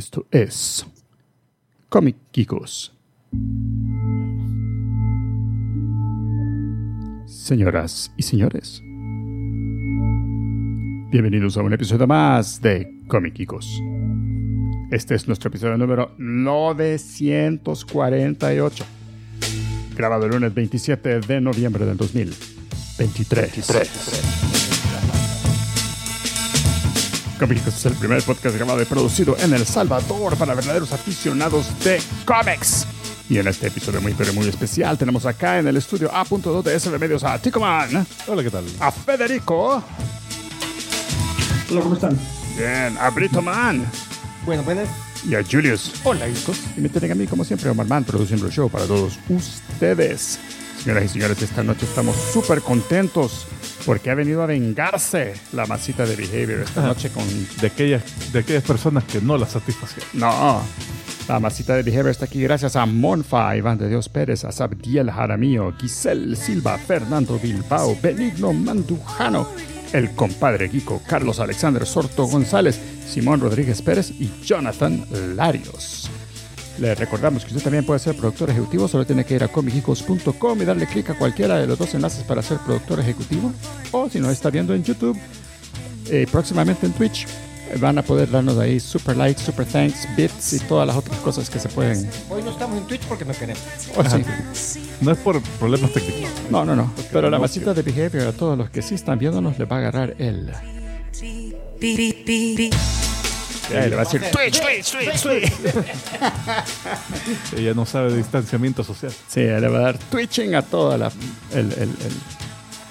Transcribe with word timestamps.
Esto 0.00 0.26
es 0.30 0.86
Comic 1.90 2.16
Geekos. 2.32 2.96
Señoras 7.26 8.10
y 8.16 8.22
señores, 8.22 8.80
bienvenidos 11.10 11.58
a 11.58 11.62
un 11.62 11.74
episodio 11.74 12.06
más 12.06 12.62
de 12.62 12.90
Comic 13.08 13.36
Geekos. 13.36 13.68
Este 14.90 15.16
es 15.16 15.26
nuestro 15.26 15.48
episodio 15.48 15.76
número 15.76 16.14
948, 16.16 18.84
grabado 19.94 20.24
el 20.24 20.30
lunes 20.30 20.54
27 20.54 21.20
de 21.20 21.40
noviembre 21.42 21.84
del 21.84 21.98
2023. 21.98 24.29
Comic 27.40 27.66
es 27.66 27.86
el 27.86 27.94
primer 27.94 28.22
podcast 28.22 28.54
grabado 28.54 28.82
y 28.82 28.84
producido 28.84 29.34
en 29.38 29.54
El 29.54 29.64
Salvador 29.64 30.36
para 30.36 30.54
verdaderos 30.54 30.92
aficionados 30.92 31.66
de 31.82 31.98
cómics. 32.26 32.86
Y 33.30 33.38
en 33.38 33.48
este 33.48 33.68
episodio 33.68 34.00
muy 34.02 34.12
pero 34.12 34.34
muy 34.34 34.46
especial 34.46 34.98
tenemos 34.98 35.24
acá 35.24 35.58
en 35.58 35.66
el 35.66 35.76
estudio 35.78 36.14
A.2 36.14 36.62
de 36.62 36.78
SB 36.78 36.98
Medios 36.98 37.24
a 37.24 37.38
Ticoman, 37.38 38.06
Hola, 38.26 38.42
¿qué 38.42 38.50
tal? 38.50 38.64
a 38.78 38.92
Federico, 38.92 39.82
Hola, 41.70 41.80
¿cómo 41.80 41.94
están? 41.94 42.18
bien, 42.58 42.98
a 43.00 43.08
Brito 43.08 43.40
Man 43.40 43.86
Bueno, 44.44 44.62
buenas. 44.62 44.88
y 45.26 45.34
a 45.34 45.42
Julius. 45.42 45.92
Hola, 46.04 46.26
chicos. 46.32 46.58
Y 46.76 46.80
me 46.82 46.88
tienen 46.90 47.12
a 47.12 47.14
mí, 47.14 47.26
como 47.26 47.44
siempre, 47.44 47.70
Omar 47.70 47.86
Man, 47.86 48.04
produciendo 48.04 48.46
el 48.46 48.52
show 48.52 48.68
para 48.68 48.84
todos 48.84 49.14
ustedes. 49.30 50.38
Señoras 50.82 51.04
y 51.04 51.08
señores, 51.08 51.40
esta 51.42 51.62
noche 51.62 51.86
estamos 51.86 52.16
súper 52.34 52.60
contentos 52.60 53.46
porque 53.84 54.10
ha 54.10 54.14
venido 54.14 54.42
a 54.42 54.46
vengarse 54.46 55.34
la 55.52 55.66
masita 55.66 56.06
de 56.06 56.16
Behavior 56.16 56.60
esta 56.60 56.82
noche 56.82 57.10
con... 57.10 57.24
De 57.60 57.66
aquellas, 57.66 58.32
de 58.32 58.40
aquellas 58.40 58.64
personas 58.64 59.04
que 59.04 59.20
no 59.20 59.36
la 59.38 59.46
satisfacieron. 59.46 60.08
No, 60.14 60.62
la 61.28 61.38
masita 61.38 61.76
de 61.76 61.82
Behavior 61.82 62.08
está 62.08 62.24
aquí 62.24 62.42
gracias 62.42 62.76
a 62.76 62.86
Monfa, 62.86 63.56
Iván 63.56 63.78
de 63.78 63.88
Dios 63.88 64.08
Pérez, 64.08 64.44
a 64.44 64.52
Sabdiel 64.52 65.10
Jaramillo, 65.10 65.72
Giselle 65.78 66.34
Silva, 66.34 66.76
Fernando 66.76 67.38
Bilbao, 67.38 67.96
Benigno 68.02 68.52
Mandujano, 68.52 69.48
el 69.92 70.10
compadre 70.16 70.68
Guico, 70.68 71.00
Carlos 71.06 71.38
Alexander 71.38 71.86
Sorto 71.86 72.26
González, 72.26 72.80
Simón 73.08 73.40
Rodríguez 73.40 73.80
Pérez 73.80 74.10
y 74.10 74.30
Jonathan 74.42 75.06
Larios. 75.36 76.09
Le 76.80 76.94
recordamos 76.94 77.44
que 77.44 77.50
usted 77.50 77.62
también 77.62 77.84
puede 77.84 78.00
ser 78.00 78.16
productor 78.16 78.48
ejecutivo, 78.48 78.88
solo 78.88 79.04
tiene 79.04 79.24
que 79.24 79.34
ir 79.34 79.44
a 79.44 79.48
comicicos.com 79.48 80.62
y 80.62 80.64
darle 80.64 80.86
clic 80.86 81.10
a 81.10 81.14
cualquiera 81.14 81.58
de 81.58 81.66
los 81.66 81.78
dos 81.78 81.94
enlaces 81.94 82.24
para 82.24 82.40
ser 82.42 82.56
productor 82.58 83.00
ejecutivo. 83.00 83.52
O 83.92 84.08
si 84.08 84.18
no 84.18 84.30
está 84.30 84.48
viendo 84.48 84.74
en 84.74 84.82
YouTube, 84.82 85.18
eh, 86.08 86.26
próximamente 86.32 86.86
en 86.86 86.92
Twitch, 86.92 87.26
eh, 87.70 87.76
van 87.78 87.98
a 87.98 88.02
poder 88.02 88.30
darnos 88.30 88.56
ahí 88.56 88.80
super 88.80 89.14
likes, 89.14 89.42
super 89.42 89.66
thanks, 89.66 90.08
bits 90.16 90.54
y 90.54 90.58
todas 90.60 90.86
las 90.86 90.96
otras 90.96 91.18
cosas 91.18 91.50
que 91.50 91.58
se 91.58 91.68
pueden. 91.68 92.08
Hoy 92.30 92.42
no 92.42 92.50
estamos 92.50 92.78
en 92.78 92.86
Twitch 92.86 93.02
porque 93.02 93.26
no 93.26 93.34
queremos. 93.34 93.62
Oh, 93.94 94.02
sí. 94.54 94.80
No 95.02 95.10
es 95.10 95.18
por 95.18 95.42
problemas 95.58 95.92
técnicos. 95.92 96.30
No, 96.50 96.64
no, 96.64 96.74
no. 96.74 96.90
Pero 97.12 97.28
la 97.28 97.38
masita 97.38 97.74
de 97.74 97.82
Behavior 97.82 98.28
a 98.28 98.32
todos 98.32 98.56
los 98.56 98.70
que 98.70 98.80
sí 98.80 98.94
están 98.94 99.18
viéndonos 99.18 99.58
les 99.58 99.70
va 99.70 99.76
a 99.76 99.78
agarrar 99.80 100.14
el. 100.18 100.50
Le 103.70 103.94
va 103.96 104.02
a 104.02 104.04
decir 104.04 104.20
Twitch, 104.32 104.60
Twitch, 104.60 104.92
Twitch, 104.92 105.22
Twitch. 105.22 105.52
Ella 107.56 107.74
no 107.74 107.86
sabe 107.86 108.10
de 108.10 108.16
distanciamiento 108.18 108.82
social. 108.84 109.12
Sí, 109.28 109.40
le 109.40 109.68
va 109.68 109.78
a 109.78 109.82
dar 109.82 109.98
twitching 109.98 110.54
a 110.54 110.62
toda 110.62 110.98
la 110.98 111.12
el, 111.52 111.72
el- 111.72 111.82
el- 111.82 111.96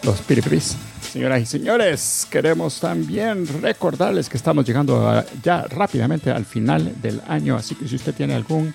los 0.03 0.19
piripris. 0.21 0.75
Señoras 1.11 1.41
y 1.41 1.45
señores, 1.45 2.27
queremos 2.29 2.79
también 2.79 3.45
recordarles 3.61 4.29
que 4.29 4.37
estamos 4.37 4.65
llegando 4.65 5.09
a- 5.09 5.25
ya 5.43 5.63
rápidamente 5.69 6.31
al 6.31 6.45
final 6.45 6.93
del 7.01 7.21
año, 7.27 7.55
así 7.57 7.75
que 7.75 7.87
si 7.87 7.95
usted 7.95 8.13
tiene 8.13 8.35
algún 8.35 8.73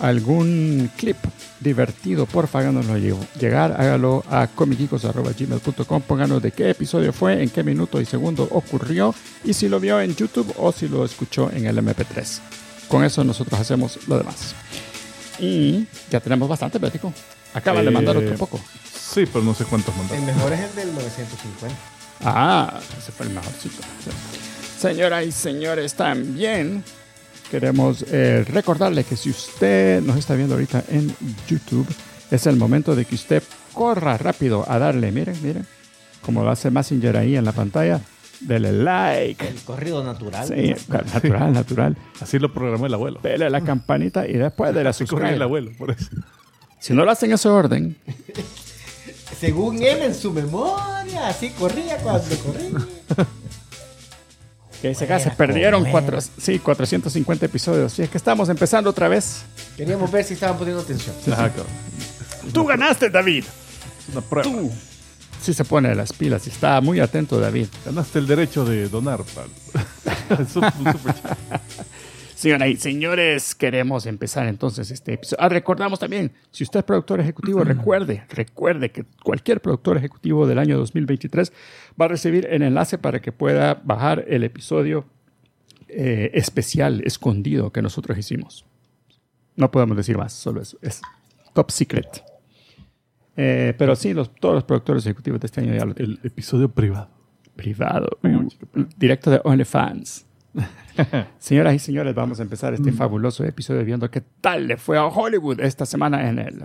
algún 0.00 0.90
clip 0.96 1.16
divertido, 1.60 2.26
porfa, 2.26 2.58
háganoslo 2.60 2.96
lle- 2.98 3.26
llegar, 3.40 3.72
hágalo 3.80 4.24
a 4.30 4.46
comicicos.gmail.com, 4.46 6.02
pónganos 6.02 6.42
de 6.42 6.52
qué 6.52 6.70
episodio 6.70 7.12
fue, 7.12 7.42
en 7.42 7.48
qué 7.50 7.62
minuto 7.62 8.00
y 8.00 8.04
segundo 8.06 8.46
ocurrió, 8.50 9.14
y 9.44 9.52
si 9.54 9.68
lo 9.68 9.80
vio 9.80 10.00
en 10.00 10.14
YouTube 10.14 10.52
o 10.58 10.72
si 10.72 10.88
lo 10.88 11.04
escuchó 11.04 11.50
en 11.52 11.66
el 11.66 11.78
MP3. 11.78 12.40
Con 12.88 13.04
eso 13.04 13.24
nosotros 13.24 13.58
hacemos 13.58 13.98
lo 14.06 14.18
demás. 14.18 14.54
Y 15.38 15.86
ya 16.10 16.20
tenemos 16.20 16.48
bastante, 16.48 16.78
Bético. 16.78 17.12
Acaban 17.54 17.84
de 17.84 17.90
Eh, 17.90 17.94
mandar 17.94 18.16
otro 18.16 18.34
poco. 18.36 18.60
Sí, 18.92 19.24
pero 19.32 19.42
no 19.44 19.54
sé 19.54 19.64
cuántos 19.64 19.94
El 19.94 20.00
mandaron. 20.02 20.26
mejor 20.26 20.52
es 20.52 20.60
el 20.60 20.74
del 20.76 20.94
950. 20.94 21.76
Ah, 22.22 22.80
ese 22.98 23.12
fue 23.12 23.26
el 23.26 23.32
mejorcito. 23.32 23.82
Sí. 24.04 24.10
Señoras 24.80 25.24
y 25.26 25.32
señores, 25.32 25.94
también 25.94 26.84
queremos 27.50 28.04
eh, 28.10 28.44
recordarle 28.48 29.04
que 29.04 29.16
si 29.16 29.30
usted 29.30 30.02
nos 30.02 30.16
está 30.16 30.34
viendo 30.34 30.54
ahorita 30.54 30.84
en 30.88 31.14
YouTube, 31.48 31.86
es 32.30 32.46
el 32.46 32.56
momento 32.56 32.94
de 32.94 33.04
que 33.04 33.14
usted 33.14 33.42
corra 33.72 34.16
rápido 34.18 34.64
a 34.68 34.78
darle, 34.78 35.12
miren, 35.12 35.36
miren, 35.42 35.66
como 36.22 36.42
lo 36.42 36.50
hace 36.50 36.70
Messenger 36.70 37.16
ahí 37.16 37.36
en 37.36 37.44
la 37.44 37.52
pantalla, 37.52 38.00
dele 38.40 38.72
like. 38.72 39.46
El 39.46 39.60
corrido 39.62 40.02
natural. 40.02 40.48
Sí, 40.48 40.74
natural, 40.88 41.52
natural. 41.52 41.96
Así 42.20 42.38
lo 42.38 42.52
programó 42.52 42.86
el 42.86 42.94
abuelo. 42.94 43.20
Dele 43.22 43.46
a 43.46 43.50
la 43.50 43.60
campanita 43.62 44.26
y 44.26 44.34
después 44.34 44.74
de 44.74 44.84
la 44.84 44.92
corría 44.92 45.30
el 45.30 45.42
abuelo, 45.42 45.70
por 45.78 45.90
eso. 45.90 46.10
Si 46.78 46.94
no 46.94 47.04
lo 47.04 47.10
hacen 47.10 47.30
en 47.30 47.34
ese 47.34 47.48
orden, 47.48 47.96
Según 49.38 49.82
él 49.82 50.02
en 50.02 50.14
su 50.14 50.32
memoria, 50.32 51.28
así 51.28 51.50
corría 51.50 51.98
cuando 51.98 52.36
corría. 52.38 52.70
que 54.82 54.94
se, 54.94 55.04
acá 55.04 55.18
se 55.18 55.30
perdieron 55.30 55.84
cuatro, 55.90 56.18
sí, 56.20 56.58
450 56.58 57.46
episodios. 57.46 57.92
Sí, 57.92 58.02
es 58.02 58.10
que 58.10 58.18
estamos 58.18 58.48
empezando 58.48 58.90
otra 58.90 59.08
vez. 59.08 59.42
Queríamos 59.76 60.10
ver 60.10 60.24
si 60.24 60.34
estaban 60.34 60.56
poniendo 60.58 60.82
atención. 60.82 61.14
Cabrón. 61.24 61.66
Tú 62.52 62.64
ganaste, 62.64 63.10
David. 63.10 63.44
Una 64.12 64.20
prueba. 64.20 64.48
Tú. 64.50 64.70
Sí 65.42 65.52
se 65.54 65.64
pone 65.64 65.94
las 65.94 66.12
pilas 66.12 66.46
y 66.46 66.50
está 66.50 66.80
muy 66.80 66.98
atento, 67.00 67.38
David. 67.38 67.68
Ganaste 67.84 68.18
el 68.18 68.26
derecho 68.26 68.64
de 68.64 68.88
donar. 68.88 69.20
pal. 69.22 69.48
Super- 70.52 70.72
super. 70.72 71.14
Señoras 72.36 72.68
y 72.68 72.76
señores, 72.76 73.54
queremos 73.54 74.04
empezar 74.04 74.46
entonces 74.46 74.90
este 74.90 75.14
episodio. 75.14 75.42
Ah, 75.42 75.48
recordamos 75.48 75.98
también, 75.98 76.32
si 76.50 76.64
usted 76.64 76.80
es 76.80 76.84
productor 76.84 77.18
ejecutivo, 77.18 77.64
recuerde, 77.64 78.24
recuerde 78.28 78.90
que 78.90 79.06
cualquier 79.24 79.62
productor 79.62 79.96
ejecutivo 79.96 80.46
del 80.46 80.58
año 80.58 80.76
2023 80.76 81.50
va 81.98 82.04
a 82.04 82.08
recibir 82.08 82.46
el 82.50 82.60
enlace 82.60 82.98
para 82.98 83.22
que 83.22 83.32
pueda 83.32 83.80
bajar 83.82 84.26
el 84.28 84.44
episodio 84.44 85.06
eh, 85.88 86.30
especial, 86.34 87.00
escondido 87.06 87.72
que 87.72 87.80
nosotros 87.80 88.18
hicimos. 88.18 88.66
No 89.54 89.70
podemos 89.70 89.96
decir 89.96 90.18
más, 90.18 90.34
solo 90.34 90.60
eso. 90.60 90.76
Es 90.82 91.00
top 91.54 91.70
secret. 91.70 92.22
Eh, 93.38 93.72
pero 93.78 93.96
sí, 93.96 94.12
los, 94.12 94.34
todos 94.34 94.56
los 94.56 94.64
productores 94.64 95.06
ejecutivos 95.06 95.40
de 95.40 95.46
este 95.46 95.62
año 95.62 95.74
ya 95.74 95.86
lo 95.86 95.94
tienen. 95.94 96.18
El 96.22 96.26
episodio 96.26 96.68
privado. 96.68 97.08
privado. 97.56 98.10
Uh, 98.22 98.84
directo 98.98 99.30
de 99.30 99.40
OnlyFans. 99.42 100.26
Señoras 101.38 101.74
y 101.74 101.78
señores, 101.78 102.14
vamos 102.14 102.40
a 102.40 102.42
empezar 102.42 102.74
este 102.74 102.92
fabuloso 102.92 103.44
episodio 103.44 103.84
viendo 103.84 104.10
qué 104.10 104.22
tal 104.40 104.66
le 104.66 104.76
fue 104.76 104.98
a 104.98 105.06
Hollywood 105.06 105.60
esta 105.60 105.86
semana 105.86 106.28
en 106.28 106.38
el. 106.38 106.62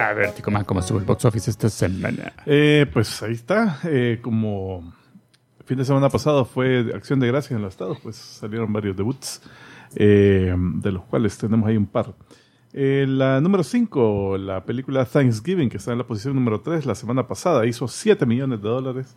A 0.00 0.12
ver, 0.14 0.32
Tico 0.32 0.50
Man, 0.50 0.64
¿cómo 0.64 0.80
estuvo 0.80 0.98
el 0.98 1.04
box 1.04 1.24
office 1.26 1.50
esta 1.50 1.68
semana? 1.68 2.32
Eh, 2.46 2.86
pues 2.92 3.22
ahí 3.22 3.32
está. 3.32 3.80
Eh, 3.84 4.20
como 4.22 4.94
el 5.60 5.66
fin 5.66 5.78
de 5.78 5.84
semana 5.84 6.08
pasado 6.08 6.44
fue 6.44 6.90
Acción 6.94 7.20
de 7.20 7.26
Gracias 7.26 7.52
en 7.52 7.62
los 7.62 7.74
Estados, 7.74 7.98
pues 8.02 8.16
salieron 8.16 8.72
varios 8.72 8.96
debuts, 8.96 9.42
eh, 9.94 10.54
de 10.56 10.92
los 10.92 11.04
cuales 11.04 11.36
tenemos 11.36 11.68
ahí 11.68 11.76
un 11.76 11.86
par. 11.86 12.14
Eh, 12.72 13.06
la 13.08 13.40
número 13.40 13.64
5, 13.64 14.36
la 14.38 14.64
película 14.64 15.04
Thanksgiving, 15.04 15.68
que 15.70 15.78
está 15.78 15.92
en 15.92 15.98
la 15.98 16.06
posición 16.06 16.34
número 16.34 16.60
3 16.60 16.84
la 16.86 16.94
semana 16.94 17.26
pasada, 17.26 17.64
hizo 17.66 17.88
7 17.88 18.26
millones 18.26 18.60
de 18.60 18.68
dólares 18.68 19.16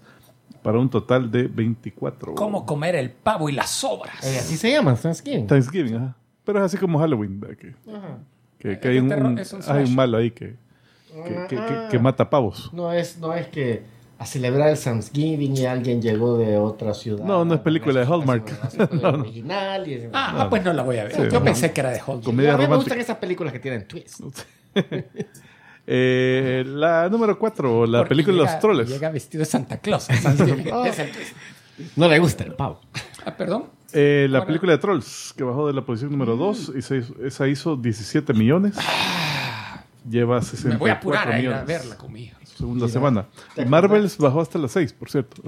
para 0.64 0.80
un 0.80 0.90
total 0.90 1.30
de 1.32 1.48
24. 1.48 2.36
cómo 2.36 2.66
comer 2.66 2.96
el 2.96 3.10
pavo 3.12 3.50
y 3.50 3.52
las 3.54 3.70
sobras. 3.70 4.24
Eh, 4.24 4.38
así 4.40 4.56
se 4.58 4.72
llama, 4.72 4.96
Thanksgiving. 4.96 5.48
Thanksgiving, 5.48 5.96
ajá. 5.96 6.16
Pero 6.46 6.60
es 6.60 6.66
así 6.66 6.78
como 6.78 6.98
Halloween, 7.00 7.40
que, 7.60 7.76
que, 8.58 8.80
que 8.80 8.88
hay, 8.88 8.98
un, 9.00 9.12
hay 9.68 9.84
un 9.84 9.96
malo 9.96 10.18
ahí 10.18 10.32
que, 10.32 10.56
que, 11.26 11.46
que- 11.50 11.56
que- 11.58 11.88
que 11.92 12.00
mata 12.00 12.30
pavos. 12.30 12.72
No 12.74 12.92
es, 12.94 13.18
no 13.20 13.34
es 13.34 13.48
que 13.48 13.84
a 14.22 14.26
celebrar 14.26 14.70
el 14.70 14.78
Thanksgiving 14.80 15.58
y 15.58 15.66
alguien 15.66 16.02
llegó 16.02 16.38
de 16.38 16.58
otra 16.58 16.94
ciudad. 16.94 17.26
No, 17.26 17.44
no 17.44 17.56
es 17.56 17.60
película 17.62 18.02
de 18.02 18.06
Hallmark. 18.06 18.48
Es 18.68 18.74
una 18.76 18.88
película 18.88 19.10
original 19.20 19.88
y 19.88 19.94
es- 19.96 20.10
Ah, 20.14 20.34
ah, 20.44 20.50
pues 20.50 20.64
no 20.64 20.74
la 20.74 20.84
voy 20.84 20.98
a 20.98 21.04
ver. 21.06 21.14
Sí, 21.16 21.22
Yo 21.24 21.40
no. 21.40 21.44
pensé 21.44 21.72
que 21.72 21.82
era 21.82 21.90
de. 21.92 22.00
Comedia 22.00 22.54
a 22.54 22.58
mí 22.58 22.68
me 22.68 22.76
gustan 22.76 23.00
esas 23.00 23.18
películas 23.18 23.52
que 23.54 23.60
tienen 23.60 23.88
twist. 23.88 24.20
Eh, 25.88 26.64
la 26.68 27.10
número 27.10 27.38
4, 27.40 27.88
la 27.88 27.98
Porque 28.00 28.10
película 28.10 28.38
de 28.38 28.44
los 28.44 28.60
troles. 28.60 28.88
Llega 28.88 29.10
vestido 29.10 29.40
de 29.40 29.46
Santa 29.46 29.78
Claus. 29.80 30.10
a 30.10 30.14
Thanksgiving. 30.22 30.68
Es 30.86 31.00
el 31.00 31.12
twist. 31.12 31.36
No 31.96 32.08
le 32.08 32.20
gusta 32.20 32.44
el 32.44 32.54
pavo. 32.54 32.80
ah, 33.26 33.36
perdón. 33.36 33.66
Eh, 33.92 34.28
la 34.30 34.40
Bueno. 34.40 34.48
película 34.48 34.72
de 34.74 34.78
Trolls, 34.78 35.34
que 35.36 35.44
bajó 35.44 35.68
de 35.68 35.74
la 35.74 35.82
posición 35.84 36.12
número 36.12 36.36
2, 36.38 36.74
y 36.78 36.82
se 36.84 36.98
hizo- 36.98 37.16
esa 37.26 37.48
hizo 37.48 37.76
17 37.76 38.32
millones. 38.34 38.76
Lleva 40.10 40.42
64 40.42 40.70
Me 40.74 40.78
voy 40.78 40.90
a 40.92 40.94
apurar 40.94 41.28
a 41.32 41.32
ir 41.40 41.46
millones. 41.48 41.62
a 41.62 41.66
verla 41.66 41.98
con 41.98 42.14
mi 42.14 42.24
hija. 42.26 42.38
su 42.38 42.41
segunda 42.62 42.86
Mira, 42.86 42.94
semana. 42.94 43.28
¿te 43.56 43.66
Marvels 43.66 44.18
bajó 44.18 44.42
hasta 44.42 44.58
las 44.60 44.72
6, 44.72 44.94
por 44.94 45.10
cierto. 45.10 45.42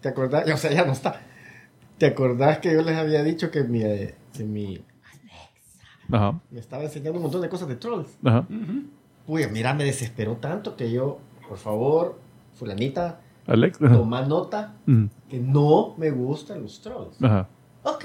¿Te 0.00 0.08
acordás? 0.08 0.50
O 0.50 0.56
sea, 0.56 0.72
ya 0.72 0.84
no 0.84 0.92
está. 0.92 1.20
¿Te 1.98 2.06
acordás 2.06 2.58
que 2.58 2.72
yo 2.72 2.80
les 2.82 2.96
había 2.96 3.22
dicho 3.22 3.50
que 3.50 3.62
mi, 3.64 3.82
eh, 3.82 4.14
que 4.32 4.44
mi 4.44 4.82
Ajá, 6.12 6.40
me 6.50 6.58
estaba 6.60 6.82
enseñando 6.84 7.18
un 7.18 7.22
montón 7.24 7.40
de 7.42 7.48
cosas 7.48 7.68
de 7.68 7.76
trolls? 7.76 8.08
ajá. 8.24 8.46
Uy, 9.26 9.46
mira, 9.52 9.74
me 9.74 9.84
desesperó 9.84 10.36
tanto 10.38 10.76
que 10.76 10.90
yo, 10.90 11.18
por 11.48 11.58
favor, 11.58 12.18
fulanita, 12.54 13.20
Alex, 13.46 13.80
ajá. 13.82 13.94
toma 13.96 14.22
nota 14.22 14.74
Mm, 14.86 15.04
que 15.28 15.38
no 15.38 15.94
me 15.98 16.10
gustan 16.10 16.62
los 16.62 16.80
trolls. 16.80 17.22
ajá. 17.22 17.48
Ok, 17.82 18.04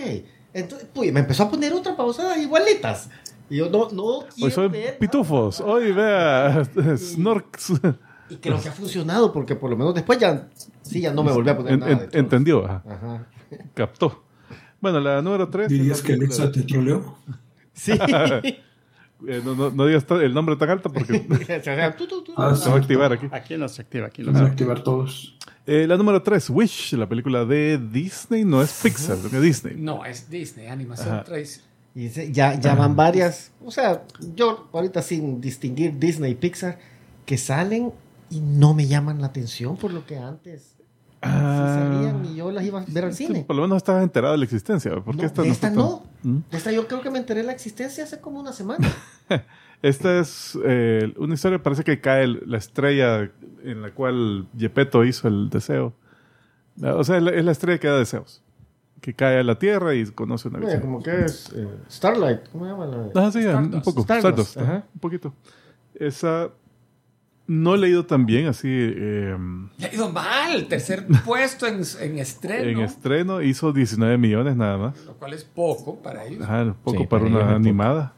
entonces, 0.53 0.87
pues 0.93 1.11
me 1.11 1.21
empezó 1.21 1.43
a 1.43 1.49
poner 1.49 1.73
otra 1.73 1.95
pausadas 1.95 2.37
igualitas. 2.37 3.09
Y 3.49 3.57
yo 3.57 3.69
no, 3.69 3.89
no 3.91 4.03
Hoy 4.19 4.25
quiero 4.35 4.51
son 4.55 4.71
ver 4.71 4.97
pitufos. 4.97 5.61
Hoy 5.61 5.91
vea, 5.91 6.63
Snorks. 6.97 7.73
Y 8.29 8.37
creo 8.37 8.59
que 8.61 8.69
ha 8.69 8.71
funcionado 8.71 9.31
porque 9.31 9.55
por 9.55 9.69
lo 9.69 9.77
menos 9.77 9.93
después 9.93 10.17
ya, 10.19 10.47
sí, 10.81 11.01
ya 11.01 11.11
no 11.13 11.23
me 11.23 11.31
volví 11.31 11.49
a 11.49 11.57
poner 11.57 11.73
En- 11.73 11.79
nada 11.79 11.91
en- 11.91 12.09
entendió, 12.13 12.65
ajá. 12.65 12.83
Ajá. 12.89 13.27
captó. 13.73 14.23
Bueno, 14.81 14.99
la 14.99 15.21
número 15.21 15.47
3. 15.49 15.67
¿Dirías 15.69 16.01
que 16.01 16.13
Alexa 16.13 16.51
te 16.51 16.61
troleó? 16.63 17.17
Sí. 17.73 17.91
Eh, 19.25 19.41
no, 19.43 19.55
no, 19.55 19.71
no 19.71 19.85
digas 19.87 20.05
el 20.21 20.33
nombre 20.33 20.57
tan 20.57 20.69
alto 20.69 20.91
porque 20.91 21.19
tú, 21.97 22.05
tú, 22.05 22.21
tú. 22.21 22.33
Ah, 22.35 22.53
se 22.53 22.69
va 22.69 22.75
a 22.75 22.79
activar 22.79 23.13
aquí. 23.13 23.27
Aquí 23.31 23.55
no 23.57 23.67
se 23.69 23.81
activa, 23.81 24.07
aquí 24.07 24.21
no 24.21 24.27
Vamos 24.27 24.41
se 24.41 24.45
a 24.45 24.51
activa. 24.51 24.73
activar 24.73 24.83
todos. 24.83 25.37
Eh, 25.65 25.87
la 25.87 25.95
número 25.95 26.21
3, 26.21 26.49
Wish, 26.49 26.93
la 26.93 27.07
película 27.07 27.45
de 27.45 27.77
Disney, 27.79 28.43
no 28.43 28.61
es 28.61 28.77
Pixar, 28.83 29.15
es 29.17 29.41
Disney. 29.41 29.77
No, 29.77 30.03
es 30.03 30.29
Disney, 30.29 30.67
animación 30.67 31.15
Ajá. 31.15 31.23
tradicional. 31.23 31.69
Y 31.95 32.05
ese- 32.07 32.31
ya, 32.33 32.59
ya 32.59 32.75
van 32.75 32.97
varias, 32.97 33.51
o 33.63 33.71
sea, 33.71 34.03
yo 34.35 34.67
ahorita 34.73 35.01
sin 35.01 35.39
distinguir 35.39 35.97
Disney 35.97 36.33
y 36.33 36.35
Pixar, 36.35 36.77
que 37.25 37.37
salen 37.37 37.93
y 38.35 38.41
no 38.41 38.73
me 38.73 38.87
llaman 38.87 39.21
la 39.21 39.27
atención 39.27 39.77
por 39.77 39.93
lo 39.93 40.05
que 40.05 40.17
antes 40.17 40.71
Ah, 41.21 41.91
salían 41.93 42.23
y 42.25 42.35
yo 42.35 42.51
las 42.51 42.63
iba 42.63 42.81
a 42.81 42.85
ver 42.87 43.05
al 43.05 43.13
cine. 43.15 43.45
Por 43.47 43.55
lo 43.55 43.63
menos 43.63 43.77
estabas 43.77 44.03
enterado 44.03 44.33
de 44.33 44.37
la 44.37 44.43
existencia. 44.43 44.91
¿Por 45.01 45.15
qué 45.15 45.21
No, 45.23 45.27
esta 45.27 45.41
de 45.41 45.47
no 45.47 45.53
esta 45.53 45.69
no. 45.71 46.03
¿Mm? 46.21 46.37
De 46.51 46.57
esta 46.57 46.71
yo 46.71 46.87
creo 46.87 47.01
que 47.01 47.09
me 47.09 47.17
enteré 47.17 47.39
de 47.41 47.47
la 47.47 47.53
existencia 47.53 48.03
hace 48.03 48.19
como 48.19 48.39
una 48.39 48.53
semana. 48.53 48.87
Esta 49.81 50.19
es 50.19 50.57
eh, 50.65 51.13
una 51.17 51.33
historia, 51.35 51.61
parece 51.61 51.83
que 51.83 51.99
cae 51.99 52.23
el- 52.23 52.43
la 52.45 52.57
estrella 52.57 53.29
en 53.63 53.81
la 53.81 53.91
cual 53.91 54.47
Gepetto 54.57 55.03
hizo 55.03 55.27
el 55.27 55.49
deseo. 55.49 55.93
O 56.81 57.03
sea, 57.03 57.17
es 57.17 57.23
la, 57.23 57.31
es 57.31 57.43
la 57.45 57.51
estrella 57.51 57.79
que 57.79 57.87
da 57.87 57.97
deseos. 57.97 58.41
Que 59.01 59.13
cae 59.13 59.39
a 59.39 59.43
la 59.43 59.57
Tierra 59.59 59.93
y 59.95 60.05
conoce 60.05 60.47
una 60.47 60.57
Oye, 60.59 60.67
visión. 60.67 60.81
como 60.81 61.03
que 61.03 61.25
es 61.25 61.51
eh, 61.55 61.67
Starlight, 61.89 62.49
¿cómo 62.51 62.65
se 62.65 62.71
llama? 62.71 62.85
la- 62.87 63.09
Ah, 63.27 63.31
sí, 63.31 63.39
un 63.45 63.81
poco. 63.81 64.01
Stardust, 64.01 64.09
Stardust, 64.49 64.57
ajá. 64.57 64.83
un 64.93 64.99
poquito. 64.99 65.33
Esa 65.95 66.49
no 67.47 67.75
he 67.75 67.77
leído 67.77 68.05
tan 68.05 68.25
bien, 68.25 68.47
así 68.47 68.67
eh, 68.71 69.37
Le 69.77 69.85
ha 69.85 69.93
ido 69.93 70.11
mal, 70.11 70.65
tercer 70.67 71.05
puesto 71.25 71.67
en, 71.67 71.81
en 72.01 72.19
estreno, 72.19 72.69
en 72.69 72.79
estreno 72.79 73.41
hizo 73.41 73.71
19 73.71 74.17
millones 74.17 74.55
nada 74.55 74.77
más. 74.77 75.05
lo 75.05 75.13
cual 75.13 75.33
es 75.33 75.43
poco 75.43 76.01
para 76.01 76.25
ellos. 76.25 76.41
Ajá, 76.43 76.75
poco 76.83 76.99
Sí, 77.01 77.07
para 77.07 77.25
una 77.25 77.39
poco. 77.41 77.51
animada. 77.51 78.13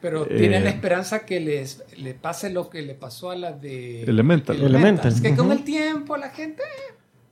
Pero 0.00 0.26
Eh, 0.30 0.36
tienen 0.38 0.62
la 0.62 0.70
esperanza 0.70 1.26
que 1.26 1.40
les 1.40 1.82
le 1.98 2.14
pase 2.14 2.50
lo 2.50 2.70
que 2.70 2.82
le 2.82 2.94
pasó 2.94 3.32
a 3.32 3.36
la 3.36 3.50
de 3.52 4.02
Elemental. 4.04 4.56
Elemental, 4.62 5.10
Es 5.12 5.20
que 5.20 5.34
con 5.34 5.50
el 5.50 5.64
tiempo 5.64 6.16
la 6.16 6.30
gente 6.30 6.62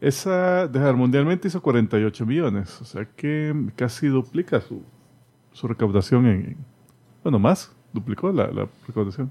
Esa, 0.00 0.66
dejar 0.66 0.94
mundialmente 0.96 1.48
hizo 1.48 1.62
48 1.62 2.26
millones, 2.26 2.80
o 2.80 2.84
sea 2.84 3.04
que 3.16 3.54
casi 3.76 4.08
duplica 4.08 4.60
su, 4.60 4.82
su 5.52 5.68
recaudación 5.68 6.26
en, 6.26 6.32
en- 6.44 6.56
bueno, 7.22 7.38
más, 7.38 7.72
duplicó 7.92 8.30
la, 8.32 8.48
la 8.48 8.68
recaudación 8.86 9.30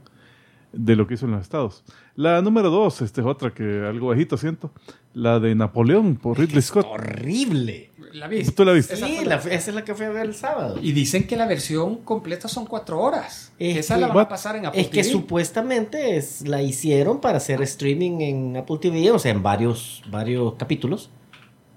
de 0.78 0.96
lo 0.96 1.08
que 1.08 1.14
hizo 1.16 1.26
en 1.26 1.32
los 1.32 1.42
estados. 1.42 1.84
La 2.16 2.42
número 2.42 2.70
dos, 2.70 3.02
esta 3.02 3.22
es 3.22 3.28
otra 3.28 3.54
que 3.54 3.64
algo 3.88 4.08
bajito 4.10 4.38
siento, 4.38 4.72
la 5.14 5.40
de 5.40 5.56
Napoleón 5.56 6.18
por 6.18 6.38
Ridley 6.38 6.62
Scott. 6.62 6.86
Horrible. 6.90 7.90
la 8.14 8.28
viste. 8.28 8.52
¿Tú 8.54 8.64
la 8.66 8.72
viste? 8.72 8.96
Sí, 8.96 9.20
la- 9.26 9.36
esa 9.36 9.50
es 9.56 9.74
la 9.74 9.84
que 9.84 9.94
fui 9.96 10.06
a 10.06 10.10
ver 10.10 10.26
el 10.26 10.34
sábado. 10.36 10.78
Y 10.82 10.92
dicen 10.94 11.28
que 11.28 11.36
la 11.36 11.46
versión 11.48 11.98
completa 12.04 12.48
son 12.48 12.66
cuatro 12.66 13.00
horas. 13.02 13.52
Es 13.60 13.76
Esa 13.78 13.96
que- 13.96 14.02
la 14.02 14.08
van 14.08 14.16
What? 14.18 14.24
a 14.24 14.30
pasar 14.30 14.56
en 14.56 14.66
Apple 14.68 14.80
Es 14.82 14.88
que 14.88 15.02
TV. 15.02 15.12
supuestamente 15.12 16.16
es, 16.18 16.48
la 16.48 16.62
hicieron 16.62 17.20
para 17.20 17.38
hacer 17.38 17.62
streaming 17.64 18.22
en 18.22 18.58
Apple 18.58 18.78
TV, 18.80 19.12
o 19.12 19.20
sea, 19.20 19.32
en 19.32 19.44
varios, 19.44 20.02
varios 20.10 20.54
capítulos. 20.56 21.10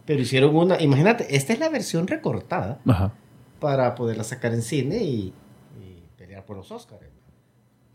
Pero 0.06 0.20
hicieron 0.22 0.54
una, 0.56 0.80
imagínate, 0.80 1.34
esta 1.36 1.52
es 1.52 1.58
la 1.58 1.68
versión 1.68 2.06
recortada 2.06 2.80
Ajá. 2.86 3.12
para 3.60 3.94
poderla 3.94 4.22
sacar 4.24 4.54
en 4.54 4.62
cine 4.62 5.02
y, 5.02 5.32
y 5.80 6.02
pelear 6.16 6.44
por 6.46 6.56
los 6.56 6.70
Oscars. 6.70 7.00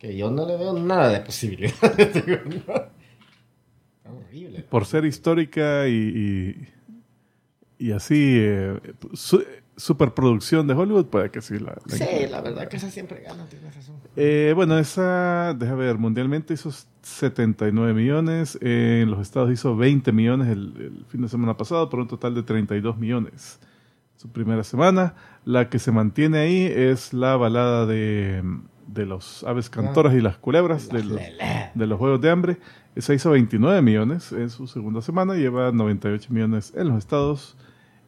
Que 0.04 0.18
yo 0.18 0.30
no 0.30 0.46
le 0.46 0.58
veo 0.58 0.74
nada 0.78 1.10
de. 1.10 1.20
Está 1.66 2.92
horrible. 4.12 4.60
Por 4.70 4.86
ser 4.86 5.06
histórica 5.06 5.88
y, 5.88 6.68
y, 7.80 7.88
y 7.88 7.92
así, 7.94 8.36
eh, 8.38 8.78
su- 9.14 9.46
superproducción 9.78 10.68
de 10.68 10.74
Hollywood, 10.74 11.06
puede 11.06 11.32
que 11.32 11.42
sí. 11.42 11.58
La, 11.58 11.78
la 11.86 11.96
Sí, 11.96 12.28
la 12.30 12.42
verdad 12.42 12.68
que 12.68 12.76
esa 12.76 12.92
siempre 12.92 13.22
gana, 13.22 13.46
tienes 13.48 13.74
razón. 13.74 13.96
Eh, 14.18 14.52
bueno, 14.54 14.78
esa, 14.78 15.54
deja 15.58 15.74
ver, 15.76 15.98
mundialmente 15.98 16.54
hizo 16.54 16.70
79 17.02 17.94
millones, 17.94 18.58
eh, 18.62 19.00
en 19.04 19.10
los 19.10 19.22
estados 19.22 19.52
hizo 19.54 19.78
20 19.78 20.12
millones 20.12 20.50
el, 20.50 20.74
el 20.80 21.06
fin 21.08 21.22
de 21.22 21.30
semana 21.30 21.56
pasado, 21.56 21.90
por 21.90 22.02
un 22.02 22.10
total 22.10 22.36
de 22.36 22.44
32 22.44 22.98
millones. 22.98 23.58
Su 24.18 24.30
primera 24.30 24.66
semana, 24.66 25.16
la 25.46 25.70
que 25.70 25.80
se 25.80 25.92
mantiene 25.94 26.40
ahí 26.40 26.62
es 26.66 27.14
la 27.14 27.38
balada 27.38 27.86
de, 27.86 28.44
de 28.88 29.06
los 29.06 29.44
aves 29.44 29.70
cantoras 29.70 30.14
y 30.14 30.22
las 30.22 30.38
culebras 30.38 30.90
de 30.90 31.04
los, 31.04 31.20
de 31.74 31.88
los 31.88 31.98
Juegos 32.00 32.22
de 32.22 32.30
Hambre. 32.30 32.58
Esa 32.96 33.14
hizo 33.14 33.32
29 33.32 33.82
millones 33.82 34.32
en 34.32 34.50
su 34.50 34.68
segunda 34.68 35.02
semana, 35.02 35.36
lleva 35.36 35.72
98 35.72 36.32
millones 36.32 36.74
en 36.76 36.90
los 36.90 36.98
estados 36.98 37.58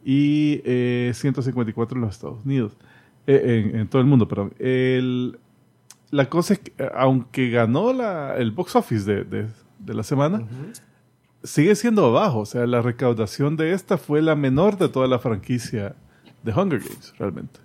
y 0.04 0.62
eh, 0.66 1.12
154 1.16 1.96
en 1.98 2.02
los 2.02 2.14
Estados 2.16 2.46
Unidos, 2.46 2.78
Eh, 3.28 3.72
en, 3.74 3.80
en 3.80 3.88
todo 3.88 4.02
el 4.02 4.08
mundo, 4.08 4.28
perdón. 4.28 4.54
El, 4.60 5.40
la 6.12 6.30
cosa 6.30 6.54
es 6.54 6.60
que, 6.60 6.74
aunque 6.94 7.50
ganó 7.50 7.92
la, 7.94 8.36
el 8.38 8.52
box 8.52 8.76
office 8.76 9.04
de, 9.12 9.24
de- 9.24 9.48
de 9.80 9.94
la 9.96 10.04
semana, 10.04 10.40
sigue 11.44 11.76
siendo 11.76 12.12
bajo. 12.12 12.40
O 12.40 12.46
sea, 12.46 12.66
la 12.68 12.82
recaudación 12.82 13.56
de 13.58 13.74
esta 13.74 13.98
fue 13.98 14.22
la 14.22 14.36
menor 14.36 14.78
de 14.78 14.90
toda 14.90 15.08
la 15.08 15.18
franquicia 15.20 15.96
de 16.44 16.52
Hunger 16.54 16.80
Games, 16.80 17.14
realmente. 17.18 17.60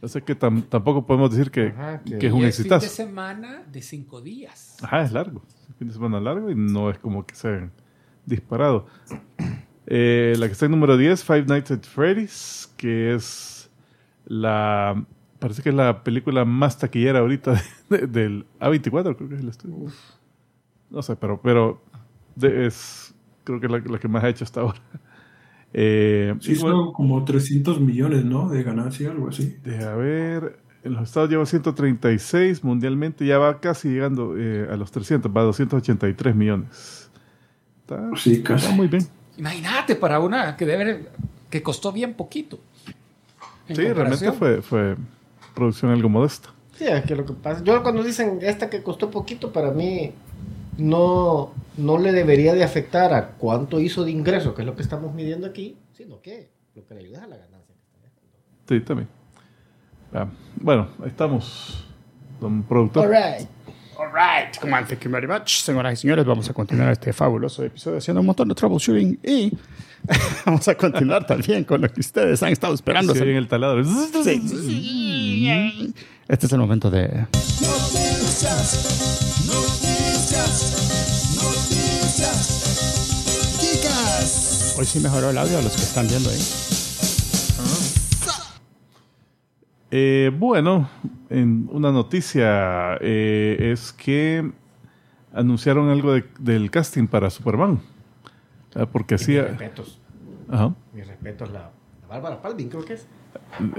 O 0.00 0.06
sea 0.08 0.20
que 0.20 0.38
tam- 0.38 0.62
tampoco 0.68 1.04
podemos 1.06 1.30
decir 1.30 1.50
que, 1.50 1.68
Ajá, 1.68 2.00
que- 2.04 2.18
que 2.18 2.26
es 2.28 2.32
un 2.32 2.40
Y 2.42 2.44
es 2.44 2.56
fin 2.56 2.68
de 2.68 2.76
exitazo. 2.76 2.88
semana 2.94 3.64
de 3.70 3.82
cinco 3.82 4.20
días. 4.20 4.76
Ajá, 4.82 5.02
es 5.02 5.12
largo. 5.12 5.42
Es 5.62 5.68
un 5.70 5.74
fin 5.74 5.88
de 5.88 5.94
semana 5.94 6.20
largo 6.20 6.50
y 6.50 6.54
no 6.54 6.90
es 6.90 6.98
como 6.98 7.26
que 7.26 7.34
se 7.34 7.48
hayan 7.48 7.72
disparado. 8.26 8.86
Eh, 9.90 10.34
la 10.38 10.44
que 10.48 10.52
está 10.52 10.66
en 10.66 10.72
número 10.72 10.98
10, 10.98 11.24
Five 11.24 11.46
Nights 11.46 11.70
at 11.70 11.80
Freddy's, 11.80 12.70
que 12.76 13.14
es 13.14 13.70
la. 14.26 15.02
Parece 15.38 15.62
que 15.62 15.70
es 15.70 15.74
la 15.74 16.04
película 16.04 16.44
más 16.44 16.76
taquillera 16.78 17.20
ahorita 17.20 17.54
de- 17.88 18.06
del 18.06 18.44
A24, 18.60 19.16
creo 19.16 19.28
que 19.30 19.36
es 19.36 19.40
el 19.40 19.48
estudio. 19.48 19.90
No 20.90 21.00
sé, 21.00 21.16
pero, 21.16 21.40
pero 21.40 21.80
de- 22.36 22.66
es. 22.66 23.14
Creo 23.44 23.60
que 23.60 23.64
es 23.66 23.72
la, 23.72 23.78
la 23.78 23.98
que 23.98 24.08
más 24.08 24.22
ha 24.24 24.28
hecho 24.28 24.44
hasta 24.44 24.60
ahora. 24.60 24.78
Eh, 25.72 26.34
Sí, 26.40 26.54
bueno, 26.60 26.82
hizo 26.84 26.92
como 26.92 27.24
300 27.24 27.80
millones, 27.80 28.24
¿no? 28.24 28.48
De 28.48 28.62
ganancia, 28.62 29.10
algo 29.10 29.28
así. 29.28 29.56
Deja 29.62 29.94
ver. 29.96 30.58
En 30.84 30.94
los 30.94 31.02
Estados 31.08 31.28
lleva 31.28 31.44
136, 31.44 32.62
mundialmente 32.64 33.26
ya 33.26 33.38
va 33.38 33.60
casi 33.60 33.88
llegando 33.88 34.34
eh, 34.38 34.68
a 34.70 34.76
los 34.76 34.90
300, 34.90 35.30
va 35.36 35.40
a 35.42 35.44
283 35.44 36.34
millones. 36.34 37.10
Está, 37.80 38.10
Sí, 38.16 38.42
casi. 38.42 38.64
está 38.64 38.76
muy 38.76 38.86
bien. 38.86 39.06
Imagínate 39.36 39.96
para 39.96 40.20
una 40.20 40.56
que 40.56 40.64
debe 40.66 41.08
que 41.50 41.62
costó 41.62 41.92
bien 41.92 42.14
poquito. 42.14 42.58
Sí, 43.68 43.74
realmente 43.92 44.32
fue, 44.32 44.62
fue 44.62 44.96
producción 45.54 45.90
algo 45.90 46.08
modesta. 46.08 46.50
Sí, 46.76 46.84
es 46.86 47.04
que 47.04 47.16
lo 47.16 47.26
que 47.26 47.32
pasa. 47.34 47.62
Yo 47.64 47.82
cuando 47.82 48.02
dicen 48.02 48.38
esta 48.40 48.70
que 48.70 48.82
costó 48.82 49.10
poquito, 49.10 49.52
para 49.52 49.72
mí 49.72 50.12
no, 50.78 51.52
no 51.76 51.98
le 51.98 52.12
debería 52.12 52.54
de 52.54 52.64
afectar 52.64 53.12
a 53.12 53.32
cuánto 53.32 53.80
hizo 53.80 54.04
de 54.04 54.12
ingreso, 54.12 54.54
que 54.54 54.62
es 54.62 54.66
lo 54.66 54.74
que 54.74 54.82
estamos 54.82 55.14
midiendo 55.14 55.46
aquí, 55.46 55.76
sino 55.92 56.20
que 56.22 56.50
lo 56.74 56.86
que 56.86 56.94
le 56.94 57.00
ayuda 57.00 57.18
es 57.18 57.24
a 57.24 57.26
la 57.26 57.36
ganancia. 57.36 57.74
que 57.74 57.82
está 57.82 57.98
dejando. 58.00 58.38
Sí, 58.68 58.80
también. 58.80 59.08
Ah, 60.14 60.28
bueno, 60.56 60.88
ahí 61.02 61.08
estamos, 61.08 61.84
don 62.40 62.62
productor. 62.62 63.04
Alright. 63.04 63.48
Alright, 63.98 64.58
come 64.60 64.72
on, 64.74 64.86
thank 64.86 65.00
you 65.00 65.10
very 65.10 65.26
much. 65.26 65.60
Señoras 65.62 65.94
y 65.94 65.96
señores, 65.96 66.24
vamos 66.24 66.48
a 66.48 66.54
continuar 66.54 66.92
este 66.92 67.12
fabuloso 67.12 67.64
episodio 67.64 67.98
haciendo 67.98 68.20
un 68.20 68.26
montón 68.26 68.48
de 68.48 68.54
troubleshooting 68.54 69.18
y 69.24 69.52
vamos 70.46 70.68
a 70.68 70.76
continuar 70.76 71.26
también 71.26 71.64
con 71.64 71.80
lo 71.80 71.92
que 71.92 71.98
ustedes 71.98 72.40
han 72.44 72.52
estado 72.52 72.74
esperando. 72.74 73.12
Sí, 73.12 73.22
en 73.22 73.34
el 73.36 73.48
taladro. 73.48 73.82
Sí. 74.22 75.94
Este 76.28 76.44
es 76.44 76.52
el 76.52 76.58
momento 76.58 76.90
de... 76.90 77.08
Noticias, 77.08 78.78
Hoy 84.78 84.84
sí 84.84 85.00
mejoró 85.00 85.30
el 85.30 85.38
audio 85.38 85.58
a 85.58 85.62
los 85.62 85.72
que 85.74 85.82
están 85.82 86.06
viendo 86.06 86.30
ahí. 86.30 86.38
Eh, 89.90 90.30
bueno, 90.38 90.88
en 91.30 91.68
una 91.72 91.90
noticia 91.90 92.96
eh, 93.00 93.70
es 93.72 93.92
que 93.92 94.50
anunciaron 95.32 95.88
algo 95.88 96.12
de- 96.12 96.26
del 96.38 96.70
casting 96.70 97.06
para 97.06 97.30
Superman. 97.30 97.80
Ah, 98.74 98.86
Porque 98.86 99.14
Mis 99.14 99.22
hacía... 99.22 99.42
respetos. 99.44 99.98
Ajá. 100.50 100.74
Mis 100.92 101.06
respetos, 101.06 101.50
la, 101.50 101.70
la 102.02 102.06
Bárbara 102.08 102.40
Palvin, 102.40 102.68
creo 102.68 102.84
que 102.84 102.94
es. 102.94 103.06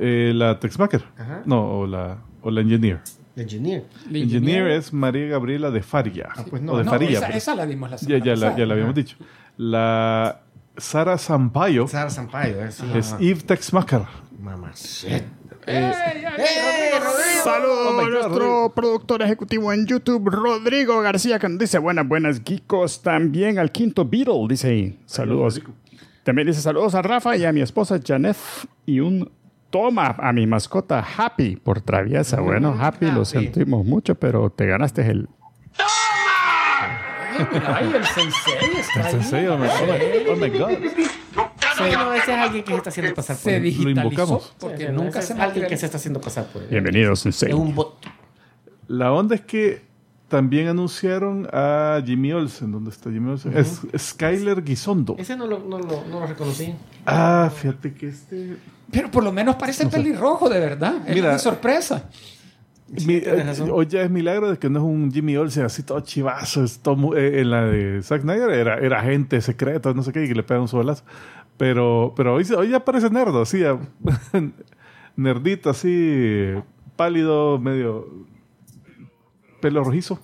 Eh, 0.02 0.34
la 0.36 0.60
Texmaker. 0.60 1.04
Ajá. 1.18 1.44
No, 1.46 1.80
o 1.80 1.88
la, 1.88 2.18
o 2.42 2.50
la 2.52 2.62
Engineer. 2.62 3.00
La 3.36 3.44
Engineer. 3.44 3.86
La 4.12 4.18
Engineer 4.18 4.68
es 4.72 4.92
María 4.92 5.28
Gabriela 5.28 5.70
de 5.72 5.82
Faria. 5.82 6.30
Ah, 6.36 6.44
pues 6.50 6.62
no. 6.62 6.74
o 6.74 6.78
de 6.80 6.84
No, 6.84 6.92
Faría. 6.92 7.20
esa, 7.20 7.26
pero- 7.28 7.38
esa 7.38 7.56
la 7.56 7.66
dimos 7.66 7.90
la 7.90 7.96
ya, 7.98 8.00
semana 8.04 8.26
ya, 8.26 8.34
pasada. 8.34 8.58
ya 8.58 8.66
la 8.66 8.74
habíamos 8.74 8.96
dicho. 8.96 9.16
La 9.58 10.42
Sara 10.80 11.18
Sampaio 11.18 11.88
Sara 11.88 12.10
Sampaio, 12.10 12.64
eh, 12.64 12.72
sí. 12.72 12.86
es 12.96 13.14
ajá. 13.14 13.24
Eve 13.24 13.42
Texmaker. 13.42 14.02
Mamacita. 14.40 15.24
¡Ey, 15.68 15.76
ey, 15.76 16.24
ey, 16.38 17.00
Rodrigo! 17.00 17.44
Saludos 17.44 17.78
Oh 17.86 17.90
a 17.90 18.04
God, 18.04 18.10
nuestro 18.10 18.30
Rodrigo. 18.30 18.74
productor 18.74 19.22
ejecutivo 19.22 19.72
en 19.74 19.86
YouTube, 19.86 20.30
Rodrigo 20.30 21.00
García, 21.02 21.38
que 21.38 21.48
nos 21.50 21.60
dice 21.60 21.78
buenas, 21.78 22.08
buenas 22.08 22.42
geekos. 22.44 23.02
También 23.04 23.60
al 23.60 23.72
quinto 23.72 24.06
Beatle, 24.06 24.48
dice 24.48 24.70
ahí. 24.70 25.00
Saludos. 25.06 25.62
También 26.24 26.48
dice 26.48 26.62
saludos 26.62 26.96
a 26.96 27.02
Rafa 27.02 27.36
y 27.36 27.46
a 27.46 27.52
mi 27.52 27.62
esposa 27.62 28.00
Janet 28.04 28.38
y 28.86 29.00
un 29.00 29.32
toma 29.70 30.16
a 30.18 30.34
mi 30.34 30.48
mascota 30.48 31.06
Happy 31.18 31.56
por 31.56 31.82
traviesa. 31.82 32.40
Bueno, 32.42 32.76
Happy, 32.80 33.12
lo 33.12 33.26
sentimos 33.26 33.86
mucho, 33.86 34.16
pero 34.16 34.50
te 34.50 34.66
ganaste 34.66 35.06
el... 35.10 35.28
Ay, 37.68 37.92
el 37.96 38.06
sensei 38.06 38.80
está 38.80 39.06
ahí. 39.08 39.12
Sensei, 39.12 39.48
oh 39.48 39.58
my, 39.58 39.68
oh 40.30 40.36
my- 40.36 40.50
God. 40.50 40.70
Sí, 41.78 41.84
no, 41.94 42.14
ese 42.14 42.32
es 42.34 42.38
alguien 42.38 42.64
que 42.64 42.72
se 42.72 42.78
está 42.78 42.90
haciendo 42.90 43.14
pasar 43.16 43.36
por 43.38 43.44
Se 43.44 43.56
él. 43.58 43.64
digitalizó 43.64 44.02
invocamos. 44.04 44.54
porque 44.60 44.90
no, 44.90 45.04
nunca 45.04 45.20
ese 45.20 45.28
se 45.30 45.34
es 45.34 45.40
alguien 45.40 45.68
que 45.68 45.78
se 45.78 45.86
está 45.86 45.98
haciendo 45.98 46.20
pasar 46.22 46.46
por 46.48 46.62
él. 46.64 46.68
Bienvenido, 46.70 47.16
Sensei. 47.16 47.50
Es 47.50 47.56
un 47.56 47.74
bot. 47.74 47.96
La 48.88 49.12
onda 49.14 49.36
es 49.36 49.42
que 49.42 49.82
también 50.28 50.68
anunciaron 50.68 51.48
a 51.54 52.02
Jimmy 52.06 52.34
Olsen. 52.34 52.72
¿Dónde 52.72 52.90
está 52.92 53.10
Jimmy 53.10 53.32
Olsen? 53.32 53.58
Es 53.58 53.82
Skyler 53.98 54.64
Guisondo. 54.64 55.16
Ese 55.18 55.36
no 55.38 55.48
lo, 55.48 55.60
no 55.60 55.80
lo, 55.80 56.04
no 56.06 56.20
lo 56.20 56.28
reconocí. 56.28 56.74
Ah, 57.06 57.50
fíjate 57.56 57.94
que 57.94 58.10
este... 58.10 58.58
Pero 58.92 59.10
por 59.12 59.24
lo 59.24 59.32
menos 59.32 59.56
parece 59.56 59.86
pelirrojo, 59.88 60.50
de 60.50 60.60
verdad. 60.60 60.96
Es 61.08 61.16
Mira. 61.16 61.34
mi 61.34 61.40
sorpresa. 61.40 62.10
Mi- 63.06 63.16
eh, 63.18 63.54
hoy 63.72 63.86
ya 63.88 64.02
es 64.02 64.10
milagro 64.10 64.50
de 64.52 64.58
que 64.58 64.70
no 64.70 64.80
es 64.80 64.86
un 64.86 65.12
Jimmy 65.12 65.36
Olsen 65.38 65.66
así 65.66 65.84
todo 65.84 66.00
chivazo. 66.02 66.66
todo 66.82 67.16
eh, 67.16 67.42
en 67.42 67.52
la 67.52 67.66
de 67.66 68.02
Zack 68.02 68.22
Snyder 68.22 68.50
era, 68.52 68.78
era 68.80 69.00
agente 69.00 69.40
secreto, 69.42 69.94
no 69.94 70.04
sé 70.04 70.12
qué, 70.14 70.26
y 70.26 70.28
que 70.28 70.36
le 70.36 70.44
pegan 70.44 70.64
un 70.64 70.70
balazo. 70.72 71.04
Pero, 71.58 72.14
pero 72.16 72.36
hoy, 72.36 72.46
hoy 72.58 72.70
ya 72.70 72.84
parece 72.86 73.10
nerdo, 73.10 73.42
así, 73.42 73.62
nerdito, 75.16 75.70
así, 75.70 76.52
pálido, 76.96 77.60
medio 77.60 78.08
pelo 79.62 79.84
rojizo. 79.84 80.20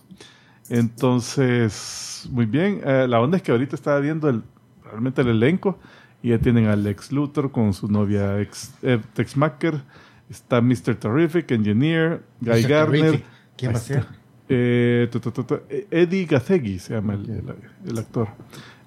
Entonces, 0.69 2.27
muy 2.31 2.45
bien. 2.45 2.81
Eh, 2.85 3.05
la 3.07 3.19
onda 3.19 3.37
es 3.37 3.43
que 3.43 3.51
ahorita 3.51 3.75
estaba 3.75 3.99
viendo 3.99 4.29
el, 4.29 4.43
realmente 4.83 5.21
el 5.21 5.27
elenco 5.29 5.77
y 6.23 6.29
ya 6.29 6.39
tienen 6.39 6.67
a 6.67 6.75
Lex 6.75 7.11
Luthor 7.11 7.51
con 7.51 7.73
su 7.73 7.87
novia 7.87 8.39
ex, 8.39 8.73
eh, 8.81 8.99
Tex 9.13 9.35
Macker. 9.37 9.81
Está 10.29 10.59
Mr. 10.61 10.95
Terrific, 10.95 11.51
Engineer, 11.51 12.21
Guy 12.41 12.61
Mr. 12.63 12.67
Gardner. 12.69 13.01
Terrific. 13.03 13.25
¿Quién 13.57 13.73
va 13.73 13.77
a 13.77 13.79
ser? 13.81 13.97
está. 13.99 14.15
Eh, 14.49 15.07
tu, 15.11 15.19
tu, 15.19 15.31
tu, 15.31 15.43
tu, 15.43 15.55
eh, 15.69 15.87
Eddie 15.89 16.25
Gazegui 16.25 16.77
se 16.79 16.93
llama 16.93 17.13
el, 17.15 17.29
el- 17.29 17.89
el 17.91 17.97
actor. 17.97 18.27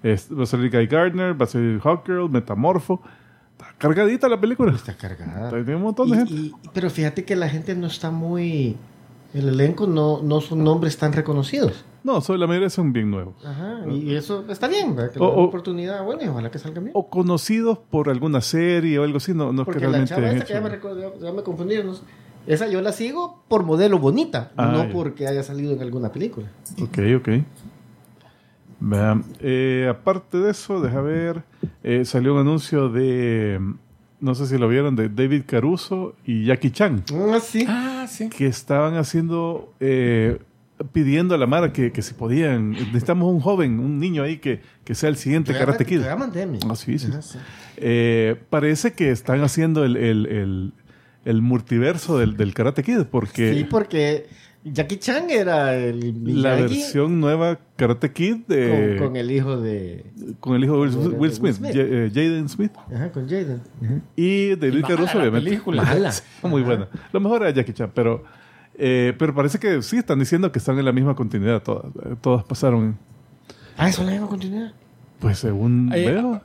Es- 0.02 0.28
va 0.30 0.45
a 0.45 0.47
salir 0.47 0.71
Guy 0.71 0.87
Gardner, 0.87 1.40
va 1.40 1.45
a 1.45 1.49
salir 1.49 1.80
Hawkgirl, 1.80 2.28
Metamorfo. 2.30 3.02
Está 3.52 3.75
cargadita 3.76 4.28
la 4.28 4.40
película. 4.40 4.73
Está 4.73 4.97
cargada. 4.97 5.50
Tiene 5.50 5.75
un 5.76 5.83
montón 5.83 6.11
de 6.11 6.16
Y- 6.16 6.18
gente. 6.18 6.35
y- 6.35 6.52
pero 6.73 6.90
fíjate 6.90 7.25
que 7.25 7.35
la 7.35 7.49
gente 7.49 7.75
no 7.75 7.88
está 7.88 8.11
muy... 8.11 8.76
El 9.35 9.49
elenco 9.49 9.87
no, 9.87 10.23
no 10.23 10.40
son 10.40 10.64
nombres 10.64 10.97
tan 10.97 11.12
reconocidos. 11.12 11.85
No, 12.02 12.20
solo 12.20 12.38
la 12.38 12.47
mayoría 12.47 12.70
son 12.70 12.92
bien 12.92 13.11
nuevos. 13.11 13.35
Ajá, 13.44 13.80
y 13.90 14.14
eso 14.14 14.44
está 14.49 14.68
bien, 14.68 14.97
oportunidad 15.18 16.02
buena 16.04 16.25
y 16.25 16.28
ojalá 16.28 16.50
que 16.50 16.58
salgan 16.58 16.85
bien. 16.85 16.92
O 16.94 17.11
conocidos 17.11 17.78
por 17.90 18.08
alguna 18.08 18.40
serie 18.40 18.99
o 18.99 19.04
algo 19.04 19.18
así. 19.18 19.35
No, 19.35 19.52
no 19.52 19.62
es 19.62 19.66
que 19.66 19.73
Porque 19.73 19.80
la 19.87 19.90
realmente 19.90 20.14
chava 20.14 20.30
esta 20.30 20.44
que 20.47 20.52
ya 20.54 20.61
me, 20.61 20.68
recuerdo, 20.70 21.20
ya 21.20 21.32
me 21.32 21.42
esa 22.49 22.66
yo 22.66 22.80
la 22.80 22.92
sigo 22.92 23.42
por 23.49 23.62
modelo 23.64 23.99
bonita, 23.99 24.52
Ah, 24.56 24.70
no 24.73 24.85
ya. 24.85 24.90
porque 24.92 25.26
haya 25.28 25.42
salido 25.42 25.75
en 25.75 25.82
alguna 25.82 26.11
película. 26.11 26.47
Ok, 26.82 26.99
ok. 27.18 27.28
Vean, 28.80 29.25
eh, 29.40 29.87
aparte 29.90 30.38
de 30.38 30.52
eso, 30.52 30.80
deja 30.80 31.00
ver. 31.02 31.42
eh, 31.82 32.06
salió 32.06 32.32
un 32.35 32.40
anuncio 32.40 32.88
de. 32.88 33.61
No 34.20 34.34
sé 34.34 34.46
si 34.46 34.58
lo 34.58 34.68
vieron, 34.68 34.96
de 34.96 35.08
David 35.08 35.42
Caruso 35.46 36.16
y 36.25 36.44
Jackie 36.46 36.70
Chan. 36.70 37.04
Ah, 37.14 37.38
sí. 37.40 37.64
Ah, 37.68 38.06
sí. 38.08 38.28
que 38.28 38.46
estaban 38.46 38.96
haciendo, 38.96 39.72
eh, 39.78 40.38
pidiendo 40.92 41.34
a 41.34 41.38
la 41.38 41.46
Mara 41.46 41.72
que, 41.72 41.92
que 41.92 42.02
si 42.02 42.14
podían, 42.14 42.72
necesitamos 42.72 43.32
un 43.32 43.40
joven, 43.40 43.78
un 43.78 44.00
niño 44.00 44.22
ahí 44.25 44.38
que, 44.38 44.60
que 44.84 44.94
sea 44.94 45.08
el 45.08 45.16
siguiente 45.16 45.52
Karate 45.52 45.84
Kid. 45.84 46.02
Ah, 46.02 46.75
sí, 46.75 46.98
sí. 46.98 47.06
Ajá, 47.10 47.22
sí. 47.22 47.38
Eh, 47.76 48.34
parece 48.50 48.92
que 48.92 49.10
están 49.10 49.40
haciendo 49.42 49.84
el, 49.84 49.96
el, 49.96 50.26
el, 50.26 50.72
el 51.25 51.42
multiverso 51.42 52.18
del, 52.18 52.37
del 52.37 52.54
Karate 52.54 52.82
Kid, 52.82 53.02
porque 53.10 53.54
Sí, 53.54 53.64
porque 53.64 54.26
Jackie 54.72 54.98
Chan 54.98 55.30
era 55.30 55.75
el 55.76 56.00
la 56.42 56.54
Miyagi 56.56 56.62
versión 56.62 57.20
nueva 57.20 57.58
Karate 57.76 58.12
Kid 58.12 58.37
de, 58.48 58.96
con, 58.98 59.08
con 59.08 59.16
el 59.16 59.30
hijo 59.30 59.56
de... 59.60 60.04
con 60.40 60.54
el 60.56 60.64
hijo 60.64 60.75
de 60.75 60.80
Will, 60.80 60.90
de- 60.92 61.08
de 61.10 61.16
Will 61.16 61.32
Smith, 61.32 61.56
eh, 61.75 62.10
Jaden 62.12 62.48
Smith, 62.48 62.72
Ajá, 62.94 63.10
con 63.12 63.28
Jaden. 63.28 63.60
Ajá. 63.84 63.94
y 64.16 64.54
David 64.56 64.82
mala 64.82 64.88
Caruso, 64.88 65.14
la 65.14 65.20
obviamente. 65.25 65.50
película. 65.50 65.82
Mala. 65.82 66.12
Muy 66.42 66.62
buena. 66.62 66.88
Lo 67.12 67.20
mejor 67.20 67.42
era 67.42 67.50
Jackie 67.50 67.72
Chan, 67.72 67.90
pero, 67.94 68.25
eh, 68.75 69.14
pero 69.18 69.34
parece 69.34 69.58
que 69.58 69.82
sí, 69.82 69.96
están 69.98 70.18
diciendo 70.18 70.50
que 70.52 70.58
están 70.58 70.78
en 70.78 70.84
la 70.84 70.92
misma 70.92 71.14
continuidad 71.14 71.62
todas. 71.62 71.87
Eh, 72.04 72.14
Todas 72.20 72.44
pasaron, 72.44 72.96
Ah, 73.76 73.88
es 73.88 73.98
la 73.98 74.10
misma 74.10 74.26
continuidad. 74.28 74.72
Pues 75.20 75.38
según 75.38 75.90
Ahí- 75.92 76.04
veo. 76.06 76.40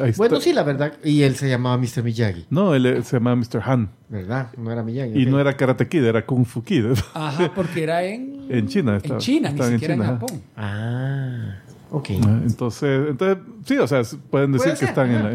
ahí 0.00 0.10
está. 0.10 0.16
Bueno, 0.16 0.40
sí, 0.40 0.52
la 0.52 0.62
verdad. 0.62 0.94
Y 1.04 1.22
él 1.22 1.36
se 1.36 1.48
llamaba 1.48 1.76
Mr. 1.78 2.02
Miyagi, 2.02 2.46
No, 2.50 2.74
él 2.74 2.86
eh, 2.86 3.02
se 3.02 3.16
llama 3.16 3.36
Mr. 3.36 3.60
Han. 3.64 3.90
¿verdad? 4.08 4.48
No 4.56 4.70
era 4.72 4.82
Miyagi. 4.82 5.20
Y 5.22 5.26
no 5.26 5.38
era 5.40 5.56
Karate 5.56 5.88
Kid, 5.88 6.04
era 6.04 6.24
Kung 6.24 6.44
Fu 6.46 6.62
Kid. 6.62 6.86
Ajá, 7.14 7.52
porque 7.54 7.82
era 7.82 8.02
en... 8.04 8.34
En 8.50 8.68
China 8.68 8.92
En 8.92 8.96
estaba- 8.98 9.18
China, 9.20 9.50
ni 9.50 9.60
en 9.60 9.72
siquiera 9.72 9.94
en, 9.94 10.00
China. 10.00 10.12
Japón. 10.18 10.42
Ah, 10.56 11.56
ok. 11.90 12.08
Ah, 12.24 12.40
Entonces, 12.46 13.06
entonces, 13.10 13.38
sí, 13.64 13.76
o 13.78 13.86
sea, 13.86 14.02
pueden 14.30 14.52
decir 14.52 14.64
Puede 14.66 14.72
que 14.72 14.78
ser, 14.80 14.88
están 14.90 15.10
en 15.10 15.22
la, 15.22 15.30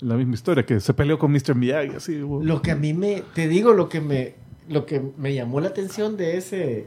en 0.00 0.10
en 0.10 0.16
misma 0.18 0.34
historia, 0.34 0.64
que 0.64 0.78
se 0.80 0.94
peleó 0.94 1.18
con 1.18 1.32
Mr. 1.32 1.54
Miyagi, 1.56 1.96
así. 1.96 2.16
Lo 2.16 2.62
que 2.62 2.70
a 2.70 2.76
mí 2.76 2.94
me, 2.94 3.22
te 3.34 3.48
digo, 3.48 3.72
lo 3.72 3.88
que 3.88 4.00
me, 4.00 4.34
lo 4.68 4.86
que 4.86 5.02
me 5.18 5.34
llamó 5.34 5.60
la 5.60 5.68
atención 5.68 6.16
de 6.16 6.36
ese, 6.36 6.86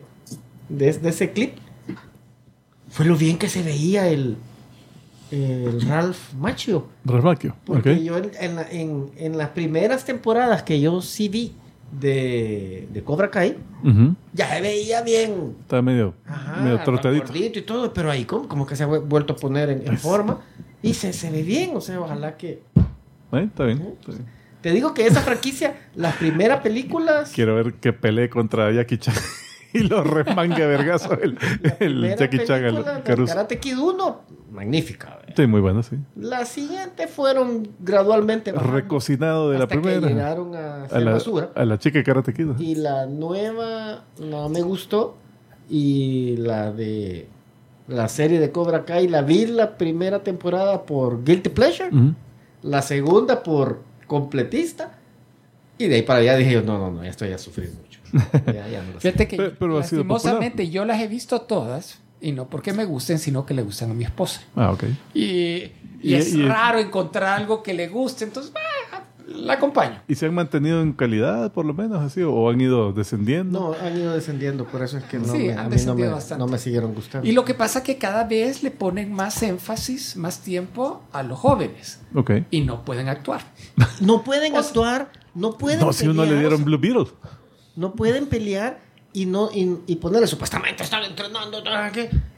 de, 0.69 0.88
es- 0.89 1.01
de 1.01 1.09
ese 1.09 1.31
clip 1.31 1.55
fue 2.89 3.05
lo 3.05 3.15
bien 3.17 3.38
que 3.38 3.50
se 3.50 3.63
veía 3.63 4.07
el, 4.07 4.38
el 5.31 5.81
Ralph 5.88 6.33
Macchio. 6.39 6.88
Rasmaquio, 7.05 7.55
Porque 7.65 7.91
ok. 7.93 7.97
yo 8.00 8.17
en, 8.17 8.31
en 8.39 8.55
la- 8.55 8.69
en- 8.69 9.11
en 9.17 9.38
las 9.38 9.50
primeras 9.50 10.05
temporadas 10.05 10.63
que 10.63 10.79
yo 10.81 11.01
sí 11.01 11.29
vi 11.29 11.53
de, 11.91 12.88
de 12.91 13.03
Cobra 13.03 13.29
Kai, 13.31 13.57
ya 14.33 14.50
se 14.55 14.61
veía 14.61 15.01
bien. 15.01 15.55
Está 15.61 15.81
medio, 15.81 16.13
Ajá, 16.25 16.61
medio 16.61 16.79
trotadito. 16.83 17.33
y 17.35 17.61
todo, 17.63 17.93
pero 17.93 18.09
ahí 18.11 18.25
como, 18.25 18.47
como 18.47 18.65
que 18.65 18.75
se 18.75 18.83
ha 18.83 18.88
vu- 18.88 19.01
vuelto 19.05 19.33
a 19.33 19.35
poner 19.35 19.69
en, 19.69 19.97
forma 19.97 20.39
y 20.81 20.93
se, 20.93 21.11
se 21.13 21.29
ve 21.31 21.43
bien, 21.43 21.71
o 21.75 21.81
sea, 21.81 22.00
ojalá 22.00 22.38
que... 22.38 22.61
¿Eh? 23.33 23.43
Está 23.43 23.65
bien. 23.65 23.81
está 24.00 24.11
bien. 24.11 24.25
Te 24.61 24.71
digo 24.71 24.93
que 24.93 25.07
esa 25.07 25.21
franquicia, 25.21 25.75
las 25.95 26.15
primeras 26.17 26.61
películas... 26.61 27.31
Quiero 27.33 27.55
ver 27.55 27.73
que 27.73 27.93
pelee 27.93 28.29
contra 28.29 28.71
Jackie 28.71 28.97
Chan 28.97 29.15
y 29.74 29.80
lo 29.80 30.04
remangue 30.04 30.66
vergazo 30.66 31.13
el, 31.20 31.38
el 31.80 31.96
primera 32.00 32.16
Jackie 32.16 32.44
Chan 32.46 33.01
Caruso. 33.04 33.34
Karate 33.34 33.60
Kid 33.60 33.78
1, 33.80 34.22
magnífica. 34.51 35.20
¿ve? 35.28 35.34
Sí, 35.36 35.48
muy 35.48 35.62
bueno, 35.62 35.82
sí. 35.84 35.98
Las 36.16 36.50
siguientes 36.50 37.10
fueron 37.10 37.68
gradualmente 37.80 38.51
bajando 38.51 38.74
Recocinado 38.75 39.50
de 39.51 39.58
la 39.58 39.63
hasta 39.66 39.75
que 39.75 39.82
primera. 39.82 40.08
llegaron 40.08 40.56
a 40.56 40.84
A 40.86 41.00
la, 41.00 41.12
basura. 41.13 41.50
a 41.56 41.66
la 41.66 41.78
chica 41.80 42.00
de 42.00 42.04
Karate 42.04 42.34
Kid. 42.34 42.60
Y 42.60 42.75
la 42.75 43.06
nueva 43.06 44.04
no 44.20 44.50
me 44.50 44.62
gustó. 44.62 45.16
Y 45.70 46.36
la 46.38 46.72
de 46.74 47.28
la 47.88 48.08
serie 48.10 48.40
de 48.40 48.51
Cobra 48.51 48.84
Kai 48.86 49.08
la 49.08 49.22
vi 49.22 49.46
la 49.46 49.78
primera 49.78 50.20
temporada 50.24 50.84
por 50.84 51.24
Guilty 51.24 51.50
Pleasure. 51.50 51.90
La 52.62 52.82
segunda 52.82 53.42
por 53.44 53.82
completista. 54.08 54.98
Y 55.78 55.88
de 55.88 55.96
ahí 55.96 56.01
para 56.04 56.20
allá 56.20 56.36
dije 56.36 56.51
yo, 56.54 56.62
no, 56.62 56.78
no, 56.78 56.92
no, 56.92 57.04
ya 57.04 57.10
estoy 57.10 57.32
a 57.32 57.38
sufrir 57.38 57.72
mucho. 57.82 57.90
Ya, 58.46 58.68
ya 58.68 58.82
no 58.84 58.94
lo. 58.94 59.00
Fíjate 59.00 59.27
que 59.27 59.38
Pero- 59.38 59.80
lastimosamente 59.80 60.70
yo 60.70 60.86
las 60.86 61.00
he 61.01 61.08
visto 61.08 61.41
todas 61.41 62.00
y 62.20 62.32
no 62.34 62.48
porque 62.50 62.74
me 62.74 62.86
gusten, 62.86 63.20
sino 63.20 63.46
que 63.46 63.53
le 63.53 63.62
gustan 63.63 63.91
a 63.91 63.94
mi 63.94 64.03
esposa. 64.03 64.41
Ah, 64.56 64.72
ok. 64.72 64.84
Y, 65.13 65.22
y 65.24 65.72
Y- 66.01 66.13
es 66.15 66.34
y- 66.34 66.41
raro 66.44 66.80
encontrar 66.80 67.39
algo 67.39 67.63
que 67.63 67.74
le 67.74 67.88
guste, 67.88 68.25
entonces 68.25 68.51
ah, 68.56 69.03
la 69.27 69.53
acompaño. 69.53 70.01
¿Y 70.10 70.15
se 70.15 70.25
han 70.25 70.34
mantenido 70.34 70.82
en 70.82 70.91
calidad, 70.94 71.53
por 71.53 71.65
lo 71.65 71.74
menos, 71.74 72.01
así? 72.03 72.22
¿O 72.22 72.50
han 72.50 72.60
ido 72.60 72.91
descendiendo? 72.91 73.60
No, 73.60 73.88
han 73.88 73.98
ido 73.98 74.13
descendiendo, 74.13 74.65
por 74.65 74.84
eso 74.84 74.98
es 74.98 75.06
que 75.06 75.20
no, 75.20 75.25
Sí, 75.32 75.38
me, 75.48 75.53
han 75.53 75.60
a 75.60 75.63
mí 75.63 75.70
no, 75.70 75.75
descendido 75.75 76.10
me, 76.10 76.13
bastante. 76.15 76.44
no 76.44 76.51
me 76.51 76.58
siguieron 76.58 76.94
gustando. 76.94 77.27
Y 77.27 77.32
lo 77.32 77.46
que 77.46 77.53
pasa 77.53 77.80
es 77.80 77.86
que 77.86 77.98
cada 77.98 78.25
vez 78.25 78.62
le 78.62 78.72
ponen 78.72 79.13
más 79.13 79.41
énfasis, 79.41 80.18
más 80.18 80.41
tiempo 80.41 81.01
a 81.13 81.24
los 81.24 81.39
jóvenes 81.39 82.01
Ok. 82.13 82.32
y 82.51 82.62
no 82.62 82.84
pueden 82.84 83.08
actuar. 83.08 83.41
No 84.01 84.24
pueden 84.24 84.56
actuar, 84.58 85.12
no 85.34 85.58
pueden 85.58 85.80
No, 85.80 85.94
si 85.94 86.08
uno 86.08 86.25
le 86.25 86.38
dieron 86.38 86.63
Blue 86.65 86.77
Beetle. 86.77 87.08
No 87.75 87.94
pueden 87.94 88.28
pelear 88.28 88.80
y 89.13 89.25
no 89.25 89.50
y, 89.54 89.78
y 89.88 89.96
ponerle 89.98 90.28
supuestamente 90.28 90.84
están 90.84 91.04
entrenando 91.04 91.62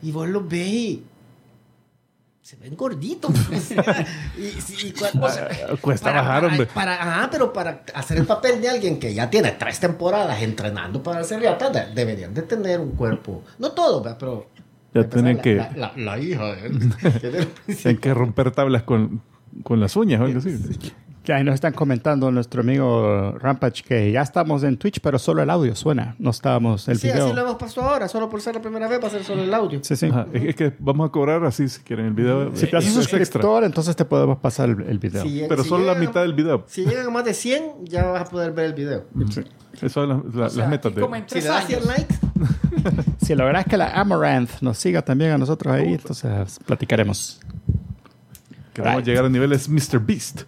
y 0.01 0.11
vos 0.11 0.27
los 0.27 0.47
ves 0.47 0.67
y 0.67 1.03
se 2.41 2.57
ven 2.57 2.75
gorditos 2.75 3.31
y, 4.37 4.41
y 4.87 4.91
cua- 4.93 5.11
o 5.21 5.29
sea, 5.29 5.47
Ah, 5.69 5.75
cuesta 5.79 6.07
para- 6.09 6.21
bajar, 6.21 6.41
para- 6.41 6.47
hombre. 6.53 6.65
para- 6.73 6.93
ajá, 7.01 7.29
pero 7.31 7.53
para 7.53 7.83
hacer 7.93 8.17
el 8.17 8.25
papel 8.25 8.59
de 8.61 8.69
alguien 8.69 8.99
que 8.99 9.13
ya 9.13 9.29
tiene 9.29 9.51
tres 9.51 9.79
temporadas 9.79 10.41
entrenando 10.41 11.01
para 11.01 11.21
hacer 11.21 11.39
riata, 11.39 11.69
de- 11.69 11.93
deberían 11.93 12.33
de 12.33 12.41
tener 12.41 12.79
un 12.81 12.91
cuerpo 12.91 13.43
no 13.59 13.71
todo 13.71 14.01
pero 14.19 14.49
Ya 14.93 15.01
para 15.01 15.09
tienen 15.09 15.37
empezar, 15.37 15.73
que- 15.73 15.79
la, 15.79 15.93
la- 15.95 16.03
la 16.03 16.19
hija 16.19 16.55
de 16.55 16.67
él, 16.67 16.93
Hay 17.85 17.97
que 18.01 18.13
romper 18.13 18.51
tablas 18.51 18.83
con, 18.83 19.21
con 19.63 19.79
las 19.79 19.95
uñas 19.95 20.19
o 20.19 20.25
algo 20.25 20.39
así. 20.39 20.57
Que 21.23 21.31
ahí 21.31 21.41
nos 21.43 21.55
están 21.55 21.71
comentando 21.71 22.29
nuestro 22.31 22.59
amigo 22.61 23.31
Rampage 23.39 23.81
que 23.83 24.11
ya 24.11 24.21
estamos 24.21 24.61
en 24.63 24.75
Twitch, 24.75 24.99
pero 24.99 25.17
solo 25.17 25.41
el 25.41 25.49
audio 25.49 25.73
suena. 25.73 26.15
No 26.19 26.31
estábamos 26.31 26.85
el 26.89 26.99
sí, 26.99 27.07
video. 27.07 27.27
así 27.27 27.33
lo 27.33 27.41
hemos 27.43 27.55
pasado 27.55 27.87
ahora, 27.87 28.09
solo 28.09 28.29
por 28.29 28.41
ser 28.41 28.55
la 28.55 28.61
primera 28.61 28.89
vez 28.89 29.01
va 29.01 29.07
a 29.07 29.11
ser 29.11 29.23
solo 29.23 29.41
el 29.41 29.53
audio. 29.53 29.79
Sí, 29.83 29.95
sí. 29.95 30.07
Ajá, 30.07 30.27
Es, 30.33 30.53
que 30.55 30.73
vamos 30.79 31.07
a 31.07 31.11
cobrar 31.13 31.45
así 31.45 31.69
si 31.69 31.79
quieren 31.81 32.07
el 32.07 32.13
video. 32.13 32.53
Si 32.53 32.67
te 32.67 32.75
haces 32.75 32.91
suscriptor, 32.93 33.63
entonces 33.63 33.95
te 33.95 34.03
podemos 34.03 34.37
pasar 34.39 34.69
el, 34.69 34.81
el 34.81 34.99
video. 34.99 35.23
Si 35.23 35.45
Pero 35.47 35.63
si 35.63 35.69
solo 35.69 35.85
la 35.85 35.93
llegan- 35.93 36.07
mitad 36.07 36.21
del 36.23 36.33
video. 36.33 36.65
Si 36.67 36.85
llegan 36.85 37.07
a 37.07 37.09
más 37.09 37.23
de 37.23 37.33
100, 37.33 37.63
ya 37.85 38.03
vas 38.03 38.23
a 38.23 38.25
poder 38.25 38.51
ver 38.51 38.65
el 38.65 38.73
video. 38.73 39.05
Sí. 39.29 39.43
Esas 39.75 39.91
son 39.93 40.09
las, 40.09 40.35
las- 40.35 40.51
O 40.51 40.55
sea, 40.55 40.63
las 40.63 40.69
metas 40.71 40.93
de. 40.93 41.01
como 41.01 41.15
en 41.15 41.21
Si 41.23 41.27
tres 41.29 41.43
le 41.45 41.49
das 41.51 41.65
100 41.67 41.79
años. 41.79 41.87
likes, 41.97 42.15
Si 43.25 43.33
que 43.69 43.77
la 43.77 43.93
Amaranth 43.93 44.59
nos 44.61 44.77
siga 44.77 45.01
también 45.01 45.31
a 45.31 45.37
nosotros 45.37 45.73
ahí, 45.73 45.93
entonces 45.93 46.59
platicaremos. 46.65 47.39
Queremos 48.73 48.97
Right. 48.97 49.05
llegar 49.07 49.25
a 49.25 49.29
niveles 49.29 49.69
Mr. 49.69 49.99
Beast. 49.99 50.41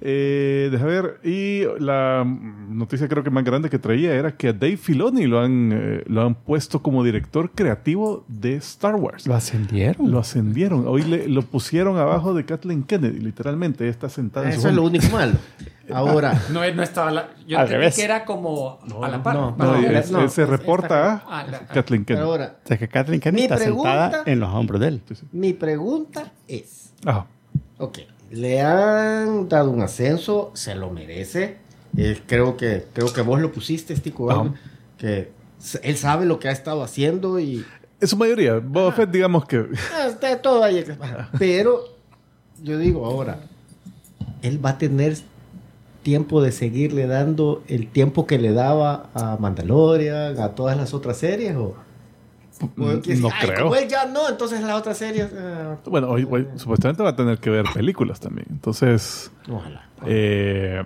Eh, 0.00 0.68
deja 0.72 0.84
ver. 0.84 1.20
Y 1.22 1.62
la 1.78 2.24
noticia 2.24 3.06
creo 3.08 3.22
que 3.22 3.30
más 3.30 3.44
grande 3.44 3.70
que 3.70 3.78
traía 3.78 4.12
era 4.14 4.32
que 4.36 4.48
a 4.48 4.52
Dave 4.52 4.76
Filoni 4.76 5.26
lo 5.26 5.40
han, 5.40 5.70
eh, 5.72 6.02
lo 6.06 6.22
han 6.22 6.34
puesto 6.34 6.82
como 6.82 7.04
director 7.04 7.50
creativo 7.52 8.24
de 8.28 8.54
Star 8.56 8.96
Wars. 8.96 9.26
¿Lo 9.26 9.34
ascendieron? 9.34 10.10
Lo 10.10 10.18
ascendieron. 10.18 10.86
Hoy 10.88 11.02
le, 11.02 11.28
lo 11.28 11.42
pusieron 11.42 11.96
abajo 11.98 12.34
de 12.34 12.44
Kathleen 12.44 12.82
Kennedy, 12.82 13.20
literalmente. 13.20 13.88
Está 13.88 14.08
sentada 14.08 14.46
en 14.46 14.54
su 14.54 14.58
eso 14.60 14.68
es 14.70 14.74
lo 14.74 14.82
único 14.84 15.06
malo. 15.10 15.32
Ahora, 15.92 16.40
No, 16.52 16.60
no 16.72 16.82
estaba 16.84 17.10
la, 17.10 17.30
yo 17.48 17.58
Al 17.58 17.68
revés. 17.68 17.96
que 17.96 18.04
era 18.04 18.24
como 18.24 18.78
a 19.02 19.08
la 19.08 19.22
par. 19.24 19.34
no, 19.34 19.56
No, 19.58 19.64
No, 19.80 19.88
es- 19.88 20.10
no, 20.12 20.28
se 20.28 20.42
es- 20.44 20.48
reporta 20.48 21.24
Ah, 21.26 21.40
a 21.40 21.46
la- 21.50 21.58
Kathleen 21.66 22.04
Kennedy. 22.04 22.24
ahora, 22.24 22.56
O 22.64 22.68
sea, 22.68 22.78
que 22.78 22.86
Kathleen 22.86 23.20
Kennedy 23.20 23.42
está 23.44 23.56
pregunta- 23.56 24.02
sentada 24.10 24.22
en 24.26 24.38
los 24.40 24.50
hombros 24.54 24.80
de 24.80 24.86
él. 24.88 25.02
mi 25.32 25.52
pregunta 25.52 26.32
es, 26.46 26.92
Ajá. 27.04 27.26
Ok, 27.80 27.98
le 28.30 28.60
han 28.60 29.48
dado 29.48 29.70
un 29.70 29.82
ascenso, 29.82 30.52
se 30.54 30.74
lo 30.74 30.90
merece. 30.90 31.56
Eh, 31.96 32.20
creo 32.26 32.56
que 32.56 32.86
creo 32.92 33.12
que 33.12 33.22
vos 33.22 33.40
lo 33.40 33.50
pusiste, 33.50 33.96
Stico, 33.96 34.30
algo, 34.30 34.54
que 34.96 35.32
él 35.82 35.96
sabe 35.96 36.24
lo 36.26 36.38
que 36.38 36.48
ha 36.48 36.52
estado 36.52 36.82
haciendo 36.82 37.40
y 37.40 37.64
En 38.00 38.08
su 38.08 38.16
mayoría. 38.16 38.58
Boba 38.58 38.92
Fett, 38.92 39.10
digamos 39.10 39.44
que. 39.46 39.66
Ah, 39.94 40.06
está 40.08 40.40
todo 40.40 40.62
ahí. 40.62 40.84
Pero 41.38 41.84
yo 42.62 42.78
digo 42.78 43.04
ahora, 43.04 43.40
él 44.42 44.64
va 44.64 44.70
a 44.70 44.78
tener 44.78 45.16
tiempo 46.02 46.40
de 46.42 46.52
seguirle 46.52 47.06
dando 47.06 47.62
el 47.66 47.88
tiempo 47.88 48.26
que 48.26 48.38
le 48.38 48.52
daba 48.52 49.10
a 49.14 49.36
Mandalorian, 49.38 50.38
a 50.38 50.54
todas 50.54 50.76
las 50.76 50.94
otras 50.94 51.18
series 51.18 51.56
o 51.56 51.74
que- 53.02 53.16
No 53.16 53.28
ay, 53.32 53.48
creo. 53.48 53.62
Como 53.64 53.76
él 53.76 53.88
ya 53.88 54.06
no, 54.06 54.28
entonces 54.28 54.60
las 54.62 54.78
otras 54.78 54.98
series. 54.98 55.28
Bueno, 55.86 56.08
hoy, 56.10 56.26
hoy 56.30 56.46
supuestamente 56.56 57.02
va 57.02 57.10
a 57.10 57.16
tener 57.16 57.38
que 57.38 57.50
ver 57.50 57.64
películas 57.74 58.20
también. 58.20 58.46
Entonces. 58.50 59.30
ojalá. 59.50 59.88
Eh, 60.06 60.82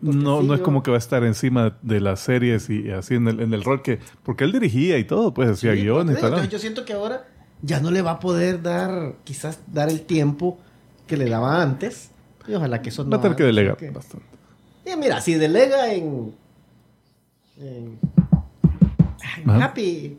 no, 0.00 0.40
sí, 0.40 0.46
no 0.46 0.54
es 0.54 0.60
yo- 0.60 0.64
como 0.64 0.82
que 0.82 0.90
va 0.90 0.96
a 0.96 0.98
estar 0.98 1.22
encima 1.24 1.76
de 1.82 2.00
las 2.00 2.20
series 2.20 2.68
y 2.70 2.90
así 2.90 3.14
en 3.14 3.28
el, 3.28 3.40
en 3.40 3.54
el 3.54 3.62
rol 3.64 3.82
que. 3.82 4.00
Porque 4.24 4.44
él 4.44 4.52
dirigía 4.52 4.98
y 4.98 5.04
todo, 5.04 5.32
pues 5.32 5.48
hacía 5.50 5.74
Sí, 5.74 5.82
guiones 5.82 6.18
y 6.18 6.20
tal. 6.20 6.48
yo 6.48 6.58
siento 6.58 6.84
que 6.84 6.92
ahora 6.94 7.24
ya 7.62 7.78
no 7.80 7.90
le 7.92 8.02
va 8.02 8.12
a 8.12 8.18
poder 8.20 8.60
dar, 8.62 9.14
quizás 9.24 9.60
dar 9.68 9.88
el 9.88 10.02
tiempo 10.02 10.58
que 11.06 11.16
le 11.16 11.28
daba 11.28 11.62
antes. 11.62 12.10
Y 12.48 12.54
ojalá 12.54 12.82
que 12.82 12.88
eso 12.88 13.04
no. 13.04 13.10
Va 13.10 13.18
a 13.18 13.20
tener 13.20 13.36
que 13.36 13.44
delegar 13.44 13.76
que- 13.76 13.90
bastante. 13.90 14.26
Y 14.84 14.96
mira, 14.96 15.20
si 15.20 15.34
delega 15.34 15.92
en. 15.94 16.34
en. 17.60 17.98
Happy. 19.46 20.18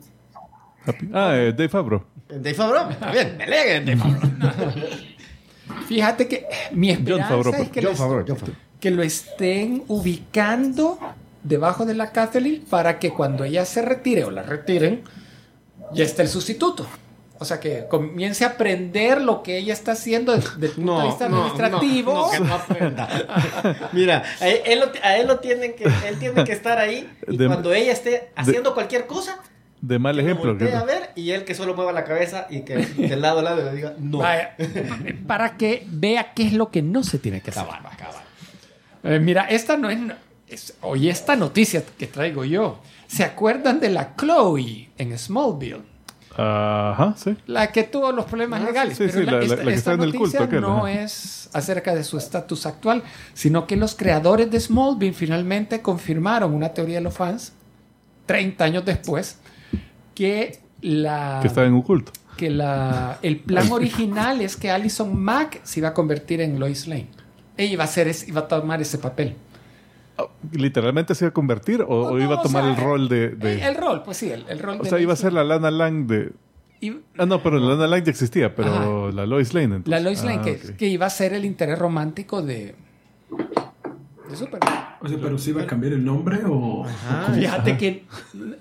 Happy- 0.85 1.09
Ah, 1.13 1.31
eh, 1.35 1.51
Dave 1.55 1.69
Favreau. 1.69 2.03
Dave 2.27 2.53
Favreau. 2.53 2.89
Está 2.89 3.11
bien, 3.11 3.37
delega 3.37 3.75
en 3.75 3.85
Dave 3.85 3.97
Favreau. 3.97 4.73
Fíjate 5.87 6.27
que 6.27 6.45
mi 6.71 6.89
esperanza 6.91 7.27
Favreau, 7.29 7.53
es 7.63 7.69
que, 7.69 7.81
John 7.81 7.91
lo, 7.91 7.95
Favreau, 7.97 8.25
John 8.27 8.37
Favreau. 8.37 8.57
que 8.79 8.91
lo 8.91 9.03
estén 9.03 9.83
ubicando 9.87 10.99
debajo 11.43 11.85
de 11.85 11.93
la 11.95 12.11
Kathleen 12.11 12.63
para 12.69 12.99
que 12.99 13.11
cuando 13.11 13.43
ella 13.43 13.65
se 13.65 13.81
retire 13.81 14.23
o 14.23 14.31
la 14.31 14.43
retiren, 14.43 15.03
ya 15.93 16.03
esté 16.03 16.21
el 16.23 16.27
sustituto. 16.29 16.85
O 17.39 17.45
sea, 17.45 17.59
que 17.59 17.87
comience 17.89 18.45
a 18.45 18.49
aprender 18.49 19.19
lo 19.21 19.43
que 19.43 19.57
ella 19.57 19.73
está 19.73 19.93
haciendo 19.93 20.33
desde 20.33 20.67
el 20.67 20.71
punto 20.73 20.99
de 21.01 21.07
vista 21.07 21.25
administrativo. 21.25 22.13
no, 22.13 22.31
que 22.31 22.39
no 22.39 22.53
aprenda. 22.55 23.89
Mira, 23.91 24.23
a 24.39 24.47
él, 24.47 24.79
a 25.01 25.17
él 25.17 25.27
lo 25.27 25.39
tienen 25.39 25.73
que, 25.75 25.83
él 25.83 26.19
tiene 26.19 26.43
que 26.45 26.53
estar 26.53 26.77
ahí 26.77 27.09
y 27.27 27.35
De- 27.35 27.47
cuando 27.47 27.73
ella 27.73 27.91
esté 27.91 28.29
haciendo 28.35 28.73
cualquier 28.73 29.07
cosa, 29.07 29.39
De 29.85 29.99
mal 29.99 30.15
que 30.15 30.21
ejemplo. 30.21 30.57
que- 30.57 30.71
a 30.73 30.85
ver 30.85 31.11
y 31.13 31.31
él 31.31 31.43
que 31.43 31.53
solo 31.53 31.75
mueva 31.75 31.91
la 31.91 32.05
cabeza 32.05 32.47
y 32.49 32.61
que 32.61 32.77
del 32.77 33.21
lado 33.21 33.39
a 33.39 33.43
lado 33.43 33.63
le 33.65 33.75
diga 33.75 33.93
no. 33.99 34.19
Vaya, 34.19 34.55
para 35.27 35.57
que 35.57 35.85
vea 35.89 36.33
qué 36.33 36.47
es 36.47 36.53
lo 36.53 36.71
que 36.71 36.81
no 36.81 37.03
se 37.03 37.19
tiene 37.19 37.41
que 37.41 37.49
hacer. 37.51 37.65
Eh, 39.03 39.19
mira, 39.19 39.43
esta 39.49 39.75
no 39.75 39.89
es, 39.89 39.99
es- 40.47 40.75
Oye, 40.81 41.09
esta 41.09 41.35
noticia 41.35 41.83
que 41.97 42.07
traigo 42.07 42.45
yo. 42.45 42.79
¿Se 43.07 43.25
acuerdan 43.25 43.81
de 43.81 43.89
la 43.89 44.15
Chloe 44.15 44.89
en 44.97 45.17
Smallville? 45.17 45.81
Ajá, 46.37 47.13
sí. 47.17 47.35
La 47.45 47.71
que 47.71 47.83
tuvo 47.83 48.11
los 48.13 48.23
problemas 48.25 48.61
Ah, 48.61 48.65
legales. 48.65 48.97
sí, 48.97 49.03
pero 49.07 49.19
sí, 49.19 49.25
la- 49.25 49.31
la- 49.33 49.43
esta, 49.43 49.55
la 49.57 49.63
que 49.63 49.69
esta 49.69 49.77
está 49.91 49.93
en 49.93 50.01
el 50.01 50.05
noticia 50.13 50.39
culto 50.39 50.43
aquel, 50.45 50.61
no 50.61 50.77
ajá. 50.87 50.91
es 51.03 51.49
acerca 51.53 51.93
de 51.93 52.03
su 52.05 52.17
estatus 52.17 52.65
actual, 52.65 53.03
sino 53.33 53.67
que 53.67 53.75
los 53.75 53.95
creadores 53.95 54.49
de 54.49 54.59
Smallville 54.61 55.13
finalmente 55.13 55.81
confirmaron 55.81 56.53
una 56.53 56.69
teoría 56.69 56.95
de 56.95 57.01
los 57.01 57.13
fans, 57.13 57.51
30 58.25 58.63
años 58.63 58.85
después, 58.85 59.37
que 60.15 60.59
la 60.81 61.39
Que 61.41 61.47
estaba 61.47 61.67
en 61.67 61.73
oculto. 61.75 62.11
que 62.37 62.49
la, 62.49 63.17
el 63.21 63.37
plan 63.39 63.71
original 63.71 64.41
es 64.41 64.55
que 64.57 64.69
Alison 64.71 65.15
Mack 65.19 65.61
se 65.63 65.79
iba 65.79 65.89
a 65.89 65.93
convertir 65.93 66.41
en 66.41 66.59
Lois 66.59 66.87
Lane. 66.87 67.07
Ella 67.57 67.73
iba 67.73 67.83
a, 67.83 67.87
ser, 67.87 68.07
ese- 68.07 68.27
iba 68.29 68.41
a 68.41 68.47
tomar 68.47 68.81
ese 68.81 68.97
papel. 68.97 69.35
Ah, 70.17 70.25
¿Literalmente 70.51 71.15
se 71.15 71.25
iba 71.25 71.29
a 71.29 71.33
convertir 71.33 71.83
o, 71.87 72.17
iba 72.19 72.35
a 72.35 72.39
o 72.39 72.41
tomar 72.41 72.63
sea, 72.63 72.71
el 72.73 72.77
rol 72.77 73.09
de. 73.09 73.29
de- 73.29 73.53
El, 73.55 73.61
el 73.61 73.75
rol, 73.75 74.03
pues 74.03 74.17
sí, 74.17 74.29
el, 74.31 74.45
el 74.49 74.59
rol 74.59 74.77
o 74.79 74.83
de 74.83 74.89
sea, 74.89 74.99
iba 74.99 75.13
a 75.13 75.15
Lois 75.15 75.19
ser 75.19 75.33
la 75.33 75.43
Lana 75.43 75.71
Lang 75.71 76.05
de. 76.07 76.31
Y- 76.81 76.97
Ah, 77.17 77.25
no, 77.25 77.41
pero 77.41 77.57
la 77.59 77.75
Lana 77.75 77.87
Lang 77.87 78.03
ya 78.03 78.11
existía, 78.11 78.53
pero 78.55 79.11
la 79.11 79.25
Lois 79.25 79.53
Lane. 79.53 79.65
entonces. 79.77 79.89
La 79.89 79.99
Lois 79.99 80.23
Lane, 80.23 80.39
Ah, 80.39 80.43
que, 80.43 80.75
que 80.75 80.87
iba 80.87 81.05
a 81.05 81.09
ser 81.09 81.33
el 81.33 81.45
interés 81.45 81.79
romántico 81.79 82.41
de, 82.41 82.75
de 84.29 84.35
Superman. 84.35 84.82
O 85.05 85.07
sea, 85.09 85.17
pero 85.21 85.37
si 85.37 85.49
iba 85.49 85.61
a 85.63 85.67
cambiar 85.67 85.91
el 85.91 86.05
nombre 86.05 86.39
o. 86.47 86.85
Fíjate 87.35 87.77
que 87.77 88.05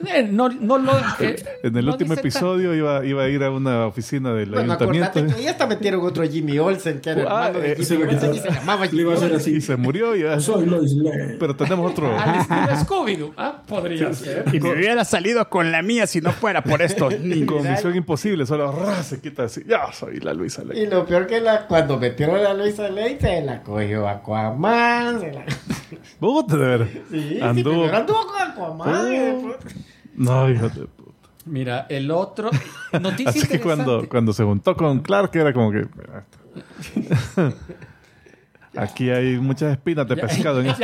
eh, 0.09 0.29
no, 0.29 0.49
no 0.49 0.77
lo. 0.77 0.91
eh, 1.21 1.37
En 1.63 1.77
el 1.77 1.87
no 1.87 1.93
último 1.93 2.15
episodio 2.15 2.75
iba, 2.75 3.05
iba 3.07 3.23
a 3.23 3.29
ir 3.29 3.45
a 3.45 3.51
una 3.53 3.87
oficina 3.87 4.35
del 4.35 4.51
Bueno, 4.51 4.73
ayuntamiento 4.73 5.11
acordate 5.11 5.35
que 5.35 5.41
ahí 5.41 5.47
hasta 5.47 5.69
metieron 5.69 6.05
otro 6.05 6.25
Jimmy 6.29 6.59
Olsen, 6.59 7.01
que 7.01 7.11
era 7.11 7.23
Ah, 7.31 7.47
hermano 7.47 7.61
de 7.61 7.73
eh, 7.73 7.77
Jimmy 7.85 8.03
a 8.03 8.09
Olsen 8.09 8.35
y 8.35 8.39
se 8.41 8.51
llamaba 8.51 8.89
Jimmy 8.89 9.03
iba 9.03 9.13
a 9.13 9.15
Olsen. 9.15 9.35
así. 9.37 9.55
y 9.55 9.61
se 9.61 9.77
murió. 9.77 10.17
ya. 10.17 10.41
Soy 10.41 10.67
Lois 10.67 10.93
Lane. 10.95 11.37
Pero 11.39 11.55
tenemos 11.55 11.93
otro. 11.93 12.19
Al 12.19 12.41
estilo 12.41 12.57
Scooby-Doo. 12.87 13.33
Ah, 13.37 13.63
podría 13.65 14.13
ser. 14.13 14.45
Y 14.53 14.59
me 14.59 14.73
hubiera 14.73 15.05
salido 15.05 15.49
con 15.49 15.71
la 15.71 15.81
mía 15.83 16.09
si 16.09 16.21
no 16.21 16.33
fuera 16.33 16.65
por 16.65 16.83
esto. 16.83 17.09
Ni 17.09 17.47
con 17.47 17.63
misión 17.71 17.95
imposible, 17.95 18.47
solo 18.47 18.73
ra, 18.73 19.01
se 19.05 19.21
quita 19.21 19.45
así. 19.45 19.63
Ya 19.65 19.93
soy 19.93 20.19
la 20.19 20.35
Luisa 20.35 20.65
Lane. 20.65 20.81
Y 20.81 20.87
lo 20.87 21.07
peor 21.07 21.29
que 21.29 21.41
la, 21.41 21.69
cuando 21.69 21.99
metieron 21.99 22.35
a 22.35 22.41
la 22.43 22.55
Luisa 22.55 22.89
Lane, 22.89 23.19
se 23.21 23.43
la 23.43 23.63
cogió 23.63 24.09
Aquaman. 24.09 25.21
Se 25.21 25.31
la... 25.33 25.45
Puta, 26.19 26.57
de 26.57 26.67
ver. 26.67 27.05
Sí, 27.11 27.29
sí, 27.29 27.41
Anduvo. 27.41 27.71
primero 27.71 27.97
anduvo 27.97 28.27
con 28.27 28.41
Aquaman. 28.41 29.45
Oh. 29.45 29.57
No, 30.15 30.51
hijo 30.51 30.69
de 30.69 30.87
puta. 30.87 31.13
Mira, 31.45 31.87
el 31.89 32.11
otro. 32.11 32.51
Noticia 33.01 33.31
Así 33.31 33.49
que 33.49 33.61
cuando, 33.61 34.09
cuando 34.09 34.33
se 34.33 34.45
juntó 34.45 34.77
con 34.77 35.01
Clark 35.01 35.35
era 35.35 35.53
como 35.53 35.73
que. 35.73 35.87
Aquí 38.75 39.11
hay 39.11 39.37
muchas 39.37 39.73
espinas 39.73 40.09
de 40.09 40.17
pescado 40.17 40.63
en. 40.63 40.75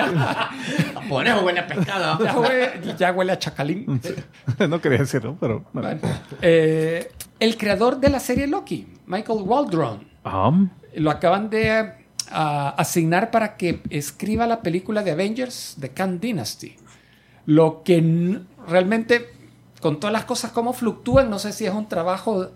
Por 1.08 1.26
eso 1.26 1.40
huele 1.40 1.60
a 1.60 1.66
pescado. 1.66 2.22
Ya 2.22 2.38
huele, 2.38 2.70
ya 2.98 3.12
huele 3.12 3.32
a 3.32 3.38
chacalín. 3.38 4.00
no 4.68 4.80
quería 4.80 4.98
decirlo, 4.98 5.36
pero. 5.40 5.64
bueno. 5.72 5.98
Bueno, 6.00 6.16
eh, 6.42 7.10
el 7.40 7.56
creador 7.56 7.98
de 7.98 8.10
la 8.10 8.20
serie 8.20 8.46
Loki, 8.46 8.86
Michael 9.06 9.40
Waldron, 9.42 10.06
lo 10.96 11.10
acaban 11.10 11.48
de 11.48 11.94
ah, 12.30 12.74
asignar 12.78 13.30
para 13.30 13.56
que 13.56 13.80
escriba 13.90 14.46
la 14.46 14.62
película 14.62 15.02
de 15.02 15.10
Avengers 15.12 15.74
de 15.78 15.90
Khan 15.90 16.20
Dynasty. 16.20 16.76
Lo 17.46 17.82
que 17.82 18.40
realmente, 18.66 19.30
con 19.80 19.98
todas 20.00 20.12
las 20.12 20.24
cosas 20.24 20.50
como 20.52 20.72
fluctúan, 20.72 21.30
no 21.30 21.38
sé 21.38 21.52
si 21.52 21.64
es 21.66 21.72
un 21.72 21.88
trabajo 21.88 22.48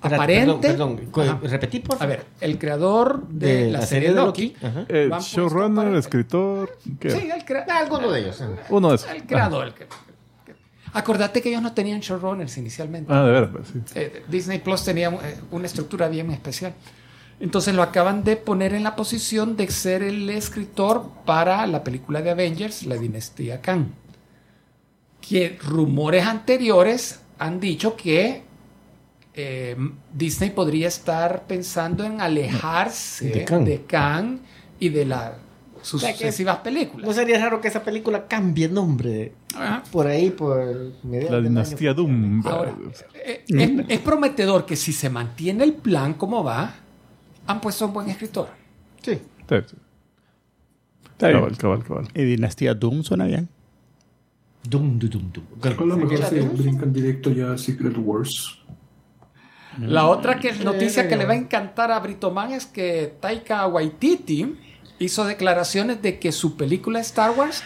aparente. 0.00 0.68
Perdón, 0.68 0.96
perdón. 1.12 1.40
Repetí, 1.42 1.80
por 1.80 1.96
A 1.96 1.98
favor. 2.00 2.16
ver, 2.16 2.26
el 2.40 2.58
creador 2.58 3.26
de, 3.28 3.70
la, 3.70 3.82
serie 3.82 4.08
de 4.10 4.14
Loki. 4.16 4.54
Ajá. 4.62 4.86
Lo 4.88 5.02
han 5.02 5.08
puesto 5.10 5.36
showrunner, 5.36 5.84
para- 5.86 5.98
escritor. 5.98 6.78
¿qué? 6.98 7.10
Sí, 7.10 7.28
el, 7.34 7.44
crea- 7.44 7.66
Alguno 7.70 8.10
de 8.10 8.20
ellos. 8.20 8.42
Uno 8.70 8.88
de 8.90 8.94
esos. 8.96 9.10
el 9.10 9.24
creador. 9.24 9.66
el 9.68 9.74
que- 9.74 9.86
Acordate 10.92 11.42
que 11.42 11.50
ellos 11.50 11.60
no 11.62 11.74
tenían 11.74 12.00
showrunners 12.00 12.56
inicialmente. 12.56 13.12
Ah, 13.12 13.22
de 13.22 13.30
veras, 13.32 13.50
pues, 13.52 13.68
sí. 13.68 13.80
Eh, 13.96 14.24
Disney 14.28 14.60
Plus 14.60 14.82
tenía 14.82 15.10
eh, 15.10 15.38
una 15.50 15.66
estructura 15.66 16.08
bien 16.08 16.30
especial. 16.30 16.72
Entonces 17.38 17.74
lo 17.74 17.82
acaban 17.82 18.24
de 18.24 18.36
poner 18.36 18.72
en 18.72 18.82
la 18.82 18.96
posición 18.96 19.56
de 19.56 19.68
ser 19.70 20.02
el 20.02 20.30
escritor 20.30 21.10
para 21.26 21.66
la 21.66 21.84
película 21.84 22.22
de 22.22 22.30
Avengers, 22.30 22.84
La 22.86 22.96
Dinastía 22.96 23.60
Khan. 23.60 23.92
Que 25.20 25.58
rumores 25.62 26.24
anteriores 26.24 27.20
han 27.38 27.60
dicho 27.60 27.94
que 27.96 28.42
eh, 29.34 29.76
Disney 30.14 30.50
podría 30.50 30.88
estar 30.88 31.42
pensando 31.46 32.04
en 32.04 32.20
alejarse 32.22 33.28
De 33.28 33.44
Khan. 33.44 33.64
de 33.64 33.82
Khan 33.84 34.40
y 34.78 34.88
de 34.88 35.04
las 35.04 35.32
sus 35.82 36.00
sea 36.00 36.12
sucesivas 36.14 36.56
No 36.56 36.62
películas. 36.64 37.14
sería 37.14 37.38
raro 37.38 37.60
que 37.60 37.68
esa 37.68 37.82
película 37.84 38.26
cambie 38.26 38.68
nombre 38.68 39.32
Ajá. 39.54 39.82
por 39.92 40.06
ahí, 40.06 40.30
por 40.30 40.92
La 41.04 41.40
dinastía. 41.40 41.92
Doom. 41.92 42.44
Ahora, 42.46 42.74
eh, 43.14 43.44
es, 43.46 43.70
es 43.88 43.98
prometedor 44.00 44.64
que 44.64 44.74
si 44.74 44.92
se 44.92 45.10
mantiene 45.10 45.62
el 45.64 45.74
plan 45.74 46.14
como 46.14 46.42
va, 46.42 46.74
han 47.46 47.60
puesto 47.60 47.86
un 47.86 47.92
buen 47.92 48.08
escritor. 48.08 48.48
Sí. 49.02 49.20
Está 49.40 49.56
bien. 51.28 51.40
Cabal, 51.40 51.56
cabal, 51.56 51.84
cabal. 51.84 52.08
Y 52.14 52.24
Dinastía 52.24 52.74
Doom 52.74 53.02
suena 53.02 53.24
bien. 53.24 53.48
Dum, 54.68 54.98
dum, 54.98 55.30
dum. 55.32 55.44
Calculo 55.60 55.94
a 55.94 55.96
lo 55.96 56.04
mejor 56.04 56.20
¿Ya 56.20 56.28
se 56.28 56.40
brincan 56.40 56.92
directo 56.92 57.30
ya 57.30 57.52
a 57.52 57.58
Secret 57.58 57.96
Wars. 57.98 58.58
La 59.78 60.06
otra 60.06 60.38
que 60.38 60.52
noticia 60.52 61.06
que 61.06 61.16
le 61.16 61.26
va 61.26 61.34
a 61.34 61.36
encantar 61.36 61.92
a 61.92 62.00
Britoman 62.00 62.52
es 62.52 62.66
que 62.66 63.14
Taika 63.20 63.66
Waititi 63.66 64.56
hizo 64.98 65.24
declaraciones 65.24 66.00
de 66.00 66.18
que 66.18 66.32
su 66.32 66.56
película 66.56 67.00
Star 67.00 67.32
Wars 67.32 67.62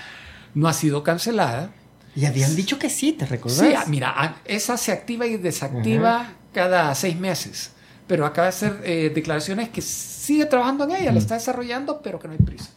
no 0.55 0.69
ha 0.69 0.73
sido 0.73 1.03
cancelada. 1.05 1.73
Y 2.17 2.25
habían 2.25 2.57
dicho 2.57 2.79
que 2.79 2.91
sí, 2.91 3.13
¿te 3.13 3.27
recordás? 3.27 3.59
Sí, 3.59 3.73
ah, 3.77 3.85
mira, 3.87 4.13
ah, 4.15 4.37
esa 4.45 4.77
se 4.77 4.91
activa 4.91 5.27
y 5.27 5.37
desactiva 5.37 6.33
cada 6.53 6.93
seis 6.97 7.19
meses. 7.19 7.73
Pero 8.11 8.27
acaba 8.27 8.47
de 8.47 8.49
hacer 8.49 8.81
eh, 8.83 9.13
declaraciones 9.15 9.69
que 9.69 9.81
sigue 9.81 10.45
trabajando 10.47 10.83
en 10.83 10.91
ella, 10.97 11.13
la 11.13 11.21
está 11.21 11.35
desarrollando, 11.35 12.01
pero 12.03 12.19
que 12.19 12.27
no 12.27 12.33
hay 12.33 12.41
prisa. 12.41 12.71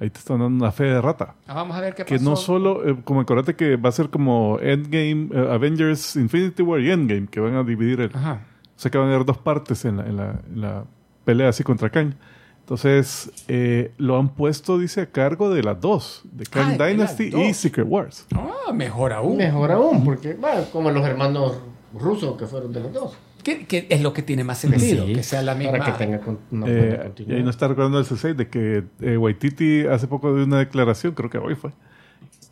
Ahí 0.00 0.08
te 0.08 0.18
están 0.20 0.38
dando 0.38 0.64
una 0.64 0.72
fe 0.72 0.84
de 0.84 1.02
rata. 1.02 1.34
Ah, 1.46 1.52
Vamos 1.52 1.76
a 1.76 1.80
ver 1.82 1.94
qué 1.94 2.06
Que 2.06 2.14
pasó. 2.14 2.30
no 2.30 2.34
solo, 2.34 2.88
eh, 2.88 2.96
como 3.04 3.20
acuérdate 3.20 3.54
que 3.56 3.76
va 3.76 3.90
a 3.90 3.92
ser 3.92 4.08
como 4.08 4.58
Endgame, 4.62 5.28
eh, 5.34 5.48
Avengers 5.52 6.16
Infinity 6.16 6.62
War 6.62 6.80
y 6.80 6.90
Endgame, 6.90 7.26
que 7.26 7.40
van 7.40 7.56
a 7.56 7.62
dividir 7.62 8.00
el. 8.00 8.10
Ajá. 8.16 8.40
O 8.74 8.80
sea 8.80 8.90
que 8.90 8.96
van 8.96 9.08
a 9.10 9.14
haber 9.14 9.26
dos 9.26 9.36
partes 9.36 9.84
en 9.84 9.98
la, 9.98 10.06
en 10.06 10.16
la, 10.16 10.40
en 10.48 10.60
la 10.62 10.84
pelea 11.26 11.50
así 11.50 11.62
contra 11.62 11.90
Kang. 11.90 12.14
Entonces, 12.60 13.30
eh, 13.48 13.92
lo 13.98 14.18
han 14.18 14.30
puesto, 14.30 14.78
dice, 14.78 15.02
a 15.02 15.06
cargo 15.10 15.50
de 15.50 15.62
las 15.62 15.78
dos, 15.78 16.22
de 16.32 16.46
Kang 16.46 16.64
Ah, 16.64 16.70
de 16.86 16.96
las 16.96 17.18
Dynasty 17.18 17.36
y. 17.48 17.52
Secret 17.52 17.86
Wars. 17.86 18.26
Ah, 18.34 18.72
mejor 18.72 19.12
aún. 19.12 19.36
Mejor 19.36 19.72
aún, 19.72 20.02
porque, 20.04 20.32
bueno, 20.32 20.62
como 20.72 20.90
los 20.90 21.04
hermanos 21.04 21.58
rusos 21.92 22.38
que 22.38 22.46
fueron 22.46 22.72
de 22.72 22.80
los 22.80 22.92
dos. 22.94 23.18
Que, 23.42 23.64
que 23.66 23.86
es 23.88 24.00
lo 24.02 24.12
que 24.12 24.22
tiene 24.22 24.44
más 24.44 24.58
sentido, 24.58 25.06
Sí, 25.06 25.14
que 25.14 25.22
sea 25.22 25.42
la 25.42 25.54
misma. 25.54 25.78
Para 25.78 25.92
que 25.92 26.04
tenga 26.04 26.20
con- 26.20 26.38
una 26.50 26.66
Eh, 26.68 27.12
y 27.26 27.32
ahí 27.32 27.42
nos 27.42 27.54
está 27.54 27.68
recordando 27.68 27.98
el 27.98 28.04
C6 28.04 28.34
de 28.36 28.48
que 28.48 28.84
eh, 29.00 29.16
Waititi 29.16 29.86
hace 29.86 30.06
poco 30.06 30.34
dio 30.34 30.44
una 30.44 30.58
declaración, 30.58 31.14
creo 31.14 31.30
que 31.30 31.38
hoy 31.38 31.54
fue, 31.54 31.70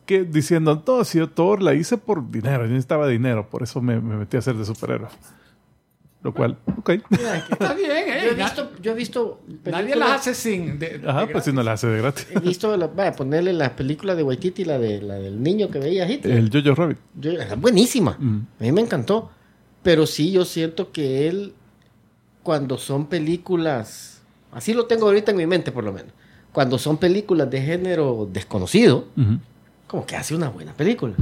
que 0.07 0.24
diciendo, 0.24 0.83
no, 0.87 1.05
si 1.05 1.18
yo 1.18 1.29
Thor 1.29 1.62
la 1.62 1.74
hice 1.74 1.98
por 1.98 2.31
dinero, 2.31 2.64
yo 2.64 2.70
necesitaba 2.70 3.07
dinero, 3.09 3.48
por 3.51 3.62
eso 3.62 3.81
me, 3.83 4.01
me 4.01 4.16
metí 4.16 4.37
a 4.37 4.40
hacer 4.40 4.55
de 4.57 4.64
superhéroe. 4.64 5.09
Lo 6.20 6.35
cual, 6.35 6.59
ok. 6.79 6.90
Mira, 7.11 7.37
Está 7.48 7.74
bien, 7.74 7.90
¿eh? 7.92 8.20
yo 8.24 8.31
he 8.33 8.35
visto, 8.35 8.70
yo 8.83 8.90
he 8.90 8.94
visto 8.94 9.40
Nadie 9.46 9.61
películas- 9.92 9.98
las 10.09 10.20
hace 10.20 10.35
sin. 10.35 10.79
de- 10.79 10.98
de 10.98 11.09
Ajá, 11.09 11.29
pues 11.31 11.44
si 11.44 11.53
no 11.53 11.62
la 11.62 11.72
hace 11.74 11.87
de 11.87 11.98
gratis. 12.03 12.27
He 12.35 12.40
visto, 12.40 12.77
la, 12.77 12.88
vaya, 12.88 13.12
ponerle 13.12 13.53
la 13.53 13.77
película 13.77 14.16
de 14.16 14.24
Waititi, 14.24 14.64
la, 14.64 14.79
de, 14.81 15.01
la 15.01 15.14
del 15.14 15.40
niño 15.40 15.70
que 15.70 15.79
veía 15.79 16.11
Hitler. 16.11 16.37
El 16.37 16.51
Jojo 16.51 16.74
Rabbit. 16.74 16.98
Yo- 17.20 17.31
era 17.33 17.55
buenísima. 17.55 18.16
Mm. 18.18 18.38
A 18.59 18.62
mí 18.64 18.72
me 18.72 18.81
encantó. 18.81 19.31
Pero 19.88 20.07
sí, 20.07 20.33
yo 20.33 20.44
siento 20.44 20.92
que 20.92 21.29
él, 21.29 21.55
cuando 22.42 22.77
son 22.77 23.07
películas, 23.07 24.20
así 24.53 24.74
lo 24.74 24.85
tengo 24.85 25.07
ahorita 25.07 25.31
en 25.31 25.38
mi 25.38 25.46
mente 25.46 25.72
por 25.72 25.83
lo 25.83 25.94
menos, 25.94 26.12
cuando 26.53 26.77
son 26.77 26.98
películas 26.98 27.48
de 27.48 27.62
género 27.62 28.29
desconocido, 28.31 29.07
como 29.87 30.05
que 30.05 30.14
hace 30.14 30.35
una 30.35 30.51
buena 30.51 30.74
película. 30.74 31.14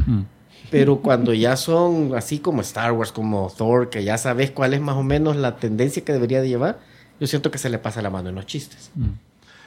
Pero 0.68 0.96
cuando 0.96 1.32
ya 1.32 1.56
son 1.56 2.16
así 2.16 2.40
como 2.40 2.60
Star 2.62 2.90
Wars, 2.90 3.12
como 3.12 3.52
Thor, 3.56 3.88
que 3.88 4.02
ya 4.02 4.18
sabes 4.18 4.50
cuál 4.50 4.74
es 4.74 4.80
más 4.80 4.96
o 4.96 5.04
menos 5.04 5.36
la 5.36 5.58
tendencia 5.58 6.04
que 6.04 6.12
debería 6.12 6.40
de 6.40 6.48
llevar, 6.48 6.80
yo 7.20 7.28
siento 7.28 7.52
que 7.52 7.58
se 7.58 7.70
le 7.70 7.78
pasa 7.78 8.02
la 8.02 8.10
mano 8.10 8.30
en 8.30 8.34
los 8.34 8.46
chistes. 8.46 8.90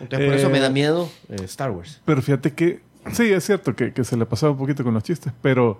Entonces 0.01 0.27
por 0.27 0.37
eso 0.37 0.47
Eh, 0.49 0.51
me 0.51 0.59
da 0.59 0.69
miedo 0.69 1.09
eh, 1.29 1.37
Star 1.45 1.71
Wars. 1.71 2.01
Pero 2.03 2.21
fíjate 2.21 2.53
que, 2.53 2.81
sí, 3.13 3.31
es 3.31 3.45
cierto 3.45 3.77
que, 3.77 3.93
que 3.93 4.03
se 4.03 4.17
le 4.17 4.25
pasaba 4.25 4.51
un 4.51 4.57
poquito 4.57 4.83
con 4.83 4.93
los 4.93 5.03
chistes, 5.03 5.31
pero 5.41 5.79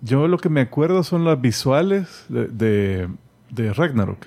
yo 0.00 0.28
lo 0.28 0.38
que 0.38 0.48
me 0.48 0.60
acuerdo 0.60 1.02
son 1.02 1.24
las 1.24 1.40
visuales 1.40 2.24
de, 2.28 2.46
de, 2.48 3.08
de 3.50 3.72
Ragnarok. 3.72 4.26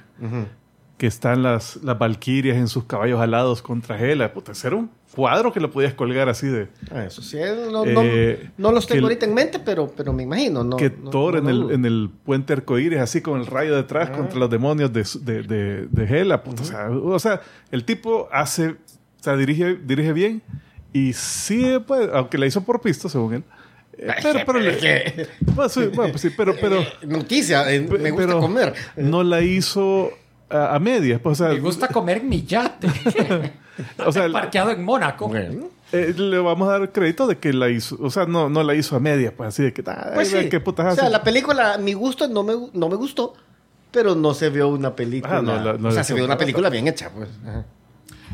Que 0.98 1.06
están 1.06 1.44
las, 1.44 1.76
las 1.84 2.00
valquirias 2.00 2.58
en 2.58 2.68
sus 2.68 2.86
caballos 2.86 3.20
alados 3.22 3.62
contra 3.62 4.00
Hela. 4.02 4.34
Puta, 4.34 4.54
ese 4.54 4.66
era 4.66 4.78
un 4.78 4.90
cuadro 5.16 5.54
que 5.54 5.60
lo 5.60 5.70
podías 5.70 5.94
colgar 5.94 6.28
así 6.28 6.48
de... 6.48 6.70
Ah, 6.92 7.04
Eso 7.06 7.22
sí, 7.22 7.38
eh, 7.40 7.68
no, 7.72 7.86
no- 7.86 8.02
Eh, 8.04 8.50
no 8.58 8.72
los 8.72 8.88
tengo 8.88 9.04
ahorita 9.06 9.28
en 9.28 9.36
mente, 9.36 9.60
pero, 9.60 9.94
pero 9.96 10.12
me 10.12 10.24
imagino. 10.24 10.64
No, 10.64 10.76
que 10.76 10.90
no- 10.90 11.12
Thor 11.12 11.38
en, 11.38 11.48
el, 11.50 11.70
en 11.70 11.86
el 11.86 12.10
puente 12.26 12.54
arcoíris, 12.54 12.98
así 12.98 13.22
con 13.22 13.40
el 13.40 13.46
rayo 13.46 13.76
detrás 13.76 14.10
Ah. 14.12 14.18
contra 14.18 14.40
los 14.40 14.50
demonios 14.50 14.92
de, 14.92 15.06
de, 15.22 15.44
de, 15.44 15.86
de 15.86 16.04
Hela. 16.20 16.42
Puta, 16.44 16.64
o, 16.64 16.66
sea, 16.66 16.90
o 16.90 17.20
sea, 17.20 17.42
el 17.70 17.84
tipo 17.86 18.28
hace... 18.32 18.70
O 18.70 18.76
sea, 19.24 19.36
dirige, 19.38 19.76
dirige 19.76 20.14
bien. 20.14 20.42
Y 20.94 21.14
sí, 21.14 21.78
pues, 21.86 22.10
aunque 22.12 22.40
la 22.40 22.48
hizo 22.48 22.64
por 22.64 22.82
pisto, 22.82 23.08
según 23.08 23.36
él. 23.36 23.44
Eh, 23.98 24.14
pero, 24.22 24.40
pero 24.46 24.60
le- 24.60 25.28
bueno, 25.42 25.70
sí, 25.70 25.86
bueno, 25.94 26.12
pues 26.12 26.22
sí, 26.22 26.30
pero, 26.36 26.56
pero, 26.60 26.82
Eh, 26.82 26.88
Noticia, 27.08 27.72
eh, 27.74 27.80
me 27.82 28.12
gusta 28.12 28.28
pero 28.28 28.40
comer. 28.40 28.74
no 28.98 29.24
la 29.24 29.42
hizo 29.42 30.12
a, 30.50 30.76
a 30.76 30.80
medias. 30.80 31.20
Pues, 31.22 31.40
o 31.42 31.46
sea, 31.46 31.54
Me 31.54 31.60
gusta 31.60 31.88
comer 31.88 32.18
en 32.18 32.30
mi 32.30 32.44
yate. 32.46 32.88
o 34.06 34.12
sea, 34.12 34.30
parqueado 34.32 34.72
en 34.72 34.84
Mónaco. 34.84 35.28
Bueno, 35.28 35.70
Eh, 35.94 36.14
le 36.18 36.38
vamos 36.40 36.68
a 36.68 36.80
dar 36.80 36.92
crédito 36.92 37.28
de 37.28 37.38
que 37.38 37.54
la 37.54 37.70
hizo, 37.70 37.98
o 38.02 38.10
sea, 38.10 38.26
no, 38.26 38.50
no 38.50 38.62
la 38.62 38.76
hizo 38.76 38.96
a 38.98 39.00
media, 39.00 39.34
pues 39.36 39.48
así 39.50 39.64
de 39.64 39.72
que, 39.74 39.82
ay, 39.88 40.12
pues 40.16 40.28
sí. 40.30 40.50
qué 40.50 40.60
putas 40.60 40.86
o 40.92 40.96
sea, 40.96 41.04
hace. 41.06 41.12
la 41.12 41.24
película, 41.24 41.76
a 41.76 41.78
mi 41.78 41.94
gusto, 41.94 42.28
no 42.28 42.44
me, 42.44 42.54
no 42.74 42.90
me 42.90 42.96
gustó, 42.98 43.34
pero 43.90 44.14
no 44.14 44.34
se 44.34 44.50
vio 44.50 44.68
una 44.68 44.94
película. 44.98 45.38
Ah, 45.38 45.42
no, 45.42 45.56
la- 45.64 45.74
no 45.78 45.88
o 45.88 45.92
sea, 45.92 46.04
se 46.04 46.14
vio 46.14 46.26
una 46.26 46.38
película 46.38 46.70
bien 46.70 46.88
hecha, 46.90 47.10
pues. 47.16 47.30
Ajá. 47.48 47.66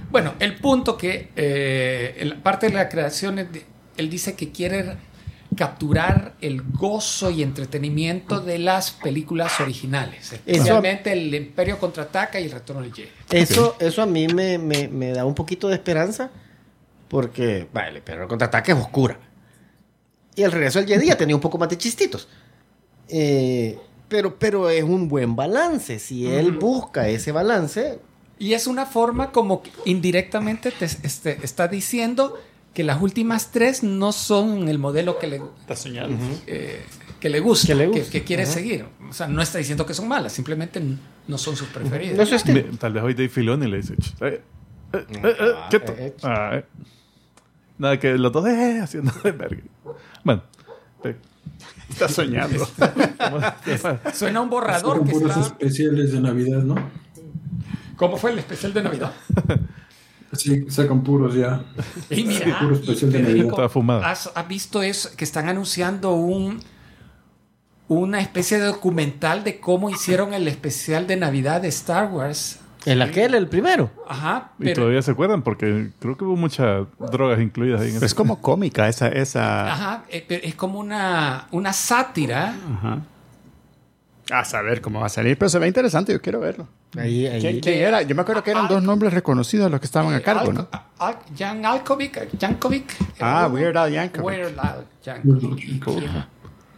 Bueno, 0.10 0.34
el 0.39 0.56
punto 0.56 0.97
que 0.97 1.30
eh, 1.36 2.15
en 2.19 2.30
la 2.30 2.36
parte 2.41 2.67
de 2.69 2.73
la 2.73 2.89
creación, 2.89 3.38
él 3.39 4.10
dice 4.10 4.36
que 4.36 4.52
quiere 4.52 4.97
capturar 5.55 6.33
el 6.41 6.61
gozo 6.61 7.29
y 7.29 7.43
entretenimiento 7.43 8.39
de 8.41 8.59
las 8.59 8.91
películas 8.91 9.59
originales, 9.59 10.33
especialmente 10.33 11.11
el 11.13 11.33
Imperio 11.33 11.77
contraataca 11.79 12.39
y 12.39 12.45
el 12.45 12.51
Retorno 12.51 12.81
del 12.81 12.93
Jedi. 12.93 13.09
Eso, 13.31 13.75
eso 13.79 14.01
a 14.01 14.05
mí 14.05 14.27
me, 14.27 14.57
me- 14.57 14.87
me 14.87 15.11
da 15.11 15.25
un 15.25 15.35
poquito 15.35 15.67
de 15.67 15.75
esperanza, 15.75 16.29
porque, 17.07 17.67
vale, 17.73 18.01
el 18.05 18.27
contraataque 18.27 18.71
es 18.71 18.77
oscura. 18.77 19.17
Y 20.35 20.41
el 20.43 20.51
regreso 20.51 20.79
del 20.79 20.87
Jedi 20.87 21.07
ya 21.07 21.17
tenía 21.17 21.35
un 21.35 21.41
poco 21.41 21.57
más 21.57 21.69
de 21.69 21.77
chistitos. 21.77 22.27
Eh, 23.09 23.77
pero, 24.07 24.37
pero 24.39 24.69
es 24.69 24.83
un 24.83 25.07
buen 25.07 25.35
balance. 25.35 25.99
Si 25.99 26.25
él 26.27 26.51
busca 26.53 27.07
ese 27.07 27.31
balance, 27.31 27.99
Y 28.39 28.53
es 28.53 28.65
una 28.67 28.85
forma 28.85 29.31
como 29.31 29.61
que 29.61 29.71
indirectamente 29.85 30.71
te 30.71 30.85
este, 30.85 31.37
está 31.43 31.67
diciendo 31.67 32.39
que 32.73 32.83
las 32.83 33.01
últimas 33.01 33.51
tres 33.51 33.83
no 33.83 34.12
son 34.12 34.67
el 34.67 34.79
modelo 34.79 35.19
que 35.19 35.27
le, 35.27 35.41
Está 35.67 35.75
eh, 36.47 36.83
que 37.19 37.29
le 37.29 37.39
gusta, 37.39 37.67
Que 37.67 37.73
que, 37.73 37.75
le 37.79 37.88
gusta. 37.88 38.12
que 38.12 38.23
quiere 38.23 38.43
Ajá. 38.43 38.51
seguir. 38.51 38.86
O 39.09 39.13
sea, 39.13 39.27
no 39.27 39.41
está 39.41 39.59
diciendo 39.59 39.86
que 39.86 39.93
son 39.93 40.07
malas, 40.07 40.33
simplemente 40.33 40.81
no 41.27 41.38
son 41.38 41.55
sus 41.55 41.67
preferidas. 41.67 42.17
no 42.29 42.36
es. 42.36 42.45
Me- 42.47 42.63
tal 42.63 42.93
vez 42.93 43.03
hoy 43.03 43.13
Dave 43.13 43.29
Filoni 43.29 43.67
le 43.69 43.77
dice, 43.77 43.95
"Ch, 43.95 44.13
eh, 44.21 44.41
eh, 44.93 45.05
eh, 45.09 45.21
eh, 45.23 45.36
Ah, 45.55 45.67
quieto". 45.69 45.93
eh, 45.97 46.15
Ah, 46.23 46.49
eh. 46.55 46.65
Nada, 47.77 47.99
que 47.99 48.17
los 48.17 48.31
dos 48.31 48.47
eh, 48.47 48.79
haciendo 48.81 49.12
de 49.23 49.31
verga. 49.31 49.62
Bueno, 50.23 50.43
eh, 51.03 51.15
Está 51.89 52.07
soñando. 52.09 52.67
Suena 54.13 54.41
un 54.41 54.49
borrador 54.49 54.97
Sacan 54.97 55.07
que 55.07 55.13
puros 55.13 55.29
está... 55.38 55.41
especiales 55.47 56.12
de 56.12 56.21
Navidad, 56.21 56.63
¿no? 56.63 56.75
¿Cómo 57.97 58.17
fue 58.17 58.31
el 58.31 58.39
especial 58.39 58.73
de 58.73 58.83
Navidad? 58.83 59.13
Sí, 60.34 60.65
sacan 60.69 61.04
puros 61.04 61.36
ya. 61.36 61.63
Y 62.10 62.24
mira, 62.24 62.60
puro 62.60 62.76
especial 62.76 63.10
y 63.15 63.43
de 63.43 63.69
fumado. 63.69 64.04
¿has, 64.04 64.32
has 64.34 64.48
visto 64.48 64.82
eso? 64.82 65.10
Que 65.15 65.24
están 65.24 65.48
anunciando 65.48 66.13
un 66.13 66.60
una 67.88 68.22
especie 68.22 68.58
de 68.60 68.65
documental 68.65 69.43
de 69.43 69.60
cómo 69.60 69.89
hicieron 69.89 70.34
el 70.34 70.48
especial 70.48 71.06
de 71.06 71.15
Navidad 71.17 71.62
de 71.62 71.67
Star 71.67 72.10
Wars. 72.12 72.60
El 72.86 73.02
aquel, 73.02 73.34
el 73.36 73.48
primero. 73.48 73.91
Ajá, 74.08 74.52
y 74.60 74.74
todavía 74.74 75.02
se 75.02 75.12
acuerdan 75.12 75.41
porque 75.41 75.91
creo 76.00 76.17
que 76.17 76.26
hubo 76.26 76.36
muchas 76.36 76.86
drogas 77.12 77.39
incluidas 77.39 77.82
ahí 77.82 77.91
en 77.91 77.98
es 77.98 78.04
ese- 78.04 78.15
como 78.15 78.41
cómica 78.41 78.89
esa. 78.89 79.08
esa... 79.08 79.72
ajá, 79.72 80.04
eh, 80.10 80.41
es 80.43 80.56
como 80.56 80.80
una, 80.80 81.48
una 81.52 81.72
sátira. 81.72 82.56
Ajá. 82.78 83.00
A 84.31 84.45
saber 84.45 84.79
cómo 84.81 85.01
va 85.01 85.07
a 85.07 85.09
salir, 85.09 85.38
pero 85.38 85.49
se 85.49 85.59
ve 85.59 85.67
interesante, 85.67 86.13
yo 86.13 86.21
quiero 86.21 86.39
verlo. 86.39 86.67
Ahí, 86.97 87.27
ahí. 87.27 87.41
¿Quién, 87.41 87.59
quién 87.59 87.79
era? 87.79 88.01
Yo 88.03 88.15
me 88.15 88.21
acuerdo 88.21 88.41
que 88.43 88.51
eran 88.51 88.67
dos 88.69 88.81
nombres 88.81 89.13
reconocidos 89.13 89.69
los 89.69 89.79
que 89.81 89.86
estaban 89.86 90.13
a 90.13 90.21
cargo, 90.21 90.49
Al- 90.49 90.53
¿no? 90.53 90.67
Al- 90.99 91.17
Jan 91.38 91.65
Alkovic, 91.65 92.39
Jankovic. 92.39 92.95
Ah, 93.19 93.49
Weird 93.51 93.75
Al 93.75 93.91
Yankovic. 93.91 94.25
Weird 94.25 94.57
Al 94.59 94.86
Yankovic. 95.03 96.27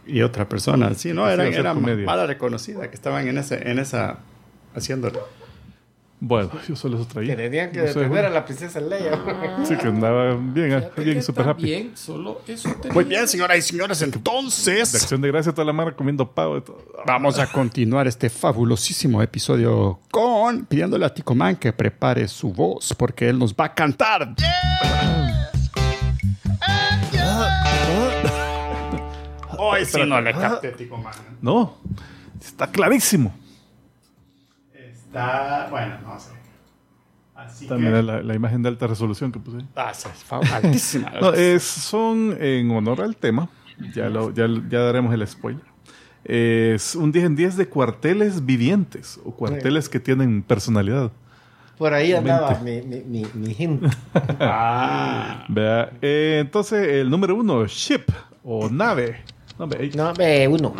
y 0.06 0.22
otra 0.22 0.48
persona. 0.48 0.92
Sí, 0.94 1.12
no, 1.12 1.28
eran, 1.28 1.52
eran 1.52 1.84
reconocida 2.26 2.88
que 2.88 2.94
estaban 2.96 3.28
en 3.28 3.38
ese, 3.38 3.70
en 3.70 3.78
esa 3.78 4.18
haciéndolo. 4.74 5.28
Bueno, 6.18 6.50
yo 6.66 6.74
solo 6.76 6.96
eso 6.96 7.06
traía. 7.06 7.36
Que 7.36 7.42
tenían 7.42 7.70
que 7.70 7.82
No 7.82 7.88
sé, 7.92 8.04
a 8.04 8.30
la 8.30 8.44
princesa 8.44 8.80
Leia. 8.80 9.20
Sí, 9.64 9.76
que 9.76 9.88
andaba 9.88 10.34
bien, 10.34 10.82
bien 10.96 11.22
súper 11.22 11.44
rápido. 11.46 11.68
también 11.68 11.96
solo 11.96 12.40
eso 12.46 12.70
tenía. 12.80 12.94
Muy 12.94 13.04
bien, 13.04 13.28
señoras 13.28 13.58
y 13.58 13.62
señores, 13.62 13.98
De 13.98 14.06
entonces 14.06 14.94
acción 14.94 15.20
de 15.20 15.28
gracia 15.28 15.52
toda 15.52 15.66
la 15.66 15.74
mara 15.74 15.94
comiendo 15.94 16.30
pavo 16.30 16.56
y 16.56 16.62
todo. 16.62 16.78
vamos 17.06 17.38
a 17.38 17.46
continuar 17.52 18.06
este 18.06 18.30
fabulosísimo 18.30 19.20
episodio 19.20 20.00
con 20.10 20.64
pidiéndole 20.64 21.04
a 21.04 21.12
Tico 21.12 21.34
Man 21.34 21.56
que 21.56 21.70
prepare 21.74 22.26
su 22.28 22.50
voz 22.50 22.94
porque 22.94 23.28
él 23.28 23.38
nos 23.38 23.54
va 23.54 23.66
a 23.66 23.74
cantar. 23.74 24.34
Hoy 29.58 29.84
sí 29.84 30.00
no 30.06 30.20
le 30.20 30.32
capté, 30.32 30.70
Tico 30.72 30.96
Man. 30.96 31.12
No, 31.42 31.76
está 32.40 32.66
clarísimo. 32.68 33.34
Está, 35.18 35.68
bueno, 35.70 35.94
no 36.04 36.18
sé. 36.20 36.30
Así 37.34 37.66
También 37.66 37.92
que... 37.92 38.02
la, 38.02 38.22
la 38.22 38.34
imagen 38.34 38.62
de 38.62 38.68
alta 38.68 38.86
resolución 38.86 39.30
que 39.32 39.38
puse. 39.38 39.58
Ah, 39.74 39.92
sí, 39.94 40.08
fa- 40.12 40.40
altísima. 40.54 41.10
No, 41.20 41.32
es, 41.32 41.62
son 41.62 42.36
en 42.40 42.70
honor 42.70 43.00
al 43.02 43.16
tema. 43.16 43.48
Ya, 43.94 44.08
lo, 44.08 44.32
ya, 44.32 44.46
ya 44.70 44.80
daremos 44.80 45.12
el 45.14 45.26
spoiler. 45.26 45.62
Es 46.24 46.94
un 46.96 47.12
10 47.12 47.24
en 47.26 47.36
10 47.36 47.56
de 47.56 47.68
cuarteles 47.68 48.44
vivientes 48.44 49.20
o 49.24 49.30
cuarteles 49.32 49.88
que 49.88 50.00
tienen 50.00 50.42
personalidad. 50.42 51.12
Por 51.78 51.92
ahí 51.92 52.14
andaba 52.14 52.58
mi, 52.60 52.80
mi, 52.82 53.00
mi, 53.02 53.26
mi 53.34 53.54
hint. 53.58 53.84
Ah. 54.40 55.44
Vea, 55.48 55.92
eh, 56.00 56.38
entonces, 56.40 56.88
el 56.88 57.10
número 57.10 57.34
uno, 57.36 57.66
ship 57.66 58.06
o 58.42 58.68
nave. 58.70 59.22
No, 59.58 59.66
ve, 59.68 59.76
ahí. 59.80 59.90
No, 59.94 60.12
ve, 60.14 60.48
uno. 60.48 60.74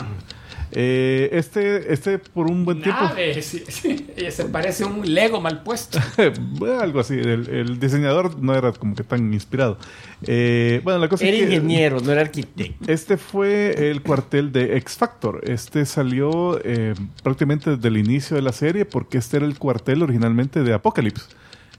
Eh, 0.79 1.31
este, 1.33 1.91
este 1.91 2.19
por 2.19 2.51
un 2.51 2.67
buen 2.67 2.83
tiempo. 2.83 3.01
Nave, 3.03 3.41
sí, 3.43 3.65
sí. 3.67 4.09
Ella 4.15 4.31
se 4.31 4.45
parece 4.45 4.85
a 4.85 4.89
un 4.89 5.15
Lego 5.15 5.41
mal 5.41 5.63
puesto. 5.63 5.99
Algo 6.81 7.01
así. 7.01 7.15
El, 7.15 7.49
el 7.49 7.81
diseñador 7.81 8.39
no 8.39 8.55
era 8.55 8.73
como 8.73 8.95
que 8.95 9.03
tan 9.03 9.33
inspirado. 9.33 9.79
Eh, 10.27 10.83
bueno, 10.85 10.99
la 10.99 11.09
cosa 11.09 11.25
Era 11.25 11.35
es 11.35 11.45
que 11.45 11.55
ingeniero, 11.55 12.01
no 12.01 12.13
era 12.13 12.21
arquitecto. 12.21 12.93
Este 12.93 13.17
fue 13.17 13.91
el 13.91 14.03
cuartel 14.03 14.53
de 14.53 14.77
X 14.77 14.97
Factor. 14.97 15.41
Este 15.45 15.87
salió 15.87 16.61
eh, 16.63 16.93
prácticamente 17.23 17.77
desde 17.77 17.89
el 17.89 17.97
inicio 17.97 18.37
de 18.37 18.43
la 18.43 18.53
serie 18.53 18.85
porque 18.85 19.17
este 19.17 19.39
era 19.39 19.47
el 19.47 19.59
cuartel 19.59 20.03
originalmente 20.03 20.63
de 20.63 20.75
Apocalypse. 20.75 21.25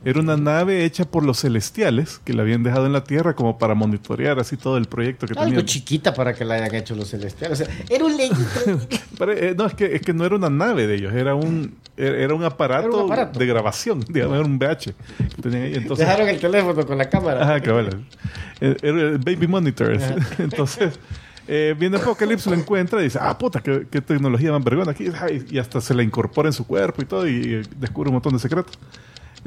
Era 0.05 0.19
una 0.19 0.37
nave 0.37 0.85
hecha 0.85 1.05
por 1.05 1.25
los 1.25 1.39
celestiales 1.39 2.19
que 2.23 2.33
la 2.33 2.43
habían 2.43 2.63
dejado 2.63 2.85
en 2.85 2.93
la 2.93 3.03
Tierra 3.03 3.35
como 3.35 3.57
para 3.57 3.73
monitorear 3.73 4.39
así 4.39 4.55
todo 4.55 4.77
el 4.77 4.85
proyecto 4.85 5.25
que 5.25 5.33
Algo 5.33 5.45
tenían. 5.45 5.65
chiquita 5.65 6.13
para 6.13 6.33
que 6.33 6.45
la 6.45 6.55
hayan 6.55 6.75
hecho 6.75 6.95
los 6.95 7.09
celestiales. 7.09 7.61
O 7.61 7.65
sea, 7.65 7.75
era 7.89 8.05
un 8.05 8.13
eh, 8.19 9.55
no, 9.57 9.65
es 9.65 9.73
que, 9.73 9.95
es 9.95 10.01
que 10.01 10.13
no 10.13 10.23
era 10.25 10.35
una 10.35 10.49
nave 10.49 10.85
de 10.87 10.95
ellos, 10.95 11.13
era 11.13 11.33
un, 11.35 11.75
era 11.97 12.17
era 12.17 12.33
un, 12.35 12.43
aparato, 12.43 12.87
Era 12.87 12.97
un 12.97 13.05
aparato. 13.11 13.39
de 13.39 13.45
grabación, 13.47 13.99
digamos, 14.07 14.37
era 14.37 14.45
un 14.45 14.57
VH. 14.57 14.93
que 15.35 15.41
tenían 15.41 15.63
ahí. 15.63 15.73
Entonces, 15.75 16.05
Dejaron 16.05 16.29
el 16.29 16.39
teléfono 16.39 16.85
con 16.85 16.97
la 16.97 17.09
cámara. 17.09 17.43
Ajá. 17.43 17.57
Eh, 17.57 18.75
Era 18.81 19.01
el 19.01 19.17
Baby 19.17 19.47
Monitor. 19.47 19.97
Entonces, 20.37 20.99
eh, 21.47 21.75
viene 21.77 21.97
Apocalypse, 21.97 22.49
lo 22.49 22.55
encuentra 22.55 23.01
y 23.01 23.05
dice, 23.05 23.19
ah, 23.21 23.37
puta, 23.37 23.61
qué, 23.61 23.87
qué 23.89 24.01
tecnología 24.01 24.51
más 24.51 24.63
vergüenza 24.63 24.91
aquí. 24.91 25.07
Y 25.49 25.57
hasta 25.57 25.81
se 25.81 25.93
la 25.93 26.03
incorpora 26.03 26.49
en 26.49 26.53
su 26.53 26.65
cuerpo 26.67 27.01
y 27.01 27.05
todo 27.05 27.27
y 27.27 27.63
descubre 27.77 28.09
un 28.09 28.15
montón 28.15 28.33
de 28.33 28.39
secretos. 28.39 28.77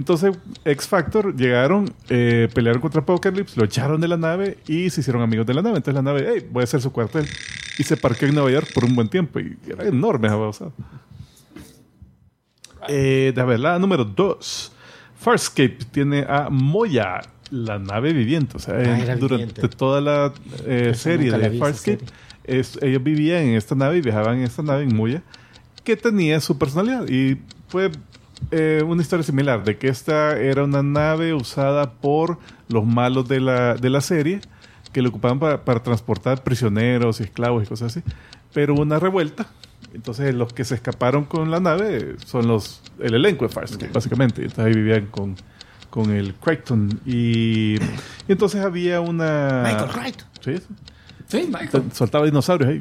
Entonces, 0.01 0.35
X 0.65 0.89
Factor 0.89 1.37
llegaron, 1.37 1.93
eh, 2.09 2.49
pelearon 2.55 2.81
contra 2.81 3.03
Apocalypse, 3.03 3.55
lo 3.61 3.67
echaron 3.67 4.01
de 4.01 4.09
la 4.09 4.17
nave 4.17 4.57
y 4.67 4.89
se 4.89 5.03
hicieron 5.03 5.21
amigos 5.21 5.45
de 5.47 5.53
la 5.53 5.61
nave. 5.61 5.77
Entonces 5.77 5.95
la 5.95 6.01
nave, 6.01 6.27
hey, 6.27 6.49
voy 6.51 6.63
a 6.63 6.65
hacer 6.65 6.81
su 6.81 6.91
cuartel. 6.91 7.27
Y 7.79 7.83
se 7.83 7.99
parqueó 7.99 8.27
en 8.27 8.35
Nueva 8.35 8.51
York 8.51 8.69
por 8.73 8.85
un 8.87 8.95
buen 8.95 9.09
tiempo. 9.09 9.39
Y 9.41 9.59
era 9.69 9.85
enorme 9.87 10.29
esa 10.29 10.37
babosada. 10.37 10.71
Eh, 12.89 13.33
de 13.35 13.45
ver, 13.45 13.61
la 13.61 13.79
número 13.79 14.05
2. 14.07 14.73
Farscape 15.19 15.77
tiene 15.93 16.25
a 16.27 16.49
Moya, 16.51 17.21
la 17.51 17.79
nave 17.79 18.15
viviente. 18.15 18.57
O 18.57 18.59
sea, 18.61 18.77
Ah, 18.77 19.17
durante 19.17 19.27
viviente. 19.53 19.69
toda 19.69 20.01
la 20.01 20.33
eh, 20.65 20.93
serie 20.95 21.31
de 21.31 21.59
Farscape, 21.59 22.05
es- 22.45 22.79
ellos 22.81 23.03
vivían 23.03 23.43
en 23.43 23.55
esta 23.55 23.75
nave 23.75 23.99
y 23.99 24.01
viajaban 24.01 24.39
en 24.39 24.45
esta 24.45 24.63
nave 24.63 24.85
en 24.85 24.97
Moya, 24.97 25.23
que 25.85 25.95
tenía 25.97 26.41
su 26.41 26.57
personalidad. 26.57 27.07
Y 27.09 27.39
fue 27.69 27.91
eh, 28.50 28.83
una 28.87 29.03
historia 29.03 29.22
similar, 29.22 29.64
de 29.64 29.79
que 29.79 29.88
esta 29.88 30.38
era 30.38 30.64
una 30.64 30.83
nave 30.83 31.35
usada 31.35 31.92
por 31.92 32.38
los 32.68 32.85
malos 32.85 33.29
de 33.29 33.40
la, 33.40 33.74
de 33.74 33.90
la 33.90 34.00
serie, 34.00 34.40
que 34.92 35.03
lo 35.03 35.11
ocupaban 35.11 35.38
para, 35.38 35.64
para 35.64 35.83
transportar 35.83 36.42
prisioneros 36.42 37.20
y 37.20 37.24
esclavos 37.24 37.62
y 37.64 37.66
cosas 37.66 37.96
así. 37.96 38.05
Pero 38.53 38.74
hubo 38.74 38.83
una 38.83 38.98
revuelta. 38.98 39.46
Entonces 39.94 40.35
los 40.35 40.53
que 40.53 40.64
se 40.64 40.74
escaparon 40.74 41.24
con 41.24 41.50
la 41.50 41.59
nave 41.59 42.16
son 42.24 42.46
los 42.46 42.83
el 43.00 43.14
elenco 43.14 43.46
de 43.46 43.53
Farscape, 43.53 43.92
básicamente. 43.92 44.42
Entonces 44.42 44.64
ahí 44.64 44.74
vivían 44.74 45.07
con, 45.07 45.37
con 45.88 46.11
el 46.11 46.35
Crichton. 46.35 47.00
Y, 47.07 47.76
y 47.76 47.79
entonces 48.29 48.64
había 48.64 49.00
una... 49.00 49.62
Michael 49.64 49.90
Crichton. 49.90 50.29
Sí, 50.40 50.57
sí. 50.59 50.74
Sí, 51.29 51.46
Michael. 51.46 51.85
Soltaba 51.92 52.24
dinosaurios 52.24 52.70
ahí. 52.70 52.81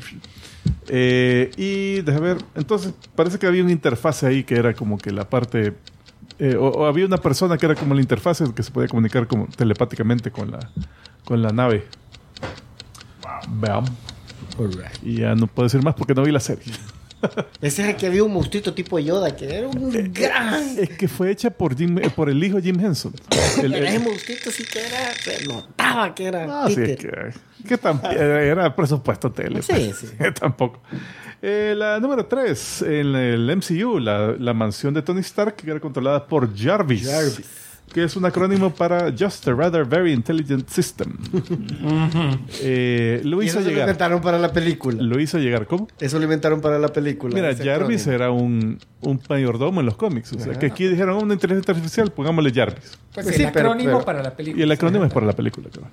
Eh, 0.89 1.51
y 1.55 2.01
déjame 2.01 2.33
ver, 2.33 2.37
entonces 2.55 2.93
parece 3.15 3.37
que 3.37 3.45
había 3.45 3.61
una 3.63 3.71
interfase 3.71 4.25
ahí 4.25 4.43
que 4.43 4.55
era 4.55 4.73
como 4.73 4.97
que 4.97 5.11
la 5.11 5.29
parte. 5.29 5.73
eh, 6.39 6.55
o, 6.55 6.67
o 6.69 6.85
había 6.87 7.05
una 7.05 7.17
persona 7.17 7.57
que 7.57 7.65
era 7.67 7.75
como 7.75 7.93
la 7.93 8.01
interfase 8.01 8.43
que 8.55 8.63
se 8.63 8.71
podía 8.71 8.87
comunicar 8.87 9.27
como 9.27 9.47
telepáticamente 9.47 10.31
con 10.31 10.51
la, 10.51 10.59
con 11.25 11.41
la 11.41 11.49
nave. 11.49 11.85
Veamos. 13.49 13.91
Y 15.03 15.17
ya 15.17 15.35
no 15.35 15.47
puedo 15.47 15.67
decir 15.67 15.83
más 15.83 15.95
porque 15.95 16.13
no 16.13 16.23
vi 16.23 16.31
la 16.31 16.39
serie. 16.39 16.73
Ese 17.61 17.83
es 17.83 17.89
el 17.89 17.95
que 17.95 18.07
había 18.07 18.23
un 18.23 18.33
monstruito 18.33 18.73
tipo 18.73 18.97
Yoda, 18.99 19.35
que 19.35 19.53
era 19.53 19.67
un 19.67 19.91
gran. 20.13 20.63
Es 20.77 20.89
que 20.91 21.07
fue 21.07 21.31
hecha 21.31 21.49
por, 21.49 21.75
Jim, 21.77 21.97
eh, 21.99 22.09
por 22.09 22.29
el 22.29 22.43
hijo 22.43 22.59
Jim 22.61 22.79
Henson. 22.79 23.13
El- 23.61 23.73
el- 23.73 23.85
Ese 23.85 23.99
monstruito 23.99 24.51
sí 24.51 24.63
que 24.63 24.79
era. 24.79 25.13
Se 25.21 25.45
notaba 25.47 26.13
que 26.15 26.25
era. 26.25 26.45
No, 26.45 26.67
sí, 26.67 26.73
es 26.81 26.89
Peter. 26.97 27.33
que, 27.63 27.67
que 27.67 27.79
tam- 27.81 28.01
era 28.11 28.75
presupuesto 28.75 29.31
tele. 29.31 29.61
Sí, 29.61 29.73
pues. 29.73 29.97
sí. 29.97 30.07
Tampoco. 30.39 30.81
Eh, 31.41 31.73
la 31.77 31.99
número 32.01 32.25
3, 32.25 32.81
en 32.83 33.15
el 33.15 33.55
MCU, 33.55 33.99
la, 33.99 34.35
la 34.37 34.53
mansión 34.53 34.93
de 34.93 35.01
Tony 35.01 35.21
Stark, 35.21 35.55
que 35.55 35.69
era 35.71 35.79
controlada 35.79 36.27
por 36.27 36.53
Jarvis, 36.57 37.07
Jarvis. 37.09 37.49
Que 37.93 38.03
es 38.03 38.15
un 38.15 38.25
acrónimo 38.25 38.69
para 38.73 39.11
Just 39.17 39.47
a 39.47 39.53
Rather 39.53 39.83
Very 39.85 40.13
Intelligent 40.13 40.67
System. 40.69 41.17
Eh, 42.61 43.21
lo 43.23 43.41
Y 43.41 43.47
hizo 43.47 43.59
eso 43.59 43.65
lo 43.67 43.71
llegar. 43.71 43.87
inventaron 43.87 44.21
para 44.21 44.37
la 44.39 44.51
película. 44.51 45.01
Lo 45.01 45.19
hizo 45.19 45.37
llegar, 45.39 45.65
¿cómo? 45.67 45.87
Eso 45.99 46.17
lo 46.17 46.23
inventaron 46.25 46.61
para 46.61 46.79
la 46.79 46.89
película. 46.89 47.33
Mira, 47.33 47.55
Jarvis 47.55 48.01
acrónimo. 48.07 48.11
era 48.15 48.31
un, 48.31 48.79
un 49.01 49.21
mayordomo 49.29 49.79
en 49.79 49.85
los 49.85 49.95
cómics. 49.95 50.33
O 50.33 50.39
sea, 50.39 50.53
que 50.57 50.67
aquí 50.67 50.87
dijeron 50.87 51.17
"Oh, 51.17 51.23
una 51.23 51.33
inteligencia 51.33 51.73
artificial, 51.73 52.11
pongámosle 52.11 52.51
Jarvis. 52.53 52.97
Pues 53.13 53.25
Pues 53.25 53.27
el 53.27 53.33
sí, 53.45 53.47
pero- 53.53 53.69
acrónimo 53.69 53.91
pero- 53.93 54.05
para 54.05 54.23
la 54.23 54.35
película. 54.35 54.59
Y 54.59 54.63
el 54.63 54.71
acrónimo 54.71 55.05
es 55.05 55.13
para 55.13 55.25
la 55.25 55.33
película. 55.33 55.69
claro. 55.71 55.89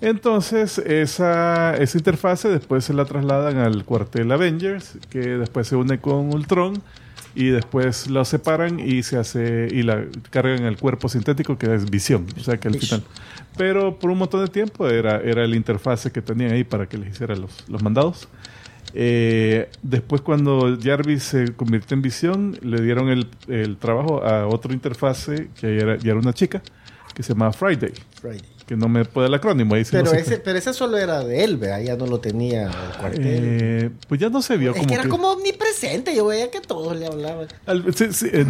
Entonces, 0.00 0.78
esa, 0.78 1.76
esa 1.76 1.98
interfase 1.98 2.48
después 2.48 2.84
se 2.84 2.92
la 2.92 3.04
trasladan 3.04 3.58
al 3.58 3.84
cuartel 3.84 4.32
Avengers, 4.32 4.98
que 5.10 5.20
después 5.20 5.68
se 5.68 5.76
une 5.76 5.98
con 5.98 6.34
Ultron, 6.34 6.82
y 7.34 7.48
después 7.48 8.08
lo 8.08 8.24
separan 8.24 8.78
y 8.80 9.02
se 9.02 9.18
hace 9.18 9.68
y 9.70 9.82
la 9.82 10.04
cargan 10.30 10.64
el 10.64 10.76
cuerpo 10.76 11.08
sintético 11.08 11.56
que 11.56 11.74
es 11.74 11.90
Visión. 11.90 12.26
O 12.38 12.40
sea 12.40 12.58
que 12.58 12.68
al 12.68 12.78
final. 12.78 13.02
Pero 13.56 13.98
por 13.98 14.10
un 14.10 14.18
montón 14.18 14.44
de 14.44 14.48
tiempo 14.48 14.88
era, 14.88 15.20
era 15.20 15.46
la 15.46 15.56
interfase 15.56 16.10
que 16.10 16.22
tenían 16.22 16.52
ahí 16.52 16.64
para 16.64 16.86
que 16.88 16.98
les 16.98 17.12
hiciera 17.12 17.34
los, 17.36 17.68
los 17.68 17.82
mandados. 17.82 18.28
Eh, 18.94 19.70
después 19.82 20.20
cuando 20.20 20.78
Jarvis 20.82 21.22
se 21.22 21.54
convirtió 21.54 21.94
en 21.94 22.02
Visión, 22.02 22.58
le 22.62 22.82
dieron 22.82 23.08
el, 23.08 23.28
el 23.48 23.76
trabajo 23.78 24.22
a 24.22 24.46
otra 24.46 24.72
interfase 24.72 25.48
que 25.58 25.78
era, 25.78 25.96
ya 25.96 26.10
era 26.10 26.20
una 26.20 26.34
chica, 26.34 26.62
que 27.14 27.22
se 27.22 27.32
llamaba 27.32 27.52
Friday 27.52 27.92
Friday. 28.20 28.51
Que 28.72 28.76
no 28.78 28.88
me 28.88 29.04
puede 29.04 29.28
el 29.28 29.34
acrónimo. 29.34 29.74
Ahí 29.74 29.84
sí 29.84 29.90
Pero, 29.92 30.04
no 30.04 30.12
ese, 30.12 30.38
pero 30.38 30.56
ese 30.58 30.72
solo 30.72 30.96
era 30.96 31.22
de 31.22 31.44
él, 31.44 31.58
vea, 31.58 31.78
ya 31.82 31.94
no 31.94 32.06
lo 32.06 32.20
tenía 32.20 32.68
el 32.68 32.98
cuartel. 32.98 33.22
Eh, 33.26 33.90
pues 34.08 34.18
ya 34.18 34.30
no 34.30 34.40
se 34.40 34.56
vio 34.56 34.70
es 34.70 34.76
como 34.76 34.88
que 34.88 34.94
era 34.94 35.02
que- 35.02 35.08
como 35.10 35.30
omnipresente, 35.32 36.16
yo 36.16 36.24
veía 36.24 36.50
que 36.50 36.62
todos 36.62 36.96
le 36.96 37.04
hablaban. 37.06 37.48
Al- 37.66 37.92
sí, 37.94 38.14
sí, 38.14 38.28
eh, 38.32 38.46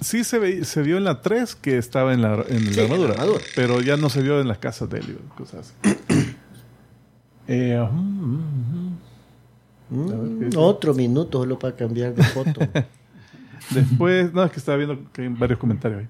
sí 0.00 0.24
se, 0.24 0.40
ve- 0.40 0.64
se 0.64 0.82
vio 0.82 0.96
en 0.96 1.04
la 1.04 1.22
3 1.22 1.54
que 1.54 1.78
estaba 1.78 2.12
en 2.14 2.20
la, 2.22 2.44
en 2.48 2.74
la 2.74 2.82
armadura, 2.82 3.12
armadura. 3.12 3.44
pero 3.54 3.80
ya 3.80 3.96
no 3.96 4.10
se 4.10 4.22
vio 4.22 4.40
en 4.40 4.48
las 4.48 4.58
casas 4.58 4.90
de 4.90 4.98
él 4.98 5.18
cosas 5.36 5.72
así. 5.84 5.96
Eh. 7.52 7.80
Mm, 9.90 10.50
otro 10.56 10.94
minuto 10.94 11.38
solo 11.38 11.58
para 11.58 11.74
cambiar 11.76 12.14
de 12.14 12.22
foto. 12.24 12.60
Después, 13.70 14.32
no, 14.32 14.44
es 14.44 14.50
que 14.52 14.58
estaba 14.58 14.76
viendo 14.78 14.98
que 15.12 15.22
hay 15.22 15.28
varios 15.28 15.58
comentarios 15.58 16.00
ahí. 16.00 16.08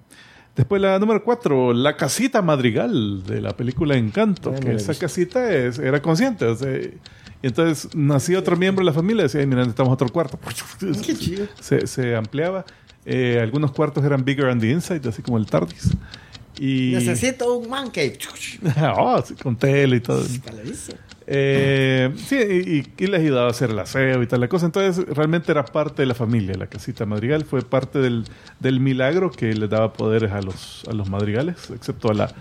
Después 0.56 0.82
la 0.82 0.98
número 0.98 1.22
4, 1.24 1.72
la 1.72 1.96
casita 1.96 2.42
madrigal 2.42 3.22
de 3.24 3.40
la 3.40 3.56
película 3.56 3.96
Encanto, 3.96 4.54
que 4.54 4.74
esa 4.74 4.94
casita 4.94 5.52
es, 5.52 5.78
era 5.78 6.02
consciente. 6.02 6.44
o 6.44 6.56
sea, 6.56 6.76
y 7.42 7.46
entonces 7.46 7.94
nacía 7.94 8.38
otro 8.38 8.56
miembro 8.56 8.84
de 8.84 8.90
la 8.90 8.92
familia 8.92 9.20
y 9.20 9.24
decía, 9.24 9.40
"Ay, 9.40 9.46
mira, 9.46 9.60
necesitamos 9.60 9.92
otro 9.94 10.08
cuarto. 10.10 10.38
Qué 11.06 11.14
chido. 11.14 11.46
Se, 11.60 11.86
se 11.86 12.14
ampliaba. 12.14 12.64
Eh, 13.06 13.38
algunos 13.40 13.72
cuartos 13.72 14.04
eran 14.04 14.24
bigger 14.24 14.46
on 14.46 14.60
the 14.60 14.68
inside, 14.70 15.08
así 15.08 15.22
como 15.22 15.38
el 15.38 15.46
TARDIS. 15.46 15.96
Y... 16.58 16.92
Necesito 16.92 17.56
un 17.56 17.70
man 17.70 17.90
cave. 17.90 18.18
Oh, 18.96 19.22
con 19.42 19.56
tele 19.56 19.96
y 19.96 20.00
todo. 20.00 20.22
Eh, 21.32 22.12
sí, 22.16 22.36
y, 22.98 23.04
y- 23.04 23.06
les 23.06 23.20
ayudaba 23.20 23.46
a 23.46 23.50
hacer 23.50 23.70
el 23.70 23.78
aseo 23.78 24.20
y 24.20 24.26
tal 24.26 24.40
la 24.40 24.48
cosa. 24.48 24.66
Entonces, 24.66 25.06
realmente 25.14 25.52
era 25.52 25.64
parte 25.64 26.02
de 26.02 26.06
la 26.06 26.14
familia. 26.14 26.56
La 26.56 26.66
casita 26.66 27.06
madrigal 27.06 27.44
fue 27.44 27.62
parte 27.62 28.00
del, 28.00 28.24
del 28.58 28.80
milagro 28.80 29.30
que 29.30 29.54
les 29.54 29.70
daba 29.70 29.92
poderes 29.92 30.32
a 30.32 30.42
los, 30.42 30.82
a 30.90 30.92
los 30.92 31.08
madrigales, 31.08 31.70
excepto 31.72 32.10
a 32.10 32.14
la, 32.14 32.32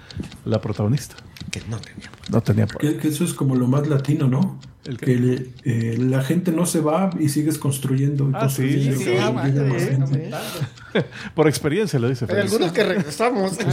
la 0.45 0.59
protagonista. 0.59 1.15
Que 1.51 1.61
no 1.69 1.77
tenía. 1.79 2.09
No 2.31 2.41
tenía 2.41 2.65
poder. 2.65 2.93
Que, 2.95 2.97
que 2.99 3.07
eso 3.09 3.23
es 3.23 3.33
como 3.33 3.55
lo 3.55 3.67
más 3.67 3.87
latino, 3.87 4.27
¿no? 4.27 4.59
¿El 4.85 4.97
que 4.97 5.15
le- 5.17 5.47
eh, 5.65 5.97
la 5.99 6.23
gente 6.23 6.51
no 6.51 6.65
se 6.65 6.81
va 6.81 7.11
y 7.19 7.29
sigues 7.29 7.59
construyendo. 7.59 8.31
Ah, 8.33 8.49
sí, 8.49 8.63
construyendo, 8.63 8.97
sí, 8.97 9.05
sí. 9.05 9.79
sí, 9.79 9.85
gente. 9.91 10.31
Por 11.35 11.47
experiencia, 11.47 11.99
lo 11.99 12.09
dice. 12.09 12.25
Hay 12.27 12.39
algunos 12.41 12.71
que 12.71 12.83
regresamos. 12.83 13.55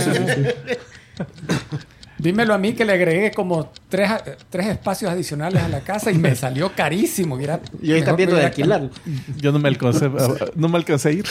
Dímelo 2.18 2.55
a 2.55 2.59
mí 2.59 2.72
que 2.72 2.85
le 2.85 2.92
agregué 2.94 3.31
como 3.31 3.70
tres, 3.88 4.11
tres 4.48 4.66
espacios 4.68 5.11
adicionales 5.11 5.62
a 5.62 5.68
la 5.68 5.81
casa 5.81 6.11
y 6.11 6.18
me 6.18 6.35
salió 6.35 6.72
carísimo. 6.74 7.37
Mira, 7.37 7.61
Y 7.83 7.92
ahí 7.92 7.98
están 7.98 8.14
mejor 8.14 8.16
viendo 8.16 8.37
de 8.37 8.44
alquilar. 8.46 8.90
Yo 9.37 9.52
no 9.52 9.59
me 9.59 9.68
alcancé, 9.68 10.07
a- 10.07 10.11
no 10.55 10.68
me 10.68 10.79
alcancé 10.79 11.09
a 11.11 11.12
ir. 11.12 11.24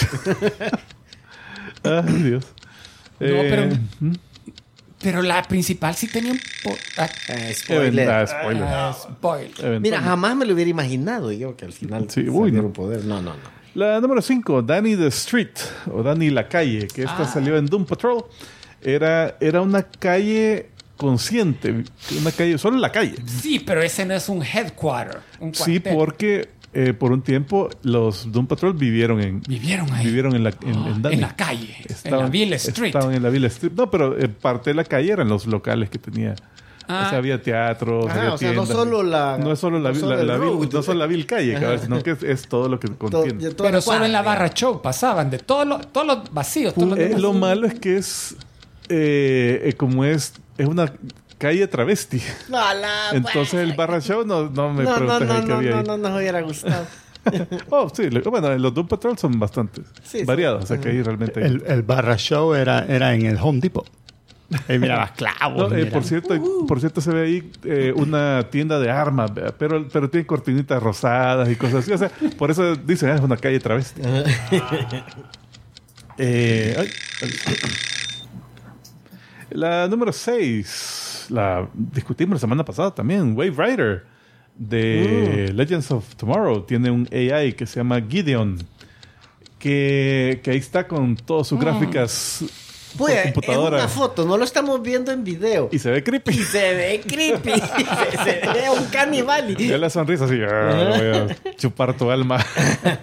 Ay, 1.83 2.13
Dios. 2.23 2.45
Eh, 3.19 3.47
pero- 3.49 3.75
¿hmm? 4.01 4.13
Pero 5.01 5.21
la 5.21 5.43
principal 5.43 5.93
sí 5.93 6.07
tenía 6.07 6.31
un 6.31 6.39
ah, 6.97 7.07
Ah, 7.29 7.33
Event- 7.33 7.53
spoiler. 7.55 8.09
ah, 8.09 8.25
spoiler. 8.27 8.63
ah, 8.63 8.93
spoiler. 8.99 9.79
Mira, 9.79 10.01
jamás 10.01 10.35
me 10.35 10.45
lo 10.45 10.53
hubiera 10.55 10.69
imaginado 10.69 11.31
yo 11.31 11.55
que 11.55 11.65
al 11.65 11.73
final 11.73 12.09
Sí, 12.09 12.27
uy, 12.27 12.51
no. 12.51 12.63
un 12.63 12.73
poder. 12.73 13.05
No, 13.05 13.21
no, 13.21 13.31
no. 13.33 13.55
La 13.75 13.99
número 13.99 14.21
5, 14.21 14.61
Danny 14.63 14.95
the 14.95 15.07
Street, 15.07 15.49
o 15.91 16.01
Danny 16.01 16.29
la 16.29 16.47
calle, 16.47 16.87
que 16.87 17.01
esta 17.03 17.23
Ah. 17.23 17.27
salió 17.27 17.57
en 17.57 17.65
Doom 17.67 17.85
Patrol. 17.85 18.23
Era, 18.81 19.35
era 19.41 19.61
una 19.61 19.83
calle 19.83 20.69
consciente, 20.97 21.83
una 22.19 22.31
calle, 22.31 22.57
solo 22.57 22.77
la 22.77 22.91
calle. 22.91 23.15
Sí, 23.25 23.59
pero 23.59 23.81
ese 23.81 24.05
no 24.05 24.13
es 24.13 24.29
un 24.29 24.41
headquarter. 24.43 25.19
Un 25.39 25.53
Sí, 25.53 25.79
porque 25.79 26.49
eh, 26.73 26.93
por 26.93 27.11
un 27.11 27.21
tiempo 27.21 27.69
los 27.83 28.31
Doom 28.31 28.47
Patrol 28.47 28.73
vivieron 28.73 29.21
en, 29.21 29.41
Vivieron 29.47 29.91
ahí. 29.93 30.05
vivieron 30.05 30.35
en 30.35 30.43
la, 30.43 30.49
en, 30.61 30.75
en 31.05 31.13
en 31.13 31.21
la 31.21 31.35
calle. 31.35 31.75
en 32.03 32.17
la 32.17 32.27
Ville 32.27 32.55
Street. 32.57 32.87
Estaban 32.93 33.13
en 33.15 33.23
la 33.23 33.29
Ville 33.29 33.47
Street. 33.47 33.71
No, 33.75 33.89
pero 33.89 34.17
eh, 34.17 34.27
parte 34.29 34.71
de 34.71 34.73
la 34.75 34.83
calle 34.83 35.11
eran 35.11 35.27
los 35.29 35.45
locales 35.47 35.89
que 35.89 35.99
tenía. 35.99 36.35
Ah. 36.87 37.05
O 37.07 37.09
sea, 37.09 37.17
había 37.17 37.41
teatros, 37.41 38.05
Ajá, 38.07 38.19
había 38.19 38.33
o 38.33 38.37
sea, 38.37 38.53
no 38.53 38.65
solo 38.67 39.01
la- 39.01 39.39
No 39.39 39.51
es 39.51 39.57
solo 39.59 39.79
la, 39.79 39.89
no 39.91 39.99
solo 39.99 40.15
la- 40.15 40.21
el 40.21 40.27
la 40.27 40.35
vil- 40.37 40.39
road. 40.59 40.69
no 40.71 40.83
solo 40.83 40.99
la 40.99 41.07
vil 41.07 41.25
calle, 41.25 41.53
cabrón, 41.53 41.79
sino 41.81 42.03
que 42.03 42.11
es, 42.11 42.21
es 42.23 42.47
todo 42.47 42.69
lo 42.69 42.79
que 42.79 42.87
Todo- 42.89 43.23
contiene. 43.23 43.55
Pero 43.57 43.81
solo 43.81 44.05
en 44.05 44.11
la 44.11 44.21
barra 44.21 44.49
show 44.53 44.81
pasaban 44.83 45.31
de 45.31 45.39
todos 45.39 45.65
los, 45.65 45.91
todos 45.91 46.05
los 46.05 46.31
vacíos. 46.31 46.75
Todos 46.75 46.89
los 46.89 46.99
Eh, 46.99 47.15
lo 47.17 47.33
malo 47.33 47.65
es 47.65 47.73
que 47.79 47.97
es 47.97 48.35
eh, 48.89 49.61
eh, 49.63 49.73
como 49.73 50.05
es 50.05 50.33
es 50.57 50.67
una 50.67 50.91
calle 51.37 51.67
travesti. 51.67 52.21
No, 52.49 52.57
la- 52.73 53.09
Entonces 53.13 53.55
el 53.55 53.73
barra 53.73 53.99
show 53.99 54.25
no, 54.25 54.49
no 54.49 54.73
me 54.73 54.83
No, 54.83 54.91
no, 54.99 55.17
preguntes 55.17 55.27
no, 55.27 55.33
ahí 55.35 55.41
qué 55.41 55.47
no, 55.47 55.55
había 55.55 55.71
no, 55.71 55.77
ahí. 55.77 55.83
no 55.87 55.97
nos 55.97 56.17
hubiera 56.17 56.41
gustado. 56.41 56.85
Oh, 57.71 57.89
sí, 57.91 58.07
bueno, 58.29 58.55
los 58.55 58.71
Doom 58.71 58.87
Patrol 58.87 59.17
son 59.17 59.39
bastante 59.39 59.81
Sí, 60.03 60.19
sí. 60.19 60.25
variados, 60.25 60.63
o 60.63 60.67
sea 60.67 60.77
que 60.79 60.89
ahí 60.89 61.01
realmente 61.01 61.39
hay- 61.39 61.47
El, 61.47 61.63
el 61.65 61.81
barra 61.81 62.17
show 62.17 62.53
era, 62.53 62.85
era 62.85 63.15
en 63.15 63.25
el 63.25 63.37
Home 63.41 63.59
Depot. 63.61 63.89
Ahí 64.67 64.77
mirabas 64.77 65.09
clavos. 65.13 65.71
No, 65.71 65.75
eh, 65.75 65.85
mira. 65.85 65.91
por 65.91 66.03
cierto, 66.03 66.35
por 66.67 66.79
cierto 66.79 67.01
se 67.01 67.09
ve 67.11 67.23
ahí 67.25 67.51
eh, 67.63 67.91
una 67.95 68.43
tienda 68.51 68.77
de 68.79 68.91
armas, 68.91 69.31
pero, 69.57 69.87
pero 69.91 70.07
tiene 70.07 70.27
cortinitas 70.27 70.81
rosadas 70.83 71.49
y 71.49 71.55
cosas 71.55 71.77
así. 71.77 71.93
O 71.93 71.97
sea, 71.97 72.11
por 72.37 72.51
eso 72.51 72.75
dicen, 72.75 73.09
ah, 73.09 73.15
es 73.15 73.21
una 73.21 73.37
calle 73.37 73.59
travesti. 73.59 74.01
Eh, 76.17 76.75
ay, 76.79 76.87
ay. 77.21 77.29
La 79.55 79.87
número 79.87 80.11
6, 80.11 81.27
la 81.29 81.67
discutimos 81.73 82.35
la 82.35 82.39
semana 82.39 82.65
pasada 82.65 82.93
también, 82.93 83.35
Wave 83.37 83.53
Rider 83.57 84.03
de 84.55 85.51
Legends 85.53 85.91
of 85.91 86.15
Tomorrow. 86.15 86.63
Tiene 86.65 86.91
un 86.91 87.07
AI 87.11 87.53
que 87.53 87.65
se 87.65 87.79
llama 87.79 88.01
Gideon, 88.01 88.57
que, 89.59 90.41
que 90.43 90.51
ahí 90.51 90.57
está 90.57 90.87
con 90.87 91.15
todas 91.15 91.47
sus 91.47 91.59
gráficas 91.59 92.43
por 92.97 93.07
Pues, 93.07 93.15
es 93.17 93.33
computadora. 93.33 93.77
una 93.77 93.87
foto, 93.87 94.25
no 94.25 94.37
lo 94.37 94.43
estamos 94.43 94.81
viendo 94.81 95.11
en 95.11 95.23
video. 95.23 95.69
Y 95.71 95.79
se 95.79 95.89
ve 95.91 96.03
creepy. 96.03 96.31
Y 96.31 96.43
se 96.43 96.73
ve 96.73 97.01
creepy. 97.05 97.51
se, 98.23 98.23
se 98.41 98.53
ve 98.53 98.69
un 98.77 98.85
caníbal. 98.85 99.55
Ya 99.57 99.77
la 99.77 99.89
sonrisa 99.89 100.25
así, 100.25 100.37
"Ah, 100.41 100.95
voy 100.97 101.07
a 101.07 101.55
chupar 101.55 101.95
tu 101.97 102.09
alma. 102.11 102.43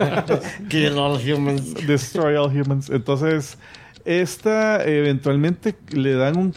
Kill 0.69 0.99
all 0.99 1.19
humans. 1.19 1.75
Destroy 1.87 2.37
all 2.37 2.51
humans. 2.51 2.89
Entonces, 2.91 3.59
esta 4.05 4.85
eventualmente 4.85 5.77
le 5.91 6.15
dan 6.15 6.37
un, 6.37 6.55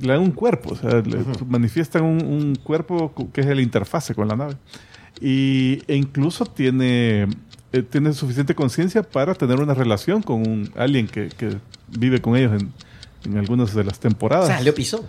le 0.00 0.12
dan 0.12 0.20
un 0.20 0.30
cuerpo, 0.32 0.72
o 0.72 0.76
sea, 0.76 1.00
le 1.00 1.18
manifiestan 1.48 2.02
un, 2.04 2.24
un 2.24 2.54
cuerpo 2.56 3.12
cu- 3.12 3.30
que 3.32 3.40
es 3.40 3.46
el 3.48 3.60
interfase 3.60 4.14
con 4.14 4.28
la 4.28 4.36
nave. 4.36 4.54
Y, 5.20 5.82
e 5.88 5.96
incluso 5.96 6.44
tiene, 6.46 7.26
eh, 7.72 7.82
tiene 7.82 8.12
suficiente 8.12 8.54
conciencia 8.54 9.02
para 9.02 9.34
tener 9.34 9.60
una 9.60 9.74
relación 9.74 10.22
con 10.22 10.46
un 10.46 10.70
alien 10.76 11.06
que, 11.08 11.28
que 11.28 11.56
vive 11.88 12.20
con 12.20 12.36
ellos 12.36 12.60
en, 12.60 12.72
en 13.30 13.38
algunas 13.38 13.74
de 13.74 13.82
las 13.84 13.98
temporadas. 13.98 14.48
Salió 14.48 14.74
pisón. 14.74 15.00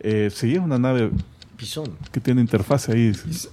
Eh, 0.00 0.30
sí, 0.34 0.52
es 0.54 0.58
una 0.60 0.78
nave 0.78 1.10
Pisón. 1.56 1.96
que 2.12 2.20
tiene 2.20 2.40
interfase 2.42 2.92
ahí 2.92 3.12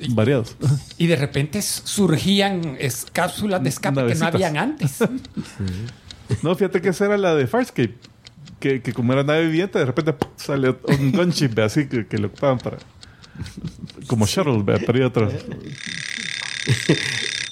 variados. 0.09 0.57
Y 0.97 1.07
de 1.07 1.15
repente 1.15 1.61
surgían 1.61 2.75
es- 2.79 3.05
cápsulas 3.13 3.63
de 3.63 3.69
escape 3.69 4.05
que 4.07 4.15
no 4.15 4.25
habían 4.25 4.57
antes. 4.57 4.97
No, 6.41 6.55
fíjate 6.55 6.81
que 6.81 6.89
esa 6.89 7.05
era 7.05 7.17
la 7.17 7.35
de 7.35 7.47
Farscape. 7.47 7.95
Que, 8.59 8.81
que 8.81 8.93
como 8.93 9.13
era 9.13 9.23
nave 9.23 9.45
viviente, 9.45 9.79
de 9.79 9.85
repente 9.85 10.13
¡pum! 10.13 10.29
sale 10.35 10.69
un 10.69 11.11
gunship 11.11 11.57
así 11.59 11.87
que, 11.87 12.05
que 12.07 12.17
lo 12.17 12.27
ocupaban 12.27 12.59
para. 12.59 12.77
Como 14.07 14.25
shuttle, 14.25 14.61
ve, 14.63 14.79
para 14.79 14.97
ir 14.97 15.03
a 15.03 15.07
otro. 15.07 15.31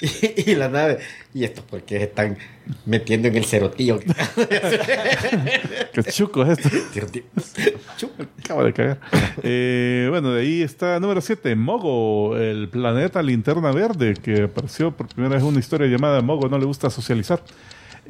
y 0.46 0.56
la 0.56 0.70
nave. 0.70 1.00
¿Y 1.34 1.44
esto 1.44 1.62
por 1.63 1.84
qué 1.84 2.04
están 2.04 2.38
metiendo 2.86 3.28
en 3.28 3.36
el 3.36 3.46
cerotillo? 3.46 4.00
Qué 5.94 6.04
chuco 6.12 6.44
es 6.44 6.58
esto. 6.58 6.70
Cerotillo. 6.92 7.26
Acaba 8.44 8.63
de 8.63 8.74
cagar. 8.74 9.00
Eh, 9.44 10.08
bueno, 10.10 10.34
de 10.34 10.42
ahí 10.42 10.62
está 10.62 11.00
número 11.00 11.22
7, 11.22 11.56
Mogo, 11.56 12.38
el 12.38 12.70
planeta 12.70 13.22
linterna 13.22 13.72
verde, 13.72 14.15
que 14.15 14.44
apareció 14.44 14.96
por 14.96 15.08
primera 15.08 15.36
vez 15.36 15.44
en 15.44 15.50
una 15.50 15.60
historia 15.60 15.88
llamada 15.88 16.22
Mogo 16.22 16.48
no 16.50 16.58
le 16.58 16.65
gusta 16.65 16.89
socializar. 16.89 17.44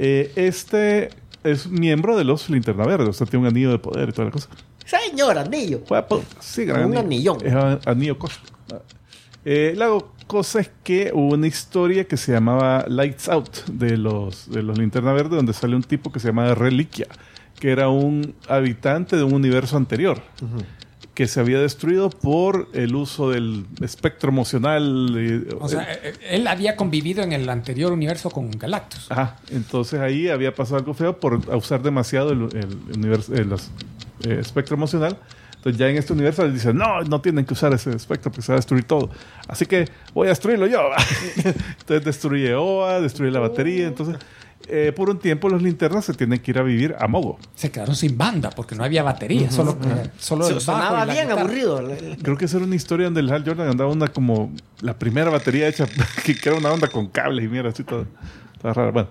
Eh, 0.02 0.32
este 0.36 1.10
es 1.44 1.68
miembro 1.68 2.18
de 2.18 2.24
los 2.24 2.50
linterna 2.50 2.86
verde, 2.86 3.10
o 3.10 3.14
sea, 3.14 3.28
tiene 3.28 3.46
un 3.46 3.52
anillo 3.54 3.70
de 3.72 3.80
poder 3.80 4.10
y 4.10 4.12
toda 4.14 4.26
la 4.26 4.32
cosa. 4.32 4.50
Señor, 4.86 5.38
anillo. 5.38 5.84
Sí, 6.40 6.66
gran 6.66 6.86
Un 6.86 6.98
anillo. 6.98 7.34
anillón. 7.36 7.78
Es 7.78 7.88
anillo 7.88 8.18
cósmico. 8.18 8.58
Eh, 9.46 9.74
la 9.78 9.90
cosa 10.26 10.62
es 10.62 10.72
que 10.84 11.12
hubo 11.14 11.34
una 11.34 11.48
historia 11.48 12.06
que 12.06 12.18
se 12.18 12.32
llamaba 12.32 12.86
Lights 12.88 13.30
Out 13.30 13.66
de 13.68 13.98
los, 13.98 14.50
de 14.50 14.64
los 14.64 14.78
Linterna 14.78 15.14
Verde, 15.14 15.36
donde 15.36 15.54
sale 15.54 15.76
un 15.76 15.84
tipo 15.84 16.12
que 16.12 16.20
se 16.20 16.28
llamaba 16.30 16.56
Reliquia, 16.56 17.08
que 17.60 17.72
era 17.72 17.90
un 17.90 18.36
habitante 18.48 19.16
de 19.18 19.24
un 19.24 19.34
universo 19.34 19.78
anterior. 19.78 20.22
Que 21.20 21.28
se 21.28 21.42
había 21.42 21.60
destruido 21.60 22.10
por 22.10 22.70
el 22.72 22.96
uso 22.96 23.32
del 23.32 23.66
espectro 23.82 24.30
emocional. 24.30 24.86
y- 25.18 25.54
O 25.60 25.68
sea, 25.68 25.86
eh, 26.02 26.14
él 26.30 26.48
había 26.48 26.78
convivido 26.78 27.22
en 27.24 27.34
el 27.34 27.50
anterior 27.50 27.92
universo 27.92 28.30
con 28.30 28.50
Galactus. 28.52 29.12
Ajá, 29.12 29.36
entonces 29.52 30.00
ahí 30.00 30.30
había 30.30 30.56
pasado 30.56 30.78
algo 30.78 30.94
feo 30.94 31.20
por 31.20 31.34
usar 31.58 31.82
demasiado 31.84 32.32
el, 32.32 32.44
el 32.56 32.78
universo, 32.96 33.34
el 33.36 33.50
los- 33.50 33.70
eh, 34.24 34.38
espectro 34.40 34.78
emocional. 34.78 35.18
Entonces 35.58 35.78
ya 35.78 35.90
en 35.90 35.98
este 35.98 36.14
universo 36.14 36.46
les 36.46 36.54
dicen, 36.54 36.78
no, 36.78 37.02
no 37.02 37.20
tienen 37.20 37.44
que 37.44 37.52
usar 37.54 37.74
ese 37.74 37.94
espectro 37.94 38.32
porque 38.32 38.44
se 38.46 38.54
va 38.54 38.56
a 38.56 38.60
destruir 38.60 38.86
todo. 38.86 39.10
Así 39.50 39.66
que 39.66 39.90
voy 40.14 40.28
a 40.28 40.30
destruirlo 40.30 40.68
yo. 40.68 40.80
entonces 41.36 42.06
destruye 42.06 42.54
OA, 42.56 43.02
destruye 43.02 43.30
la 43.30 43.42
batería. 43.42 43.88
Entonces, 43.88 44.16
eh, 44.68 44.92
por 44.96 45.10
un 45.10 45.18
tiempo 45.20 45.50
los 45.50 45.62
linternas 45.62 46.06
se 46.06 46.14
tienen 46.14 46.40
que 46.40 46.52
ir 46.52 46.60
a 46.60 46.64
vivir 46.64 46.96
a 47.00 47.08
Mogo. 47.08 47.40
Se 47.56 47.72
quedaron 47.72 47.96
sin 47.96 48.18
banda 48.18 48.50
porque 48.52 48.76
no 48.76 48.84
había 48.84 49.04
batería. 49.04 49.50
Solo, 49.50 49.78
solo 50.20 50.48
el 50.48 50.56
bajo 50.56 50.66
Sonaba 50.66 51.04
y 51.04 51.08
la 51.08 51.14
bien 51.14 51.26
guitarra. 51.28 51.42
aburrido. 51.42 51.82
Creo 52.22 52.38
que 52.38 52.46
esa 52.46 52.58
era 52.58 52.66
una 52.66 52.76
historia 52.76 53.06
donde 53.06 53.22
el 53.22 53.32
Hal 53.32 53.44
Jordan 53.46 53.70
andaba 53.70 53.92
una 53.92 54.10
como 54.10 54.52
la 54.82 54.98
primera 55.00 55.30
batería 55.30 55.68
hecha, 55.68 55.88
que 56.24 56.38
era 56.44 56.56
una 56.56 56.72
onda 56.72 56.88
con 56.88 57.08
cables 57.08 57.46
y 57.46 57.48
mierda, 57.48 57.70
así 57.70 57.84
todo. 57.84 58.06
Toda 58.62 58.74
rara. 58.74 58.92
Bueno, 58.92 59.10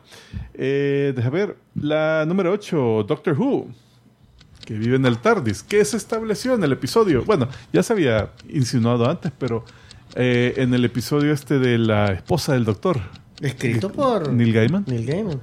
eh, 0.55 1.13
deja 1.17 1.31
ver. 1.31 1.57
La 1.75 2.25
número 2.27 2.53
8, 2.53 3.07
Doctor 3.09 3.39
Who, 3.39 3.69
que 4.65 4.75
vive 4.75 4.97
en 4.97 5.07
el 5.07 5.19
TARDIS, 5.19 5.63
que 5.63 5.85
se 5.85 5.97
estableció 5.97 6.55
en 6.55 6.63
el 6.63 6.73
episodio. 6.73 7.25
Bueno, 7.25 7.49
ya 7.73 7.83
se 7.83 7.95
había 7.95 8.31
insinuado 8.51 9.09
antes, 9.09 9.33
pero 9.39 9.65
eh, 10.15 10.55
en 10.57 10.75
el 10.75 10.85
episodio 10.85 11.33
este 11.33 11.59
de 11.59 11.79
la 11.79 12.13
esposa 12.13 12.53
del 12.53 12.65
doctor, 12.65 13.01
Escrito 13.41 13.93
por 13.93 14.33
Neil 14.33 14.53
Gaiman. 14.53 14.85
Neil 14.87 15.07
Gaiman. 15.07 15.41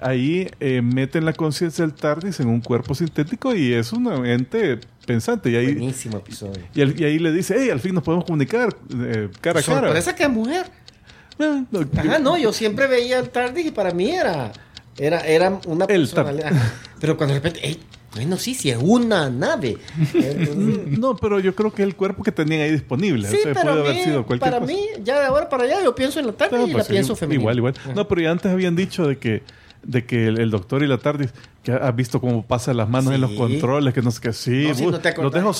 Ahí 0.00 0.48
eh, 0.58 0.82
meten 0.82 1.24
la 1.24 1.32
conciencia 1.32 1.84
del 1.86 1.94
TARDIS 1.94 2.40
en 2.40 2.48
un 2.48 2.60
cuerpo 2.60 2.94
sintético 2.94 3.54
y 3.54 3.72
es 3.72 3.92
un 3.92 4.26
ente 4.26 4.80
pensante. 5.06 5.50
Y 5.50 5.56
ahí, 5.56 5.74
Buenísimo 5.74 6.18
episodio. 6.18 6.62
y, 6.74 6.80
ahí 7.04 7.18
le 7.18 7.32
dice, 7.32 7.56
hey, 7.58 7.70
al 7.70 7.80
fin 7.80 7.94
nos 7.94 8.02
podemos 8.02 8.24
comunicar 8.24 8.76
eh, 8.92 9.28
cara 9.40 9.60
a 9.60 9.62
cara. 9.62 9.80
Sorpresa 9.80 10.14
que 10.14 10.24
es 10.24 10.30
mujer. 10.30 10.66
Eh, 11.38 11.64
no, 11.70 11.86
Ajá, 11.96 12.18
no, 12.18 12.36
yo 12.36 12.52
siempre 12.52 12.86
veía 12.86 13.18
el 13.18 13.30
TARDIS 13.30 13.66
y 13.66 13.70
para 13.70 13.92
mí 13.92 14.10
era, 14.10 14.52
era, 14.96 15.20
era 15.20 15.60
una. 15.66 15.86
Ajá. 15.86 16.72
Pero 16.98 17.16
cuando 17.16 17.34
de 17.34 17.40
repente, 17.40 17.60
ey, 17.64 17.78
Bueno, 18.16 18.36
sí, 18.38 18.54
sí, 18.54 18.70
es 18.70 18.78
una 18.80 19.30
nave. 19.30 19.76
No, 20.98 21.16
pero 21.16 21.38
yo 21.40 21.54
creo 21.54 21.72
que 21.72 21.82
es 21.82 21.88
el 21.88 21.94
cuerpo 21.96 22.22
que 22.22 22.32
tenían 22.32 22.62
ahí 22.62 22.72
disponible. 22.72 23.28
sí, 23.28 23.36
o 23.38 23.42
sea, 23.42 23.52
pero 23.52 23.66
puede 23.66 23.76
a 23.76 23.80
haber 23.82 23.94
mí, 23.94 24.02
sido 24.04 24.26
cualquier 24.26 24.50
para 24.52 24.60
cosa. 24.60 24.72
mí, 24.72 24.80
ya 25.04 25.20
de 25.20 25.26
ahora 25.26 25.48
para 25.48 25.64
allá, 25.64 25.82
yo 25.84 25.94
pienso 25.94 26.18
en 26.20 26.26
la 26.26 26.32
tarde 26.32 26.56
No, 26.58 26.62
y 26.66 26.72
pues 26.72 26.76
la 26.78 26.84
sí, 26.84 26.92
pienso 26.92 27.14
femenina. 27.16 27.40
Igual, 27.42 27.56
igual. 27.58 27.74
No, 27.94 28.08
pero 28.08 28.20
ya 28.22 28.30
antes 28.30 28.50
habían 28.50 28.74
dicho 28.76 29.06
de 29.06 29.18
que, 29.18 29.42
de 29.86 30.04
que 30.04 30.26
el, 30.26 30.38
el 30.40 30.50
doctor 30.50 30.82
y 30.82 30.86
la 30.86 30.98
tarde 30.98 31.28
que 31.62 31.72
ha 31.72 31.90
visto 31.92 32.20
cómo 32.20 32.44
pasan 32.44 32.76
las 32.76 32.88
manos 32.88 33.12
en 33.14 33.20
los 33.20 33.30
controles, 33.32 33.92
que 33.94 34.02
no 34.02 34.10
sé 34.10 34.20
qué. 34.20 34.32
Sí, 34.32 34.66
No, 34.68 34.74
bu- 34.74 34.90
no 34.92 34.98
te 35.00 35.14
los 35.22 35.32
dejo 35.32 35.52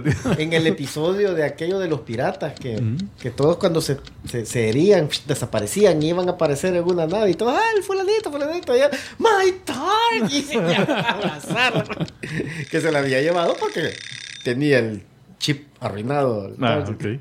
digo. 0.00 0.16
En 0.38 0.52
el 0.52 0.66
episodio 0.66 1.34
de 1.34 1.44
aquello 1.44 1.78
de 1.78 1.88
los 1.88 2.00
piratas, 2.00 2.52
que, 2.58 2.82
que 3.20 3.30
todos 3.30 3.56
cuando 3.58 3.80
se, 3.80 3.98
se, 4.26 4.44
se 4.46 4.68
herían, 4.68 5.08
desaparecían 5.26 6.02
y 6.02 6.08
iban 6.08 6.28
a 6.28 6.32
aparecer 6.32 6.74
en 6.74 6.84
una 6.84 7.06
nave 7.06 7.30
y 7.30 7.34
todos, 7.34 7.54
ah, 7.56 7.62
el 7.76 7.82
fulanito, 7.82 8.30
fulanito, 8.30 8.76
ya, 8.76 8.90
my 9.18 9.52
target, 9.64 10.30
y 10.34 10.42
se 10.42 10.56
abrazar. 10.58 12.06
que 12.70 12.80
se 12.80 12.90
la 12.92 12.98
había 13.00 13.20
llevado 13.22 13.54
porque 13.58 13.90
tenía 14.42 14.78
el 14.78 15.02
chip 15.38 15.66
arruinado. 15.80 16.52
Ah, 16.60 16.84
target. 16.84 17.20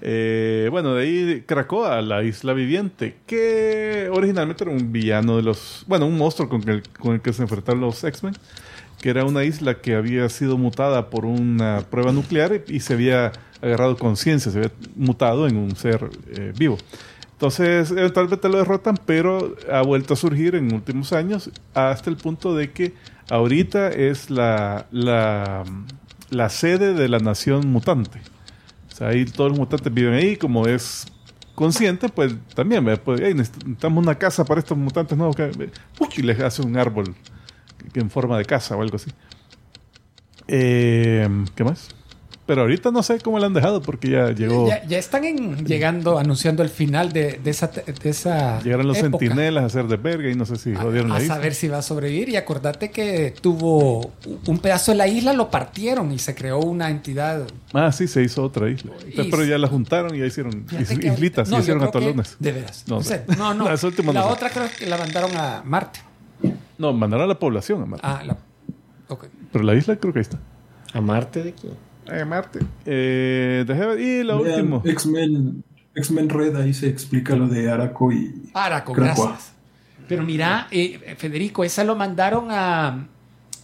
Eh, 0.00 0.68
bueno, 0.70 0.94
de 0.94 1.02
ahí 1.02 1.44
Krakoa, 1.46 2.00
la 2.02 2.22
isla 2.22 2.52
viviente, 2.52 3.16
que 3.26 4.08
originalmente 4.12 4.64
era 4.64 4.72
un 4.72 4.92
villano 4.92 5.36
de 5.36 5.42
los. 5.42 5.84
Bueno, 5.86 6.06
un 6.06 6.16
monstruo 6.16 6.48
con 6.48 6.68
el, 6.68 6.82
que 7.20 7.32
se 7.32 7.42
enfrentaron 7.42 7.80
los 7.80 8.02
X-Men, 8.02 8.34
que 9.00 9.10
era 9.10 9.24
una 9.24 9.44
isla 9.44 9.80
que 9.80 9.94
había 9.94 10.28
sido 10.28 10.58
mutada 10.58 11.10
por 11.10 11.24
una 11.24 11.84
prueba 11.90 12.12
nuclear 12.12 12.62
y, 12.66 12.80
se 12.80 12.94
había 12.94 13.32
agarrado 13.60 13.96
conciencia, 13.96 14.52
se 14.52 14.58
había 14.58 14.72
mutado 14.96 15.46
en 15.46 15.56
un 15.56 15.74
ser 15.76 16.10
eh, 16.36 16.52
vivo. 16.56 16.78
Entonces, 17.32 17.92
eventualmente 17.92 18.48
lo 18.48 18.58
derrotan, 18.58 18.98
pero 19.06 19.54
ha 19.72 19.82
vuelto 19.82 20.14
a 20.14 20.16
surgir 20.16 20.56
en 20.56 20.74
últimos 20.74 21.12
años 21.12 21.50
hasta 21.72 22.10
el 22.10 22.16
punto 22.16 22.56
de 22.56 22.72
que 22.72 22.94
ahorita 23.30 23.90
es 23.90 24.28
la, 24.28 24.86
la, 24.90 25.62
la 26.30 26.48
sede 26.48 26.94
de 26.94 27.08
la 27.08 27.20
nación 27.20 27.68
mutante. 27.68 28.20
Ahí 29.00 29.24
todos 29.24 29.50
los 29.50 29.58
mutantes 29.58 29.92
viven 29.92 30.14
ahí, 30.14 30.36
como 30.36 30.66
es 30.66 31.06
consciente, 31.54 32.08
pues 32.08 32.34
también. 32.54 32.84
Pues, 33.04 33.20
"Ey, 33.20 33.34
necesitamos 33.34 34.02
una 34.04 34.16
casa 34.16 34.44
para 34.44 34.60
estos 34.60 34.76
mutantes 34.78 35.16
nuevos. 35.16 35.36
que-. 35.36 35.70
Y 36.16 36.22
les 36.22 36.40
hace 36.40 36.62
un 36.62 36.76
árbol 36.76 37.14
en 37.94 38.10
forma 38.10 38.38
de 38.38 38.44
casa 38.44 38.76
o 38.76 38.82
algo 38.82 38.96
así. 38.96 39.10
Eh, 40.48 41.28
¿Qué 41.54 41.64
más? 41.64 41.94
Pero 42.48 42.62
ahorita 42.62 42.90
no 42.90 43.02
sé 43.02 43.20
cómo 43.20 43.38
le 43.38 43.44
han 43.44 43.52
dejado 43.52 43.82
porque 43.82 44.08
ya 44.08 44.30
llegó. 44.30 44.66
Ya, 44.66 44.82
ya 44.86 44.96
están 44.98 45.22
en- 45.24 45.66
llegando, 45.66 46.18
anunciando 46.18 46.62
el 46.62 46.70
final 46.70 47.12
de, 47.12 47.38
de 47.44 47.50
esa, 47.50 47.66
de 47.68 48.08
esa 48.10 48.60
Llegaron 48.62 48.88
los 48.88 48.96
época. 48.96 49.18
centinelas 49.26 49.64
a 49.64 49.66
hacer 49.66 49.86
de 49.86 49.98
verga 49.98 50.30
y 50.30 50.34
no 50.34 50.46
sé 50.46 50.56
si 50.56 50.74
jodieron 50.74 51.12
a 51.12 51.16
la 51.18 51.22
isla. 51.22 51.34
saber 51.34 51.54
si 51.54 51.68
va 51.68 51.76
a 51.78 51.82
sobrevivir. 51.82 52.30
Y 52.30 52.36
acordate 52.36 52.90
que 52.90 53.34
tuvo 53.38 54.12
un 54.46 54.58
pedazo 54.60 54.92
de 54.92 54.96
la 54.96 55.06
isla, 55.08 55.34
lo 55.34 55.50
partieron 55.50 56.10
y 56.10 56.18
se 56.18 56.34
creó 56.34 56.58
una 56.60 56.88
entidad. 56.88 57.46
Ah, 57.74 57.92
sí, 57.92 58.08
se 58.08 58.22
hizo 58.22 58.42
otra 58.42 58.70
isla. 58.70 58.92
Pero 59.14 59.44
ya 59.44 59.58
la 59.58 59.68
juntaron 59.68 60.14
y 60.14 60.20
ya 60.20 60.24
hicieron 60.24 60.64
Fíjate 60.66 60.94
is- 60.94 60.98
que- 61.00 61.06
islitas, 61.08 61.50
No, 61.50 61.58
y 61.58 61.60
hicieron 61.60 61.82
que- 61.82 61.88
atolones. 61.90 62.36
De 62.38 62.50
veras. 62.52 62.84
No 62.88 62.96
No, 62.96 63.02
sé. 63.02 63.24
no, 63.36 63.52
no. 63.52 63.64
Las 63.68 63.84
últimas 63.84 64.14
la 64.14 64.22
no 64.22 64.26
sé. 64.28 64.32
otra 64.32 64.48
creo 64.48 64.68
que 64.78 64.86
la 64.86 64.96
mandaron 64.96 65.36
a 65.36 65.62
Marte. 65.66 66.00
No, 66.78 66.94
mandaron 66.94 67.24
a 67.24 67.28
la 67.28 67.38
población 67.38 67.82
a 67.82 67.84
Marte. 67.84 68.06
Ah, 68.08 68.22
la. 68.24 68.38
ok. 69.08 69.26
Pero 69.52 69.64
la 69.64 69.74
isla 69.74 69.96
creo 69.96 70.14
que 70.14 70.20
ahí 70.20 70.22
está. 70.22 70.38
¿A 70.94 71.02
Marte 71.02 71.42
de 71.42 71.52
quién? 71.52 71.74
Eh, 72.10 72.24
Marte. 72.24 72.60
Eh, 72.86 73.64
y 73.98 74.22
la 74.24 74.34
Vean, 74.36 74.72
última. 74.72 74.92
X-Men 74.92 75.64
X-Men 75.94 76.28
Red, 76.28 76.56
ahí 76.56 76.72
se 76.74 76.88
explica 76.88 77.34
lo 77.34 77.48
de 77.48 77.70
Araco 77.70 78.12
y 78.12 78.50
Araco, 78.54 78.92
Krakoa. 78.92 79.26
gracias. 79.28 79.52
Pero 80.08 80.22
mira, 80.22 80.68
eh, 80.70 81.14
Federico, 81.18 81.64
esa 81.64 81.84
lo 81.84 81.96
mandaron 81.96 82.46
a. 82.50 83.06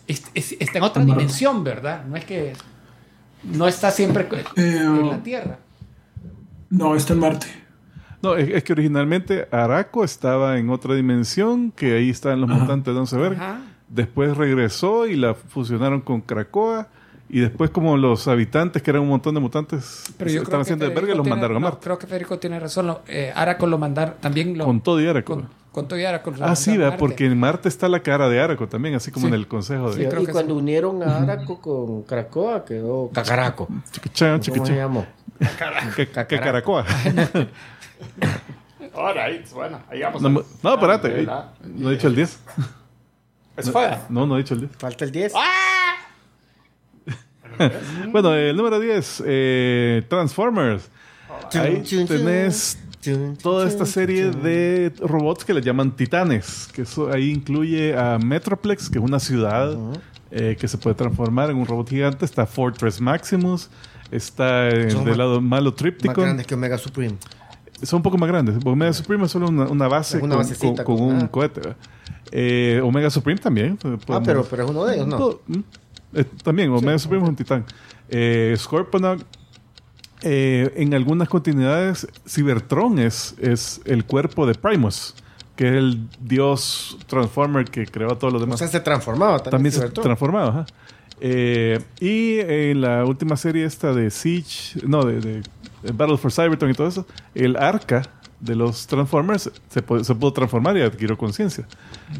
es- 0.07 0.25
es- 0.35 0.57
está 0.59 0.79
en 0.79 0.85
otra 0.85 1.03
A 1.03 1.07
Marte. 1.07 1.21
dimensión, 1.23 1.65
¿verdad? 1.65 2.05
No 2.07 2.17
es 2.17 2.25
que. 2.25 2.53
No 3.45 3.69
está 3.69 3.91
siempre 3.91 4.27
Eh, 4.57 4.79
en 4.81 5.09
la 5.09 5.23
Tierra. 5.23 5.59
No, 6.71 6.97
está 6.97 7.13
en 7.13 7.21
Marte. 7.21 7.47
No, 8.23 8.37
es, 8.37 8.49
es 8.49 8.65
que 8.65 8.73
originalmente 8.73 9.47
Araco 9.51 10.03
estaba 10.03 10.59
en 10.59 10.71
otra 10.71 10.95
dimensión, 10.95 11.71
que 11.71 11.95
ahí 11.97 12.11
estaban 12.11 12.41
los 12.41 12.51
Ajá. 12.51 12.61
mutantes 12.61 12.93
de 12.95 13.01
Once 13.01 13.17
Verga. 13.17 13.37
Ajá. 13.37 13.61
Después 13.89 14.37
regresó 14.37 15.07
y 15.07 15.15
la 15.17 15.35
fusionaron 15.35 16.01
con 16.01 16.21
Krakoa. 16.23 16.89
Y 17.35 17.41
después, 17.41 17.71
como 17.71 17.97
los 17.97 18.29
habitantes, 18.29 18.81
que 18.81 18.93
eran 18.93 19.03
un 19.03 19.09
montón 19.09 19.35
de 19.35 19.41
mutantes, 19.41 20.05
Pero 20.17 20.31
yo 20.31 20.43
estaban 20.43 20.61
haciendo 20.61 20.87
verga, 20.87 21.01
los 21.17 21.25
tiene- 21.25 21.31
mandaron 21.31 21.57
a 21.57 21.61
no, 21.61 21.67
Marte. 21.67 21.79
creo 21.83 21.99
que 21.99 22.07
Federico 22.07 22.39
tiene 22.39 22.61
razón. 22.61 22.87
Lo, 22.87 23.01
eh, 23.09 23.33
Araco 23.35 23.67
lo 23.67 23.77
mandaron. 23.77 24.15
También 24.21 24.57
lo. 24.57 24.65
Con 24.65 24.81
todo 24.81 25.01
y 25.01 25.09
Araco. 25.09 25.35
Con, 25.35 25.49
con 25.73 25.89
todo 25.89 25.99
y 25.99 26.05
Araco. 26.05 26.31
lo 26.31 26.45
ah, 26.47 26.55
sí. 26.55 26.79
Marte. 26.79 26.97
porque 26.97 27.27
en 27.27 27.37
Marte 27.37 27.69
está 27.69 27.89
la 27.89 27.99
cara 28.05 28.29
de 28.29 28.41
Araco 28.41 28.69
también, 28.69 28.95
así 28.95 29.11
como 29.11 29.25
Sí. 29.27 29.31
en 29.31 29.35
el 29.35 29.49
consejo 29.49 29.93
Sí, 29.93 30.03
de... 30.03 30.09
creo 30.11 30.23
y 30.23 30.27
que 30.27 30.33
cuando 30.33 30.55
unieron 30.55 31.03
a 31.03 31.23
Araco 31.23 31.61
con 31.61 32.05
Krakoa 32.05 32.65
quedó 32.65 33.11
Cacaraco. 33.13 33.67
Chiquichán, 33.91 34.41
¿Cómo 34.51 34.65
se 34.67 34.77
llamó? 34.77 35.05
Que, 35.97 36.07
que 36.07 36.39
Caracoa. 36.39 36.85
Alright, 38.97 39.51
bueno, 39.53 39.81
ahí 39.91 40.03
vamos. 40.03 40.23
No, 40.23 40.29
no, 40.63 40.75
espérate. 40.75 41.27
Ah, 41.29 41.49
eh. 41.65 41.69
No 41.75 41.91
he 41.91 41.95
dicho 41.95 42.07
el 42.07 42.15
10. 42.15 42.39
Es 43.57 43.71
fuera. 43.73 44.07
No, 44.09 44.25
no 44.25 44.37
he 44.37 44.39
dicho 44.39 44.55
el 44.55 44.61
10. 44.61 44.73
Falta 44.79 45.05
el 45.05 45.11
10. 45.11 45.33
Bueno, 48.13 48.35
el 48.35 48.57
número 48.57 48.79
10, 48.81 49.23
eh, 49.27 50.03
Transformers. 50.09 50.91
Ahí 51.55 51.83
tenés 52.07 52.79
toda 53.43 53.67
esta 53.69 53.85
serie 53.87 54.31
de 54.31 54.93
robots 55.01 55.45
que 55.45 55.53
le 55.53 55.61
llaman 55.61 55.95
titanes, 55.95 56.69
que 56.73 56.83
eso 56.83 57.13
ahí 57.13 57.31
incluye 57.31 57.97
a 57.97 58.19
Metroplex, 58.19 58.89
que 58.89 58.99
es 58.99 59.05
una 59.05 59.21
ciudad 59.21 59.77
eh, 60.31 60.57
que 60.59 60.67
se 60.69 60.79
puede 60.79 60.95
transformar 60.97 61.51
en 61.51 61.57
un 61.57 61.67
robot 61.67 61.89
gigante. 61.89 62.25
Está 62.25 62.47
Fortress 62.47 63.01
Maximus, 63.01 63.69
está 64.11 64.69
eh, 64.69 64.87
del 64.87 64.97
más- 65.05 65.17
lado 65.17 65.41
malo 65.41 65.71
Más 65.71 65.77
Tripticon. 65.77 66.25
grandes 66.25 66.47
que 66.47 66.55
Omega 66.55 66.79
Supreme. 66.79 67.17
Son 67.83 67.99
un 67.99 68.03
poco 68.03 68.17
más 68.17 68.29
grandes. 68.29 68.57
Omega 68.65 68.93
Supreme 68.93 69.25
es 69.27 69.31
solo 69.31 69.49
una, 69.49 69.65
una 69.65 69.89
base 69.89 70.19
una 70.19 70.37
con, 70.37 70.47
con- 70.47 70.77
con 70.77 70.85
con- 70.85 71.01
un 71.03 71.23
ah. 71.23 71.29
cohete. 71.31 71.61
Eh, 72.31 72.81
Omega 72.83 73.11
Supreme 73.11 73.39
también. 73.41 73.79
Ah, 74.09 74.21
pero, 74.25 74.45
pero 74.45 74.65
es 74.65 74.71
uno 74.71 74.85
de 74.87 74.95
ellos, 74.95 75.07
¿no? 75.07 75.17
todo, 75.19 75.43
mm. 75.47 75.61
Eh, 76.15 76.25
también, 76.43 76.71
Omega 76.71 76.99
Supreme 76.99 77.25
es 77.25 77.29
un 77.31 77.37
titán. 77.37 77.65
Eh, 78.09 78.55
Scorponok, 78.57 79.21
eh, 80.23 80.73
en 80.77 80.95
algunas 80.95 81.29
continuidades, 81.29 82.07
Cybertron 82.27 82.99
es, 82.99 83.35
es 83.41 83.81
el 83.85 84.05
cuerpo 84.05 84.47
de 84.47 84.55
Primus, 84.55 85.15
que 85.57 85.69
es 85.69 85.75
el 85.75 86.09
dios 86.21 86.97
Transformer 87.07 87.65
que 87.67 87.87
creó 87.87 88.13
a 88.13 88.19
todos 88.19 88.33
los 88.33 88.43
O 88.43 88.45
demás. 88.47 88.59
sea, 88.59 88.69
se 88.69 88.81
transformaba 88.81 89.39
también. 89.39 89.51
también 89.51 89.73
se 89.73 89.79
Cybertron. 89.81 90.03
transformaba. 90.05 90.49
ajá. 90.49 90.67
Eh, 91.21 91.79
y 92.01 92.39
en 92.41 92.81
la 92.81 93.05
última 93.05 93.37
serie 93.37 93.65
esta 93.65 93.93
de 93.95 94.11
Siege, 94.11 94.81
no, 94.87 95.05
de, 95.05 95.21
de- 95.21 95.43
de 95.83 95.93
Battle 95.93 96.17
for 96.17 96.33
Cybertron 96.33 96.71
y 96.71 96.75
todo 96.75 96.89
eso, 96.89 97.07
el 97.35 97.57
arca 97.57 98.03
de 98.41 98.57
los 98.57 98.87
Transformers 98.87 99.51
se, 99.69 99.83
puede- 99.83 100.03
se 100.05 100.15
pudo 100.15 100.33
transformar 100.33 100.77
y 100.77 100.81
adquirió 100.83 101.17
conciencia. 101.17 101.67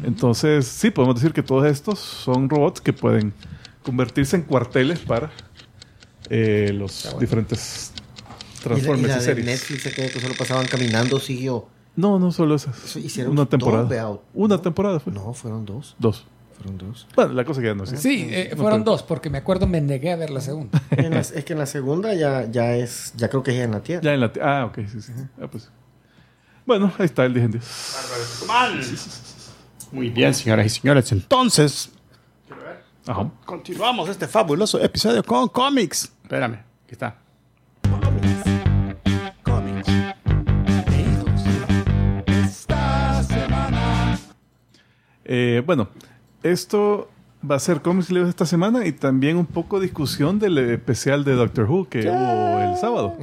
Entonces, 0.03 0.65
sí, 0.67 0.91
podemos 0.91 1.15
decir 1.15 1.33
que 1.33 1.43
todos 1.43 1.65
estos 1.65 1.99
son 1.99 2.49
robots 2.49 2.79
que 2.79 2.93
pueden 2.93 3.33
convertirse 3.85 4.35
en 4.35 4.41
cuarteles 4.43 4.99
para 4.99 5.31
eh, 6.29 6.71
los 6.73 7.15
diferentes 7.19 7.91
Y 7.95 7.99
la, 7.99 8.35
y 8.35 8.63
Transformers 8.81 9.23
y, 9.23 9.27
la 9.29 9.35
de. 9.35 9.43
Netflix, 9.43 9.85
aquella 9.87 10.09
que 10.09 10.19
solo 10.19 10.33
pasaban 10.37 10.65
caminando, 10.67 11.19
siguió. 11.19 11.67
No, 11.95 12.19
no 12.19 12.31
solo 12.31 12.55
esas. 12.55 12.83
Eso 12.83 12.99
hicieron 12.99 13.31
Una 13.33 13.41
dos, 13.41 13.49
temporada. 13.49 13.83
vea, 13.87 14.07
Una 14.33 14.55
¿no? 14.55 14.61
temporada 14.61 14.99
fue. 14.99 15.13
No, 15.13 15.33
fueron 15.33 15.65
dos. 15.65 15.95
Dos. 15.99 16.25
Fueron 16.57 16.77
dos. 16.77 17.07
Bueno, 17.15 17.33
la 17.33 17.45
cosa 17.45 17.61
que 17.61 17.67
ya 17.67 17.75
no 17.75 17.85
sé. 17.85 17.95
Sí, 17.97 18.27
eh, 18.29 18.49
No, 18.51 18.63
fueron 18.63 18.81
pero- 18.81 18.91
dos, 18.93 19.03
porque 19.03 19.29
me 19.29 19.37
acuerdo, 19.37 19.67
me 19.67 19.79
negué 19.81 20.11
a 20.11 20.15
ver 20.15 20.29
la 20.31 20.41
segunda. 20.41 20.81
La- 20.97 21.19
es 21.19 21.31
que 21.45 21.53
en 21.53 21.59
la 21.59 21.65
segunda 21.67 22.13
ya, 22.13 22.49
ya 22.51 22.75
es, 22.75 23.13
ya 23.15 23.29
creo 23.29 23.43
que 23.43 23.51
es 23.51 23.57
ya 23.57 23.63
en 23.65 23.71
la 23.71 23.81
Tierra. 23.83 24.01
Ya 24.01 24.13
en 24.13 24.19
la... 24.21 24.33
ti- 24.33 24.39
Ah, 24.41 24.65
ok, 24.65 24.79
sí, 24.91 25.01
sí. 25.01 25.11
Ah, 25.41 25.47
pues. 25.51 25.69
Bueno, 26.65 26.91
ahí 26.97 27.05
está 27.05 27.25
el 27.25 27.33
10 27.33 27.45
en 27.45 27.51
10. 27.51 27.63
Muy 29.91 30.09
bien, 30.09 30.33
señoras 30.33 30.65
y 30.65 30.69
señores. 30.69 31.11
Entonces, 31.11 31.91
Ajá. 33.07 33.29
continuamos 33.45 34.09
este 34.09 34.27
fabuloso 34.27 34.79
episodio 34.79 35.23
con 35.23 35.47
cómics. 35.49 36.11
Espérame, 36.23 36.55
aquí 36.85 36.91
está. 36.93 37.17
Eh, 45.23 45.63
bueno, 45.65 45.89
esto 46.43 47.09
va 47.49 47.55
a 47.55 47.59
ser 47.59 47.81
cómics 47.81 48.09
libros 48.11 48.29
esta 48.29 48.45
semana 48.45 48.85
y 48.85 48.91
también 48.91 49.37
un 49.37 49.45
poco 49.45 49.79
discusión 49.79 50.39
del 50.39 50.57
especial 50.57 51.23
de 51.23 51.33
Doctor 51.33 51.69
Who 51.69 51.89
que 51.89 52.07
hubo 52.09 52.59
el 52.71 52.77
sábado. 52.77 53.15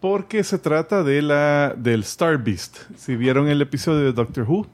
Porque 0.00 0.42
se 0.42 0.58
trata 0.58 1.04
de 1.04 1.22
la 1.22 1.74
del 1.76 2.00
Star 2.00 2.38
Beast. 2.38 2.78
Si 2.96 3.14
vieron 3.14 3.48
el 3.48 3.62
episodio 3.62 4.00
de 4.00 4.12
Doctor 4.12 4.44
Who, 4.48 4.66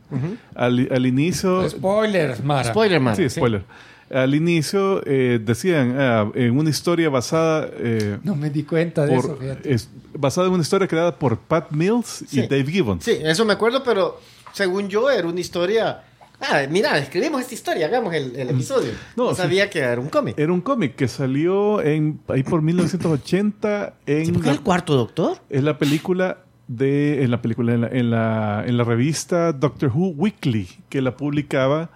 al, 0.54 0.88
al 0.90 1.06
inicio... 1.06 1.68
Spoilers, 1.68 2.42
Mara. 2.42 2.64
Spoiler, 2.70 3.00
man. 3.00 3.14
Sí, 3.14 3.28
spoiler. 3.28 3.62
Al 4.10 4.34
inicio 4.34 5.02
eh, 5.06 5.38
decían 5.44 5.94
ah, 5.98 6.30
en 6.34 6.56
una 6.58 6.70
historia 6.70 7.10
basada 7.10 7.68
eh, 7.76 8.18
No 8.24 8.34
me 8.36 8.48
di 8.50 8.62
cuenta 8.62 9.04
de 9.06 9.16
eso, 9.16 9.36
fíjate. 9.36 9.72
es 9.74 9.88
basada 10.14 10.46
en 10.46 10.54
una 10.54 10.62
historia 10.62 10.88
creada 10.88 11.14
por 11.18 11.38
Pat 11.38 11.70
Mills 11.72 12.22
y 12.22 12.26
Sí. 12.26 12.40
Dave 12.42 12.64
Gibbons. 12.66 13.04
Sí, 13.04 13.18
eso 13.22 13.44
me 13.44 13.52
acuerdo, 13.52 13.82
pero 13.84 14.18
según 14.52 14.88
yo 14.88 15.10
era 15.10 15.26
una 15.28 15.40
historia 15.40 16.04
Ah, 16.40 16.62
mira, 16.70 16.96
escribimos 16.98 17.40
esta 17.40 17.54
historia, 17.54 17.86
hagamos 17.86 18.14
el, 18.14 18.36
el 18.36 18.50
episodio. 18.50 18.92
No, 19.16 19.24
No, 19.24 19.30
sí. 19.30 19.42
sabía 19.42 19.68
que 19.68 19.80
era 19.80 20.00
un 20.00 20.08
cómic. 20.08 20.38
Era 20.38 20.52
un 20.52 20.60
cómic 20.60 20.94
que 20.94 21.08
salió 21.08 21.82
en, 21.82 22.20
ahí 22.28 22.44
por 22.44 22.62
1980 22.62 23.94
en 24.06 24.32
¿Por 24.34 24.42
qué 24.42 24.46
la, 24.46 24.52
el 24.54 24.60
cuarto 24.60 24.94
doctor? 24.94 25.38
en 25.50 25.64
la 25.64 25.78
película 25.78 26.38
de 26.68 27.24
en 27.24 27.30
la 27.32 27.42
película 27.42 27.74
en 27.74 27.80
la, 27.80 27.88
en 27.88 28.10
la, 28.10 28.64
en 28.66 28.76
la 28.76 28.84
revista 28.84 29.52
Doctor 29.52 29.90
Who 29.92 30.08
Weekly 30.10 30.68
que 30.88 31.00
la 31.02 31.16
publicaba 31.16 31.90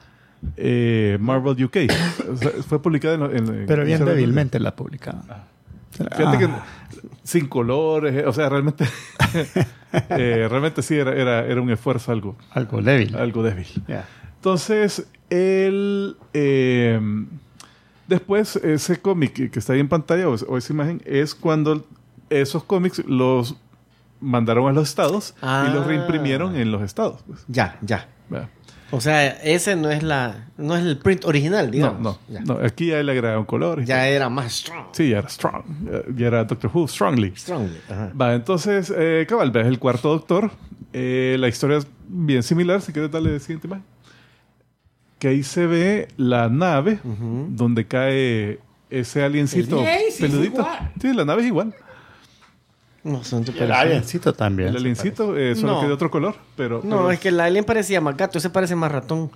eh, 0.56 1.16
Marvel 1.20 1.62
UK. 1.64 1.76
O 2.32 2.36
sea, 2.36 2.50
fue 2.68 2.80
publicada 2.82 3.14
en, 3.14 3.22
en- 3.48 3.66
Pero 3.66 3.84
bien 3.84 4.00
en- 4.00 4.06
débilmente 4.06 4.58
la 4.60 4.74
publicaba. 4.76 5.46
Fíjate 5.90 6.38
que 6.38 6.44
Ah, 6.46 6.64
sin 7.22 7.46
colores, 7.48 8.14
eh, 8.14 8.24
o 8.26 8.32
sea, 8.32 8.48
realmente 8.48 8.84
eh, 10.10 10.46
realmente 10.48 10.82
sí 10.82 10.96
era, 10.96 11.12
era, 11.14 11.44
era 11.46 11.60
un 11.60 11.70
esfuerzo 11.70 12.12
algo, 12.12 12.36
algo 12.50 12.80
débil. 12.82 13.14
algo 13.16 13.42
débil. 13.42 13.66
Ya. 13.86 14.06
Entonces, 14.36 15.06
él. 15.30 16.16
eh, 16.32 16.98
después, 18.08 18.56
ese 18.56 19.00
cómic 19.00 19.32
que 19.34 19.50
que 19.50 19.58
está 19.58 19.74
ahí 19.74 19.80
en 19.80 19.88
pantalla, 19.88 20.28
o, 20.28 20.34
o 20.34 20.56
esa 20.58 20.72
imagen, 20.72 21.02
es 21.04 21.34
cuando 21.34 21.86
esos 22.30 22.64
cómics 22.64 23.02
los 23.06 23.56
mandaron 24.20 24.68
a 24.68 24.72
los 24.72 24.88
estados 24.88 25.34
Ah. 25.42 25.66
y 25.68 25.74
los 25.74 25.86
reimprimieron 25.86 26.56
en 26.56 26.72
los 26.72 26.82
estados. 26.82 27.22
pues. 27.26 27.44
Ya, 27.48 27.76
ya. 27.82 28.08
O 28.94 29.00
sea, 29.00 29.26
ese 29.26 29.74
no 29.74 29.90
es 29.90 30.02
la 30.02 30.48
no 30.58 30.76
es 30.76 30.84
el 30.84 30.98
print 30.98 31.24
original, 31.24 31.66
No, 31.66 31.72
digamos. 31.72 32.02
no, 32.02 32.18
Ya, 32.28 32.40
no. 32.42 32.58
Aquí 32.64 32.86
ya 32.88 33.02
le 33.02 33.10
agregaron 33.12 33.44
colores. 33.46 33.88
Ya 33.88 34.06
era 34.06 34.28
más 34.28 34.52
strong. 34.52 34.86
Sí, 34.92 35.08
ya 35.08 35.18
era 35.18 35.28
strong. 35.28 35.64
Ya, 35.90 36.02
ya 36.14 36.26
era 36.26 36.44
Doctor 36.44 36.70
Who, 36.72 36.86
strongly. 36.86 37.32
Strongly. 37.34 37.78
Ajá. 37.88 38.12
Va, 38.20 38.34
entonces, 38.34 38.92
eh, 38.96 39.24
cabal, 39.28 39.50
ves 39.50 39.66
el 39.66 39.78
cuarto 39.78 40.10
doctor. 40.10 40.50
Eh, 40.92 41.36
la 41.40 41.48
historia 41.48 41.78
es 41.78 41.86
bien 42.06 42.42
similar, 42.42 42.80
si 42.82 42.92
quieres 42.92 43.10
darle 43.10 43.32
la 43.32 43.38
siguiente 43.40 43.66
imagen. 43.66 43.84
Que 45.18 45.28
ahí 45.28 45.42
se 45.42 45.66
ve 45.66 46.08
la 46.16 46.48
nave 46.48 46.98
donde 47.48 47.86
cae 47.86 48.58
ese 48.90 49.22
aliencito 49.22 49.82
es 49.86 50.16
peludito. 50.16 50.66
Sí, 51.00 51.14
la 51.14 51.24
nave 51.24 51.40
es 51.42 51.46
igual. 51.48 51.74
No, 53.04 53.24
son 53.24 53.44
El 53.58 53.72
aliencito 53.72 54.32
también. 54.32 54.68
El 54.70 54.76
aliencito, 54.76 55.36
eh, 55.36 55.54
solo 55.56 55.74
No. 55.74 55.80
que 55.80 55.86
de 55.88 55.92
otro 55.92 56.10
color. 56.10 56.36
Pero, 56.56 56.82
No, 56.84 56.96
pero, 56.98 57.10
es 57.10 57.18
que 57.20 57.28
el 57.30 57.40
alien 57.40 57.64
parecía 57.64 58.00
más 58.00 58.16
gato, 58.16 58.38
ese 58.38 58.48
parece 58.50 58.76
más 58.76 58.92
ratón. 58.92 59.30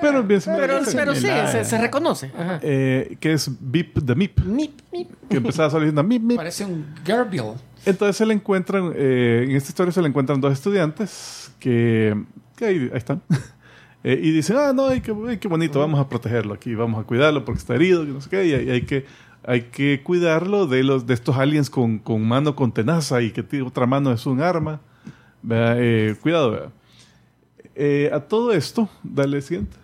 pero 0.00 0.20
es 0.20 0.26
bien 0.26 0.40
similar. 0.40 0.66
Pero, 0.68 0.84
pero 0.92 1.14
sí, 1.14 1.28
se, 1.50 1.64
se 1.64 1.78
reconoce. 1.78 2.30
Eh, 2.62 3.16
que 3.20 3.34
es 3.34 3.50
Beep 3.60 4.04
the 4.04 4.14
Meep. 4.14 4.40
Mip, 4.44 4.80
mip. 4.92 5.10
Que 5.28 5.36
empezaba 5.36 5.70
solo 5.70 5.82
diciendo 5.84 6.02
Meep, 6.02 6.22
Meep. 6.22 6.36
Parece 6.38 6.64
un 6.64 6.86
Gerbil. 7.04 7.52
Entonces 7.84 8.16
se 8.16 8.24
le 8.26 8.32
encuentran, 8.34 8.92
eh, 8.96 9.44
en 9.48 9.56
esta 9.56 9.68
historia 9.70 9.92
se 9.92 10.00
le 10.02 10.08
encuentran 10.08 10.40
dos 10.40 10.52
estudiantes 10.52 11.52
que, 11.60 12.16
que 12.56 12.64
ahí, 12.64 12.76
ahí 12.92 12.98
están. 12.98 13.22
Eh, 14.04 14.18
y 14.20 14.32
dicen, 14.32 14.56
ah, 14.58 14.72
no, 14.74 14.88
ay, 14.88 15.00
qué, 15.00 15.14
ay, 15.28 15.36
qué 15.38 15.46
bonito, 15.46 15.78
vamos 15.78 16.00
a 16.00 16.08
protegerlo 16.08 16.54
aquí, 16.54 16.74
vamos 16.74 17.00
a 17.00 17.06
cuidarlo 17.06 17.44
porque 17.44 17.60
está 17.60 17.76
herido, 17.76 18.04
que 18.04 18.10
no 18.10 18.20
sé 18.20 18.28
qué, 18.30 18.44
y 18.46 18.52
hay, 18.52 18.68
hay 18.70 18.82
que, 18.82 19.06
hay 19.44 19.62
que 19.62 20.02
cuidarlo 20.02 20.66
de, 20.66 20.84
los, 20.84 21.06
de 21.06 21.14
estos 21.14 21.36
aliens 21.36 21.70
con, 21.70 21.98
con 21.98 22.26
mano 22.26 22.54
con 22.54 22.72
tenaza 22.72 23.22
y 23.22 23.30
que 23.32 23.42
tiene 23.42 23.66
otra 23.66 23.86
mano 23.86 24.12
es 24.12 24.26
un 24.26 24.40
arma. 24.40 24.80
Eh, 25.50 26.14
cuidado, 26.20 26.50
¿verdad? 26.52 26.70
Eh, 27.74 28.10
a 28.12 28.20
todo 28.20 28.52
esto, 28.52 28.88
dale 29.02 29.40
siguiente. 29.42 29.76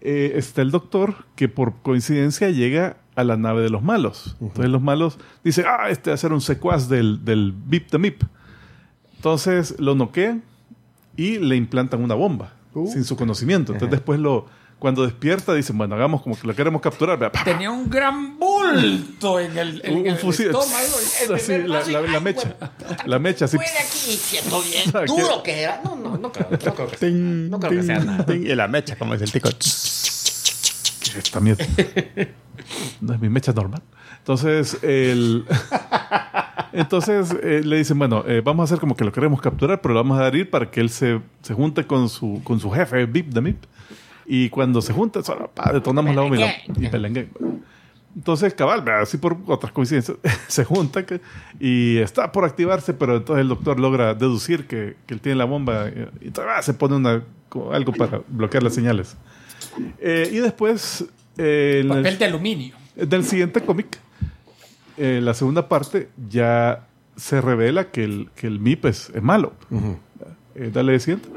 Eh, 0.00 0.32
está 0.36 0.62
el 0.62 0.70
doctor 0.70 1.26
que 1.34 1.48
por 1.48 1.82
coincidencia 1.82 2.50
llega 2.50 2.96
a 3.16 3.24
la 3.24 3.36
nave 3.36 3.62
de 3.62 3.70
los 3.70 3.82
malos. 3.82 4.36
Entonces 4.40 4.70
los 4.70 4.80
malos 4.80 5.18
dicen, 5.42 5.64
ah, 5.68 5.90
este 5.90 6.10
va 6.10 6.14
a 6.14 6.18
ser 6.18 6.32
un 6.32 6.40
secuaz 6.40 6.88
del, 6.88 7.24
del 7.24 7.52
Bip 7.52 7.88
the 7.90 7.98
Mip. 7.98 8.22
Entonces 9.16 9.78
lo 9.80 9.94
noquean 9.96 10.42
y 11.16 11.38
le 11.38 11.56
implantan 11.56 12.02
una 12.02 12.14
bomba 12.14 12.52
sin 12.86 13.02
su 13.02 13.16
conocimiento. 13.16 13.72
Entonces 13.72 13.90
después 13.90 14.20
lo, 14.20 14.46
cuando 14.78 15.02
despierta 15.04 15.54
dicen, 15.54 15.76
bueno, 15.76 15.94
hagamos 15.96 16.22
como 16.22 16.38
que 16.38 16.46
lo 16.46 16.54
queremos 16.54 16.80
capturar. 16.80 17.18
Vea, 17.18 17.32
pa, 17.32 17.40
pa, 17.40 17.44
Tenía 17.44 17.70
un 17.70 17.90
gran 17.90 18.38
bulto 18.38 19.40
en 19.40 19.58
el, 19.58 19.80
en 19.84 19.94
un, 19.94 20.00
un 20.02 20.06
el 20.06 20.16
fusil. 20.16 20.46
estómago. 20.46 20.68
El 21.28 21.34
Así, 21.34 21.46
primer 21.52 21.68
la, 21.68 21.80
la- 21.86 22.00
la 22.02 22.18
¡ay, 22.18 22.24
mecha. 22.24 22.56
La 23.06 23.18
mecha 23.18 23.44
así. 23.46 23.56
Aquí 23.56 24.16
siendo 24.16 24.60
bien 24.62 24.90
duro 25.06 25.42
que 25.42 25.62
era. 25.62 25.80
No, 25.84 25.96
no, 25.96 26.16
no 26.16 26.30
creo, 26.32 26.48
no 26.50 26.58
creo 26.74 26.88
que. 26.88 26.96
Ting, 26.96 27.48
No 27.50 27.58
creo 27.58 27.72
que 27.72 27.82
sea 27.82 27.98
nada. 27.98 28.24
ting. 28.24 28.42
Y 28.46 28.54
la 28.54 28.68
mecha, 28.68 28.96
como 28.96 29.14
es 29.14 29.22
el 29.22 29.32
tico. 29.32 29.48
Esta 29.48 31.40
mierda. 31.40 31.64
No 33.00 33.14
es 33.14 33.20
mi 33.20 33.28
mecha 33.28 33.52
normal. 33.52 33.82
Entonces, 34.18 34.78
el... 34.82 35.44
Entonces 36.72 37.34
eh, 37.42 37.62
le 37.64 37.78
dicen, 37.78 37.98
bueno, 37.98 38.24
eh, 38.26 38.42
vamos 38.44 38.62
a 38.62 38.64
hacer 38.64 38.78
como 38.80 38.94
que 38.94 39.04
lo 39.04 39.10
queremos 39.12 39.40
capturar, 39.40 39.80
pero 39.80 39.94
lo 39.94 40.00
vamos 40.02 40.18
a 40.20 40.22
dar 40.24 40.36
ir 40.36 40.50
para 40.50 40.70
que 40.70 40.80
él 40.80 40.90
se, 40.90 41.20
se 41.42 41.54
junte 41.54 41.86
con 41.86 42.08
su, 42.08 42.40
con 42.44 42.60
su 42.60 42.70
jefe, 42.70 43.06
Bip 43.06 43.28
de 43.32 43.40
Mip. 43.40 43.64
Y 44.30 44.50
cuando 44.50 44.82
se 44.82 44.92
junta, 44.92 45.22
solo, 45.22 45.50
pa, 45.54 45.72
detonamos 45.72 46.14
la 46.14 46.20
bomba 46.22 46.36
y, 46.36 46.84
y 46.84 46.88
pelengue. 46.88 47.30
Entonces, 48.14 48.52
cabal, 48.52 48.86
así 48.88 49.16
por 49.16 49.36
otras 49.46 49.72
coincidencias, 49.72 50.18
se 50.48 50.64
junta 50.64 51.06
que- 51.06 51.20
y 51.60 51.96
está 51.98 52.30
por 52.32 52.44
activarse, 52.44 52.92
pero 52.92 53.16
entonces 53.16 53.40
el 53.42 53.48
doctor 53.48 53.80
logra 53.80 54.12
deducir 54.14 54.66
que, 54.66 54.96
que 55.06 55.14
él 55.14 55.20
tiene 55.20 55.36
la 55.36 55.44
bomba 55.44 55.88
eh, 55.88 56.08
y 56.20 56.30
ah, 56.40 56.60
se 56.62 56.74
pone 56.74 56.96
una, 56.96 57.22
algo 57.72 57.92
para 57.92 58.20
bloquear 58.28 58.62
las 58.62 58.74
señales. 58.74 59.16
Eh, 59.98 60.28
y 60.32 60.36
después, 60.38 61.04
eh, 61.38 61.80
en 61.84 61.90
el- 61.92 61.96
Papel 62.02 62.18
de 62.18 62.24
aluminio. 62.26 62.74
del 62.96 63.24
siguiente 63.24 63.60
cómic, 63.62 63.98
eh, 64.96 65.20
la 65.22 65.32
segunda 65.32 65.68
parte, 65.68 66.08
ya 66.28 66.86
se 67.16 67.40
revela 67.40 67.90
que 67.90 68.04
el, 68.04 68.28
que 68.36 68.46
el 68.46 68.58
MIP 68.60 68.84
es, 68.86 69.10
es 69.14 69.22
malo. 69.22 69.52
Eh, 70.54 70.70
dale 70.72 70.92
de 70.92 71.00
siguiente. 71.00 71.28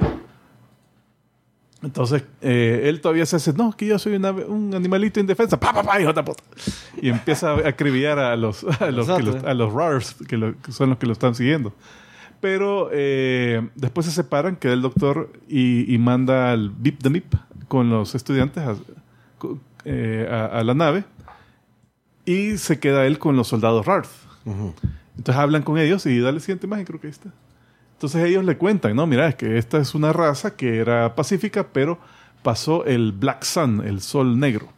Entonces, 1.84 2.24
eh, 2.42 2.84
él 2.86 3.02
todavía 3.02 3.26
se 3.26 3.38
hace, 3.38 3.54
no, 3.54 3.72
que 3.76 3.88
yo 3.88 3.98
soy 3.98 4.16
una- 4.16 4.32
un 4.32 4.74
animalito 4.76 5.20
indefensa. 5.20 5.60
¡Pa, 5.60 5.74
pa, 5.74 5.82
pa, 5.82 6.00
hijo 6.00 6.14
de 6.14 6.22
puta! 6.24 6.44
Y 7.02 7.10
empieza 7.10 7.52
a 7.54 7.68
acribillar 7.70 8.20
a 8.20 8.36
los, 8.36 8.64
a 8.82 8.92
los, 8.92 9.08
que 9.10 9.24
los- 9.24 9.44
a 9.44 9.54
los 9.56 9.74
rares, 9.74 10.16
que, 10.28 10.38
lo- 10.38 10.60
que 10.62 10.72
son 10.72 10.90
los 10.90 11.00
que 11.00 11.08
lo 11.08 11.14
están 11.14 11.34
siguiendo. 11.34 11.74
Pero 12.40 12.90
eh, 12.92 13.68
después 13.76 14.06
se 14.06 14.12
separan, 14.12 14.56
queda 14.58 14.74
el 14.74 14.82
doctor 14.82 15.32
y, 15.48 15.92
y 15.94 15.98
manda 15.98 16.52
al 16.52 16.70
BIP 16.70 17.02
de 17.02 17.10
MIP 17.10 17.34
con 17.68 17.90
los 17.90 18.14
estudiantes 18.16 18.64
a, 18.64 18.76
eh, 19.86 20.28
a- 20.30 20.46
a 20.60 20.64
la 20.64 20.74
nave 20.76 21.04
y 22.26 22.58
se 22.58 22.80
queda 22.80 23.06
él 23.08 23.18
con 23.20 23.36
los 23.36 23.48
soldados 23.48 23.86
Rarth. 23.86 24.10
Entonces 25.18 25.36
hablan 25.36 25.62
con 25.64 25.78
ellos 25.78 26.06
y 26.06 26.20
dale 26.20 26.40
siguiente 26.40 26.66
imagen, 26.68 26.86
creo 26.86 27.00
que 27.00 27.08
ahí 27.08 27.12
está. 27.12 27.30
Entonces 28.02 28.26
ellos 28.26 28.44
le 28.44 28.58
cuentan, 28.58 28.96
no, 28.96 29.06
mira, 29.06 29.28
es 29.28 29.36
que 29.36 29.60
esta 29.60 29.78
es 29.78 29.94
una 29.94 30.12
raza 30.12 30.56
que 30.56 30.80
era 30.80 31.14
pacífica, 31.14 31.68
pero 31.72 32.00
pasó 32.42 32.84
el 32.86 33.12
Black 33.12 33.44
Sun, 33.44 33.84
el 33.86 34.02
sol 34.02 34.40
negro. 34.40 34.74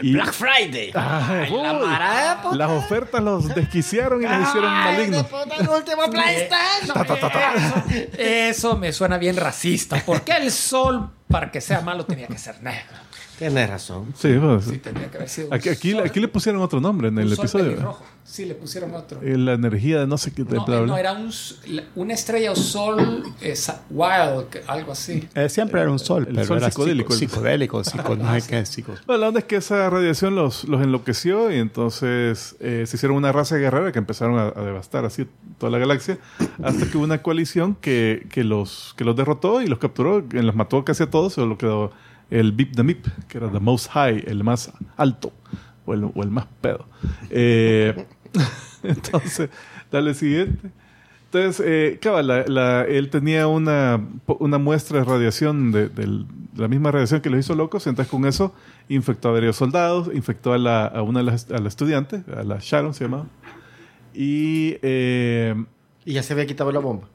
Y 0.00 0.12
Black 0.12 0.32
Friday. 0.32 0.92
Ah, 0.94 1.40
Ay, 1.42 1.50
la 1.50 2.40
las 2.52 2.70
ofertas 2.70 3.20
los 3.20 3.52
desquiciaron 3.52 4.22
y 4.22 4.28
los 4.28 4.48
hicieron 4.48 4.72
malignos. 4.72 5.26
el 5.58 5.68
último 5.68 6.02
PlayStation. 6.12 7.04
Eso, 8.12 8.12
eso 8.16 8.76
me 8.76 8.92
suena 8.92 9.18
bien 9.18 9.36
racista. 9.36 9.96
¿Por 10.06 10.22
qué 10.22 10.36
el 10.36 10.52
sol, 10.52 11.10
para 11.26 11.50
que 11.50 11.60
sea 11.60 11.80
malo, 11.80 12.06
tenía 12.06 12.28
que 12.28 12.38
ser 12.38 12.62
negro? 12.62 12.96
Tienes 13.48 13.68
razón. 13.70 14.06
Sí, 14.16 14.34
pues, 14.40 14.64
Sí, 14.66 14.78
tenía 14.78 15.10
que 15.10 15.16
haber 15.16 15.28
sido 15.28 15.48
un 15.48 15.54
aquí, 15.54 15.68
aquí, 15.68 15.92
sol- 15.92 16.02
aquí 16.06 16.20
le 16.20 16.28
pusieron 16.28 16.62
otro 16.62 16.80
nombre 16.80 17.08
en 17.08 17.14
un 17.14 17.20
el 17.22 17.28
sol 17.30 17.38
episodio. 17.44 17.64
pelirrojo. 17.70 18.04
Sí, 18.24 18.44
le 18.44 18.54
pusieron 18.54 18.94
otro. 18.94 19.20
Eh, 19.22 19.36
La 19.36 19.54
energía 19.54 19.98
de 20.00 20.06
no 20.06 20.16
sé 20.16 20.30
qué. 20.32 20.42
No, 20.44 20.64
bla, 20.64 20.76
eh, 20.76 20.80
bla. 20.82 20.86
no, 20.86 20.96
era 20.96 21.12
un, 21.14 21.30
una 21.96 22.14
estrella 22.14 22.52
o 22.52 22.56
sol 22.56 23.24
wild, 23.90 24.46
algo 24.66 24.92
así. 24.92 25.28
Eh, 25.34 25.48
siempre 25.48 25.80
era 25.80 25.90
un 25.90 25.98
sol, 25.98 26.26
El 26.28 26.34
pero 26.36 26.46
sol 26.46 26.56
era 26.58 26.70
psicodélico. 26.70 27.12
psico- 27.14 27.34
psicodélico, 27.34 27.84
psico, 27.84 28.16
no 28.16 28.40
sé 28.40 28.48
qué, 28.48 28.64
psico. 28.66 28.94
Bueno, 29.06 29.20
la 29.22 29.28
onda 29.28 29.40
es 29.40 29.46
que 29.46 29.56
esa 29.56 29.90
radiación 29.90 30.34
los, 30.34 30.64
los 30.64 30.80
enloqueció 30.82 31.50
y 31.50 31.56
entonces 31.58 32.56
eh, 32.60 32.84
se 32.86 32.96
hicieron 32.96 33.16
una 33.16 33.32
raza 33.32 33.56
guerrera 33.56 33.92
que 33.92 33.98
empezaron 33.98 34.38
a, 34.38 34.48
a 34.58 34.64
devastar 34.64 35.04
así 35.04 35.26
toda 35.58 35.70
la 35.72 35.78
galaxia 35.78 36.18
hasta 36.62 36.86
que 36.86 36.96
hubo 36.96 37.04
una 37.04 37.22
coalición 37.22 37.74
que, 37.74 38.26
que 38.30 38.44
los, 38.44 38.94
que 38.96 39.04
los 39.04 39.16
derrotó 39.16 39.60
y 39.62 39.66
los 39.66 39.78
capturó, 39.78 40.28
que 40.28 40.42
los 40.42 40.54
mató 40.54 40.84
casi 40.84 41.02
a 41.02 41.10
todos, 41.10 41.32
solo 41.34 41.58
quedó 41.58 41.90
el 42.38 42.52
Bip 42.52 42.74
the 42.74 42.82
Mip, 42.82 43.06
que 43.28 43.38
era 43.38 43.50
the 43.50 43.60
most 43.60 43.90
high, 43.90 44.22
el 44.26 44.42
más 44.44 44.72
alto 44.96 45.32
o 45.86 45.94
el, 45.94 46.04
o 46.04 46.22
el 46.22 46.30
más 46.30 46.46
pedo. 46.60 46.86
Eh, 47.30 48.06
entonces, 48.82 49.50
dale 49.90 50.14
siguiente. 50.14 50.70
Entonces, 51.26 51.64
eh, 51.66 51.98
cabal, 52.00 52.44
la- 52.46 52.84
él 52.84 53.08
tenía 53.08 53.46
una, 53.46 54.00
una 54.38 54.58
muestra 54.58 54.98
de 54.98 55.04
radiación, 55.04 55.72
de 55.72 55.90
la 56.56 56.68
misma 56.68 56.90
radiación 56.90 57.22
que 57.22 57.30
los 57.30 57.40
hizo 57.40 57.54
locos, 57.54 57.86
entonces 57.86 58.10
con 58.10 58.26
eso 58.26 58.54
infectó 58.90 59.30
a 59.30 59.32
varios 59.32 59.56
soldados, 59.56 60.10
infectó 60.12 60.52
a, 60.52 60.58
la, 60.58 60.84
a 60.84 61.00
una 61.02 61.20
de 61.20 61.24
las 61.24 61.50
a 61.50 61.56
la 61.58 61.68
estudiante, 61.68 62.22
a 62.36 62.42
la 62.42 62.58
Sharon 62.60 62.92
se 62.92 63.04
llamaba, 63.04 63.26
y... 64.14 64.76
eh, 64.82 65.54
Y 66.04 66.12
ya 66.12 66.22
se 66.22 66.34
había 66.34 66.44
quitado 66.46 66.70
la 66.70 66.80
bomba. 66.80 67.08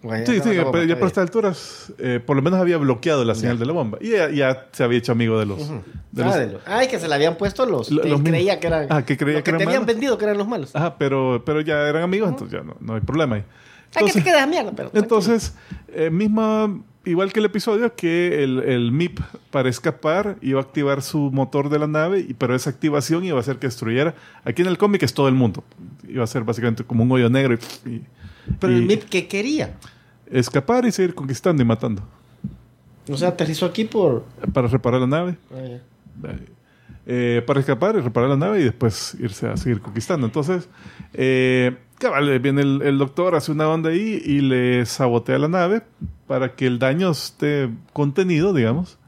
Sí, 0.00 0.40
sí, 0.40 0.54
la 0.54 0.62
bomba, 0.64 0.84
ya 0.84 0.96
por 0.96 1.08
estas 1.08 1.22
alturas, 1.22 1.92
eh, 1.98 2.20
por 2.24 2.36
lo 2.36 2.42
menos 2.42 2.60
había 2.60 2.76
bloqueado 2.76 3.24
la 3.24 3.34
señal 3.34 3.58
de 3.58 3.66
la 3.66 3.72
bomba, 3.72 3.98
y 4.00 4.10
ya, 4.10 4.30
ya 4.30 4.66
se 4.72 4.84
había 4.84 4.98
hecho 4.98 5.10
amigo 5.10 5.38
de 5.40 5.46
los... 5.46 5.58
bien. 5.58 5.82
de 6.12 6.22
Ah, 6.22 6.26
los- 6.26 6.36
de 6.36 6.46
lo- 6.52 6.60
Ay, 6.66 6.86
que 6.86 7.00
se 7.00 7.08
le 7.08 7.14
habían 7.16 7.36
puesto 7.36 7.66
los. 7.66 7.90
Lo- 7.90 8.02
que 8.02 8.08
los 8.08 8.20
creía 8.22 8.60
que 8.60 8.68
eran. 8.68 8.86
Ah, 8.90 9.04
que 9.04 9.16
creía 9.16 9.38
los 9.38 9.42
que 9.42 9.50
te 9.50 9.56
habían 9.56 9.68
malos. 9.82 9.86
vendido 9.86 10.16
que 10.16 10.24
eran 10.24 10.38
los 10.38 10.46
malos. 10.46 10.74
Ajá, 10.76 10.96
pero, 10.98 11.42
pero 11.44 11.60
ya 11.62 11.88
eran 11.88 12.02
amigos, 12.04 12.28
entonces 12.28 12.56
ya 12.60 12.64
no, 12.64 12.76
no 12.78 12.94
hay 12.94 13.00
problema 13.00 13.36
ahí. 13.36 13.42
Ay, 13.42 13.46
que 13.46 13.92
te 13.92 13.98
Entonces- 14.18 14.24
quedas 14.24 14.48
mierda, 14.48 14.72
pero. 14.76 14.90
Entonces, 14.94 15.54
eh, 15.88 16.10
misma 16.10 16.78
igual 17.04 17.32
que 17.32 17.40
el 17.40 17.46
episodio, 17.46 17.94
que 17.96 18.44
el, 18.44 18.60
el 18.60 18.92
MIP 18.92 19.18
para 19.50 19.68
escapar 19.68 20.36
iba 20.42 20.60
a 20.60 20.62
activar 20.62 21.02
su 21.02 21.18
motor 21.32 21.70
de 21.70 21.78
la 21.80 21.86
nave, 21.88 22.24
pero 22.38 22.54
esa 22.54 22.70
activación 22.70 23.24
iba 23.24 23.36
a 23.38 23.40
hacer 23.40 23.56
que 23.56 23.66
destruyera. 23.66 24.14
Aquí 24.44 24.62
en 24.62 24.68
el 24.68 24.78
cómic 24.78 25.02
es 25.02 25.12
todo 25.14 25.26
el 25.26 25.34
mundo. 25.34 25.64
Iba 26.06 26.22
a 26.22 26.26
ser 26.28 26.44
básicamente 26.44 26.84
como 26.84 27.02
un 27.02 27.10
hoyo 27.10 27.28
negro 27.30 27.54
y, 27.84 27.88
y- 27.88 28.04
Pero 28.58 28.72
el 28.72 28.82
MIP, 28.82 29.04
¿qué 29.04 29.28
quería? 29.28 29.76
escapar 30.30 30.84
y 30.84 30.92
seguir 30.92 31.14
conquistando 31.14 31.62
y 31.62 31.66
matando. 31.66 32.02
O 33.10 33.16
sea, 33.16 33.28
aterrizó 33.28 33.66
aquí 33.66 33.84
por... 33.84 34.24
Para 34.52 34.68
reparar 34.68 35.00
la 35.00 35.06
nave. 35.06 35.38
eh, 35.54 35.80
eh, 37.06 37.42
para 37.46 37.60
escapar 37.60 37.96
y 37.96 38.00
reparar 38.00 38.28
la 38.28 38.36
nave 38.36 38.60
y 38.60 38.64
después 38.64 39.16
irse 39.18 39.48
a 39.48 39.56
seguir 39.56 39.80
conquistando. 39.80 40.26
Entonces, 40.26 40.68
eh, 41.14 41.74
cabal, 41.98 42.38
viene 42.40 42.60
el, 42.60 42.82
el 42.82 42.98
doctor, 42.98 43.34
hace 43.34 43.50
una 43.50 43.66
onda 43.68 43.88
ahí 43.90 44.20
y 44.22 44.40
le 44.40 44.84
sabotea 44.84 45.38
la 45.38 45.48
nave 45.48 45.82
para 46.26 46.54
que 46.54 46.66
el 46.66 46.78
daño 46.78 47.10
esté 47.10 47.70
contenido, 47.94 48.52
digamos. 48.52 48.98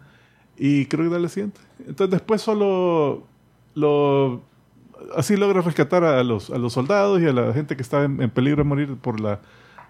Y 0.56 0.86
creo 0.86 1.04
que 1.04 1.14
da 1.14 1.20
la 1.20 1.28
siguiente. 1.28 1.60
Entonces, 1.86 2.10
después 2.12 2.40
solo 2.40 3.26
lo. 3.74 4.42
Así 5.16 5.36
logra 5.36 5.60
rescatar 5.62 6.04
a 6.04 6.22
los, 6.24 6.50
a 6.50 6.58
los 6.58 6.72
soldados 6.72 7.20
y 7.20 7.26
a 7.26 7.32
la 7.32 7.52
gente 7.52 7.76
que 7.76 7.82
estaba 7.82 8.04
en, 8.04 8.20
en 8.22 8.30
peligro 8.30 8.62
de 8.62 8.68
morir 8.68 8.96
por, 8.96 9.20
la, 9.20 9.40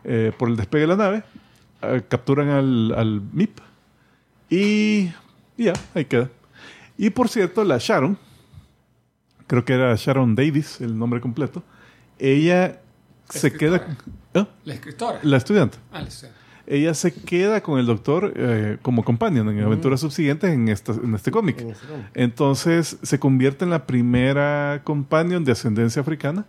eh, 0.05 0.33
por 0.39 0.49
el 0.49 0.57
despegue 0.57 0.83
de 0.83 0.87
la 0.89 0.97
nave. 0.97 1.23
Eh, 1.83 2.03
capturan 2.09 2.49
al, 2.49 2.95
al 2.97 3.21
MIP. 3.33 3.59
Y, 4.49 5.11
ya, 5.57 5.73
ahí 5.95 6.05
queda. 6.05 6.29
Y 6.99 7.11
por 7.11 7.29
cierto, 7.29 7.65
la 7.65 7.79
Sharon, 7.79 8.19
creo 9.47 9.65
que 9.65 9.73
era 9.75 9.95
Sharon 9.97 10.35
Davis, 10.35 10.81
el 10.81 10.99
nombre 10.99 11.21
completo, 11.21 11.63
ella 12.19 12.81
se 13.29 13.47
Escritora. 13.49 13.87
queda... 13.87 13.97
¿Ah? 14.35 14.49
La 14.65 14.75
escritora. 14.75 15.19
La 15.23 15.37
estudiante. 15.37 15.79
Ah, 15.93 16.03
la 16.03 16.09
escritora. 16.09 16.40
Ella 16.73 16.95
se 16.95 17.13
queda 17.13 17.63
con 17.63 17.79
el 17.81 17.87
doctor 17.87 18.33
eh, 18.37 18.79
como 18.81 19.05
companion 19.05 19.49
en 19.51 19.61
aventuras 19.65 20.01
subsiguientes 20.01 20.51
en, 20.51 20.69
esta- 20.69 20.93
en 20.93 21.15
este 21.15 21.31
cómic. 21.33 21.61
en 21.61 21.71
ese 21.71 21.85
cómic. 21.87 22.07
Entonces 22.15 22.97
se 23.03 23.19
convierte 23.19 23.65
en 23.65 23.71
la 23.71 23.87
primera 23.87 24.81
companion 24.85 25.45
de 25.45 25.53
ascendencia 25.53 26.01
africana 26.03 26.47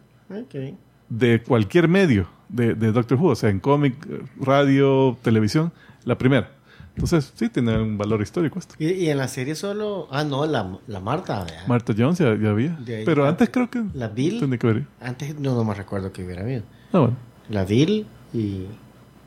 de 1.10 1.42
cualquier 1.42 1.88
medio 1.88 2.28
de, 2.50 2.76
de 2.76 2.92
Doctor 2.92 3.18
Who, 3.20 3.30
o 3.30 3.36
sea, 3.36 3.50
en 3.50 3.60
cómic, 3.60 3.96
radio, 4.40 5.18
televisión, 5.22 5.72
la 6.06 6.18
primera. 6.18 6.52
Entonces, 6.94 7.32
sí, 7.36 7.48
tiene 7.50 7.82
un 7.82 7.98
valor 7.98 8.22
histórico 8.22 8.60
esto. 8.60 8.76
Y, 8.78 8.88
y 8.92 9.10
en 9.10 9.18
la 9.18 9.28
serie 9.30 9.56
solo... 9.56 10.08
Ah, 10.12 10.24
no, 10.26 10.46
la, 10.46 10.78
la 10.88 11.00
Marta. 11.00 11.46
¿verdad? 11.46 11.66
Martha 11.68 11.94
Jones 11.98 12.20
ya, 12.20 12.36
ya 12.36 12.50
había. 12.50 12.78
Pero 13.06 13.26
antes 13.26 13.50
creo 13.50 13.70
que 13.70 13.82
La 13.94 14.10
Bill. 14.10 14.40
que. 14.60 14.84
Antes 15.00 15.40
no, 15.40 15.56
no 15.56 15.64
me 15.64 15.74
recuerdo 15.74 16.12
que 16.12 16.24
hubiera 16.26 16.42
habido. 16.44 16.64
Ah, 16.92 17.00
bueno. 17.00 17.16
La 17.50 17.64
Bill 17.64 18.06
y, 18.34 18.66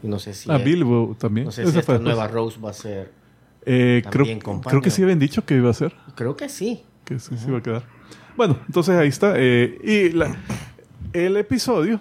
y 0.05 0.09
no 0.09 0.19
sé 0.21 0.35
si... 0.35 0.51
Ah, 0.53 0.57
es- 0.57 0.65
Bilbo 0.65 1.17
también. 1.19 1.47
No 1.47 1.51
sé 1.53 1.63
Esa 1.63 1.73
si 1.73 1.79
esta 1.79 1.99
nueva 1.99 2.29
Rose 2.29 2.61
va 2.61 2.71
a 2.71 2.75
ser... 2.75 3.11
Eh, 3.67 4.03
creo, 4.03 4.13
también 4.25 4.41
companion. 4.41 4.71
creo 4.71 4.83
que 4.83 4.91
sí 4.91 5.03
habían 5.03 5.19
dicho 5.19 5.45
que 5.47 5.55
iba 5.57 5.71
a 5.71 5.75
ser. 5.75 5.95
Creo 6.15 6.37
que 6.37 6.49
sí. 6.51 6.83
Que 7.07 7.19
sí, 7.19 7.35
sí 7.39 7.47
iba 7.49 7.59
a 7.59 7.63
quedar. 7.63 7.83
Bueno, 8.37 8.59
entonces 8.67 8.95
ahí 8.97 9.09
está. 9.09 9.33
eh, 9.37 9.79
y 9.83 10.11
la- 10.15 10.37
el 11.15 11.37
episodio 11.39 11.99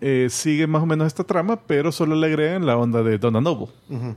eh, 0.00 0.26
sigue 0.30 0.66
más 0.66 0.82
o 0.82 0.86
menos 0.86 1.06
esta 1.06 1.22
trama, 1.22 1.60
pero 1.60 1.92
solo 1.92 2.16
le 2.16 2.26
agregan 2.26 2.66
la 2.66 2.76
onda 2.76 3.02
de 3.04 3.16
Donna 3.18 3.40
Noble. 3.40 3.68
Ujú. 3.88 4.16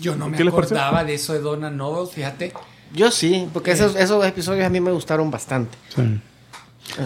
Yo 0.00 0.14
no 0.16 0.28
me 0.28 0.36
acordaba 0.38 1.02
de 1.04 1.14
eso 1.14 1.32
de 1.32 1.40
Donna 1.40 1.70
Noble, 1.70 2.10
fíjate. 2.12 2.52
Yo 2.94 3.10
sí, 3.10 3.48
porque 3.52 3.72
esos, 3.72 3.94
esos 3.96 4.24
episodios 4.24 4.64
a 4.66 4.68
mí 4.70 4.80
me 4.80 4.90
gustaron 4.92 5.30
bastante. 5.30 5.76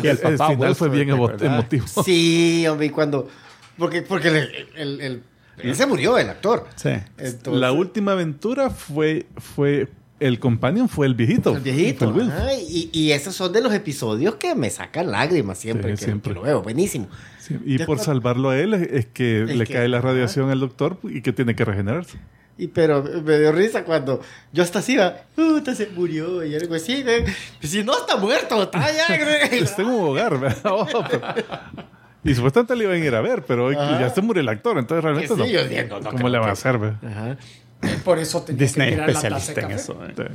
Y 0.03 0.07
el 0.07 0.17
papá 0.19 0.49
final 0.51 0.69
Wilfred, 0.71 0.75
fue 0.77 0.89
bien 0.89 1.09
¿te 1.09 1.15
emo- 1.15 1.43
emotivo. 1.45 1.87
Sí, 2.05 2.65
hombre, 2.69 2.87
y 2.87 2.91
cuando... 2.91 3.29
Porque, 3.79 4.03
porque 4.03 4.29
el, 4.29 4.37
el, 4.77 5.01
el- 5.01 5.23
él 5.59 5.77
se 5.77 5.87
murió, 5.87 6.17
el 6.19 6.29
actor. 6.31 6.67
Sí. 6.77 6.91
Entonces, 7.19 7.61
la 7.61 7.73
última 7.73 8.13
aventura 8.13 8.71
fue, 8.71 9.27
fue 9.37 9.89
el 10.19 10.39
companion 10.39 10.89
fue 10.89 11.07
el 11.07 11.15
viejito. 11.15 11.55
El 11.57 11.63
viejito. 11.63 12.09
El 12.19 12.31
ajá, 12.31 12.55
y, 12.55 12.89
y 12.93 13.13
esos 13.13 13.35
son 13.35 13.53
de 13.53 13.61
los 13.61 13.73
episodios 13.75 14.37
que 14.37 14.55
me 14.55 14.71
sacan 14.71 15.11
lágrimas 15.11 15.59
siempre, 15.59 15.91
Sí, 15.97 15.99
que, 15.99 16.05
siempre. 16.05 16.31
que 16.33 16.35
lo 16.37 16.43
veo. 16.43 16.63
Buenísimo. 16.63 17.09
Sí, 17.39 17.59
y 17.67 17.79
por 17.79 17.99
salvarlo 17.99 18.51
a 18.51 18.59
él 18.59 18.73
es, 18.75 18.83
es 18.93 19.07
que 19.07 19.43
Es 19.43 19.57
le 19.57 19.67
que- 19.67 19.75
cae 19.75 19.89
la 19.89 19.99
ajá. 19.99 20.09
radiación 20.09 20.51
al 20.51 20.61
doctor 20.61 20.99
y 21.03 21.21
que 21.23 21.33
tiene 21.33 21.55
que 21.55 21.65
regenerarse. 21.65 22.19
Y 22.57 22.69
pero 22.69 23.03
me 23.03 23.39
dio 23.39 23.51
risa 23.53 23.83
cuando 23.85 24.21
yo 24.53 24.63
hasta 24.63 24.79
así, 24.79 24.97
puta, 25.35 25.75
se 25.75 25.89
murió. 25.89 26.45
Y 26.45 26.55
algo 26.55 26.75
así, 26.75 27.03
¿eh? 27.07 27.25
si 27.61 27.83
no 27.83 27.93
está 27.99 28.17
muerto, 28.17 28.63
está 28.63 28.81
ya. 28.93 29.15
Está 29.53 29.83
en 29.83 29.89
un 29.89 30.01
hogar, 30.09 30.39
¿verdad? 30.39 30.63
Y 32.25 32.35
supuestamente 32.35 32.77
le 32.77 32.85
iban 32.85 33.03
a 33.03 33.05
ir 33.05 33.15
a 33.15 33.21
ver, 33.21 33.45
pero 33.45 33.67
hoy 33.67 33.75
Ajá. 33.75 34.01
ya 34.01 34.11
se 34.11 34.21
murió 34.23 34.43
el 34.43 34.49
actor, 34.49 34.79
entonces 34.79 35.03
realmente 35.03 35.29
sí, 35.29 35.35
no. 35.37 35.47
yo 35.47 36.01
no 36.01 36.11
¿Cómo 36.11 36.29
le 36.29 36.39
va 36.39 36.49
a 36.49 36.53
hacer? 36.53 36.77
Ajá. 36.77 37.37
Por 38.05 38.19
eso 38.19 38.43
tenía 38.43 38.61
Disney 38.61 38.91
que 38.91 38.93
tirar 38.93 39.09
la 39.09 39.15
taza 39.15 39.29
de 39.29 39.37
especialista 39.39 39.61
en 39.61 39.71
eso. 39.73 40.25
¿eh? 40.25 40.29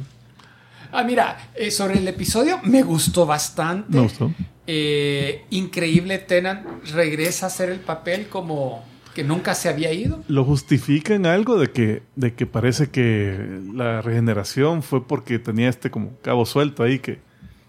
Ah, 0.92 1.04
mira, 1.04 1.50
eh, 1.56 1.72
sobre 1.72 1.98
el 1.98 2.08
episodio 2.08 2.60
me 2.64 2.84
gustó 2.84 3.26
bastante. 3.26 3.96
Me 3.96 4.02
gustó. 4.02 4.32
Eh, 4.66 5.46
increíble, 5.50 6.18
Tennant 6.18 6.66
regresa 6.94 7.46
a 7.46 7.48
hacer 7.48 7.70
el 7.70 7.80
papel 7.80 8.28
como 8.28 8.84
que 9.16 9.24
nunca 9.24 9.56
se 9.56 9.70
había 9.70 9.92
ido. 9.94 10.24
Lo 10.28 10.44
justifican 10.44 11.26
algo 11.26 11.58
de 11.58 11.72
que, 11.72 12.04
de 12.16 12.34
que 12.34 12.46
parece 12.46 12.90
que 12.90 13.62
la 13.74 14.02
regeneración 14.02 14.84
fue 14.84 15.08
porque 15.08 15.40
tenía 15.40 15.70
este 15.70 15.90
como 15.90 16.18
cabo 16.22 16.46
suelto 16.46 16.84
ahí 16.84 17.00
que, 17.00 17.20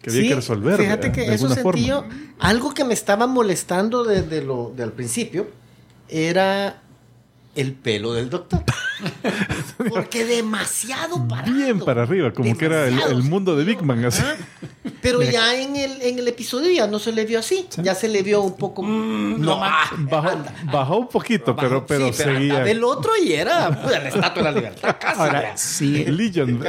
que 0.03 0.11
había 0.11 0.23
Sí, 0.23 0.29
que 0.29 0.35
resolver. 0.35 0.77
Fíjate 0.79 1.09
¿verdad? 1.09 1.15
que 1.25 1.29
de 1.31 1.35
eso 1.35 1.49
sentí 1.49 1.85
yo. 1.87 2.05
Algo 2.39 2.73
que 2.75 2.85
me 2.85 2.95
estaba 2.95 3.27
molestando 3.27 4.05
desde 4.05 4.43
lo 4.43 4.73
del 4.77 4.93
principio 4.93 5.49
era 6.09 6.83
el 7.61 7.73
pelo 7.73 8.13
del 8.15 8.31
doctor. 8.31 8.63
Porque 9.91 10.25
demasiado 10.25 11.27
parado. 11.29 11.53
Bien 11.55 11.79
para 11.81 12.03
arriba, 12.03 12.33
como 12.33 12.57
que 12.57 12.65
era 12.65 12.87
el, 12.89 12.99
el 13.01 13.23
mundo 13.23 13.55
de 13.57 13.65
sí, 13.65 13.69
Big 13.71 13.83
Man. 13.83 14.05
Así. 14.05 14.23
Pero 15.01 15.23
ya 15.23 15.55
en 15.61 15.77
el, 15.77 16.03
en 16.03 16.19
el 16.19 16.27
episodio 16.29 16.71
ya 16.73 16.87
no 16.87 16.99
se 16.99 17.13
le 17.13 17.25
vio 17.25 17.39
así. 17.39 17.67
Ya 17.83 17.95
se 17.95 18.09
le 18.09 18.23
vio 18.23 18.43
un 18.43 18.57
poco. 18.57 18.83
no, 18.85 19.63
ah, 19.63 19.91
Bajó, 19.99 20.31
bajó 20.73 20.97
un 20.99 21.09
poquito, 21.09 21.55
pero, 21.55 21.87
pero 21.87 22.09
sí, 22.13 22.23
seguía. 22.25 22.65
el 22.69 22.83
otro 22.83 23.13
y 23.23 23.33
era 23.33 23.71
pues, 23.83 23.93
la 24.03 24.09
estatua 24.09 24.43
de 24.43 24.43
la 24.43 24.53
libertad. 24.53 24.97
Casi. 25.01 25.21
Ahora, 25.21 25.57
sí, 25.57 26.05
Legion. 26.07 26.61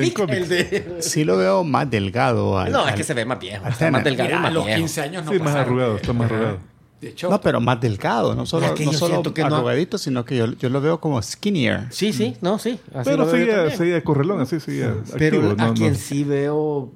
Vic, 0.00 0.12
cómics. 0.14 0.36
el 0.38 0.48
de- 0.48 0.96
sí 1.00 1.24
lo 1.24 1.36
veo 1.36 1.64
más 1.64 1.90
delgado. 1.90 2.58
al- 2.58 2.70
No, 2.72 2.86
es 2.88 2.94
que 2.94 3.04
se 3.04 3.14
ve 3.14 3.24
más 3.24 3.38
viejo. 3.40 3.66
Está 3.66 3.90
más 3.90 4.04
delgado 4.04 4.36
a 4.36 4.38
más 4.38 4.52
los 4.52 4.64
viejo. 4.64 4.78
15 4.78 5.00
años 5.00 5.24
no 5.24 5.32
Sí, 5.32 5.38
más 5.38 5.54
arrugado, 5.56 5.96
está 5.96 6.12
más 6.12 6.30
arrugado. 6.30 6.58
De 7.00 7.08
hecho, 7.10 7.28
No, 7.28 7.40
pero 7.40 7.60
más 7.60 7.80
delgado, 7.80 8.34
no 8.34 8.46
solo, 8.46 8.66
Es 8.66 8.72
que 8.72 8.86
no 8.86 8.92
solo 8.94 9.22
que 9.34 9.42
no- 9.44 9.98
sino 9.98 10.24
que 10.24 10.36
yo, 10.38 10.52
yo 10.54 10.68
lo 10.70 10.80
veo 10.80 11.00
como 11.00 11.20
skinnier. 11.20 11.86
Sí, 11.90 12.12
sí, 12.12 12.36
no, 12.40 12.58
sí. 12.58 12.78
así 12.94 13.10
Pero 13.10 13.26
también. 13.26 13.76
seguía 13.76 14.02
correlón, 14.02 14.40
así 14.40 14.58
seguía 14.60 14.94
Pero 15.18 15.36
activo. 15.38 15.50
a 15.62 15.66
no- 15.68 15.74
quien 15.74 15.92
no. 15.92 15.98
sí 15.98 16.24
veo 16.24 16.90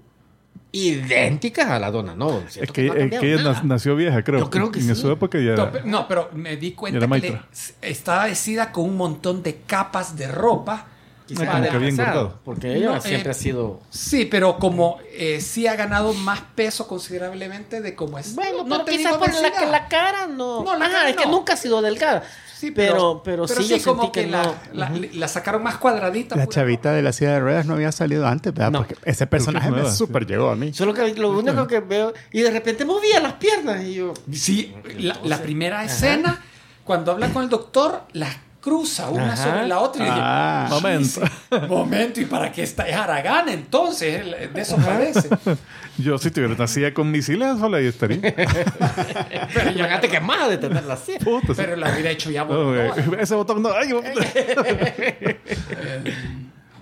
idénticas 0.73 1.69
a 1.69 1.79
la 1.79 1.91
dona, 1.91 2.15
¿no? 2.15 2.41
Es 2.41 2.71
que, 2.73 2.87
no 2.87 2.93
ha 2.93 2.97
es 2.97 3.01
cambiado 3.03 3.21
que 3.23 3.33
ella 3.35 3.43
nada. 3.43 3.63
nació 3.65 3.97
vieja, 3.97 4.23
creo. 4.23 4.41
Yo 4.41 4.51
creo 4.51 4.71
que 4.71 4.81
en 4.81 4.95
sí. 4.95 5.01
su 5.01 5.11
época 5.11 5.39
ya 5.39 5.55
no, 5.55 5.63
era. 5.63 5.73
pe- 5.73 5.83
no, 5.85 6.07
pero 6.09 6.31
me 6.35 6.57
di 6.57 6.73
cuenta 6.73 7.07
que 7.07 7.21
le- 7.21 7.41
estaba 7.83 8.25
vestida 8.27 8.71
con 8.73 8.85
un 8.85 8.97
montón 8.97 9.43
de 9.43 9.61
capas 9.67 10.17
de 10.17 10.29
ropa. 10.31 10.87
Quizá 11.29 11.41
como 11.41 11.51
que 11.51 11.57
había 11.57 11.71
adelgazado, 11.71 11.91
engordado. 11.91 12.41
Porque 12.43 12.75
ella 12.75 12.95
No, 12.95 13.01
siempre 13.03 13.29
eh, 13.29 13.33
ha 13.33 13.35
sido... 13.35 13.81
Sí, 13.91 14.25
pero 14.25 14.59
como 14.59 14.99
eh, 15.13 15.43
sí 15.43 15.67
ha 15.67 15.77
ganado 15.77 16.15
más 16.15 16.41
peso 16.55 16.89
considerablemente 16.89 17.83
de 17.83 17.95
como 17.95 18.19
es. 18.19 18.35
Bueno, 18.35 18.65
no 18.65 18.65
pero 18.65 18.85
te 18.85 18.97
quizás 18.97 19.19
por 19.19 19.29
la, 19.31 19.67
la 19.67 19.89
cara 19.89 20.27
no... 20.27 20.65
No, 20.65 20.75
la 20.75 20.87
Ajá, 20.87 20.95
cara 20.95 21.11
es 21.11 21.17
que 21.17 21.27
nunca 21.27 21.53
ha 21.53 21.57
sido 21.57 21.83
delgada. 21.83 22.23
Sí, 22.57 22.71
pero, 22.71 23.23
pero, 23.23 23.47
sí, 23.47 23.69
yo 23.69 23.77
como 23.85 24.05
sentí 24.05 24.21
que, 24.23 24.27
la, 24.27 24.57
no... 24.73 24.89
la, 25.13 25.29
sacaron 25.29 25.63
más 25.63 25.77
cuadradita. 25.77 26.35
La 26.35 26.47
pura 26.47 26.55
chavita 26.55 26.93
de 26.93 27.03
la 27.03 27.13
silla 27.13 27.35
de 27.35 27.41
ruedas 27.41 27.67
no 27.67 27.75
había 27.75 27.93
salido 27.93 28.27
antes, 28.27 28.53
¿verdad? 28.53 28.73
No. 28.73 28.79
Porque 28.79 28.97
ese 29.05 29.27
personaje 29.27 29.71
me 29.71 29.85
sí. 29.85 29.97
súper 29.97 30.27
llegó 30.27 30.51
a 30.51 30.57
mí. 30.57 30.73
Solo 30.73 30.95
que 30.95 31.15
lo 31.15 31.39
único 31.39 31.67
que 31.67 31.81
veo... 31.81 32.15
Y 32.33 32.41
de 32.41 32.51
repente 32.51 32.87
movía 32.87 33.21
las 33.21 33.35
piernas 33.35 33.85
y 33.85 33.95
yo... 33.95 34.15
Sí, 34.33 34.75
la, 34.99 35.21
la 35.25 35.39
primera 35.43 35.85
escena, 35.85 36.43
cuando 36.85 37.13
habla 37.13 37.29
con 37.35 37.45
el 37.45 37.51
doctor, 37.51 38.05
las 38.13 38.35
cruza 38.69 39.09
una 39.11 39.33
Ajá. 39.33 39.45
sobre 39.45 39.67
la 39.67 39.79
otra. 39.81 40.03
Y 40.03 40.09
dije, 40.09 40.21
Ah, 40.23 40.67
Momento. 40.71 41.21
Momento, 41.69 42.21
¿y 42.21 42.25
para 42.27 42.53
qué 42.53 42.63
está? 42.63 42.87
Es 42.87 42.95
Aragán, 42.97 43.49
entonces, 43.49 44.21
el- 44.21 44.53
de 44.53 44.61
eso 44.61 44.77
parece. 44.77 45.29
Yo, 45.99 46.17
si 46.19 46.31
tuviera 46.31 46.55
una 46.55 46.67
silla 46.69 46.95
con 46.95 47.11
misiles, 47.11 47.59
solo 47.59 47.77
ahí 47.77 47.87
estaría. 47.87 48.21
Pero 49.55 49.71
imagínate 49.71 50.09
que 50.09 50.21
más 50.21 50.49
de 50.49 50.59
tenerla 50.59 50.95
así. 50.95 51.15
Puta, 51.19 51.49
sí. 51.49 51.55
Pero 51.57 51.75
la 51.77 51.91
hubiera 51.91 52.11
hecho 52.11 52.31
ya 52.31 52.45
voladora. 52.45 52.95
Ese 53.21 53.35
botón 53.35 53.63
no. 53.63 53.71
Ay, 53.73 53.89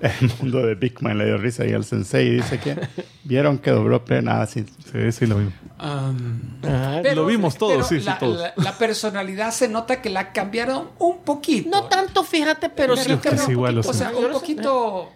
el 0.01 0.31
mundo 0.41 0.67
de 0.67 0.75
Big 0.75 1.01
Man 1.03 1.19
le 1.19 1.27
dio 1.27 1.39
risa 1.39 1.65
y 1.67 1.71
el 1.73 1.85
sensei 1.85 2.31
dice 2.31 2.59
que 2.59 2.77
vieron 3.25 3.59
que 3.59 3.71
dobló 3.71 4.05
plena 4.05 4.43
así. 4.43 4.65
sí, 4.93 5.13
sí, 5.13 5.27
lo 5.27 5.37
mismo. 5.37 5.53
Um, 5.83 6.41
pero- 6.63 7.15
Lo 7.15 7.27
vimos 7.27 7.57
todos, 7.57 7.73
pero 7.73 7.85
sí, 7.85 8.01
sí, 8.01 8.11
todos. 8.19 8.39
La, 8.41 8.53
la 8.57 8.73
personalidad 8.79 9.51
se 9.53 9.69
nota 9.69 10.01
que 10.03 10.11
la 10.11 10.33
cambiaron 10.33 10.89
un 10.99 11.19
poquito. 11.19 11.69
No 11.71 11.85
tanto, 11.85 12.25
fíjate, 12.25 12.69
pero 12.69 12.95
Pero 12.95 12.97
sí 13.05 13.11
Yo 13.11 13.21
que 13.21 13.31
no, 13.33 13.51
igual, 13.51 13.79
o 13.79 13.81
O 13.81 13.93
sea. 13.93 14.11
un 14.11 14.33
poquito 14.33 15.13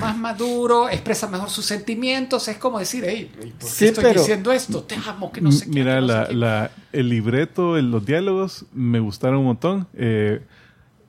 más 0.00 0.16
maduro, 0.16 0.88
expresa 0.88 1.26
mejor 1.28 1.50
sus 1.50 1.64
sentimientos. 1.66 2.46
Es 2.46 2.56
como 2.56 2.78
decir, 2.78 3.04
hey, 3.06 3.30
¿por 3.34 3.48
qué 3.48 3.66
Sí, 3.66 3.86
estoy 3.86 4.04
pero- 4.04 4.20
diciendo 4.20 4.52
esto? 4.52 4.82
Te 4.84 4.94
amo, 5.08 5.32
que 5.32 5.40
no 5.40 5.50
sé 5.50 5.64
qué. 5.64 5.70
Mira, 5.70 6.00
no 6.00 6.06
sé 6.06 6.12
la, 6.14 6.26
qué". 6.28 6.34
la- 6.34 6.70
el 6.92 7.08
libreto, 7.08 7.76
el- 7.76 7.90
los 7.90 8.04
diálogos 8.06 8.66
me 8.72 9.00
gustaron 9.00 9.38
un 9.40 9.46
montón. 9.46 9.88
Eh, 9.94 10.40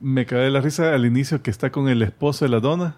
me 0.04 0.26
cagué 0.26 0.50
la 0.50 0.60
risa 0.60 0.94
al 0.94 1.06
inicio 1.06 1.42
que 1.42 1.50
está 1.50 1.70
con 1.70 1.88
el 1.88 2.02
esposo 2.02 2.44
de 2.44 2.50
la 2.50 2.60
dona, 2.60 2.96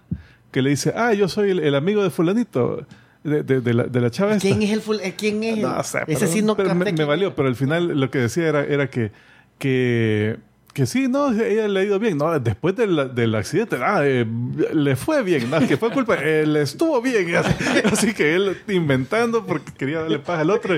que 0.50 0.60
le 0.62 0.70
dice, 0.70 0.92
ah, 0.96 1.12
yo 1.14 1.28
soy 1.28 1.50
el, 1.52 1.60
el 1.60 1.74
amigo 1.76 2.02
de 2.02 2.10
fulanito, 2.10 2.84
de, 3.22 3.42
de- 3.42 3.60
de 3.60 3.74
la, 3.74 3.84
de 3.84 4.00
la 4.00 4.10
chava 4.10 4.34
esta. 4.34 4.48
¿Quién 4.48 4.62
es 4.62 4.70
el 4.88 5.00
eh, 5.00 5.14
¿Quién 5.16 5.42
es? 5.44 5.58
No 5.58 5.82
sé, 5.84 5.98
Ese 6.06 6.20
pero- 6.20 6.32
sí 6.32 6.42
no 6.42 6.56
pero 6.56 6.74
me, 6.74 7.04
valió, 7.04 7.34
pero 7.34 7.48
al 7.48 7.56
final 7.56 7.98
lo 8.00 8.10
que 8.10 8.18
decía 8.18 8.48
era, 8.48 8.64
era 8.64 8.88
que, 8.90 9.12
que, 9.58 10.36
que 10.72 10.86
sí, 10.86 11.08
no, 11.08 11.32
ella 11.32 11.68
le 11.68 11.80
ha 11.80 11.84
ido 11.84 11.98
bien. 11.98 12.18
No, 12.18 12.38
después 12.38 12.76
del, 12.76 13.14
del 13.14 13.34
accidente, 13.34 13.76
ah, 13.82 14.00
eh, 14.04 14.26
le 14.74 14.96
fue 14.96 15.22
bien, 15.22 15.50
no, 15.50 15.60
que 15.66 15.76
fue 15.76 15.90
culpa, 15.90 16.14
él 16.16 16.56
estuvo 16.56 17.00
bien. 17.02 17.34
Así, 17.36 17.54
así 17.92 18.14
que 18.14 18.34
él 18.34 18.56
inventando 18.68 19.46
porque 19.46 19.72
quería 19.72 20.00
darle 20.00 20.18
paz 20.18 20.40
al 20.40 20.50
otro. 20.50 20.74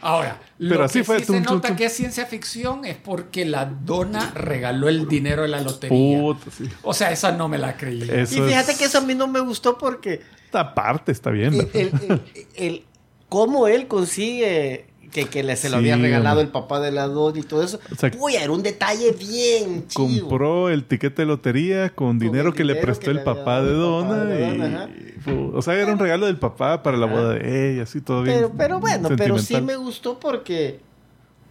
Ahora, 0.00 0.40
Pero 0.58 0.76
lo 0.76 0.84
así 0.84 0.98
que 1.00 1.04
fue, 1.04 1.20
sí 1.20 1.26
tum, 1.26 1.36
se 1.36 1.42
tum, 1.44 1.54
nota 1.56 1.68
tum. 1.68 1.76
que 1.76 1.84
es 1.86 1.92
ciencia 1.92 2.26
ficción 2.26 2.84
es 2.84 2.96
porque 2.96 3.44
la 3.44 3.64
dona 3.64 4.30
regaló 4.34 4.88
el 4.88 5.08
dinero 5.08 5.42
de 5.42 5.48
la 5.48 5.60
lotería. 5.60 6.20
Puta, 6.20 6.50
sí. 6.50 6.68
O 6.82 6.94
sea, 6.94 7.10
esa 7.12 7.32
no 7.32 7.48
me 7.48 7.58
la 7.58 7.76
creí. 7.76 8.02
Eso 8.02 8.36
Y 8.44 8.48
fíjate 8.48 8.72
es- 8.72 8.78
que 8.78 8.84
eso 8.84 8.98
a 8.98 9.00
mí 9.02 9.14
no 9.14 9.26
me 9.28 9.40
gustó 9.40 9.76
porque 9.78 10.20
Esta 10.44 10.74
parte 10.74 11.12
está 11.12 11.30
bien. 11.30 11.54
el, 11.54 11.66
¿verdad? 11.66 12.00
el- 12.02 12.10
el- 12.10 12.46
el- 12.56 12.84
cómo 13.28 13.66
él 13.68 13.88
consigue 13.88 14.86
que, 15.24 15.30
que 15.30 15.42
le, 15.42 15.56
se 15.56 15.70
lo 15.70 15.76
Sí, 15.78 15.90
había 15.90 15.96
regalado 15.96 16.40
el 16.42 16.48
papá 16.48 16.78
de 16.78 16.92
la 16.92 17.08
dona 17.08 17.38
y 17.38 17.42
todo 17.42 17.62
eso. 17.62 17.80
O 17.90 17.94
sea, 17.94 18.10
Uy, 18.18 18.36
era 18.36 18.52
un 18.52 18.62
detalle 18.62 19.12
bien 19.12 19.88
chido. 19.88 20.28
Compró 20.28 20.68
el 20.68 20.84
tiquete 20.84 21.22
de 21.22 21.26
lotería 21.26 21.88
con, 21.90 22.18
dinero 22.18 22.52
que 22.52 22.64
le 22.64 22.74
prestó 22.76 23.06
que 23.06 23.10
el 23.12 23.16
le 23.16 23.22
papá 23.22 23.62
de 23.62 23.70
papá 23.72 23.76
Donna. 23.78 24.24
de 24.24 25.16
y 25.26 25.30
o 25.54 25.62
sea, 25.62 25.74
era 25.74 25.90
un 25.92 25.98
regalo 25.98 26.26
del 26.26 26.36
papá 26.38 26.82
para 26.82 26.96
la 26.98 27.06
boda 27.06 27.30
de 27.34 27.72
ella, 27.72 27.82
así 27.84 28.00
todo 28.02 28.22
bien. 28.22 28.36
Pero, 28.36 28.52
pero 28.56 28.78
bueno, 28.80 29.08
pero 29.16 29.38
sí 29.38 29.58
me 29.62 29.74
gustó 29.76 30.20
porque 30.20 30.80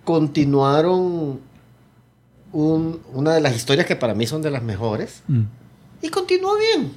continuaron 0.04 1.40
un- 2.54 3.00
una 3.14 3.34
de 3.34 3.42
las 3.42 3.56
historias 3.56 3.86
que 3.88 3.96
para 3.96 4.14
mí 4.14 4.28
son 4.28 4.42
de 4.42 4.52
las 4.52 4.64
mejores. 4.64 5.24
Mm. 5.28 5.42
Y 6.04 6.10
continuó 6.10 6.56
bien. 6.58 6.92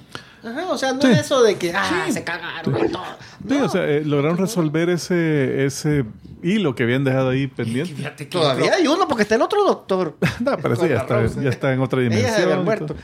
Ajá, 0.44 0.66
o 0.70 0.78
sea, 0.78 0.92
no 0.92 1.02
Sí. 1.02 1.08
es 1.08 1.18
eso 1.20 1.42
de 1.42 1.56
que 1.56 1.72
ah, 1.74 2.04
Sí. 2.06 2.12
se 2.12 2.24
cagaron 2.24 2.76
y 2.84 2.88
todo. 2.90 3.02
Sí, 3.48 3.54
o 3.56 3.68
sea, 3.68 3.84
eh, 3.88 4.04
lograron 4.04 4.36
resolver 4.38 4.88
ese, 4.90 5.64
ese 5.66 6.04
hilo 6.42 6.74
que 6.74 6.84
habían 6.84 7.04
dejado 7.04 7.30
ahí 7.30 7.46
pendiente. 7.48 7.94
Fíjate 7.94 8.24
que 8.28 8.30
todavía 8.38 8.74
hay 8.74 8.86
uno 8.86 9.08
porque 9.08 9.22
está 9.22 9.34
el 9.34 9.42
otro 9.42 9.64
doctor. 9.64 10.16
No, 10.40 10.56
pero 10.58 10.74
eso 10.74 10.82
Con 10.82 10.90
ya 10.90 10.96
está, 10.98 11.20
Rosa. 11.22 11.42
ya 11.42 11.50
está 11.50 11.72
en 11.72 11.80
otra 11.80 12.00
dimensión. 12.00 12.64
muerto. 12.64 12.94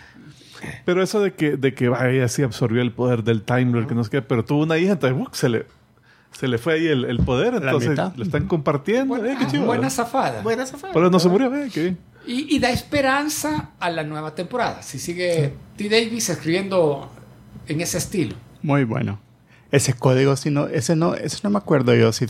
Pero 0.84 1.02
eso 1.02 1.20
de 1.20 1.34
que, 1.34 1.56
de 1.56 1.74
que 1.74 1.88
vaya, 1.88 2.08
ella 2.10 2.28
sí 2.28 2.42
absorbió 2.42 2.80
el 2.82 2.92
poder 2.92 3.22
del 3.24 3.42
Time 3.42 3.66
Lord, 3.72 3.86
que 3.86 3.94
no 3.94 4.02
sé 4.04 4.10
qué, 4.10 4.22
pero 4.22 4.44
tuvo 4.44 4.62
una 4.62 4.78
hija, 4.78 4.92
entonces 4.92 5.18
¡buc! 5.18 5.34
se 5.34 5.48
le, 5.50 5.66
se 6.32 6.48
le 6.48 6.56
fue 6.56 6.74
ahí 6.74 6.86
el, 6.86 7.04
el 7.04 7.18
poder, 7.18 7.54
entonces 7.54 7.98
lo 8.16 8.24
están 8.24 8.46
compartiendo. 8.46 9.16
eh, 9.24 9.36
qué 9.38 9.46
chido. 9.48 9.64
buena 9.66 9.90
zafada. 9.90 10.40
Buena 10.42 10.64
zafada. 10.64 10.92
Pero 10.94 11.10
no 11.10 11.18
se 11.18 11.28
murió, 11.28 11.54
eh, 11.54 11.68
qué 11.72 11.80
bien. 11.82 11.98
Y, 12.26 12.56
y 12.56 12.58
da 12.60 12.70
esperanza 12.70 13.70
a 13.78 13.90
la 13.90 14.02
nueva 14.04 14.34
temporada. 14.34 14.80
Si 14.82 14.98
sigue 14.98 15.52
T. 15.76 15.88
Davis 15.90 16.30
escribiendo 16.30 17.10
en 17.68 17.80
ese 17.80 17.98
estilo. 17.98 18.34
Muy 18.62 18.84
bueno. 18.84 19.18
Ese 19.70 19.92
código, 19.94 20.36
si 20.36 20.50
no, 20.50 20.66
ese 20.68 20.94
no, 20.96 21.14
eso 21.14 21.38
no 21.42 21.50
me 21.50 21.58
acuerdo 21.58 21.94
yo 21.94 22.12
si 22.12 22.26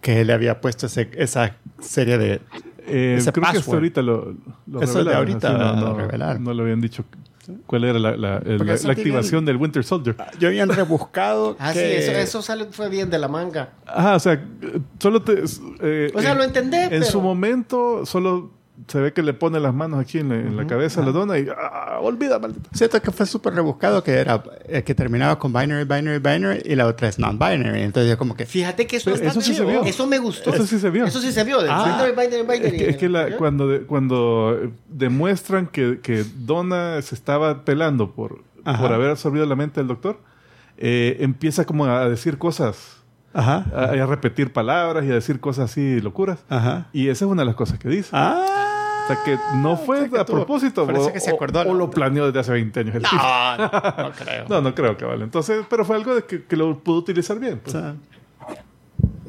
que 0.00 0.24
le 0.24 0.32
había 0.32 0.60
puesto 0.60 0.86
ese- 0.86 1.10
esa 1.16 1.56
serie 1.80 2.18
de. 2.18 2.40
Eh, 2.86 3.16
Ese 3.18 3.32
creo 3.32 3.50
que 3.50 3.58
hasta 3.58 3.72
ahorita 3.72 4.02
lo, 4.02 4.34
lo 4.66 4.82
Eso 4.82 5.02
de 5.04 5.14
ahorita 5.14 5.48
así 5.48 5.56
no, 5.80 5.94
lo 5.96 6.38
no, 6.38 6.52
le 6.52 6.62
habían 6.62 6.80
dicho 6.82 7.04
cuál 7.66 7.84
era 7.84 7.98
la, 7.98 8.14
la- 8.16 8.38
el- 8.44 8.58
la- 8.66 8.92
activación 8.92 9.44
del 9.46 9.56
Winter 9.56 9.82
Soldier. 9.84 10.16
Yo 10.38 10.48
habían 10.48 10.68
rebuscado. 10.68 11.56
Ah, 11.58 11.72
sí, 11.72 11.78
que- 11.78 11.98
eso, 11.98 12.10
eso 12.12 12.42
sale- 12.42 12.66
fue 12.72 12.90
bien 12.90 13.08
de 13.08 13.18
la 13.18 13.28
manga. 13.28 13.70
Ajá, 13.86 14.16
o 14.16 14.20
sea, 14.20 14.44
solo 14.98 15.22
te... 15.22 15.44
eh, 15.80 16.10
O 16.14 16.20
sea, 16.20 16.32
en- 16.32 16.38
lo 16.38 16.44
entendé, 16.44 16.82
En 16.84 16.90
pero- 16.90 17.04
su 17.06 17.20
momento 17.22 18.04
solo 18.04 18.50
se 18.88 19.00
ve 19.00 19.12
que 19.12 19.22
le 19.22 19.34
pone 19.34 19.60
las 19.60 19.72
manos 19.72 20.00
aquí 20.00 20.18
en 20.18 20.28
la, 20.30 20.34
en 20.34 20.56
la 20.56 20.66
cabeza 20.66 21.00
a 21.00 21.04
la 21.04 21.12
dona 21.12 21.38
y 21.38 21.46
ah, 21.48 21.98
olvida, 22.02 22.38
maldita. 22.40 22.68
Cierto 22.74 23.00
que 23.00 23.10
fue 23.12 23.24
súper 23.24 23.54
rebuscado, 23.54 24.02
que 24.02 24.12
era 24.12 24.42
eh, 24.66 24.82
que 24.82 24.94
terminaba 24.94 25.38
con 25.38 25.52
binary, 25.52 25.84
binary, 25.84 26.18
binary 26.18 26.62
y 26.64 26.74
la 26.74 26.86
otra 26.86 27.08
es 27.08 27.18
non-binary. 27.18 27.82
Entonces 27.82 28.10
yo 28.10 28.18
como 28.18 28.34
que... 28.34 28.46
Fíjate 28.46 28.86
que 28.86 28.96
eso, 28.96 29.10
está 29.14 29.28
eso 29.28 29.40
sí 29.40 29.54
se 29.54 29.64
vio. 29.64 29.84
Eso 29.84 30.06
me 30.08 30.18
gustó. 30.18 30.52
Eso 30.52 30.66
sí 30.66 30.78
se 30.78 30.90
vio. 30.90 31.04
Eso 31.06 31.20
sí 31.20 31.30
se 31.32 31.44
vio. 31.44 31.60
del 31.62 31.70
Ah. 31.70 31.84
binary, 32.04 32.10
binary, 32.12 32.42
binary. 32.42 32.76
Es 32.76 32.82
que, 32.82 32.90
es 32.90 32.96
que 32.96 33.08
la- 33.08 33.36
cuando, 33.36 33.68
de- 33.68 33.80
cuando 33.82 34.58
demuestran 34.88 35.66
que, 35.68 36.00
que 36.02 36.24
Donna 36.38 37.00
se 37.02 37.14
estaba 37.14 37.64
pelando 37.64 38.10
por, 38.10 38.42
Ajá. 38.64 38.82
por 38.82 38.92
haber 38.92 39.10
absorbido 39.10 39.46
la 39.46 39.56
mente 39.56 39.80
del 39.80 39.86
doctor, 39.88 40.18
eh, 40.78 41.18
empieza 41.20 41.64
como 41.64 41.84
a 41.86 42.08
decir 42.08 42.38
cosas, 42.38 42.96
Ajá. 43.32 43.66
a, 43.74 43.84
a 44.02 44.06
repetir 44.06 44.52
palabras 44.52 45.04
y 45.04 45.10
a 45.10 45.14
decir 45.14 45.38
cosas 45.40 45.70
así 45.70 46.00
locuras. 46.00 46.40
Ajá. 46.48 46.88
Y 46.92 47.08
esa 47.08 47.24
es 47.24 47.30
una 47.30 47.42
de 47.42 47.46
las 47.46 47.54
cosas 47.54 47.78
que 47.78 47.88
dice. 47.88 48.08
Ah. 48.12 48.63
O 49.04 49.06
sea, 49.06 49.18
que 49.24 49.38
no 49.56 49.76
fue 49.76 49.96
o 49.98 50.00
sea, 50.00 50.08
que 50.10 50.18
a 50.18 50.24
tuvo- 50.24 50.36
propósito. 50.36 50.86
parece 50.86 51.10
o, 51.10 51.12
que 51.12 51.20
se 51.20 51.30
acordó 51.30 51.60
o- 51.60 51.74
lo 51.74 51.90
planeó 51.90 52.26
desde 52.26 52.40
hace 52.40 52.52
20 52.52 52.80
años. 52.80 52.94
el. 52.94 53.02
No, 53.02 53.56
no, 53.58 53.64
no 54.08 54.12
creo. 54.18 54.44
No, 54.48 54.60
no 54.62 54.74
creo 54.74 54.96
que 54.96 55.04
vale. 55.04 55.24
Entonces, 55.24 55.64
pero 55.68 55.84
fue 55.84 55.96
algo 55.96 56.14
de 56.14 56.24
que, 56.24 56.44
que 56.44 56.56
lo 56.56 56.78
pudo 56.78 56.98
utilizar 56.98 57.38
bien. 57.38 57.54
O 57.54 57.58
pues. 57.60 57.72
sea, 57.72 57.94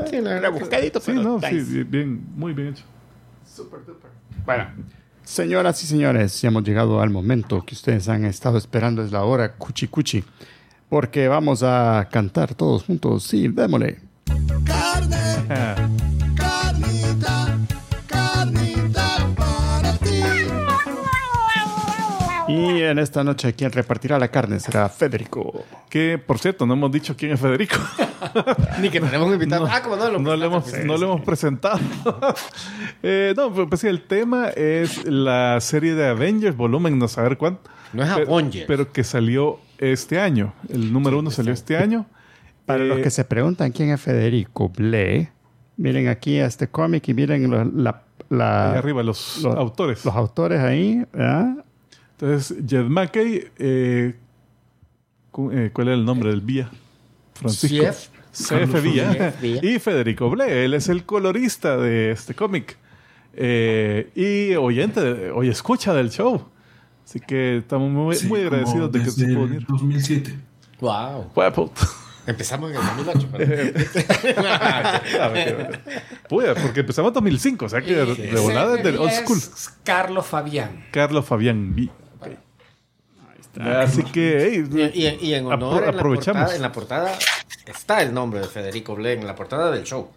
Sí, 0.09 0.17
la 0.21 0.29
verdad 0.33 0.41
que- 0.41 0.41
rebuscadito, 0.55 0.99
sí, 0.99 1.11
pero 1.11 1.23
no, 1.23 1.35
nice. 1.37 1.65
sí, 1.65 1.83
bien, 1.83 2.25
muy 2.35 2.53
bien 2.53 2.69
hecho. 2.69 2.83
Bueno, 4.45 4.65
señoras 5.23 5.81
y 5.83 5.87
señores, 5.87 6.41
ya 6.41 6.49
hemos 6.49 6.63
llegado 6.63 7.01
al 7.01 7.09
momento 7.09 7.63
que 7.65 7.73
ustedes 7.75 8.07
han 8.09 8.25
estado 8.25 8.57
esperando. 8.57 9.01
Es 9.03 9.11
la 9.11 9.23
hora 9.23 9.53
cuchi 9.53 9.87
cuchi. 9.87 10.23
Porque 10.89 11.27
vamos 11.27 11.63
a 11.63 12.07
cantar 12.11 12.53
todos 12.53 12.83
juntos. 12.83 13.23
Sí, 13.23 13.47
démosle. 13.47 13.99
Carne, 14.65 15.17
Y 22.55 22.81
en 22.81 22.99
esta 22.99 23.23
noche 23.23 23.53
quien 23.53 23.71
repartirá 23.71 24.17
la 24.19 24.27
carne 24.29 24.59
será 24.59 24.87
Federico. 24.89 25.63
que, 25.89 26.17
por 26.17 26.39
cierto, 26.39 26.65
no 26.65 26.73
hemos 26.73 26.91
dicho 26.91 27.15
quién 27.17 27.31
es 27.33 27.39
Federico. 27.39 27.75
Ni 28.81 28.89
que 28.89 28.99
tenemos 29.01 29.31
invitado. 29.33 29.67
ah, 29.69 29.81
como 29.81 29.95
no 29.95 30.09
lo 30.11 30.19
no, 30.19 30.35
lo 30.35 30.45
hemos, 30.45 30.73
no 30.85 30.97
lo 30.97 31.05
hemos 31.05 31.21
presentado. 31.21 31.79
Eh, 33.03 33.33
no, 33.37 33.51
pero 33.53 33.69
pues 33.69 33.81
sí, 33.81 33.87
el 33.87 34.01
tema 34.01 34.49
es 34.49 35.05
la 35.05 35.59
serie 35.61 35.93
de 35.93 36.07
Avengers, 36.07 36.55
volumen 36.57 36.97
no 36.97 37.07
saber 37.07 37.37
cuánto. 37.37 37.69
No 37.93 38.03
es 38.03 38.09
pero, 38.15 38.33
Avengers. 38.33 38.65
pero 38.67 38.91
que 38.91 39.03
salió 39.03 39.59
este 39.77 40.19
año. 40.19 40.53
El 40.69 40.91
número 40.91 41.19
uno 41.19 41.29
salió 41.31 41.53
este 41.53 41.77
año. 41.77 42.05
Para 42.65 42.83
Eh, 42.83 42.87
los 42.87 42.99
que 42.99 43.11
se 43.11 43.23
preguntan 43.25 43.71
quién 43.71 43.91
es 43.91 44.01
Federico 44.01 44.69
Ble, 44.69 45.31
miren 45.77 46.07
aquí 46.07 46.39
a 46.39 46.47
este 46.47 46.67
cómic 46.67 47.07
y 47.09 47.13
miren 47.13 47.51
la, 47.83 48.01
la- 48.29 48.71
ahí 48.71 48.77
arriba, 48.79 49.03
los, 49.03 49.39
los- 49.43 49.55
autores. 49.55 50.03
los 50.03 50.15
autores 50.15 50.59
ahí. 50.61 51.05
¿verdad? 51.13 51.63
Entonces, 52.17 52.57
Jed 52.67 52.85
Mackey, 52.85 53.49
eh, 53.57 54.15
eh, 55.51 55.69
¿cuál 55.73 55.87
era 55.87 55.95
el 55.95 56.05
nombre 56.05 56.29
del 56.29 56.41
Vía? 56.41 56.69
Francisco. 57.33 57.83
Chef. 57.83 58.07
CF 58.31 58.81
Villa. 58.81 59.33
Y 59.41 59.79
Federico 59.79 60.29
Ble, 60.29 60.65
él 60.65 60.73
es 60.73 60.89
el 60.89 61.05
colorista 61.05 61.77
de 61.77 62.11
este 62.11 62.35
cómic. 62.35 62.77
Eh, 63.33 64.11
y 64.15 64.55
oyente, 64.55 65.31
oye, 65.31 65.51
escucha 65.51 65.93
del 65.93 66.09
show. 66.09 66.45
Así 67.05 67.19
que 67.19 67.57
estamos 67.57 67.91
muy, 67.91 68.15
Sí, 68.15 68.27
muy 68.27 68.41
agradecidos 68.41 68.91
de 68.91 68.99
que 68.99 69.05
desde 69.05 69.25
se 69.25 69.33
pudo 69.33 69.45
el 69.45 69.51
unir. 69.51 69.65
2007. 69.67 70.35
Wow. 70.79 71.31
Empezamos 72.27 72.71
en 72.71 72.77
el 72.77 73.05
2008. 73.05 73.29
Puya, 76.29 76.55
porque 76.55 76.79
empezamos 76.79 77.09
en 77.09 77.13
2005, 77.13 77.65
o 77.65 77.69
sea 77.69 77.81
que 77.81 77.93
de, 77.93 78.39
volada 78.39 78.77
es 78.77 78.83
del 78.83 78.97
old 78.97 79.11
school. 79.11 79.37
Carlos 79.83 80.25
Fabián. 80.25 80.85
Carlos 80.91 81.25
Fabián 81.25 81.73
V. 81.73 81.89
Así 83.61 84.03
que, 84.03 84.49
hey, 84.51 84.91
Y, 84.93 85.05
y- 85.05 85.17
y 85.29 85.33
en 85.33 85.45
honor 85.47 85.73
Apro- 85.73 85.77
en, 85.79 85.83
la 85.95 85.99
aprovechamos. 85.99 86.41
portada, 86.41 86.55
en 86.55 86.61
la 86.61 86.71
portada 86.71 87.17
está 87.65 88.01
el 88.01 88.13
nombre 88.13 88.39
de 88.41 88.47
Federico 88.47 88.95
Blen, 88.95 89.21
en 89.21 89.27
la 89.27 89.35
portada 89.35 89.71
del 89.71 89.83
show. 89.83 90.09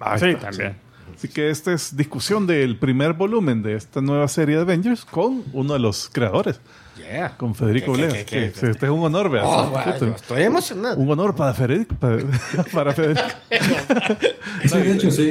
ahí 0.00 0.18
Sí, 0.18 0.26
está. 0.30 0.50
también. 0.50 0.76
Así 1.16 1.28
que 1.28 1.50
esta 1.50 1.72
es 1.72 1.96
discusión 1.96 2.46
del 2.46 2.76
primer 2.78 3.12
volumen 3.14 3.62
de 3.62 3.74
esta 3.76 4.00
nueva 4.00 4.28
serie 4.28 4.56
de 4.56 4.62
Avengers 4.62 5.04
con 5.04 5.42
uno 5.52 5.72
de 5.74 5.78
los 5.80 6.08
creadores, 6.12 6.60
Yeah. 6.98 7.36
con 7.38 7.54
Federico 7.54 7.94
¿Qué, 7.94 8.02
qué, 8.02 8.06
Blea. 8.08 8.24
que 8.26 8.44
Este 8.46 8.70
es 8.86 8.90
un 8.90 9.00
honor, 9.02 9.30
vea. 9.30 9.42
Oh, 9.44 9.70
wow, 9.70 10.14
estoy 10.14 10.42
emocionado. 10.42 10.96
Un 10.98 11.10
honor 11.10 11.34
para 11.34 11.54
Federico. 11.54 11.94
Para, 11.96 12.18
para 12.72 12.92
Federico. 12.92 13.26
Sí, 14.64 14.76
de 14.78 14.92
hecho, 14.92 15.10
sí. 15.10 15.30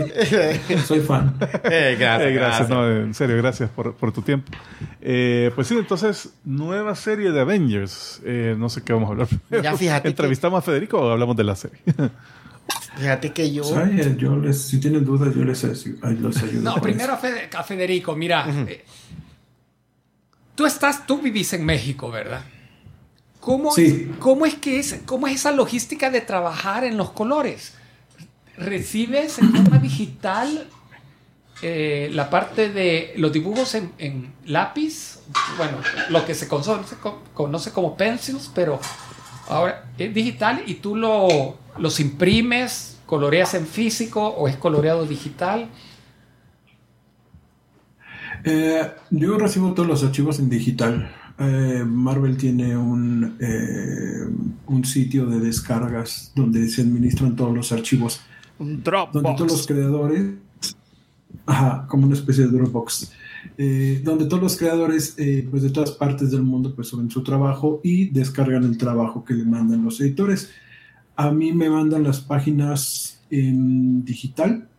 Soy 0.88 1.02
fan. 1.02 1.36
Eh, 1.66 1.96
gracias, 2.00 2.30
Eh, 2.30 2.34
gracias, 2.34 2.70
no, 2.70 2.90
en 2.90 3.14
serio, 3.14 3.38
gracias 3.38 3.70
por, 3.70 3.94
por 3.94 4.12
tu 4.12 4.24
tiempo. 4.24 4.52
Eh, 5.02 5.52
pues 5.54 5.68
sí, 5.68 5.78
entonces, 5.78 6.34
nueva 6.44 6.96
serie 6.96 7.32
de 7.32 7.40
Avengers. 7.40 8.20
Eh, 8.26 8.56
no 8.58 8.70
sé 8.70 8.82
qué 8.84 8.92
vamos 8.94 9.10
a 9.10 9.12
hablar. 9.12 9.28
Ya, 9.62 9.78
fíjate 9.78 10.02
que- 10.04 10.08
¿Entrevistamos 10.10 10.58
a 10.58 10.62
Federico 10.64 11.00
o 11.00 11.12
hablamos 11.12 11.38
de 11.38 11.44
la 11.44 11.56
serie? 11.56 11.78
Fíjate 13.00 13.32
que 13.34 13.52
yo. 13.52 13.64
¿Sabe? 13.64 14.16
Yo 14.18 14.36
les, 14.36 14.62
si 14.62 14.80
tienen 14.80 15.06
dudas, 15.06 15.34
yo 15.36 15.44
les, 15.44 15.64
los 15.64 15.86
ayudo. 16.44 16.62
No, 16.62 16.82
primero 16.82 17.14
a, 17.14 17.16
eso. 17.18 17.22
Fede- 17.28 17.50
a 17.56 17.64
Federico, 17.64 18.16
mira. 18.16 18.46
eh, 18.68 18.84
tú 20.56 20.66
estás, 20.66 21.06
tú 21.08 21.20
vivís 21.22 21.54
en 21.54 21.66
México, 21.66 22.10
¿verdad? 22.12 22.44
¿Cómo, 23.40 23.72
Sí. 23.72 24.12
¿Cómo 24.20 24.46
es 24.46 24.56
que 24.56 24.80
es, 24.80 25.00
cómo 25.06 25.28
es 25.28 25.36
esa 25.36 25.52
logística 25.52 26.10
de 26.10 26.22
trabajar 26.22 26.84
en 26.84 26.98
los 26.98 27.12
colores? 27.12 27.74
¿Recibes 28.58 29.40
en 29.40 29.52
forma 29.54 29.78
digital 29.80 30.68
eh, 31.62 32.10
la 32.14 32.30
parte 32.30 32.70
de 32.70 33.14
los 33.18 33.32
dibujos 33.32 33.76
en, 33.76 33.92
en 33.98 34.34
lápiz, 34.46 35.20
bueno, 35.58 35.78
lo 36.10 36.26
que 36.26 36.34
se 36.36 36.48
conoce, 36.48 36.96
conoce 37.34 37.72
como 37.72 37.96
pencils, 37.98 38.50
pero 38.54 38.80
ahora 39.48 39.86
es 39.98 40.14
digital 40.14 40.64
y 40.66 40.76
tú 40.76 40.96
lo, 40.96 41.58
los 41.80 42.00
imprimes, 42.00 43.00
coloreas 43.06 43.54
en 43.56 43.66
físico 43.66 44.28
o 44.28 44.48
es 44.48 44.56
coloreado 44.58 45.06
digital. 45.06 45.70
Eh, 48.44 48.92
yo 49.10 49.38
recibo 49.38 49.74
todos 49.74 49.88
los 49.88 50.04
archivos 50.04 50.40
en 50.40 50.50
digital. 50.50 51.12
Eh, 51.40 51.84
Marvel 51.86 52.38
tiene 52.38 52.76
un, 52.78 53.38
eh, 53.40 54.28
un 54.68 54.86
sitio 54.86 55.26
de 55.26 55.40
descargas 55.40 56.32
donde 56.36 56.68
se 56.70 56.82
administran 56.82 57.36
todos 57.36 57.56
los 57.56 57.72
archivos. 57.72 58.22
Un 58.60 58.84
Donde 58.84 59.34
todos 59.36 59.52
los 59.52 59.66
Dropbox. 59.66 59.68
creadores, 59.68 60.34
ajá, 61.46 61.88
como 61.88 62.06
una 62.06 62.16
especie 62.16 62.46
de 62.46 62.52
Dropbox, 62.52 63.12
eh, 63.58 64.02
donde 64.04 64.26
todos 64.26 64.44
los 64.44 64.58
creadores 64.58 65.16
eh, 65.18 65.48
pues 65.50 65.64
de 65.64 65.70
todas 65.70 65.92
partes 65.92 66.32
del 66.32 66.44
mundo 66.44 66.76
pues 66.76 66.90
suben 66.90 67.10
su 67.10 67.24
trabajo 67.24 67.80
y 67.84 68.10
descargan 68.10 68.66
el 68.66 68.78
trabajo 68.78 69.24
que 69.24 69.34
le 69.34 69.46
mandan 69.46 69.84
los 69.84 70.02
editores. 70.02 70.50
A 71.20 71.32
mí 71.32 71.52
me 71.52 71.70
mandan 71.70 72.04
las 72.04 72.22
páginas 72.22 73.20
en 73.30 74.06
digital 74.06 74.70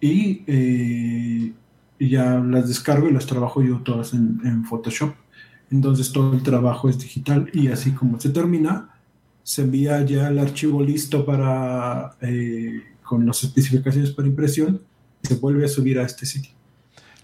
y, 0.00 0.42
eh, 0.48 1.52
ya 2.00 2.40
las 2.40 2.66
descargo 2.66 3.08
y 3.08 3.12
las 3.12 3.24
trabajo 3.26 3.62
yo 3.62 3.78
todas 3.82 4.12
en, 4.12 4.40
en 4.42 4.64
Photoshop. 4.64 5.14
Entonces 5.70 6.10
todo 6.10 6.32
el 6.32 6.42
trabajo 6.42 6.88
es 6.88 6.98
digital 6.98 7.48
y 7.52 7.68
así 7.68 7.92
como 7.92 8.18
se 8.18 8.30
termina, 8.30 8.90
se 9.44 9.62
envía 9.62 10.04
ya 10.04 10.26
el 10.26 10.40
archivo 10.40 10.82
listo 10.82 11.24
para 11.24 12.16
eh, 12.20 12.82
con 13.04 13.24
las 13.24 13.44
especificaciones 13.44 14.10
para 14.10 14.26
impresión 14.26 14.82
y 15.22 15.28
se 15.28 15.36
vuelve 15.36 15.66
a 15.66 15.68
subir 15.68 16.00
a 16.00 16.02
este 16.02 16.26
sitio. 16.26 16.55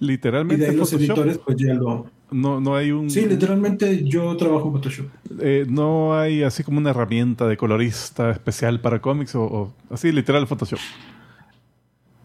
Y 0.02 0.06
Literalmente 0.06 0.64
de 0.64 0.70
ahí 0.70 0.76
los 0.76 0.90
Photoshop, 0.90 1.00
editores 1.00 1.38
pues 1.38 1.56
ya 1.58 1.74
lo... 1.74 2.06
no, 2.30 2.60
no 2.60 2.74
hay 2.74 2.90
un... 2.90 3.08
Sí, 3.10 3.24
literalmente 3.26 4.02
yo 4.04 4.36
trabajo 4.36 4.66
en 4.66 4.72
Photoshop. 4.72 5.06
eh, 5.40 5.64
no 5.68 6.18
hay 6.18 6.42
así 6.42 6.64
como 6.64 6.78
una 6.78 6.90
herramienta 6.90 7.46
de 7.46 7.56
colorista 7.56 8.30
especial 8.30 8.80
para 8.80 9.00
cómics 9.00 9.34
o, 9.34 9.42
o 9.44 9.74
así 9.90 10.10
literal 10.12 10.46
Photoshop. 10.46 10.80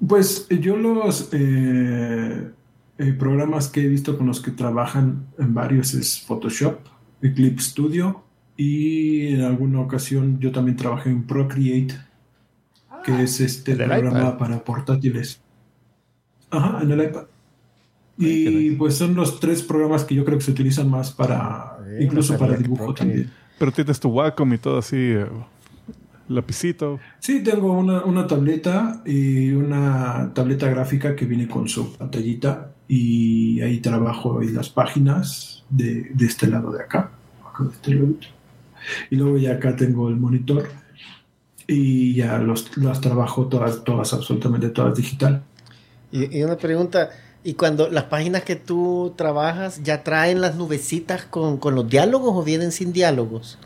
Pues 0.07 0.47
yo 0.49 0.75
los 0.77 1.29
eh, 1.33 2.51
eh, 2.97 3.13
programas 3.13 3.67
que 3.67 3.81
he 3.81 3.87
visto 3.87 4.17
con 4.17 4.27
los 4.27 4.41
que 4.41 4.51
trabajan 4.51 5.27
en 5.37 5.53
varios 5.53 5.93
es 5.93 6.21
Photoshop, 6.21 6.79
Eclipse 7.21 7.71
Studio 7.71 8.23
y 8.55 9.27
en 9.35 9.41
alguna 9.41 9.81
ocasión 9.81 10.39
yo 10.39 10.51
también 10.51 10.77
trabajé 10.77 11.09
en 11.09 11.25
Procreate, 11.25 11.95
que 13.03 13.23
es 13.23 13.39
este 13.39 13.75
programa 13.75 14.19
iPad. 14.19 14.37
para 14.37 14.63
portátiles. 14.63 15.41
Ajá, 16.49 16.79
en 16.81 16.91
el 16.91 17.03
iPad. 17.03 17.25
Y 18.17 18.71
pues 18.71 18.95
son 18.95 19.15
los 19.15 19.39
tres 19.39 19.61
programas 19.61 20.03
que 20.03 20.15
yo 20.15 20.25
creo 20.25 20.37
que 20.37 20.43
se 20.43 20.51
utilizan 20.51 20.89
más 20.89 21.11
para, 21.11 21.77
Bueno, 21.79 22.01
incluso 22.01 22.37
para 22.37 22.57
dibujo 22.57 22.93
también. 22.93 23.31
Pero 23.59 23.71
tienes 23.71 23.99
tu 23.99 24.09
Wacom 24.09 24.53
y 24.53 24.57
todo 24.57 24.79
así, 24.79 24.97
eh, 24.97 25.25
lapicito. 26.27 26.99
Sí, 27.19 27.43
tengo 27.43 27.73
una, 27.73 28.03
una 28.03 28.27
tableta 28.27 29.01
y 29.05 29.51
una 29.51 30.31
tableta 30.33 30.67
gráfica 30.69 31.15
que 31.15 31.25
viene 31.25 31.47
con 31.47 31.67
su 31.67 31.95
pantallita 31.95 32.71
y 32.87 33.61
ahí 33.61 33.79
trabajo 33.79 34.41
en 34.41 34.55
las 34.55 34.69
páginas 34.69 35.63
de, 35.69 36.09
de 36.13 36.25
este 36.25 36.47
lado 36.47 36.71
de 36.71 36.81
acá. 36.81 37.11
acá 37.47 37.63
de 37.63 37.71
este 37.71 37.93
lado. 37.95 38.13
Y 39.09 39.15
luego 39.15 39.37
ya 39.37 39.53
acá 39.53 39.75
tengo 39.75 40.09
el 40.09 40.15
monitor 40.15 40.67
y 41.67 42.15
ya 42.15 42.37
los, 42.37 42.77
las 42.77 43.01
trabajo 43.01 43.47
todas, 43.47 43.83
todas, 43.83 44.13
absolutamente 44.13 44.69
todas 44.69 44.95
digital. 44.95 45.43
Y, 46.11 46.39
y 46.39 46.43
una 46.43 46.55
pregunta, 46.55 47.09
¿y 47.47 47.53
cuando 47.53 47.89
las 47.89 48.03
páginas 48.05 48.43
que 48.43 48.57
tú 48.57 49.13
trabajas 49.15 49.81
ya 49.83 50.03
traen 50.03 50.41
las 50.41 50.55
nubecitas 50.55 51.23
con, 51.25 51.57
con 51.57 51.75
los 51.75 51.87
diálogos 51.89 52.31
o 52.35 52.43
vienen 52.43 52.71
sin 52.73 52.91
diálogos? 52.91 53.57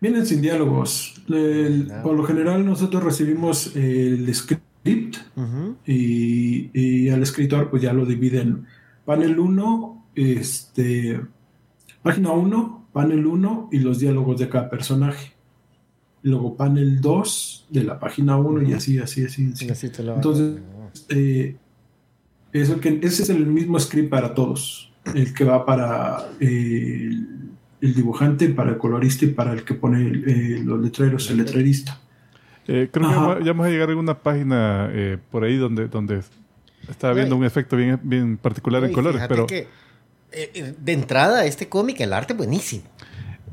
Vienen 0.00 0.24
sin 0.26 0.40
diálogos. 0.40 1.14
El- 1.28 1.90
Ah. 1.92 2.02
por 2.02 2.16
lo 2.16 2.24
general 2.24 2.64
nosotros 2.64 3.02
recibimos 3.04 3.74
el 3.76 4.32
script 4.34 5.16
Ujú. 5.36 5.76
y, 5.86 6.70
y 6.72 7.10
al 7.10 7.22
escritor 7.22 7.68
pues 7.68 7.82
ya 7.82 7.92
lo 7.92 8.06
divide 8.06 8.40
en 8.40 8.64
panel 9.04 9.38
1, 9.38 10.06
este, 10.14 11.20
página 12.02 12.30
1, 12.32 12.86
panel 12.92 13.26
1 13.26 13.68
y 13.72 13.78
los 13.80 13.98
diálogos 13.98 14.38
de 14.40 14.48
cada 14.48 14.70
personaje. 14.70 15.32
Luego 16.22 16.56
panel 16.56 17.00
2 17.00 17.66
de 17.68 17.84
la 17.84 17.98
página 17.98 18.36
1 18.38 18.62
y 18.62 18.72
así, 18.72 18.98
así, 18.98 19.24
así. 19.24 19.46
así. 19.52 19.66
Sí, 19.66 19.70
así 19.70 19.88
te 19.90 20.02
lo 20.02 20.14
Entonces, 20.14 20.56
eh, 21.10 21.56
eso 22.52 22.80
que, 22.80 23.00
ese 23.02 23.22
es 23.22 23.30
el 23.30 23.46
mismo 23.46 23.78
script 23.78 24.10
para 24.10 24.34
todos. 24.34 24.92
El 25.14 25.32
que 25.32 25.44
va 25.44 25.64
para 25.64 26.28
eh, 26.40 27.08
el, 27.10 27.50
el 27.80 27.94
dibujante, 27.94 28.48
para 28.48 28.70
el 28.70 28.78
colorista 28.78 29.24
y 29.24 29.28
para 29.28 29.52
el 29.52 29.64
que 29.64 29.74
pone 29.74 30.06
eh, 30.26 30.62
los 30.64 30.80
letreros, 30.80 31.30
el 31.30 31.38
letrerista. 31.38 32.00
Eh, 32.66 32.88
creo 32.92 33.08
que 33.08 33.14
Ajá. 33.14 33.38
ya 33.40 33.52
vamos 33.52 33.66
a 33.66 33.70
llegar 33.70 33.90
a 33.90 33.96
una 33.96 34.18
página 34.18 34.90
eh, 34.92 35.16
por 35.30 35.44
ahí 35.44 35.56
donde, 35.56 35.88
donde 35.88 36.20
estaba 36.88 37.14
viendo 37.14 37.34
Ay. 37.34 37.40
un 37.40 37.46
efecto 37.46 37.76
bien, 37.76 37.98
bien 38.02 38.36
particular 38.36 38.84
en 38.84 38.90
Y 38.90 38.92
colores, 38.92 39.22
pero 39.26 39.46
que, 39.46 39.66
eh, 40.32 40.74
de 40.78 40.92
entrada, 40.92 41.46
este 41.46 41.68
cómic, 41.68 42.00
el 42.00 42.12
arte 42.12 42.34
buenísimo. 42.34 42.84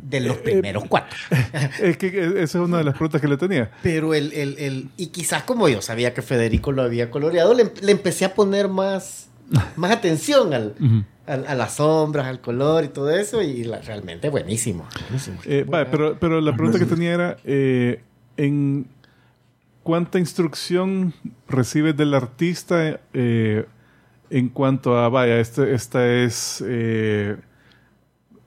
De 0.08 0.20
los 0.20 0.38
Eh, 0.38 0.42
primeros 0.44 0.84
cuatro. 0.88 1.18
es 1.82 1.98
que 1.98 2.08
eh, 2.08 2.44
esa 2.44 2.60
es 2.60 2.64
una 2.64 2.78
de 2.78 2.84
las 2.84 2.94
preguntas 2.94 3.20
que 3.22 3.28
le 3.28 3.38
tenía. 3.38 3.72
Pero 3.82 4.14
el, 4.14 4.32
el, 4.34 4.56
el- 4.60 4.90
y 4.98 5.08
quizás 5.08 5.44
como 5.44 5.68
yo 5.68 5.82
sabía 5.82 6.14
que 6.14 6.22
Federico 6.22 6.72
lo 6.72 6.84
había 6.84 7.10
coloreado, 7.10 7.54
le, 7.56 7.72
le 7.82 7.92
empecé 7.92 8.26
a 8.26 8.34
poner 8.36 8.68
más, 8.68 9.30
más 9.76 9.92
atención 9.92 10.54
al, 10.54 10.76
al- 11.26 11.48
a 11.48 11.56
las 11.56 11.76
sombras, 11.78 12.28
al 12.28 12.40
color 12.40 12.84
y 12.84 12.90
todo 12.90 13.10
eso, 13.10 13.42
y 13.42 13.64
la- 13.64 13.82
realmente 13.82 14.30
buenísimo. 14.30 14.88
buenísimo. 15.10 15.40
Eh, 15.46 15.66
vale, 15.68 15.88
pero, 15.90 16.18
pero 16.20 16.40
la 16.40 16.54
pregunta 16.56 16.78
que 16.78 16.86
tenía 16.86 17.12
era, 17.14 17.38
eh, 17.44 18.02
¿en 18.38 18.86
cuánta 19.82 20.20
instrucción 20.20 21.14
recibes 21.48 21.98
del 21.98 22.14
artista 22.14 23.00
eh, 23.14 23.66
en 24.30 24.50
cuanto 24.50 24.98
a, 24.98 25.10
vaya, 25.10 25.40
este, 25.40 25.74
esta 25.74 26.08
es 26.08 26.64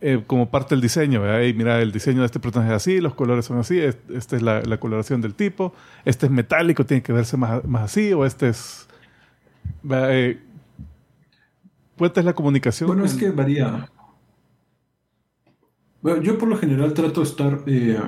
eh, 0.00 0.22
como 0.26 0.50
parte 0.50 0.74
del 0.74 0.82
diseño? 0.82 1.22
Y 1.44 1.54
mira, 1.54 1.80
el 1.82 1.92
diseño 1.92 2.20
de 2.20 2.26
este 2.26 2.40
personaje 2.40 2.70
es 2.72 2.76
así, 2.76 3.00
los 3.00 3.14
colores 3.14 3.44
son 3.46 3.58
así, 3.58 3.78
es- 3.78 3.98
esta 4.10 4.36
es 4.36 4.42
la, 4.42 4.62
coloración 4.78 5.20
del 5.20 5.34
tipo, 5.34 5.72
este 6.04 6.26
es 6.26 6.32
metálico, 6.32 6.84
tiene 6.86 7.02
que 7.02 7.12
verse 7.12 7.36
más, 7.36 7.64
más 7.64 7.82
así, 7.84 8.12
o 8.12 8.24
este 8.24 8.48
es... 8.50 8.88
eh, 9.90 10.38
¿Cuánta 11.96 12.20
es 12.20 12.26
la 12.26 12.34
comunicación? 12.34 12.86
Bueno, 12.86 13.04
es 13.04 13.14
que 13.14 13.30
varía. 13.30 13.88
Bueno, 16.00 16.22
yo 16.22 16.38
por 16.38 16.48
lo 16.48 16.56
general 16.56 16.94
trato 16.94 17.20
de 17.22 17.26
estar 17.26 17.60
eh, 17.66 17.98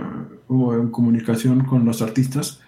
en 0.49 0.91
comunicación 0.91 1.65
con 1.65 1.85
los 1.85 2.03
artistas, 2.03 2.61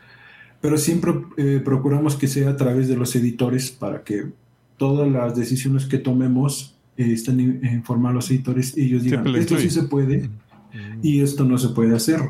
pero 0.61 0.77
siempre 0.79 1.13
eh, 1.37 1.61
procuramos 1.65 2.17
que 2.17 2.27
sea 2.29 2.51
a 2.51 2.57
través 2.57 2.89
de 2.89 2.97
los 2.97 3.15
editores 3.15 3.71
para 3.71 4.03
que 4.03 4.33
todas 4.77 5.09
las 5.11 5.37
decisiones 5.37 5.87
que 5.87 5.99
tomemos 5.99 6.77
eh, 6.97 7.17
in- 7.29 7.61
informados 7.65 8.11
a 8.11 8.15
los 8.15 8.31
editores 8.31 8.77
y 8.77 8.83
ellos 8.83 9.03
digan, 9.03 9.27
esto 9.37 9.57
sí 9.59 9.71
se 9.71 9.83
puede 9.85 10.31
y 11.03 11.21
esto 11.21 11.45
no 11.45 11.59
se 11.59 11.69
puede 11.71 11.95
hacer. 11.95 12.21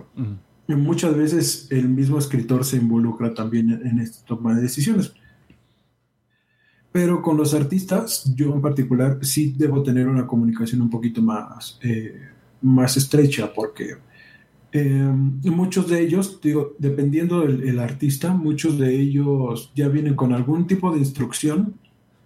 Y 0.68 0.74
muchas 0.74 1.16
veces 1.16 1.66
el 1.70 1.88
mismo 1.88 2.18
escritor 2.18 2.64
se 2.64 2.76
involucra 2.76 3.34
también 3.34 3.70
en, 3.70 3.86
en 3.86 3.98
esta 4.00 4.24
toma 4.24 4.54
de 4.54 4.62
decisiones. 4.62 5.12
Pero 6.92 7.22
con 7.22 7.36
los 7.38 7.54
artistas, 7.54 8.32
yo 8.36 8.54
en 8.54 8.60
particular 8.60 9.18
sí 9.22 9.54
debo 9.56 9.82
tener 9.82 10.08
una 10.08 10.26
comunicación 10.26 10.82
un 10.82 10.90
poquito 10.90 11.22
más, 11.22 11.78
eh, 11.82 12.20
más 12.60 12.96
estrecha, 12.98 13.52
porque 13.54 13.96
eh, 14.72 15.10
muchos 15.44 15.88
de 15.88 16.00
ellos, 16.00 16.38
digo, 16.42 16.74
dependiendo 16.78 17.40
del 17.40 17.62
el 17.66 17.78
artista, 17.78 18.34
muchos 18.34 18.78
de 18.78 18.94
ellos 19.00 19.72
ya 19.74 19.88
vienen 19.88 20.14
con 20.14 20.32
algún 20.34 20.66
tipo 20.66 20.92
de 20.92 20.98
instrucción 20.98 21.74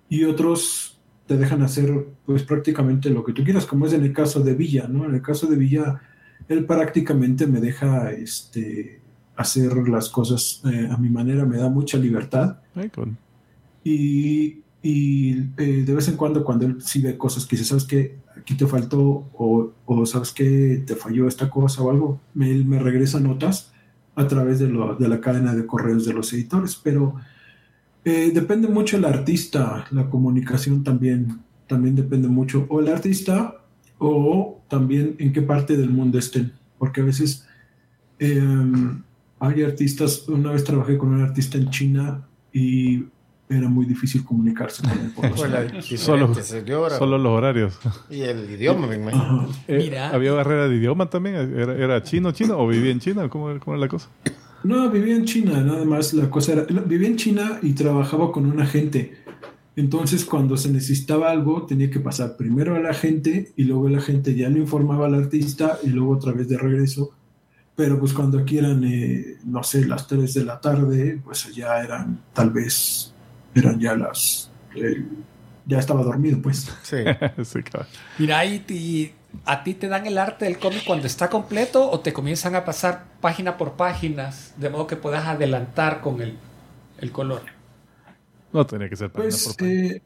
y 0.09 0.25
otros 0.25 0.96
te 1.27 1.37
dejan 1.37 1.63
hacer 1.63 2.07
pues 2.25 2.43
prácticamente 2.45 3.11
lo 3.11 3.25
que 3.25 3.33
tú 3.33 3.43
quieras, 3.45 3.67
como 3.67 3.87
es 3.87 3.93
en 3.93 4.05
el 4.05 4.13
caso 4.13 4.41
de 4.41 4.55
Villa, 4.55 4.87
¿no? 4.89 5.05
En 5.07 5.15
el 5.15 5.23
caso 5.23 5.47
de 5.47 5.57
Villa, 5.57 6.01
él 6.49 6.65
prácticamente 6.67 7.47
me 7.47 7.61
deja 7.61 8.13
este, 8.13 9.01
hacer 9.37 9.89
las 9.89 10.09
cosas 10.09 10.63
eh, 10.73 10.89
a 10.91 10.97
mi 10.97 11.09
manera, 11.11 11.45
me 11.45 11.57
da 11.59 11.69
mucha 11.69 11.99
libertad 11.99 12.59
Ay, 12.75 12.91
y, 13.85 14.63
y, 14.83 15.39
eh, 15.57 15.85
de 15.87 15.95
vez 15.95 16.09
en 16.09 16.17
cuando 16.17 16.45
cuando 16.45 16.67
él 16.67 16.77
sí 16.81 17.01
ve 17.01 17.17
cosas 17.17 17.47
que 17.47 17.57
dice, 17.57 17.69
¿sabes 17.69 17.85
qué? 17.85 18.17
Aquí 18.37 18.55
te 18.55 18.67
faltó 18.67 19.01
o, 19.35 19.73
o 19.85 20.07
¿sabes 20.07 20.33
qué? 20.33 20.83
Te 20.87 20.95
falló 20.97 21.27
esta 21.29 21.49
cosa 21.51 21.83
o 21.83 21.91
algo, 21.91 22.21
me, 22.35 22.51
él 22.51 22.65
me 22.67 22.79
regresa 22.79 23.21
notas 23.21 23.73
a 24.15 24.27
través 24.27 24.59
de, 24.59 24.69
lo- 24.69 24.95
de 24.97 25.09
la 25.09 25.21
cadena 25.21 25.55
de 25.55 25.67
correos 25.67 26.05
de 26.07 26.13
los 26.15 26.33
editores, 26.33 26.77
pero 26.83 27.15
eh, 28.07 28.31
depende 28.33 28.69
mucho 28.69 28.97
el 28.97 29.05
artista, 29.05 29.85
la 29.91 30.09
comunicación 30.09 30.85
también, 30.85 31.41
también 31.67 31.97
depende 31.97 32.29
mucho, 32.29 32.65
o 32.69 32.79
el 32.79 32.87
artista 32.87 33.57
o 33.99 34.61
también 34.69 35.17
en 35.19 35.33
qué 35.33 35.43
parte 35.43 35.77
del 35.77 35.91
mundo 35.91 36.17
estén, 36.17 36.53
porque 36.79 37.01
a 37.01 37.05
veces 37.05 37.45
eh, 38.21 38.41
hay 39.41 39.63
artistas, 39.65 40.29
una 40.29 40.53
vez 40.53 40.63
trabajé 40.63 40.97
con 40.97 41.15
un 41.15 41.21
artista 41.21 41.59
en 41.59 41.69
China 41.71 42.29
y 42.53 43.07
era 43.49 43.69
muy 43.69 43.87
difícil 43.87 44.25
comunicarse 44.25 44.85
con 44.85 44.93
él. 44.93 45.11
por. 45.11 45.37
Solo-. 45.99 46.33
Solo 46.91 47.19
los 47.19 47.33
horarios. 47.33 47.77
Y 48.09 48.21
el 48.21 48.49
idioma, 48.49 48.87
me 48.87 48.95
imagino. 48.95 49.49
Eh, 49.67 49.79
Mira. 49.79 50.11
¿Había 50.11 50.31
barrera 50.33 50.69
de 50.69 50.77
idioma 50.77 51.11
también? 51.11 51.35
¿Era, 51.35 51.75
era 51.75 52.03
chino, 52.05 52.31
chino 52.31 52.57
o 52.57 52.69
vivía 52.69 52.93
en 52.93 53.01
China? 53.01 53.29
¿Cómo, 53.29 53.59
cómo 53.59 53.77
era 53.77 53.81
la 53.81 53.89
cosa? 53.89 54.09
No, 54.67 54.91
vivía 54.91 55.15
en 55.15 55.25
China, 55.25 55.61
nada 55.61 55.85
más 55.85 56.13
la 56.13 56.29
cosa 56.29 56.55
era, 56.55 56.63
vivía 56.65 57.07
en 57.07 57.17
China 57.17 57.61
y 57.63 57.73
trabajaba 57.73 58.33
con 58.33 58.47
un 58.47 58.61
agente. 58.61 59.17
Entonces, 59.77 60.25
cuando 60.25 60.57
se 60.57 60.73
necesitaba 60.73 61.31
algo, 61.31 61.67
tenía 61.67 61.89
que 61.89 62.01
pasar 62.01 62.37
primero 62.37 62.75
a 62.75 62.81
la 62.81 62.93
gente 62.93 63.53
y 63.57 63.63
luego 63.63 63.89
la 63.89 64.01
gente 64.01 64.35
ya 64.35 64.49
le 64.49 64.59
informaba 64.59 65.07
al 65.07 65.15
artista 65.15 65.79
y 65.85 65.91
luego 65.91 66.15
otra 66.15 66.33
vez 66.33 66.49
de 66.49 66.59
regreso. 66.59 67.11
Pero 67.77 68.01
pues 68.01 68.13
cuando 68.13 68.41
aquí 68.41 68.59
eran, 68.59 68.83
eh, 68.83 69.37
no 69.45 69.63
sé, 69.63 69.87
las 69.87 70.09
3 70.09 70.35
de 70.35 70.45
la 70.45 70.61
tarde, 70.61 71.21
pues 71.25 71.55
ya 71.55 71.81
eran, 71.81 72.19
tal 72.33 72.51
vez, 72.51 73.13
eran 73.55 73.79
ya 73.79 73.95
las, 73.95 74.51
eh, 74.75 75.05
ya 75.65 75.79
estaba 75.79 76.03
dormido, 76.03 76.43
pues. 76.43 76.69
Sí. 76.83 76.97
Sí, 77.45 77.63
cabrón. 77.63 77.87
Mira, 78.19 78.45
y, 78.45 78.65
y 78.69 79.13
a 79.45 79.63
ti 79.65 79.75
te 79.75 79.89
dan 79.89 80.07
el 80.07 80.19
arte 80.19 80.45
del 80.47 80.59
cómic 80.59 80.85
cuando 80.85 81.07
está 81.07 81.31
completo 81.31 81.91
o 81.91 82.01
te 82.01 82.13
comienzan 82.13 82.55
a 82.55 82.65
pasar 82.65 83.19
página 83.21 83.57
por 83.57 83.77
páginas, 83.77 84.53
de 84.57 84.71
modo 84.71 84.87
que 84.87 84.97
puedas 84.97 85.27
adelantar 85.27 86.01
con 86.01 86.21
el, 86.21 86.39
el 86.99 87.13
color. 87.13 87.43
No 88.53 88.67
tenía 88.67 88.89
que 88.89 88.97
ser 88.97 89.13
página 89.13 89.39
Pues 89.39 89.39
por 89.39 89.57
página. 89.57 89.87
eh, 89.89 90.03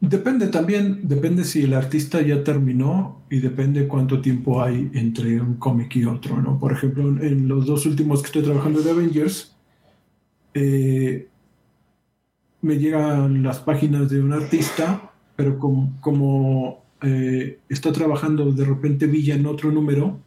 depende 0.00 0.48
también, 0.48 1.06
depende 1.08 1.44
si 1.44 1.62
el 1.64 1.74
artista 1.74 2.20
ya 2.22 2.42
terminó 2.44 3.26
y 3.30 3.40
depende 3.40 3.86
cuánto 3.88 4.20
tiempo 4.20 4.62
hay 4.62 4.90
entre 4.94 5.40
un 5.40 5.56
cómic 5.56 5.94
y 5.96 6.04
otro, 6.04 6.40
¿no? 6.40 6.58
Por 6.58 6.72
ejemplo, 6.72 7.08
en, 7.08 7.24
en 7.24 7.48
los 7.48 7.66
dos 7.66 7.86
últimos 7.86 8.20
que 8.22 8.26
estoy 8.26 8.42
trabajando 8.42 8.82
de 8.82 8.90
Avengers, 8.90 9.56
eh, 10.54 11.30
me 12.60 12.76
llegan 12.78 13.42
las 13.42 13.60
páginas 13.60 14.08
de 14.10 14.20
un 14.20 14.32
artista, 14.32 15.12
pero 15.36 15.58
como, 15.58 15.96
como 16.00 16.87
eh, 17.02 17.58
está 17.68 17.92
trabajando 17.92 18.50
de 18.52 18.64
repente 18.64 19.06
Villa 19.06 19.34
en 19.34 19.46
otro 19.46 19.70
número, 19.70 20.18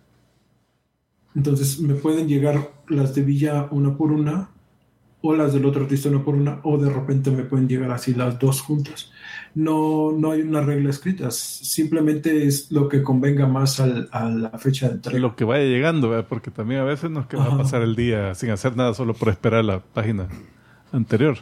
entonces 1.36 1.80
me 1.80 1.96
pueden 1.96 2.28
llegar 2.28 2.72
las 2.90 3.16
de 3.16 3.22
Villa 3.24 3.68
una 3.72 3.96
por 3.96 4.12
una 4.12 4.50
o 5.24 5.36
las 5.36 5.54
del 5.54 5.66
otro 5.68 5.84
artista 5.84 6.10
una 6.10 6.24
por 6.24 6.34
una, 6.34 6.60
o 6.64 6.80
de 6.80 6.90
repente 6.90 7.30
me 7.30 7.44
pueden 7.44 7.68
llegar 7.70 7.92
así 7.92 8.16
las 8.16 8.40
dos 8.40 8.60
juntas. 8.62 9.12
No, 9.54 10.12
no 10.18 10.32
hay 10.32 10.42
una 10.42 10.62
regla 10.62 10.90
escrita, 10.90 11.30
simplemente 11.30 12.48
es 12.48 12.72
lo 12.72 12.90
que 12.90 13.04
convenga 13.04 13.46
más 13.48 13.80
al- 13.80 14.10
a 14.12 14.28
la 14.30 14.50
fecha 14.58 14.88
de 14.90 14.96
entrega. 14.96 15.20
Lo 15.20 15.36
que 15.36 15.44
vaya 15.44 15.66
llegando, 15.66 16.10
¿verdad? 16.10 16.26
porque 16.28 16.50
también 16.50 16.82
a 16.82 16.86
veces 16.86 17.12
nos 17.12 17.28
queda 17.28 17.56
pasar 17.56 17.84
el 17.84 17.96
día 17.96 18.34
sin 18.34 18.50
hacer 18.50 18.76
nada 18.76 18.96
solo 18.96 19.14
por 19.14 19.30
esperar 19.30 19.64
la 19.64 19.80
página 19.82 20.28
anterior. 20.92 21.38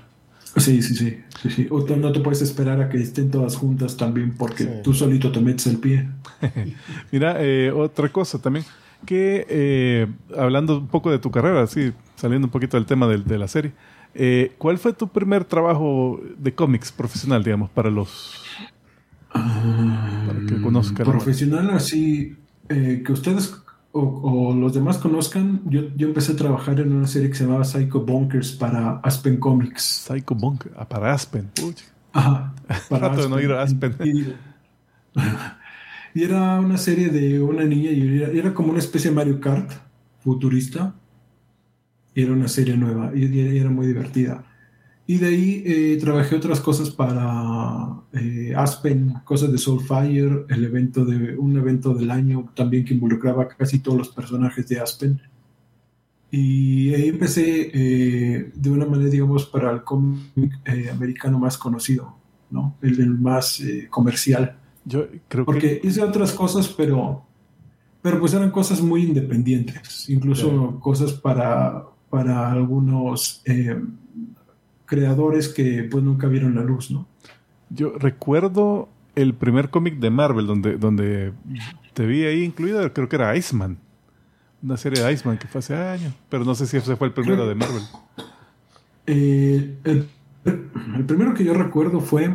Sí, 0.58 0.82
sí, 0.82 0.96
sí, 0.96 1.22
sí, 1.42 1.50
sí. 1.50 1.68
O 1.70 1.86
no 1.96 2.12
te 2.12 2.20
puedes 2.20 2.42
esperar 2.42 2.82
a 2.82 2.90
que 2.90 2.98
estén 2.98 3.30
todas 3.30 3.56
juntas 3.56 3.98
también 3.98 4.34
porque 4.38 4.64
Sí. 4.64 4.70
tú 4.84 4.94
solito 4.94 5.32
te 5.32 5.40
metes 5.40 5.68
el 5.68 5.78
pie. 5.78 6.10
Mira, 7.12 7.36
eh, 7.40 7.72
otra 7.72 8.10
cosa 8.10 8.40
también, 8.40 8.66
que 9.06 9.46
eh, 9.50 10.08
hablando 10.38 10.80
un 10.80 10.88
poco 10.88 11.12
de 11.12 11.20
tu 11.20 11.32
carrera, 11.32 11.62
así, 11.62 11.94
saliendo 12.16 12.48
un 12.48 12.52
poquito 12.52 12.78
del 12.78 12.86
tema 12.86 13.08
de, 13.08 13.38
la 13.38 13.48
serie, 13.48 13.74
eh, 14.14 14.54
¿cuál 14.58 14.78
fue 14.78 14.94
tu 14.94 15.08
primer 15.08 15.46
trabajo 15.46 16.20
de 16.38 16.54
cómics 16.54 16.92
profesional, 16.92 17.44
digamos, 17.44 17.70
para 17.70 17.90
los... 17.90 18.42
para 19.32 20.40
que 20.48 20.62
conozcan? 20.62 21.06
Profesional 21.06 21.70
así, 21.72 22.36
eh, 22.70 23.04
que 23.06 23.12
ustedes 23.12 23.56
o, 23.92 24.02
o 24.02 24.56
los 24.56 24.74
demás 24.74 24.98
conozcan, 24.98 25.62
yo, 25.66 25.82
yo 25.96 26.08
empecé 26.08 26.34
a 26.34 26.36
trabajar 26.36 26.80
en 26.80 26.94
una 26.94 27.08
serie 27.08 27.30
que 27.30 27.36
se 27.36 27.46
llamaba 27.46 27.64
Psycho 27.64 28.02
Bunkers 28.02 28.52
para 28.52 29.00
Aspen 29.00 29.38
Comics. 29.38 29.82
Psycho 30.08 30.36
Monk, 30.36 30.68
ah, 30.76 30.88
para 30.88 31.14
Aspen. 31.14 31.50
Uy, 31.64 31.76
Ajá. 32.14 32.54
De 33.18 33.30
no 33.30 33.40
ir 33.40 33.52
a 33.52 33.64
Aspen. 33.64 33.96
Y, 36.14 36.20
y 36.20 36.24
era 36.24 36.60
una 36.60 36.78
serie 36.78 37.10
de 37.10 37.42
una 37.42 37.64
niña 37.64 37.92
y 37.92 38.22
era, 38.22 38.32
era 38.32 38.54
como 38.54 38.70
una 38.70 38.80
especie 38.80 39.10
de 39.10 39.16
Mario 39.16 39.40
Kart 39.40 39.72
futurista. 40.20 40.96
Y 42.14 42.24
era 42.24 42.34
una 42.34 42.48
serie 42.48 42.76
nueva 42.78 43.12
y, 43.14 43.26
y 43.26 43.58
era 43.58 43.70
muy 43.70 43.88
divertida. 43.88 44.44
Y 45.10 45.18
de 45.18 45.26
ahí 45.26 45.64
eh, 45.66 45.98
trabajé 46.00 46.36
otras 46.36 46.60
cosas 46.60 46.92
para 46.92 48.00
eh, 48.14 48.54
Aspen, 48.56 49.16
cosas 49.26 49.52
de 49.52 49.58
Soulfire, 49.58 50.46
el 50.50 50.64
evento 50.64 51.04
de 51.04 51.36
un 51.36 51.58
evento 51.58 51.96
del 51.96 52.12
año 52.12 52.52
también 52.56 52.86
que 52.86 52.94
involucraba 52.94 53.48
casi 53.48 53.80
todos 53.80 53.98
los 53.98 54.10
personajes 54.10 54.68
de 54.68 54.80
Aspen. 54.80 55.20
Y 56.30 56.94
ahí 56.94 57.08
empecé 57.08 57.72
eh, 57.74 58.52
de 58.54 58.70
una 58.70 58.86
manera, 58.86 59.10
digamos, 59.10 59.48
para 59.48 59.72
el 59.72 59.84
cómic 59.84 60.60
eh, 60.66 60.92
americano 60.92 61.40
más 61.40 61.58
conocido, 61.58 62.16
¿no? 62.52 62.76
El, 62.80 63.02
el 63.02 63.18
más 63.18 63.62
eh, 63.62 63.88
comercial. 63.90 64.58
Yo 64.86 65.08
creo 65.28 65.44
Porque 65.44 65.80
que... 65.80 65.88
hice 65.88 66.04
otras 66.04 66.34
cosas, 66.34 66.68
pero, 66.68 67.26
pero 68.04 68.20
pues 68.20 68.36
eran 68.36 68.52
cosas 68.52 68.80
muy 68.80 69.06
independientes, 69.06 70.08
incluso 70.08 70.80
cosas 70.80 71.14
para, 71.14 71.84
para 72.12 72.52
algunos 72.52 73.42
eh, 73.46 73.76
creadores 74.90 75.48
que 75.50 75.88
pues 75.90 76.04
nunca 76.04 76.28
vieron 76.28 76.56
la 76.56 76.64
luz, 76.64 76.92
¿no? 76.92 77.08
Yo 77.70 77.94
recuerdo 77.98 78.90
el 79.16 79.34
primer 79.36 79.70
cómic 79.70 80.00
de 80.00 80.10
Marvel 80.10 80.48
donde, 80.48 80.78
donde 80.78 81.32
te 81.94 82.06
vi 82.06 82.24
ahí 82.24 82.44
incluido, 82.44 82.92
creo 82.92 83.08
que 83.08 83.16
era 83.16 83.36
Iceman. 83.38 83.78
Una 84.62 84.76
serie 84.76 85.02
de 85.02 85.14
Iceman 85.14 85.38
que 85.38 85.48
fue 85.48 85.60
hace 85.60 85.76
años, 85.76 86.14
pero 86.30 86.44
no 86.44 86.56
sé 86.56 86.66
si 86.66 86.78
ese 86.78 86.96
fue 86.96 87.08
el 87.08 87.14
primero 87.14 87.48
de 87.48 87.56
Marvel. 87.56 87.84
Eh, 89.06 89.78
el, 89.84 90.08
el 90.46 91.06
primero 91.06 91.34
que 91.34 91.44
yo 91.44 91.54
recuerdo 91.54 92.02
fue 92.02 92.34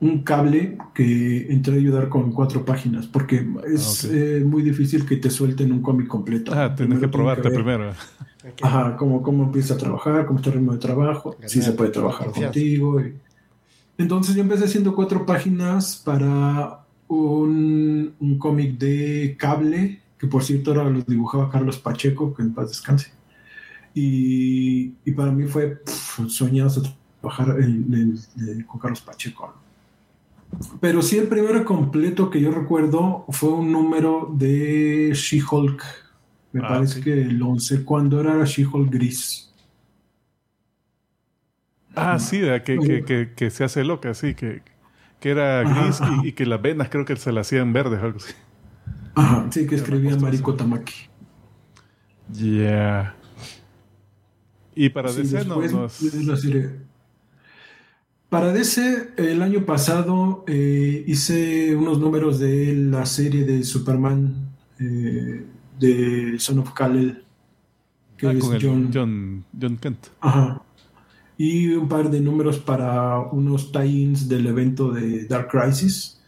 un 0.00 0.22
cable 0.22 0.78
que 0.94 1.52
entré 1.52 1.74
a 1.74 1.76
ayudar 1.76 2.08
con 2.08 2.32
cuatro 2.32 2.64
páginas, 2.64 3.06
porque 3.06 3.46
es 3.72 4.04
Ah, 4.04 4.08
eh, 4.12 4.42
muy 4.44 4.62
difícil 4.62 5.06
que 5.06 5.16
te 5.16 5.30
suelten 5.30 5.72
un 5.72 5.82
cómic 5.82 6.08
completo. 6.08 6.52
Ah, 6.54 6.74
tienes 6.74 6.98
que 6.98 7.08
probarte 7.08 7.50
primero. 7.50 7.92
Ajá, 8.62 8.96
cómo, 8.96 9.22
cómo 9.22 9.44
empieza 9.44 9.74
a 9.74 9.76
trabajar, 9.78 10.26
cómo 10.26 10.38
está 10.38 10.50
el 10.50 10.56
ritmo 10.56 10.72
de 10.72 10.78
trabajo, 10.78 11.32
Ganar 11.32 11.50
si 11.50 11.60
se 11.62 11.72
puede 11.72 11.90
trabajar 11.90 12.28
contigo. 12.46 13.00
y- 13.00 13.14
Entonces 13.98 14.34
yo 14.34 14.40
empecé 14.42 14.64
haciendo 14.64 14.94
cuatro 14.94 15.26
páginas 15.26 15.96
para 16.04 16.80
un, 17.08 18.14
un 18.18 18.38
cómic 18.38 18.78
de 18.78 19.36
cable, 19.38 20.00
que 20.18 20.26
por 20.26 20.42
cierto 20.42 20.70
ahora 20.70 20.88
lo 20.88 21.02
dibujaba 21.02 21.50
Carlos 21.50 21.78
Pacheco, 21.78 22.32
que 22.34 22.42
en 22.42 22.54
paz 22.54 22.68
descanse. 22.68 23.12
Y, 23.94 24.94
y 25.04 25.10
para 25.12 25.32
mí 25.32 25.46
fue 25.46 25.66
pff, 25.84 26.20
soñado 26.28 26.82
trabajar 27.20 27.60
en- 27.60 27.92
en- 27.92 28.18
en- 28.48 28.62
con 28.64 28.80
Carlos 28.80 29.00
Pacheco. 29.00 29.52
Pero 30.80 31.02
sí, 31.02 31.16
el 31.18 31.28
primero 31.28 31.64
completo 31.64 32.30
que 32.30 32.40
yo 32.40 32.50
recuerdo 32.50 33.24
fue 33.28 33.50
un 33.52 33.70
número 33.70 34.30
de 34.32 35.12
She-Hulk. 35.14 35.82
Me 36.52 36.62
Ah, 36.62 36.68
parece 36.68 37.00
que 37.00 37.12
el 37.22 37.42
11, 37.42 37.84
cuando 37.84 38.20
era 38.20 38.44
She-Hulk 38.44 38.90
gris. 38.92 39.52
Ah, 41.94 42.18
sí, 42.18 42.40
que, 42.64 42.80
que, 42.80 43.04
que, 43.04 43.34
que 43.34 43.50
se 43.50 43.64
hace 43.64 43.84
loca, 43.84 44.14
sí, 44.14 44.34
que, 44.34 44.62
que 45.20 45.30
era 45.30 45.64
gris 45.64 46.02
y- 46.04 46.04
ajá. 46.04 46.20
Y, 46.20 46.32
que 46.34 46.46
las 46.46 46.62
venas 46.62 46.88
creo 46.90 47.04
que 47.04 47.16
se 47.16 47.32
las 47.32 47.48
hacían 47.48 47.72
verdes 47.72 48.00
o 48.02 48.04
algo 48.06 48.18
así. 48.18 48.34
Ajá, 49.14 49.46
sí, 49.52 49.66
que 49.68 49.76
escribía 49.76 50.16
Mariko. 50.16 50.54
Tamaki. 50.56 50.94
Yeah. 52.32 53.14
Y 54.74 54.90
para 54.90 55.12
Sí, 55.12 55.22
DC 55.22 55.44
no, 55.44 55.60
después 55.60 55.72
no 55.72 55.84
es- 55.86 56.00
es 56.14 56.24
la 56.24 56.36
serie. 56.36 56.70
Para 58.28 58.52
DC, 58.52 59.10
el 59.16 59.42
año 59.42 59.66
pasado 59.66 60.44
eh, 60.46 61.04
hice 61.06 61.74
unos 61.74 61.98
números 61.98 62.38
de 62.38 62.74
la 62.74 63.04
serie 63.04 63.44
de 63.44 63.64
Superman 63.64 64.54
eh, 64.78 65.49
de 65.78 66.38
Son 66.38 66.58
of 66.58 66.72
Kal-El, 66.72 67.24
que 68.16 68.26
ah, 68.28 68.32
es 68.32 68.40
con 68.44 68.54
el 68.54 68.62
John. 68.62 68.90
John, 68.92 69.44
John 69.60 69.76
Kent. 69.78 70.06
Ajá. 70.20 70.62
Y 71.38 71.68
un 71.74 71.88
par 71.88 72.10
de 72.10 72.20
números 72.20 72.58
para 72.58 73.18
unos 73.18 73.72
tie-ins 73.72 74.28
del 74.28 74.46
evento 74.46 74.90
de 74.92 75.24
Dark 75.26 75.48
Crisis, 75.48 76.20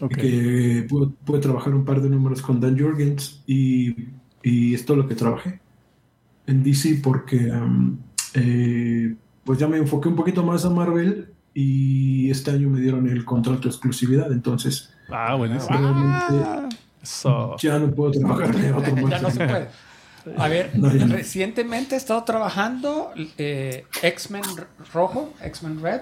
Ok. 0.00 0.14
que 0.14 0.86
pude, 0.88 1.08
pude 1.24 1.38
trabajar 1.40 1.74
un 1.74 1.84
par 1.84 2.00
de 2.02 2.10
números 2.10 2.42
con 2.42 2.60
Dan 2.60 2.78
Jorgens 2.78 3.42
y, 3.46 3.94
y 4.42 4.74
es 4.74 4.84
todo 4.84 4.98
lo 4.98 5.08
que 5.08 5.14
trabajé 5.14 5.58
en 6.46 6.62
DC 6.62 7.00
porque 7.02 7.50
um, 7.50 7.96
eh, 8.34 9.16
pues 9.42 9.58
ya 9.58 9.66
me 9.66 9.78
enfoqué 9.78 10.08
un 10.08 10.14
poquito 10.16 10.44
más 10.44 10.64
a 10.66 10.70
Marvel 10.70 11.30
y 11.54 12.30
este 12.30 12.50
año 12.50 12.68
me 12.68 12.80
dieron 12.80 13.08
el 13.08 13.24
contrato 13.24 13.62
de 13.62 13.68
exclusividad, 13.70 14.30
entonces 14.30 14.92
Ah, 15.10 15.34
buenísimo. 15.34 15.78
realmente 15.78 16.76
Eso. 17.06 17.56
ya 17.58 17.78
no 17.78 17.90
puedo 17.90 18.10
trabajar 18.12 18.54
de 18.54 18.72
otro 18.72 18.94
ya 19.08 19.18
no 19.20 19.30
se 19.30 19.46
puede. 19.46 19.68
A 20.38 20.48
ver, 20.48 20.72
No, 20.74 20.92
no. 20.92 21.14
recientemente 21.14 21.94
he 21.94 21.98
estado 21.98 22.24
trabajando 22.24 23.12
eh, 23.38 23.84
X-Men 24.02 24.42
Rojo, 24.92 25.32
X-Men 25.40 25.80
Red, 25.80 26.00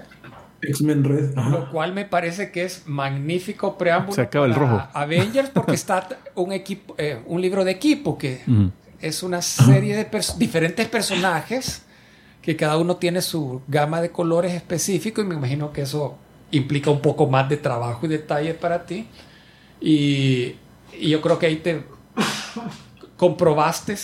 X-Men 0.62 1.04
Red, 1.04 1.36
ajá. 1.36 1.50
lo 1.50 1.70
cual 1.70 1.92
me 1.92 2.06
parece 2.06 2.50
que 2.50 2.64
es 2.64 2.84
magnífico 2.86 3.76
preámbulo 3.76 4.14
Se 4.14 4.22
acaba 4.22 4.46
el 4.46 4.54
rojo. 4.54 4.82
Avengers 4.94 5.50
porque 5.50 5.74
está 5.74 6.08
un 6.36 6.52
equipo, 6.52 6.94
eh, 6.96 7.20
un 7.26 7.42
libro 7.42 7.64
de 7.66 7.72
equipo 7.72 8.16
que 8.16 8.40
Ujú. 8.48 8.70
es 8.98 9.22
una 9.22 9.42
serie 9.42 9.94
de 9.94 10.10
pers- 10.10 10.36
diferentes 10.38 10.88
personajes 10.88 11.82
que 12.40 12.56
cada 12.56 12.78
uno 12.78 12.96
tiene 12.96 13.20
su 13.20 13.60
gama 13.68 14.00
de 14.00 14.10
colores 14.10 14.54
específico 14.54 15.20
y 15.20 15.24
me 15.24 15.34
imagino 15.34 15.70
que 15.70 15.82
eso 15.82 16.16
implica 16.50 16.90
un 16.90 17.00
poco 17.02 17.26
más 17.26 17.46
de 17.50 17.58
trabajo 17.58 18.06
y 18.06 18.08
detalle 18.08 18.54
para 18.54 18.86
ti. 18.86 19.06
Y, 19.82 20.54
y 20.98 21.10
yo 21.10 21.20
creo 21.20 21.38
que 21.38 21.46
ahí 21.46 21.56
te 21.56 21.84
comprobaste 23.16 23.96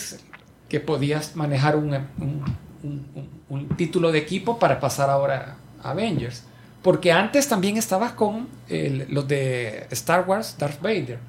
que 0.69 0.79
podías 0.79 1.35
manejar 1.35 1.75
un, 1.75 1.93
un- 1.93 2.43
un- 2.83 3.05
un- 3.15 3.29
un 3.49 3.67
título 3.75 4.11
de 4.11 4.19
equipo 4.19 4.57
para 4.59 4.79
pasar 4.79 5.09
ahora 5.09 5.57
a 5.83 5.91
Avengers. 5.91 6.43
Porque 6.81 7.11
antes 7.11 7.47
también 7.47 7.77
estabas 7.77 8.13
con 8.13 8.47
el- 8.67 9.05
los 9.09 9.27
de 9.27 9.85
Star 9.91 10.25
Wars, 10.27 10.55
Darth 10.57 10.81
Vader. 10.81 11.19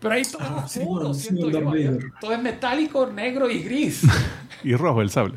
Pero 0.00 0.14
ahí 0.14 0.22
todo 0.24 0.42
Ah, 0.42 0.64
es 0.66 0.76
oscuro, 0.76 1.14
siento 1.14 1.48
yo, 1.50 1.58
¿eh? 1.58 1.62
Vader. 1.62 1.98
Todo 2.20 2.32
es 2.32 2.42
metálico, 2.42 3.06
negro 3.06 3.48
y 3.50 3.62
gris. 3.62 4.02
Y 4.64 4.74
rojo 4.76 5.00
el 5.02 5.10
sable. 5.10 5.34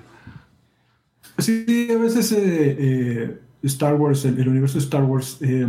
Sí, 1.40 1.88
a 1.92 1.98
veces 1.98 2.32
eh, 2.32 2.78
eh, 2.80 3.40
Star 3.64 3.96
Wars, 3.96 4.24
el, 4.26 4.40
el 4.40 4.48
universo 4.48 4.78
de 4.78 4.84
Star 4.84 5.04
Wars, 5.04 5.38
eh, 5.42 5.66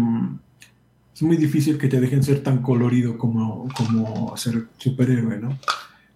es 1.16 1.22
muy 1.22 1.38
difícil 1.38 1.78
que 1.78 1.88
te 1.88 1.98
dejen 1.98 2.22
ser 2.22 2.42
tan 2.42 2.60
colorido 2.60 3.16
como, 3.16 3.66
como 3.74 4.36
ser 4.36 4.66
superhéroe, 4.76 5.38
¿no? 5.38 5.58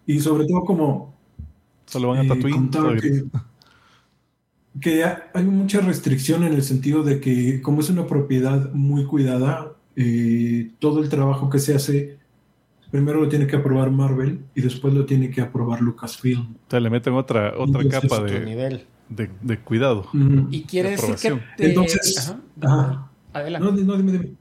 Y 0.07 0.21
sobre 0.21 0.47
todo 0.47 0.61
como 0.67 1.15
Solo 1.87 2.09
van 2.09 2.31
a 2.31 2.35
eh, 2.35 3.01
que, 3.01 3.25
que 4.79 5.05
ha- 5.05 5.31
hay 5.33 5.45
mucha 5.45 5.81
restricción 5.81 6.45
en 6.45 6.53
el 6.53 6.63
sentido 6.63 7.03
de 7.03 7.19
que 7.19 7.63
como 7.63 7.81
es 7.81 7.89
una 7.89 8.07
propiedad 8.07 8.73
muy 8.75 9.07
cuidada, 9.07 9.73
eh, 9.97 10.71
todo 10.79 11.03
el 11.03 11.09
trabajo 11.09 11.49
que 11.49 11.59
se 11.61 11.75
hace, 11.75 12.19
primero 12.91 13.23
lo 13.23 13.29
tiene 13.31 13.47
que 13.47 13.57
aprobar 13.57 13.91
Marvel 13.91 14.41
y 14.55 14.61
después 14.61 14.93
lo 14.93 15.07
tiene 15.07 15.31
que 15.31 15.41
aprobar 15.41 15.81
Lucasfilm. 15.81 16.41
Entonces 16.63 16.83
le 16.83 16.91
meten 16.91 17.15
otra, 17.15 17.55
otra 17.57 17.81
Entonces, 17.83 18.01
capa 18.03 18.23
de, 18.23 18.45
nivel. 18.45 18.85
de, 19.09 19.31
de 19.41 19.59
cuidado. 19.61 20.07
Y 20.51 20.65
quiere 20.65 20.91
De 20.91 20.97
decir 20.97 21.15
que 21.17 21.41
te... 21.57 21.69
Entonces, 21.71 22.19
Ajá. 22.19 22.39
ajá. 22.63 23.07
Adelante. 23.33 23.83
No, 23.83 23.97
dime, 23.97 24.13
dime. 24.13 24.40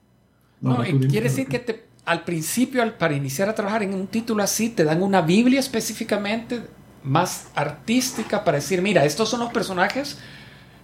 No, 0.61 0.77
quiere 1.07 1.25
decir 1.29 1.47
que 1.47 1.59
te, 1.59 1.85
al 2.05 2.23
principio, 2.23 2.81
al- 2.83 2.97
para 2.97 3.15
iniciar 3.15 3.49
a 3.49 3.55
trabajar 3.55 3.83
en 3.83 3.93
un 3.93 4.07
título 4.07 4.43
así, 4.43 4.69
te 4.69 4.83
dan 4.83 5.01
una 5.01 5.21
Biblia 5.21 5.59
específicamente 5.59 6.61
más 7.03 7.47
artística 7.55 8.43
para 8.43 8.57
decir, 8.57 8.81
mira, 8.81 9.05
estos 9.05 9.29
son 9.29 9.39
los 9.39 9.51
personajes 9.51 10.19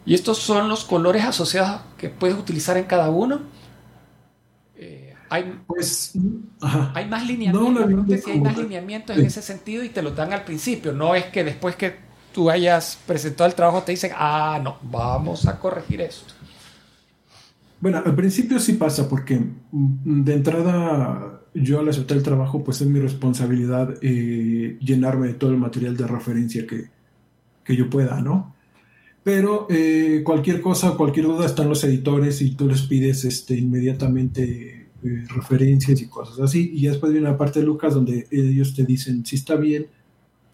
y 0.06 0.14
estos 0.16 0.40
son 0.40 0.70
los 0.70 0.86
colores 0.86 1.26
asociados 1.26 1.82
que 1.98 2.10
puedes 2.10 2.38
utilizar 2.38 2.78
en 2.78 2.86
cada 2.86 3.10
uno. 3.10 3.42
Eh, 4.76 5.14
hay, 5.30 5.62
Pues, 5.68 6.20
ajá. 6.62 6.92
hay 6.94 7.06
más 7.08 7.26
lineamientos, 7.26 7.90
No, 7.90 8.18
si 8.18 8.32
hay 8.32 8.42
más 8.42 8.58
lineamientos 8.58 9.16
en 9.18 9.26
ese 9.26 9.42
sentido 9.42 9.84
y 9.84 9.90
te 9.90 10.02
los 10.02 10.16
dan 10.16 10.34
al 10.34 10.44
principio. 10.44 10.92
No 10.94 11.16
es 11.16 11.26
que 11.26 11.44
después 11.44 11.76
que 11.76 11.98
tú 12.34 12.50
hayas 12.50 12.98
presentado 13.06 13.48
el 13.50 13.56
trabajo 13.56 13.84
te 13.84 13.92
dicen, 13.94 14.12
ah, 14.16 14.60
no, 14.62 14.78
vamos 14.82 15.48
a 15.48 15.60
corregir 15.60 16.02
esto. 16.02 16.34
Bueno, 17.86 18.02
al 18.04 18.16
principio 18.16 18.60
sí 18.60 18.74
pasa 18.74 19.08
porque 19.08 19.38
mm, 19.38 20.24
de 20.24 20.34
entrada 20.34 21.44
yo 21.54 21.80
al 21.80 21.88
aceptar 21.88 22.18
el 22.18 22.24
trabajo 22.24 22.64
pues 22.64 22.82
es 22.82 22.88
mi 22.88 23.00
responsabilidad 23.00 23.94
eh, 24.02 24.80
llenarme 24.82 25.28
de 25.28 25.34
todo 25.36 25.52
el 25.52 25.58
material 25.58 25.96
de 25.96 26.08
referencia 26.08 26.66
que, 26.66 26.86
que 27.64 27.76
yo 27.76 27.88
pueda, 27.88 28.22
¿no? 28.22 28.56
Pero 29.22 29.68
eh, 29.70 30.24
cualquier 30.26 30.62
cosa, 30.62 30.98
cualquier 30.98 31.28
duda 31.28 31.46
están 31.46 31.70
los 31.70 31.84
editores 31.84 32.42
y 32.42 32.56
tú 32.56 32.68
les 32.68 32.82
pides 32.82 33.24
este, 33.24 33.56
inmediatamente 33.56 34.88
eh, 35.04 35.26
referencias 35.28 36.02
y 36.02 36.08
cosas 36.08 36.40
así. 36.40 36.72
Y 36.74 36.88
después 36.88 37.12
viene 37.12 37.30
la 37.30 37.38
parte 37.38 37.60
de 37.60 37.68
Lucas 37.68 37.94
donde 37.94 38.26
ellos 38.32 38.74
te 38.74 38.84
dicen 38.84 39.24
si 39.28 39.36
está 39.36 39.58
bien 39.58 39.86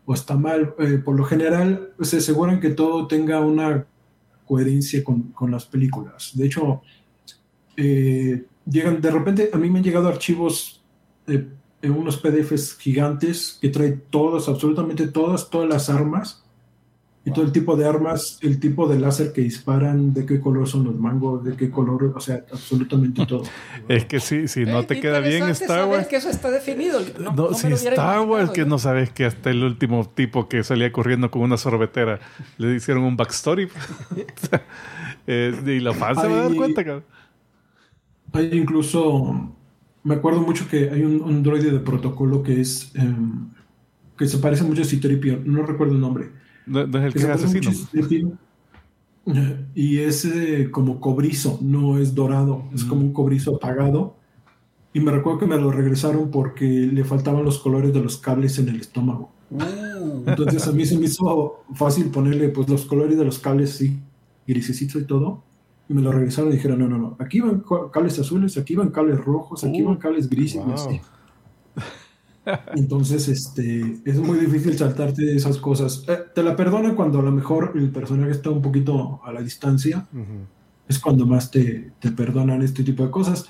o 0.03 0.13
está 0.13 0.35
mal. 0.35 0.75
Eh, 0.79 0.99
por 1.01 1.15
lo 1.15 1.23
general 1.23 1.93
se 2.01 2.17
aseguran 2.17 2.59
que 2.59 2.71
todo 2.71 3.07
tenga 3.07 3.39
una 3.39 3.85
coherencia 4.45 5.01
con, 5.01 5.31
con 5.31 5.49
las 5.49 5.63
películas. 5.63 6.31
De 6.33 6.45
hecho, 6.45 6.81
eh, 7.77 8.43
llegan, 8.69 9.01
de 9.01 9.11
repente 9.11 9.49
a 9.53 9.57
mí 9.57 9.69
me 9.69 9.79
han 9.79 9.83
llegado 9.83 10.07
archivos 10.07 10.81
eh, 11.27 11.47
en 11.81 11.91
unos 11.91 12.17
PDFs 12.17 12.77
gigantes 12.77 13.57
que 13.61 13.69
trae 13.69 13.91
todas, 13.91 14.47
absolutamente 14.47 15.07
todas, 15.07 15.49
todas 15.49 15.67
las 15.69 15.89
armas 15.89 16.43
y 17.23 17.31
todo 17.31 17.45
el 17.45 17.51
tipo 17.51 17.75
de 17.75 17.85
armas, 17.87 18.39
el 18.41 18.59
tipo 18.59 18.87
de 18.87 18.99
láser 18.99 19.31
que 19.31 19.41
disparan, 19.41 20.11
de 20.11 20.25
qué 20.25 20.39
color 20.41 20.67
son 20.67 20.85
los 20.85 20.95
mangos, 20.95 21.43
de 21.43 21.55
qué 21.55 21.69
color, 21.69 22.13
o 22.15 22.19
sea, 22.19 22.43
absolutamente 22.51 23.23
todo. 23.27 23.43
Es 23.87 24.05
que 24.05 24.19
sí, 24.19 24.47
si 24.47 24.65
no 24.65 24.79
Eh, 24.79 24.85
te 24.85 24.99
queda 24.99 25.19
bien 25.19 25.43
Star 25.49 25.85
Wars. 25.87 26.07
que 26.07 26.15
eso 26.15 26.31
está 26.31 26.49
definido. 26.49 26.99
No, 27.19 27.31
No, 27.31 27.33
no 27.33 27.49
me 27.51 27.55
si 27.55 27.67
Star 27.73 28.21
Wars, 28.21 28.49
que 28.49 28.61
yo. 28.61 28.65
no 28.65 28.79
sabes 28.79 29.11
que 29.11 29.25
hasta 29.25 29.51
el 29.51 29.63
último 29.63 30.03
tipo 30.09 30.49
que 30.49 30.63
salía 30.63 30.91
corriendo 30.91 31.29
con 31.29 31.43
una 31.43 31.57
sorbetera 31.57 32.19
le 32.57 32.75
hicieron 32.75 33.03
un 33.03 33.15
backstory. 33.17 33.69
Eh, 35.27 35.53
y 35.67 35.79
la 35.79 35.93
fan 35.93 36.15
se 36.15 36.27
va 36.27 36.33
a 36.39 36.43
dar 36.47 36.55
cuenta, 36.55 36.83
cabrón. 36.83 37.03
Hay 38.33 38.49
incluso, 38.53 39.53
me 40.03 40.15
acuerdo 40.15 40.41
mucho 40.41 40.67
que 40.67 40.89
hay 40.89 41.03
un, 41.03 41.21
un 41.21 41.43
droide 41.43 41.71
de 41.71 41.79
protocolo 41.79 42.43
que 42.43 42.61
es, 42.61 42.91
em, 42.95 43.49
que 44.17 44.27
se 44.27 44.37
parece 44.37 44.63
mucho 44.63 44.81
a 44.81 44.85
Citripio, 44.85 45.41
no 45.45 45.63
recuerdo 45.63 45.95
el 45.95 46.01
nombre. 46.01 46.31
No, 46.65 46.85
no 46.85 46.99
es 46.99 47.05
el 47.05 47.13
que 47.13 47.19
que 47.19 47.31
es 47.31 47.41
se 47.41 47.47
mucho 47.47 47.69
asesino. 47.69 48.31
a. 48.31 48.37
Y 49.75 49.99
es 49.99 50.25
eh, 50.25 50.69
como 50.71 50.99
cobrizo, 50.99 51.59
no 51.61 51.97
es 51.97 52.15
dorado, 52.15 52.63
es 52.73 52.83
como 52.83 53.01
un 53.01 53.13
cobrizo 53.13 53.55
apagado. 53.55 54.15
Y 54.93 54.99
me 54.99 55.11
recuerdo 55.11 55.39
que 55.39 55.45
me 55.45 55.57
lo 55.57 55.71
regresaron 55.71 56.31
porque 56.31 56.65
le 56.65 57.03
faltaban 57.03 57.45
los 57.45 57.59
colores 57.59 57.93
de 57.93 58.01
los 58.01 58.17
cables 58.17 58.57
en 58.59 58.69
el 58.69 58.77
estómago. 58.77 59.31
Entonces 60.25 60.67
a 60.67 60.71
mí 60.71 60.85
se 60.85 60.97
me 60.97 61.05
hizo 61.05 61.63
fácil 61.73 62.09
ponerle 62.09 62.49
pues 62.49 62.67
los 62.69 62.85
colores 62.85 63.17
de 63.17 63.25
los 63.25 63.39
cables 63.39 63.75
así, 63.75 63.99
grisecitos 64.47 65.01
y 65.01 65.05
todo. 65.05 65.43
Y 65.91 65.93
me 65.93 66.01
lo 66.01 66.13
regresaron 66.13 66.51
y 66.51 66.55
dijeron, 66.55 66.79
no, 66.79 66.87
no, 66.87 66.97
no, 66.97 67.17
aquí 67.19 67.41
van 67.41 67.63
cables 67.91 68.17
azules, 68.17 68.57
aquí 68.57 68.77
van 68.77 68.91
cables 68.91 69.19
rojos, 69.19 69.61
aquí 69.65 69.81
Uh, 69.81 69.87
van 69.87 69.97
cables 69.97 70.29
grises. 70.29 70.61
y 70.61 70.63
wow. 70.63 70.73
así. 70.73 71.01
Entonces, 72.75 73.27
este, 73.27 73.97
es 74.05 74.17
muy 74.19 74.39
difícil 74.39 74.77
saltarte 74.77 75.21
de 75.25 75.35
esas 75.35 75.57
cosas. 75.57 76.05
Eh, 76.07 76.17
te 76.33 76.43
la 76.43 76.55
perdonan 76.55 76.95
cuando 76.95 77.19
a 77.19 77.23
lo 77.23 77.31
mejor 77.33 77.73
el 77.75 77.91
personaje 77.91 78.31
está 78.31 78.49
un 78.51 78.61
poquito 78.61 79.19
a 79.25 79.33
la 79.33 79.41
distancia. 79.41 80.07
Es 80.87 80.97
cuando 80.97 81.25
más 81.25 81.51
te, 81.51 81.91
te 81.99 82.11
perdonan 82.11 82.61
este 82.61 82.83
tipo 82.83 83.03
de 83.03 83.11
cosas. 83.11 83.47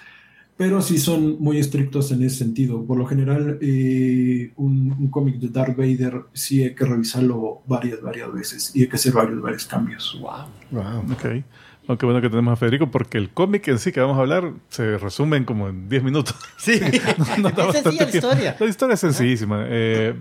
Pero 0.58 0.82
sí 0.82 0.98
son 0.98 1.38
muy 1.40 1.60
estrictos 1.60 2.12
en 2.12 2.24
ese 2.24 2.38
sentido. 2.38 2.84
Por 2.86 2.98
lo 2.98 3.06
general, 3.06 3.60
eh, 3.62 4.52
un, 4.58 4.92
un 4.92 5.08
cómic 5.10 5.36
de 5.38 5.50
Darth 5.50 5.78
Vader 5.78 6.24
sí 6.34 6.64
hay 6.64 6.74
que 6.74 6.86
revisarlo 6.86 7.62
varias, 7.68 8.02
varias 8.02 8.34
veces. 8.34 8.76
Y 8.76 8.82
hay 8.82 8.90
que 8.90 8.96
hacer 8.96 9.14
varios, 9.14 9.42
varios 9.42 9.66
cambios. 9.68 10.20
Wow. 10.20 10.48
Wow. 10.72 11.00
Ok. 11.14 11.44
Aunque 11.92 12.06
bueno 12.06 12.22
que 12.22 12.30
tenemos 12.30 12.54
a 12.54 12.56
Federico 12.56 12.90
porque 12.90 13.18
el 13.18 13.32
cómic 13.32 13.68
en 13.68 13.78
sí 13.78 13.92
que 13.92 14.00
vamos 14.00 14.18
a 14.18 14.22
hablar 14.22 14.54
se 14.70 14.98
resume 14.98 15.36
en 15.36 15.44
como 15.44 15.68
en 15.68 15.90
10 15.90 16.04
minutos. 16.04 16.34
Sí. 16.58 16.80
No 17.38 17.50
da 17.50 17.66
es 17.66 17.82
sencilla 17.82 18.06
la 18.06 18.10
historia. 18.10 18.56
La 18.58 18.66
historia 18.66 18.94
es 18.94 19.00
sencillísima. 19.02 19.66
Eh, 19.68 20.16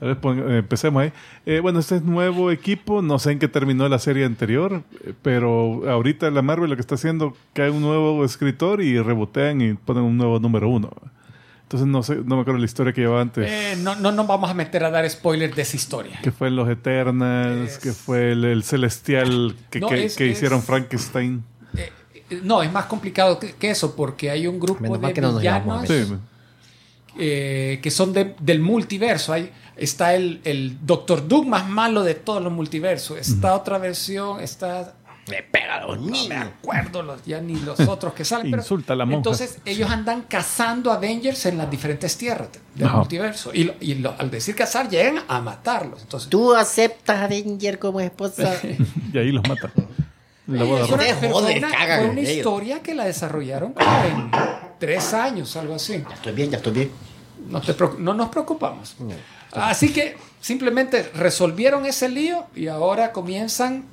tal 0.00 0.14
vez 0.14 0.38
eh, 0.38 0.58
empecemos 0.60 1.02
ahí. 1.02 1.12
Eh, 1.44 1.60
bueno, 1.60 1.80
este 1.80 1.96
es 1.96 2.02
nuevo 2.02 2.50
equipo. 2.50 3.02
No 3.02 3.18
sé 3.18 3.32
en 3.32 3.40
qué 3.40 3.48
terminó 3.48 3.86
la 3.90 3.98
serie 3.98 4.24
anterior, 4.24 4.84
eh, 5.04 5.12
pero 5.20 5.82
ahorita 5.86 6.30
la 6.30 6.40
Marvel 6.40 6.70
lo 6.70 6.76
que 6.76 6.80
está 6.80 6.94
haciendo 6.94 7.36
que 7.52 7.60
hay 7.60 7.70
un 7.70 7.82
nuevo 7.82 8.24
escritor 8.24 8.80
y 8.80 8.98
rebotean 8.98 9.60
y 9.60 9.74
ponen 9.74 10.04
un 10.04 10.16
nuevo 10.16 10.40
número 10.40 10.70
uno. 10.70 10.92
Entonces 11.72 11.88
no 11.88 12.02
sé, 12.02 12.16
no 12.16 12.36
me 12.36 12.42
acuerdo 12.42 12.58
la 12.58 12.66
historia 12.66 12.92
que 12.92 13.00
llevaba 13.00 13.22
antes. 13.22 13.50
Eh, 13.50 13.76
no, 13.78 13.96
no 13.96 14.12
nos 14.12 14.26
vamos 14.26 14.50
a 14.50 14.52
meter 14.52 14.84
a 14.84 14.90
dar 14.90 15.08
spoilers 15.08 15.56
de 15.56 15.62
esa 15.62 15.76
historia. 15.76 16.18
que 16.22 16.30
fue 16.30 16.48
en 16.48 16.56
los 16.56 16.68
Eternals, 16.68 17.70
Es- 17.72 17.78
que 17.78 17.92
fue 17.94 18.32
el, 18.32 18.44
el 18.44 18.62
Celestial 18.62 19.56
que, 19.70 19.80
No, 19.80 19.88
que- 19.88 20.04
es- 20.04 20.16
que 20.16 20.26
es- 20.30 20.36
hicieron 20.36 20.62
Frankenstein. 20.62 21.42
Eh, 21.74 21.90
eh, 22.28 22.40
no, 22.44 22.62
es 22.62 22.70
más 22.70 22.84
complicado 22.84 23.38
que, 23.38 23.54
que 23.54 23.70
eso, 23.70 23.96
porque 23.96 24.30
hay 24.30 24.46
un 24.46 24.60
grupo 24.60 24.82
Menos 24.82 25.00
de 25.00 25.12
que 25.14 25.20
villanos 25.22 25.88
Sí, 25.88 26.04
eh, 27.18 27.80
que 27.82 27.90
son 27.90 28.12
de- 28.12 28.34
del 28.40 28.60
multiverso. 28.60 29.32
Hay, 29.32 29.50
está 29.76 30.14
el, 30.14 30.40
el 30.44 30.76
Doctor 30.84 31.26
Doom 31.26 31.48
más 31.48 31.68
malo 31.68 32.02
de 32.02 32.14
todos 32.14 32.42
los 32.42 32.52
multiversos. 32.52 33.16
Está 33.18 33.54
otra 33.54 33.78
versión, 33.78 34.40
está... 34.40 34.94
Me 35.32 35.42
pega 35.42 35.76
a 35.76 35.86
los 35.86 35.98
No 35.98 36.04
me 36.06 36.12
niños. 36.12 36.46
acuerdo 36.60 37.02
los, 37.02 37.24
ya 37.24 37.40
ni 37.40 37.56
los 37.56 37.80
otros 37.80 38.12
que 38.12 38.24
salen. 38.24 38.50
pero- 38.50 38.62
Insulta 38.62 38.92
a 38.92 38.96
la 38.96 39.04
monja. 39.06 39.16
Entonces 39.16 39.58
ellos 39.64 39.90
andan 39.90 40.22
cazando 40.22 40.92
Avengers 40.92 41.46
en 41.46 41.58
las 41.58 41.70
diferentes 41.70 42.16
tierras 42.16 42.48
del 42.74 42.90
multiverso. 42.90 43.50
Y, 43.54 43.64
lo- 43.64 43.74
y 43.80 43.94
lo- 43.94 44.14
al 44.18 44.30
decir 44.30 44.54
cazar, 44.54 44.88
llegan 44.88 45.20
a 45.28 45.40
matarlos. 45.40 46.02
Entonces, 46.02 46.28
¿Tú 46.28 46.54
aceptas 46.54 47.16
a 47.20 47.24
Avenger 47.24 47.78
como 47.78 48.00
esposa? 48.00 48.54
y 49.12 49.18
ahí 49.18 49.32
los 49.32 49.46
mata. 49.48 49.72
La 50.46 50.64
boda 50.64 50.84
es 50.84 50.90
una-. 50.90 51.30
Joder, 51.32 51.58
una, 51.58 51.70
cagan 51.70 51.98
fue 51.98 52.04
en 52.06 52.10
una 52.12 52.20
ellos. 52.20 52.32
historia 52.36 52.82
que 52.82 52.94
la 52.94 53.04
desarrollaron 53.04 53.72
como 53.72 54.04
en 54.04 54.30
tres 54.78 55.14
años, 55.14 55.56
algo 55.56 55.74
así. 55.76 56.02
Estoy 56.12 56.32
bien, 56.32 56.50
ya 56.50 56.56
estoy 56.58 56.72
bien. 56.72 56.90
No, 57.48 57.60
te 57.60 57.76
preocu- 57.76 57.98
no 57.98 58.12
nos 58.14 58.28
preocupamos. 58.28 58.96
Así 59.52 59.92
que 59.92 60.16
simplemente 60.40 61.10
resolvieron 61.14 61.86
ese 61.86 62.08
lío 62.08 62.46
y 62.54 62.66
ahora 62.68 63.12
comienzan 63.12 63.84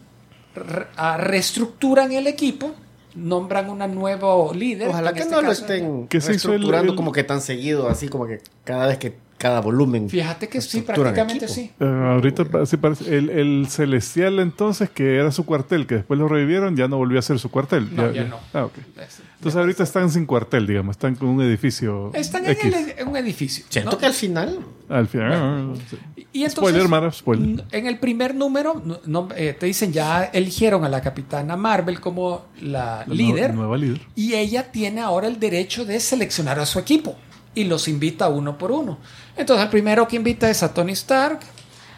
re- 0.55 0.87
reestructuran 1.17 2.11
el 2.11 2.27
equipo, 2.27 2.71
nombran 3.15 3.69
una 3.69 3.87
nuevo 3.87 4.53
líder. 4.53 4.89
Ojalá 4.89 5.13
que 5.13 5.19
este 5.21 5.33
no 5.33 5.41
lo 5.41 5.51
estén 5.51 6.07
¿Qué 6.07 6.21
se 6.21 6.33
hizo 6.33 6.49
el- 6.49 6.53
reestructurando 6.59 6.91
el- 6.91 6.95
como 6.95 7.11
que 7.11 7.23
tan 7.23 7.41
seguido, 7.41 7.89
así 7.89 8.07
como 8.07 8.27
que 8.27 8.41
cada 8.63 8.87
vez 8.87 8.97
que 8.97 9.17
cada 9.39 9.59
volumen. 9.61 10.07
Fíjate 10.09 10.47
que 10.47 10.61
sí, 10.61 10.81
prácticamente 10.81 11.47
sí. 11.47 11.71
Eh, 11.79 11.85
ahorita 11.85 12.45
sí 12.67 12.77
parece. 12.77 13.17
El, 13.17 13.29
el 13.31 13.67
Celestial, 13.69 14.37
entonces, 14.39 14.89
que 14.91 15.15
era 15.15 15.31
su 15.31 15.45
cuartel, 15.45 15.87
que 15.87 15.95
después 15.95 16.19
lo 16.19 16.27
revivieron, 16.27 16.75
ya 16.75 16.87
no 16.87 16.97
volvió 16.97 17.17
a 17.17 17.21
ser 17.23 17.39
su 17.39 17.49
cuartel. 17.49 17.89
No, 17.95 18.11
ya 18.11 18.25
no. 18.25 18.37
Ah, 18.53 18.65
ok. 18.65 18.73
Es- 18.97 19.21
Entonces, 19.37 19.57
ahorita 19.59 19.83
están 19.83 20.11
sin 20.11 20.25
cuartel, 20.27 20.67
digamos. 20.67 20.95
Están 20.97 21.15
con 21.15 21.29
un 21.29 21.41
edificio. 21.41 22.11
Están 22.13 22.45
en, 22.45 22.57
el- 22.61 22.93
en 22.97 23.07
un 23.07 23.17
edificio. 23.17 23.63
Siento 23.69 23.91
¿no? 23.91 23.97
que 23.97 24.05
al 24.05 24.13
final 24.13 24.59
Al 24.89 25.07
final. 25.07 25.31
ah, 25.33 25.73
sí. 25.89 25.97
Y 26.31 26.43
entonces, 26.43 26.53
Spoiler, 26.69 26.87
Mara, 26.87 27.11
spoiler. 27.11 27.63
En 27.71 27.87
el 27.87 27.97
primer 27.97 28.35
número, 28.35 28.81
no- 28.85 28.99
no, 29.05 29.29
eh, 29.35 29.55
te 29.59 29.65
dicen 29.65 29.91
ya 29.93 30.25
eligieron 30.25 30.83
a 30.85 30.89
la 30.89 31.01
capitana 31.01 31.55
Marvel 31.55 31.99
como 32.01 32.45
la, 32.61 33.03
La 33.07 33.13
líder. 33.15 33.53
nueva- 33.53 33.53
nueva 33.55 33.77
líder. 33.77 34.01
Y 34.15 34.33
ella 34.35 34.71
tiene 34.71 35.01
ahora 35.01 35.27
el 35.27 35.39
derecho 35.39 35.85
de 35.85 35.99
seleccionar 36.01 36.59
a 36.59 36.65
su 36.65 36.77
equipo. 36.77 37.15
Y 37.55 37.63
los 37.63 37.87
invita 37.87 38.29
uno 38.29 38.59
por 38.59 38.71
uno. 38.71 38.99
Entonces, 39.39 39.63
el 39.65 39.69
primero 39.71 40.07
que 40.07 40.15
invita 40.17 40.49
es 40.49 40.61
a 40.63 40.73
Tony 40.73 40.91
Stark. 40.91 41.39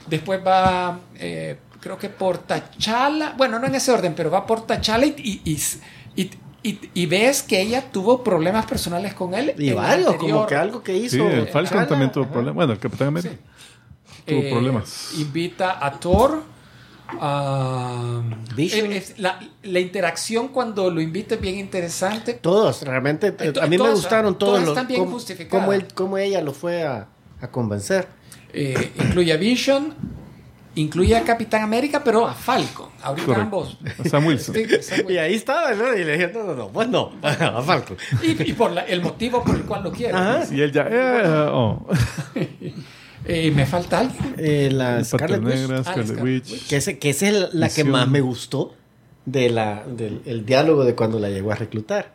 Después 0.07 0.39
va, 0.45 0.99
eh, 1.15 1.57
creo 1.79 1.97
que 1.97 2.09
por 2.09 2.37
T'Challa. 2.39 3.33
Bueno, 3.37 3.59
no 3.59 3.67
en 3.67 3.75
ese 3.75 3.91
orden, 3.91 4.13
pero 4.15 4.29
va 4.31 4.45
por 4.45 4.65
T'Challa 4.67 5.05
y, 5.05 5.41
y, 5.45 5.57
y, 6.15 6.31
y- 6.63 6.89
y 6.93 7.05
ves 7.07 7.41
que 7.43 7.59
ella 7.59 7.91
tuvo 7.91 8.23
problemas 8.23 8.65
personales 8.67 9.13
con 9.15 9.33
él. 9.33 9.53
y 9.57 9.71
varios, 9.71 10.15
como 10.15 10.45
que 10.45 10.55
algo 10.55 10.83
que 10.83 10.95
hizo. 10.95 11.15
Sí, 11.17 11.21
el 11.21 11.47
Falcon 11.47 11.87
también 11.87 12.11
tuvo 12.11 12.27
problemas. 12.27 12.55
Bueno, 12.55 12.73
el 12.73 12.79
Capitán 12.79 13.07
América 13.09 13.35
tuvo 14.25 14.39
Eh, 14.39 14.49
problemas. 14.51 15.13
Invita 15.17 15.83
a 15.83 15.91
Thor. 15.99 16.43
eh, 18.57 18.95
es- 18.97 19.19
la, 19.19 19.39
la 19.63 19.79
interacción 19.79 20.47
cuando 20.49 20.89
lo 20.89 21.01
invita 21.01 21.35
es 21.35 21.41
bien 21.41 21.57
interesante. 21.57 22.33
Todos, 22.35 22.83
realmente. 22.83 23.35
eh, 23.39 23.53
a 23.59 23.63
mí 23.63 23.71
me 23.71 23.77
todas- 23.77 23.95
gustaron 23.95 24.37
todos 24.37 24.51
todas 24.53 24.61
los. 24.65 24.69
están 24.69 24.87
bien 24.87 24.99
cómo- 25.01 25.11
justificadas. 25.13 25.49
cómo, 25.65 25.73
él- 25.73 25.87
cómo 25.93 26.17
ella 26.17 26.41
lo 26.41 26.53
fue 26.53 26.83
a, 26.83 27.07
a 27.41 27.47
convencer. 27.49 28.07
Eh, 28.53 28.91
incluye 28.99 29.31
a 29.33 29.37
Vision, 29.37 29.93
incluye 30.75 31.15
a 31.15 31.23
Capitán 31.23 31.61
América, 31.63 32.03
pero 32.03 32.27
a 32.27 32.33
Falcon. 32.33 32.89
Ahorita 33.01 33.25
Correcto. 33.25 33.43
ambos. 33.43 33.77
A 33.99 34.07
Sam 34.09 34.25
Wilson. 34.27 34.55
Sí, 34.55 34.65
Sam 34.81 34.99
Y 34.99 35.03
Wilson. 35.03 35.17
ahí 35.23 35.33
estaba, 35.33 35.73
¿no? 35.73 35.93
Y 35.95 36.03
le 36.03 36.13
dije, 36.13 36.31
no, 36.33 36.43
no, 36.43 36.55
no, 36.55 36.67
pues 36.69 36.87
no, 36.89 37.11
a 37.23 37.61
Falcon. 37.61 37.97
Y, 38.23 38.49
y 38.49 38.53
por 38.53 38.71
la- 38.71 38.81
el 38.81 39.01
motivo 39.01 39.43
por 39.43 39.55
el 39.55 39.63
cual 39.63 39.83
lo 39.83 39.91
quiero. 39.91 40.17
Ajá. 40.17 40.43
Y 40.53 40.61
él 40.61 40.71
ya. 40.71 40.87
eh, 40.89 41.47
oh. 41.51 41.87
Eh, 43.23 43.51
me 43.51 43.67
falta 43.67 43.99
alguien. 43.99 44.33
Eh, 44.39 44.69
la 44.73 45.03
Scarlet 45.03 45.43
Witch, 45.43 45.53
Negra, 45.55 45.77
Ah, 45.79 45.83
Scarlet 45.83 46.21
Witch. 46.23 46.51
Witch. 46.51 46.67
que, 46.67 46.75
ese, 46.77 46.97
que 46.97 47.11
esa 47.11 47.29
es 47.29 47.53
la 47.53 47.69
que 47.69 47.83
más 47.83 48.07
me 48.07 48.19
gustó 48.19 48.73
de 49.25 49.49
la, 49.51 49.83
del 49.85 50.23
el 50.25 50.43
diálogo 50.43 50.83
de 50.85 50.95
cuando 50.95 51.19
la 51.19 51.29
llegó 51.29 51.51
a 51.51 51.55
reclutar. 51.55 52.13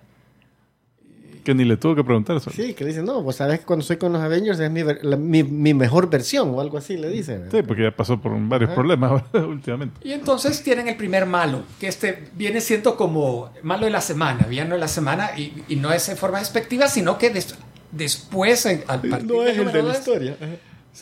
Que 1.47 1.55
ni 1.55 1.65
le 1.65 1.77
tuvo 1.77 1.95
que 1.95 2.03
preguntar 2.03 2.37
eso. 2.39 2.51
Sí, 2.51 2.75
que 2.75 2.83
le 2.83 2.91
dice, 2.91 3.05
no, 3.05 3.23
pues 3.23 3.37
sabes 3.37 3.61
que 3.61 3.65
cuando 3.67 3.83
estoy 3.83 3.99
con 3.99 4.13
los 4.13 4.21
Avengers 4.21 4.59
es 4.59 4.69
mi, 4.69 4.83
ver- 4.83 4.99
la- 5.05 5.17
mi, 5.17 5.45
mi 5.45 5.75
mejor 5.75 6.11
versión 6.11 6.51
o 6.53 6.61
algo 6.61 6.77
así, 6.77 6.97
le 6.97 7.09
dice. 7.09 7.41
Sí, 7.53 7.63
porque 7.63 7.85
ya 7.85 7.93
pasó 7.93 8.21
por 8.21 8.33
varios 8.49 8.71
problemas 8.73 9.23
últimamente. 9.33 10.01
Y 10.03 10.11
entonces 10.11 10.61
tienen 10.65 10.89
el 10.89 10.97
primer 10.97 11.25
malo, 11.25 11.63
que 11.79 11.87
este 11.87 12.31
viene 12.35 12.61
siendo 12.61 12.97
como 12.97 13.51
malo 13.63 13.85
de 13.85 13.93
la 13.93 14.01
semana, 14.01 14.45
villano 14.49 14.75
de 14.75 14.81
la 14.81 14.89
semana, 14.89 15.39
y, 15.39 15.63
y 15.69 15.77
no 15.77 15.93
es 15.93 16.09
en 16.09 16.17
forma 16.17 16.41
despectiva, 16.41 16.89
sino 16.89 17.17
que 17.17 17.31
des- 17.31 17.55
después, 17.93 18.67
en- 18.67 18.83
al 18.89 19.01
partir 19.03 19.25
No 19.31 19.45
es 19.45 19.57
el 19.57 19.67
de 19.71 19.83
la 19.85 19.89
dos, 19.91 19.99
historia. 19.99 20.37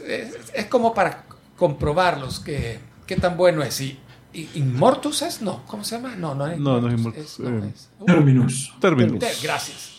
Es, 0.07 0.37
es 0.53 0.67
como 0.67 0.93
para 0.93 1.25
comprobarlos 1.57 2.41
que 2.41 2.79
qué 3.07 3.17
tan 3.17 3.39
bueno 3.39 3.63
es. 3.63 3.81
Y, 3.81 3.99
¿Inmortus 4.57 5.23
es? 5.23 5.41
No, 5.41 5.63
¿cómo 5.67 5.85
se 5.85 5.97
llama? 5.97 6.17
No, 6.17 6.35
no 6.35 6.47
es 6.49 6.59
No, 6.59 6.81
no 6.83 6.89
es 6.89 6.95
Inmortus, 6.99 7.41
eh, 7.41 7.71
es- 7.75 7.89
uh, 7.99 8.05
Terminus. 8.05 8.75
Terminus. 8.79 9.19
te- 9.21 9.33
gracias. 9.43 9.94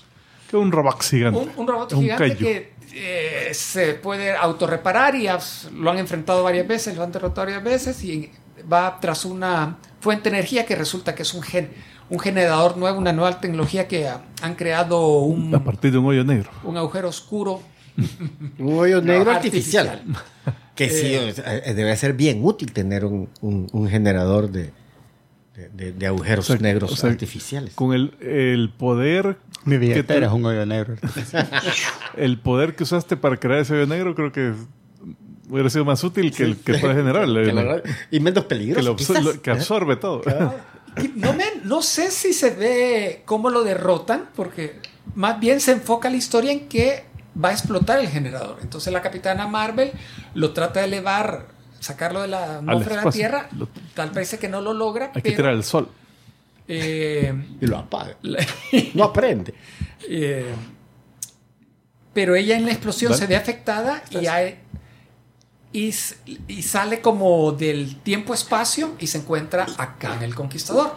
Un 0.56 0.72
robot 0.72 1.02
gigante. 1.04 1.40
Un, 1.40 1.52
un 1.58 1.68
robot 1.68 1.94
Un 1.94 2.02
gigante 2.02 2.36
que 2.38 2.74
eh, 2.94 3.54
se 3.54 3.94
puede 3.96 4.36
autorreparar 4.36 5.16
y 5.16 5.28
has- 5.28 5.70
lo 5.74 5.92
han 5.92 5.98
enfrentado 5.98 6.44
varias 6.44 6.68
veces, 6.68 6.96
lo 6.96 7.04
han 7.04 7.12
derrotado 7.12 7.46
varias 7.48 7.64
veces 7.64 8.04
y 8.04 8.32
va 8.72 8.98
tras 9.00 9.26
una 9.26 9.78
fuente 10.00 10.30
de 10.30 10.38
energía 10.38 10.66
que 10.66 10.76
resulta 10.76 11.14
que 11.16 11.24
es 11.24 11.34
un 11.34 11.42
gen, 11.42 11.70
un 12.10 12.20
generador 12.20 12.78
nuevo, 12.78 12.98
una 12.98 13.12
nueva 13.12 13.40
tecnología 13.42 13.88
que 13.88 14.08
ha- 14.08 14.22
han 14.42 14.56
creado 14.56 15.20
un, 15.20 15.54
A 15.54 15.64
partir 15.64 15.92
de 15.92 15.98
un 15.98 16.06
hoyo 16.06 16.24
negro. 16.24 16.50
un 16.64 16.78
agujero 16.78 17.10
oscuro 17.10 17.62
Un 18.60 18.78
hoyo 18.80 19.02
negro 19.02 19.32
artificial. 19.32 19.88
artificial. 19.88 20.24
Que 20.76 20.90
sí, 20.90 21.32
sea, 21.34 21.56
eh, 21.58 21.74
debe 21.74 21.96
ser 21.96 22.12
bien 22.14 22.40
útil 22.44 22.74
tener 22.74 23.06
un, 23.06 23.30
un- 23.42 23.68
un 23.72 23.88
generador 23.90 24.50
de, 24.52 24.72
de, 25.56 25.70
de- 25.70 25.92
de 25.94 26.08
agujeros 26.08 26.50
O 26.50 26.54
sea, 26.54 26.62
negros 26.62 26.92
o 26.92 26.96
sea, 26.96 27.10
artificiales. 27.10 27.74
Con 27.76 27.94
el, 27.94 28.14
el 28.22 28.72
poder. 28.78 29.38
Mi 29.64 29.76
que 29.76 29.80
te- 29.80 29.88
billetera 29.88 30.28
es 30.28 30.32
un 30.34 30.46
hoyo 30.46 30.66
negro. 30.66 30.96
El 32.18 32.40
poder 32.40 32.76
que 32.76 32.84
usaste 32.84 33.18
para 33.18 33.38
crear 33.38 33.60
ese 33.62 33.74
hoyo 33.74 33.88
negro 33.88 34.16
creo 34.16 34.32
que 34.32 34.54
hubiera 35.50 35.70
sido 35.70 35.86
más 35.86 36.04
útil 36.04 36.32
que 36.34 36.44
el 36.44 36.58
que 36.58 36.76
puede 36.76 36.94
generar. 36.96 37.26
Que 37.26 37.84
y 38.12 38.20
menos 38.20 38.44
que, 38.44 38.50
peligroso. 38.50 38.96
quizás. 38.96 39.24
lo- 39.24 39.42
que 39.42 39.52
absorbe 39.52 39.96
todo. 39.96 40.22
Que 40.22 41.10
No, 41.16 41.34
me, 41.34 41.44
no 41.64 41.82
sé 41.82 42.12
si 42.12 42.34
se 42.34 42.52
ve 42.52 43.22
cómo 43.26 43.50
lo 43.50 43.64
derrotan, 43.64 44.30
porque 44.36 44.80
más 45.16 45.40
bien 45.40 45.60
se 45.60 45.74
enfoca 45.74 46.10
la 46.10 46.16
historia 46.18 46.52
en 46.52 46.68
que 46.68 47.04
va 47.44 47.50
a 47.50 47.52
explotar 47.52 48.00
el 48.00 48.08
generador. 48.08 48.60
Entonces 48.62 48.94
la 48.94 49.02
capitana 49.02 49.48
Marvel 49.48 49.92
lo 50.36 50.54
trata 50.54 50.80
de 50.82 50.86
elevar, 50.88 51.48
sacarlo 51.86 52.22
de 52.22 52.28
la 52.30 52.58
atmósfera 52.58 53.00
de 53.00 53.06
la. 53.06 53.12
Tierra. 53.12 53.50
Lo- 53.58 53.70
Tal 53.94 54.12
parece 54.12 54.38
que 54.40 54.48
no 54.50 54.62
lo 54.62 54.74
logra, 54.74 55.12
Hay 55.14 55.22
que 55.22 55.32
tirar 55.32 55.54
el 55.54 55.64
sol. 55.64 55.90
eh, 56.68 57.34
Y 57.62 57.66
lo 57.68 57.78
apaga. 57.78 58.16
la- 58.22 58.46
No 58.94 59.04
aprende. 59.06 59.54
eh, 60.10 60.54
pero 62.14 62.36
ella 62.36 62.56
en 62.56 62.66
la 62.66 62.72
explosión 62.72 63.12
Vale. 63.12 63.22
se 63.22 63.28
ve 63.28 63.36
afectada 63.36 64.02
y, 64.10 64.26
hay- 64.28 64.60
y, 65.74 65.90
s- 65.90 66.16
y 66.48 66.62
sale 66.64 67.02
como 67.02 67.52
del 67.52 67.98
tiempo-espacio 68.02 68.96
y 69.00 69.08
se 69.08 69.18
encuentra 69.20 69.66
acá 69.78 70.16
en 70.16 70.24
el 70.24 70.34
Conquistador. 70.36 70.96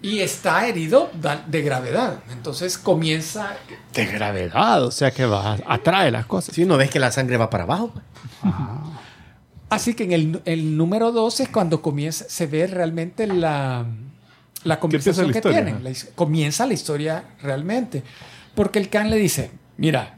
Y 0.00 0.18
está 0.18 0.66
herido 0.66 1.10
de 1.46 1.62
gravedad. 1.62 2.20
Entonces 2.32 2.76
comienza... 2.76 3.54
De 3.92 4.06
gravedad, 4.06 4.84
o 4.84 4.90
sea 4.90 5.12
que 5.12 5.24
va, 5.26 5.56
atrae 5.66 6.10
las 6.10 6.26
cosas. 6.26 6.54
Si 6.56 6.64
no 6.64 6.76
ves 6.76 6.90
que 6.90 6.98
la 6.98 7.12
sangre 7.12 7.36
va 7.36 7.48
para 7.50 7.62
abajo. 7.64 7.92
pues. 7.92 8.04
Así 9.72 9.94
que 9.94 10.04
en 10.04 10.12
el, 10.12 10.42
el 10.44 10.76
número 10.76 11.12
12 11.12 11.48
cuando 11.52 11.80
comienza, 11.82 12.24
se 12.28 12.46
ve 12.46 12.66
realmente 12.66 13.26
la, 13.26 13.86
la 14.64 14.78
conversación 14.80 15.26
la 15.28 15.32
que, 15.32 15.38
historia, 15.38 15.64
tienen. 15.64 15.82
La 15.84 15.90
comienza 16.14 16.66
la 16.66 16.74
historia 16.74 17.24
realmente. 17.42 18.02
Porque 18.54 18.78
el 18.78 18.88
Khan 18.90 19.08
le 19.10 19.16
dice, 19.16 19.50
mira, 19.78 20.16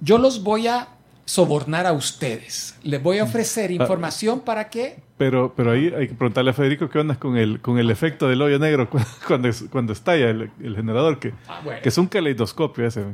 yo 0.00 0.18
los 0.18 0.42
voy 0.42 0.66
a 0.68 0.88
sobornar 1.24 1.86
a 1.86 1.92
ustedes. 1.92 2.76
Les 2.82 3.02
voy 3.02 3.18
a 3.18 3.24
ofrecer 3.24 3.70
información 3.70 4.40
para 4.40 4.68
que... 4.68 4.98
Pero, 5.18 5.54
pero 5.56 5.72
ahí 5.72 5.90
hay 5.96 6.08
que 6.08 6.14
preguntarle 6.14 6.50
a 6.50 6.54
Federico 6.54 6.88
qué 6.90 6.98
onda 6.98 7.16
con 7.16 7.36
el, 7.38 7.60
con 7.60 7.78
el 7.78 7.90
efecto 7.90 8.28
del 8.28 8.42
hoyo 8.42 8.58
negro 8.58 8.88
cu- 8.90 9.00
cuando, 9.26 9.48
es- 9.48 9.64
cuando 9.70 9.94
estalla 9.94 10.28
el, 10.28 10.50
el 10.62 10.76
generador, 10.76 11.18
que, 11.18 11.32
Ah, 11.48 11.60
bueno. 11.64 11.80
que 11.82 11.88
es 11.88 11.96
un 11.98 12.06
caleidoscopio 12.06 12.86
ese. 12.86 13.04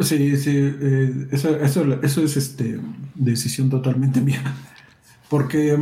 Sí, 0.00 0.36
sí, 0.36 0.52
eh, 0.56 1.28
eso, 1.30 1.56
eso, 1.56 2.00
eso 2.02 2.22
es 2.24 2.36
este, 2.36 2.78
decisión 3.14 3.68
totalmente 3.70 4.20
mía. 4.28 4.42
Porque 5.28 5.78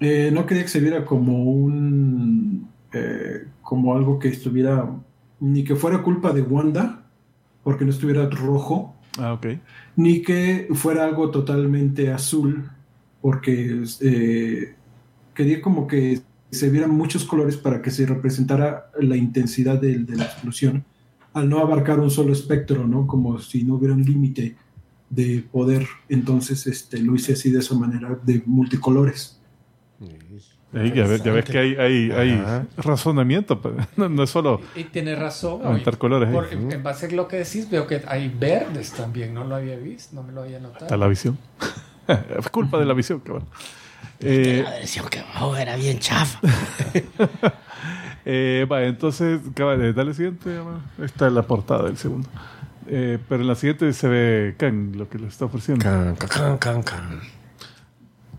eh, 0.00 0.30
no 0.32 0.46
quería 0.46 0.62
que 0.64 0.68
se 0.68 0.80
viera 0.80 1.04
como 1.04 1.44
un. 1.44 2.68
eh, 2.92 3.46
como 3.62 3.94
algo 3.94 4.18
que 4.18 4.28
estuviera. 4.28 4.88
ni 5.40 5.64
que 5.64 5.76
fuera 5.76 6.02
culpa 6.02 6.32
de 6.32 6.42
Wanda, 6.42 7.06
porque 7.62 7.84
no 7.84 7.90
estuviera 7.90 8.28
rojo, 8.28 8.94
Ah, 9.18 9.32
ok. 9.34 9.46
ni 9.96 10.22
que 10.22 10.68
fuera 10.72 11.04
algo 11.04 11.30
totalmente 11.30 12.10
azul, 12.12 12.68
porque 13.20 13.82
quería 15.34 15.60
como 15.62 15.86
que 15.86 16.20
se 16.50 16.70
vieran 16.70 16.90
muchos 16.90 17.24
colores 17.24 17.56
para 17.56 17.80
que 17.82 17.90
se 17.90 18.06
representara 18.06 18.90
la 19.00 19.16
intensidad 19.16 19.80
de, 19.80 19.98
la 19.98 20.24
explosión, 20.24 20.84
al 21.34 21.48
no 21.48 21.58
abarcar 21.58 22.00
un 22.00 22.10
solo 22.10 22.32
espectro, 22.32 22.86
¿no? 22.86 23.06
Como 23.06 23.38
si 23.40 23.64
no 23.64 23.74
hubiera 23.74 23.94
un 23.94 24.02
límite 24.02 24.56
de 25.10 25.44
poder, 25.52 25.86
entonces 26.08 26.66
este, 26.66 26.98
lo 26.98 27.14
hice 27.14 27.34
así 27.34 27.50
de 27.50 27.58
esa 27.60 27.74
manera, 27.74 28.18
de 28.24 28.42
multicolores. 28.46 29.38
Ahí 30.72 30.92
ya, 30.92 31.06
ves, 31.06 31.22
ya 31.22 31.30
ves 31.32 31.44
que 31.44 31.56
hay, 31.56 31.76
hay, 31.76 32.10
hay 32.10 32.66
razonamiento, 32.76 33.60
pues. 33.60 33.74
no, 33.96 34.08
no 34.08 34.24
es 34.24 34.30
solo 34.30 34.60
Y 34.74 34.82
tiene 34.84 35.14
razón. 35.14 35.60
aumentar 35.64 35.98
colores. 35.98 36.28
ahí. 36.28 36.34
Por- 36.34 36.72
en 36.72 36.82
base 36.82 37.06
a 37.06 37.10
lo 37.10 37.28
que 37.28 37.36
decís, 37.36 37.70
veo 37.70 37.86
que 37.86 38.02
hay 38.08 38.28
verdes 38.28 38.90
también. 38.92 39.34
No 39.34 39.44
lo 39.44 39.54
había 39.54 39.76
visto, 39.76 40.16
no 40.16 40.24
me 40.24 40.32
lo 40.32 40.42
había 40.42 40.58
notado. 40.58 40.86
Está 40.86 40.96
la 40.96 41.06
visión. 41.06 41.38
es 42.38 42.48
culpa 42.48 42.78
de 42.78 42.86
la 42.86 42.94
visión, 42.94 43.20
cabrón. 43.20 43.44
Eh, 44.18 44.62
La 44.64 44.70
versión 44.70 45.08
que 45.08 45.20
abajo 45.20 45.56
era 45.56 45.76
bien 45.76 45.98
chafa. 46.00 46.40
eh, 48.24 48.66
va, 48.70 48.84
entonces, 48.84 49.40
cabal, 49.54 49.82
eh, 49.82 49.92
dale 49.92 50.14
siguiente. 50.14 50.58
Esta 51.02 51.26
es 51.26 51.32
la 51.32 51.42
portada 51.42 51.84
del 51.84 51.96
segundo. 51.96 52.28
Eh, 52.86 53.18
pero 53.28 53.42
en 53.42 53.48
la 53.48 53.54
siguiente 53.54 53.92
se 53.92 54.08
ve 54.08 54.54
Kang, 54.58 54.94
lo 54.96 55.08
que 55.08 55.18
le 55.18 55.28
está 55.28 55.46
ofreciendo. 55.46 55.82
Can, 55.82 56.16
can, 56.16 56.58
can, 56.58 56.82
can. 56.82 57.20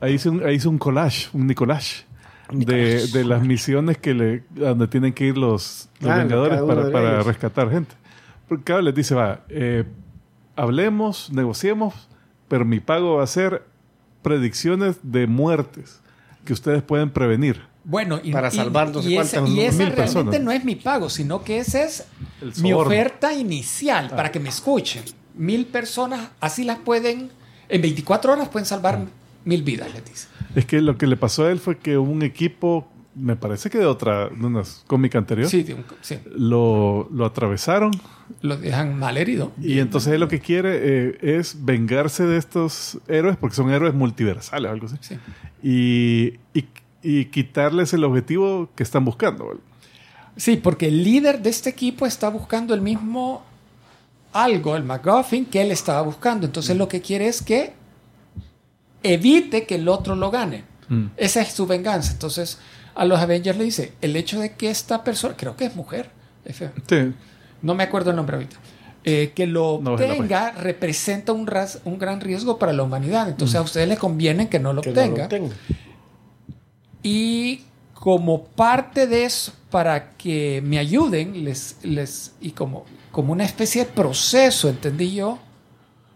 Ahí 0.02 0.14
hice 0.14 0.30
un, 0.30 0.44
ahí 0.46 0.56
hice 0.56 0.68
un 0.68 0.78
collage, 0.78 1.30
un 1.34 1.48
Nicolás. 1.48 2.06
De, 2.52 3.08
de 3.08 3.26
las 3.26 3.42
misiones 3.42 3.98
que 3.98 4.14
le, 4.14 4.44
donde 4.52 4.88
tienen 4.88 5.14
que 5.14 5.26
ir 5.26 5.36
los, 5.36 5.90
los 6.00 6.12
Ah, 6.12 6.18
Vengadores 6.18 6.62
para, 6.62 6.92
para 6.92 7.24
rescatar 7.24 7.72
gente. 7.72 7.96
Porque 8.48 8.64
cada 8.64 8.84
les 8.84 8.94
dice, 8.94 9.16
va, 9.16 9.42
eh, 9.50 9.84
hablemos, 10.56 11.32
negociemos, 11.32 12.08
pero 12.48 12.64
mi 12.64 12.80
pago 12.80 13.16
va 13.16 13.24
a 13.24 13.28
ser 13.28 13.64
predicciones 14.22 15.00
de 15.02 15.26
muertes 15.26 16.02
que 16.46 16.54
ustedes 16.54 16.84
pueden 16.84 17.10
prevenir. 17.10 17.62
Bueno, 17.88 18.20
y, 18.24 18.32
Para 18.32 18.50
salvar 18.50 18.90
no 18.90 19.02
sé 19.02 19.10
y 19.12 19.18
ese, 19.18 19.38
cuántas, 19.38 19.50
y 19.52 19.54
Mil 19.56 19.66
realmente 19.68 19.96
personas. 19.96 20.42
no 20.42 20.52
es 20.52 20.66
mi 20.66 20.76
pago, 20.76 21.10
sino 21.10 21.44
que 21.44 21.60
ese 21.60 21.84
es 21.86 22.04
mi 22.62 22.74
oferta 22.74 23.32
inicial 23.34 24.10
para 24.10 24.32
que 24.32 24.40
me 24.40 24.50
escuchen. 24.50 25.04
Mil 25.36 25.66
personas, 25.68 26.30
así 26.40 26.64
las 26.64 26.80
pueden, 26.80 27.30
en 27.70 27.82
24 27.82 28.34
horas 28.34 28.50
pueden 28.50 28.66
salvar 28.66 29.00
mil 29.44 29.62
vidas, 29.64 29.94
les 29.94 30.04
dice. 30.04 30.28
Es 30.56 30.66
que 30.66 30.82
lo 30.82 30.98
que 30.98 31.06
le 31.06 31.16
pasó 31.16 31.46
a 31.46 31.52
él 31.52 31.60
fue 31.60 31.78
que 31.78 31.98
un 31.98 32.24
equipo, 32.24 32.88
me 33.14 33.36
parece 33.36 33.70
que 33.70 33.78
de 33.78 33.86
otra, 33.86 34.30
de 34.30 34.46
una 34.46 34.64
cómica 34.88 35.18
anterior, 35.20 35.48
Sí, 35.48 35.62
de 35.64 35.76
un- 35.76 35.86
sí, 36.02 36.18
lo, 36.36 37.08
lo 37.14 37.26
atravesaron 37.26 37.92
lo 38.42 38.58
dejan 38.58 38.98
mal 38.98 39.18
herido. 39.18 39.52
y 39.62 39.78
entonces 39.78 40.12
él 40.14 40.20
lo 40.22 40.28
que 40.28 40.40
quiere 40.40 40.80
eh, 41.12 41.18
es 41.40 41.64
vengarse 41.64 42.24
de 42.26 42.38
estos 42.38 42.98
héroes 43.08 43.38
porque 43.38 43.56
son 43.56 43.70
héroes 43.70 43.94
multiversales 43.94 44.70
o 44.70 44.74
algo 44.74 44.88
así. 44.88 44.96
Sí. 45.02 45.16
Y, 45.62 46.40
y, 46.60 46.66
y 47.06 47.26
quitarles 47.26 47.94
el 47.94 48.04
objetivo 48.04 48.70
que 48.76 48.84
están 48.84 49.06
buscando. 49.06 49.46
¿vale? 49.48 49.60
Sí, 50.38 50.58
porque 50.58 50.88
el 50.88 51.04
líder 51.04 51.42
de 51.42 51.50
este 51.52 51.70
equipo 51.70 52.06
está 52.06 52.30
buscando 52.30 52.74
el 52.74 52.82
mismo 52.82 53.44
algo, 54.34 54.76
el 54.76 54.84
McGuffin, 54.84 55.46
que 55.46 55.62
él 55.62 55.72
estaba 55.72 56.02
buscando. 56.02 56.46
Entonces 56.46 56.76
lo 56.76 56.88
que 56.88 57.00
quiere 57.02 57.28
es 57.28 57.42
que 57.42 57.74
evite 59.04 59.66
que 59.66 59.76
el 59.76 59.88
otro 59.88 60.16
lo 60.16 60.32
gane. 60.32 60.64
Mm. 60.90 61.06
Esa 61.18 61.42
es 61.42 61.50
su 61.54 61.66
venganza. 61.68 62.12
Entonces 62.12 62.60
a 62.96 63.06
los 63.06 63.20
Avengers 63.20 63.58
le 63.58 63.64
dice, 63.66 63.94
el 64.02 64.16
hecho 64.16 64.40
de 64.40 64.54
que 64.54 64.70
esta 64.70 65.04
persona, 65.04 65.36
creo 65.38 65.56
que 65.56 65.66
es 65.66 65.76
mujer, 65.76 66.10
es 66.46 66.56
feo, 66.56 66.72
Sí. 66.88 67.14
no 67.62 67.76
me 67.76 67.84
acuerdo 67.84 68.12
el 68.12 68.16
nombre 68.16 68.38
ahorita, 68.38 68.56
eh, 69.04 69.34
que 69.36 69.48
lo 69.48 69.80
No 69.82 69.94
obtenga 69.94 70.52
representa 70.52 71.34
un, 71.34 71.46
ras- 71.46 71.80
un 71.86 72.00
gran 72.00 72.22
riesgo 72.22 72.58
para 72.58 72.72
la 72.74 72.84
humanidad. 72.84 73.28
Entonces 73.30 73.56
a 73.58 73.62
ustedes 73.62 73.88
les 73.88 74.00
conviene 74.00 74.48
que 74.50 74.60
no 74.60 74.74
lo 74.74 74.82
Que 74.82 74.90
no 74.92 74.96
lo 74.96 75.02
obtenga. 75.02 75.26
obtenga. 75.26 75.56
Y 77.08 77.62
como 77.94 78.46
parte 78.46 79.06
de 79.06 79.26
eso, 79.26 79.54
para 79.70 80.14
que 80.18 80.60
me 80.66 80.80
ayuden, 80.80 81.44
les, 81.46 81.78
les, 81.84 82.34
y 82.42 82.50
como, 82.52 82.84
como 83.12 83.32
una 83.32 83.46
especie 83.46 83.86
de 83.86 83.92
proceso, 83.92 84.70
entendí 84.70 85.14
yo, 85.14 85.38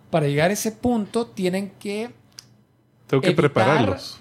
para 0.10 0.26
llegar 0.28 0.50
a 0.50 0.54
ese 0.54 0.72
punto, 0.72 1.28
tienen 1.28 1.72
que 1.80 2.10
Tengo 3.06 3.22
que 3.22 3.30
Evitar- 3.30 3.36
prepararlos. 3.36 4.20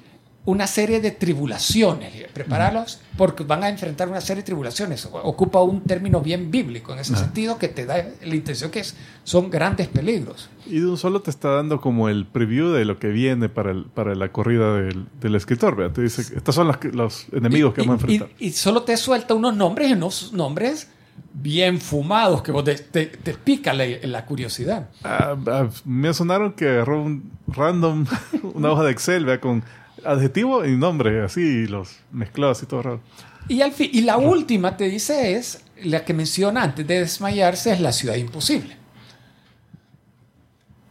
Una 0.49 0.67
serie 0.67 0.99
de 1.03 1.11
tribulaciones, 1.11 2.11
prepararlos, 2.33 3.01
porque 3.19 3.45
van 3.45 3.65
a 3.65 3.69
enfrentar 3.69 4.09
una 4.09 4.23
serie 4.23 4.43
de 4.43 4.47
tribulaciones. 4.47 5.07
Ocupa 5.13 5.61
un 5.61 5.83
término 5.83 6.23
bien 6.23 6.51
bíblico 6.51 6.95
en 6.95 7.01
ese 7.01 7.15
sentido 7.17 7.59
que 7.59 7.69
te 7.69 7.85
da 7.85 8.03
la 8.25 8.35
intención 8.35 8.71
que 8.71 8.81
es, 8.81 8.95
son 9.25 9.51
grandes 9.51 9.89
peligros. 9.89 10.49
Y 10.65 10.81
de 10.81 10.87
un 10.87 10.97
solo 10.97 11.21
te 11.21 11.29
está 11.31 11.51
dando 11.51 11.83
como 11.83 12.09
el 12.09 12.25
preview 12.25 12.71
de 12.71 12.87
lo 12.87 12.99
que 12.99 13.09
viene 13.09 13.51
para, 13.51 13.73
el- 13.73 13.85
para 13.85 14.15
la 14.15 14.33
corrida 14.33 14.75
del, 14.75 15.05
del 15.21 15.35
escritor. 15.35 15.77
¿verdad? 15.77 15.93
Te 15.95 16.01
dice, 16.03 16.23
estos 16.35 16.55
son 16.55 16.67
los, 16.69 16.79
que- 16.79 16.93
los 16.93 17.27
enemigos 17.33 17.75
que 17.75 17.83
Y- 17.83 17.87
vamos 17.87 18.03
a 18.03 18.07
y- 18.11 18.15
enfrentar. 18.15 18.37
Y, 18.39 18.51
solo 18.53 18.85
te 18.85 18.97
suelta 18.97 19.35
unos 19.35 19.55
nombres 19.55 19.91
y 19.91 19.93
unos 19.93 20.33
nombres 20.33 20.89
bien 21.35 21.79
fumados 21.79 22.43
que 22.43 22.53
vos 22.53 22.65
te, 22.65 22.75
te- 22.77 23.07
te 23.07 23.35
pica 23.35 23.75
la, 23.75 23.85
la 24.05 24.25
curiosidad. 24.25 24.89
Ah, 25.05 25.37
ah, 25.47 25.69
me 25.85 26.15
sonaron 26.15 26.53
que 26.55 26.69
agarró 26.69 27.03
un 27.03 27.31
random, 27.49 28.07
una 28.55 28.71
hoja 28.73 28.85
de 28.85 28.93
Excel 28.93 29.27
¿verdad? 29.27 29.43
con 29.43 29.63
adjetivo 30.05 30.65
y 30.65 30.77
nombre, 30.77 31.23
así, 31.25 31.41
y 31.41 31.67
los 31.67 31.97
mezcló 32.13 32.51
así 32.51 32.67
todo 32.67 32.83
raro. 32.83 33.01
Y, 33.49 33.63
al 33.63 33.73
fin, 33.73 33.91
y 33.93 34.03
la 34.03 34.17
última 34.19 34.77
te 34.77 34.85
dice 34.85 35.35
es, 35.37 35.63
la 35.83 36.05
que 36.05 36.13
menciona 36.15 36.63
antes 36.63 36.87
de 36.87 37.01
desmayarse, 37.01 37.73
es 37.73 37.81
la 37.81 37.93
ciudad 37.93 38.17
imposible. 38.17 38.77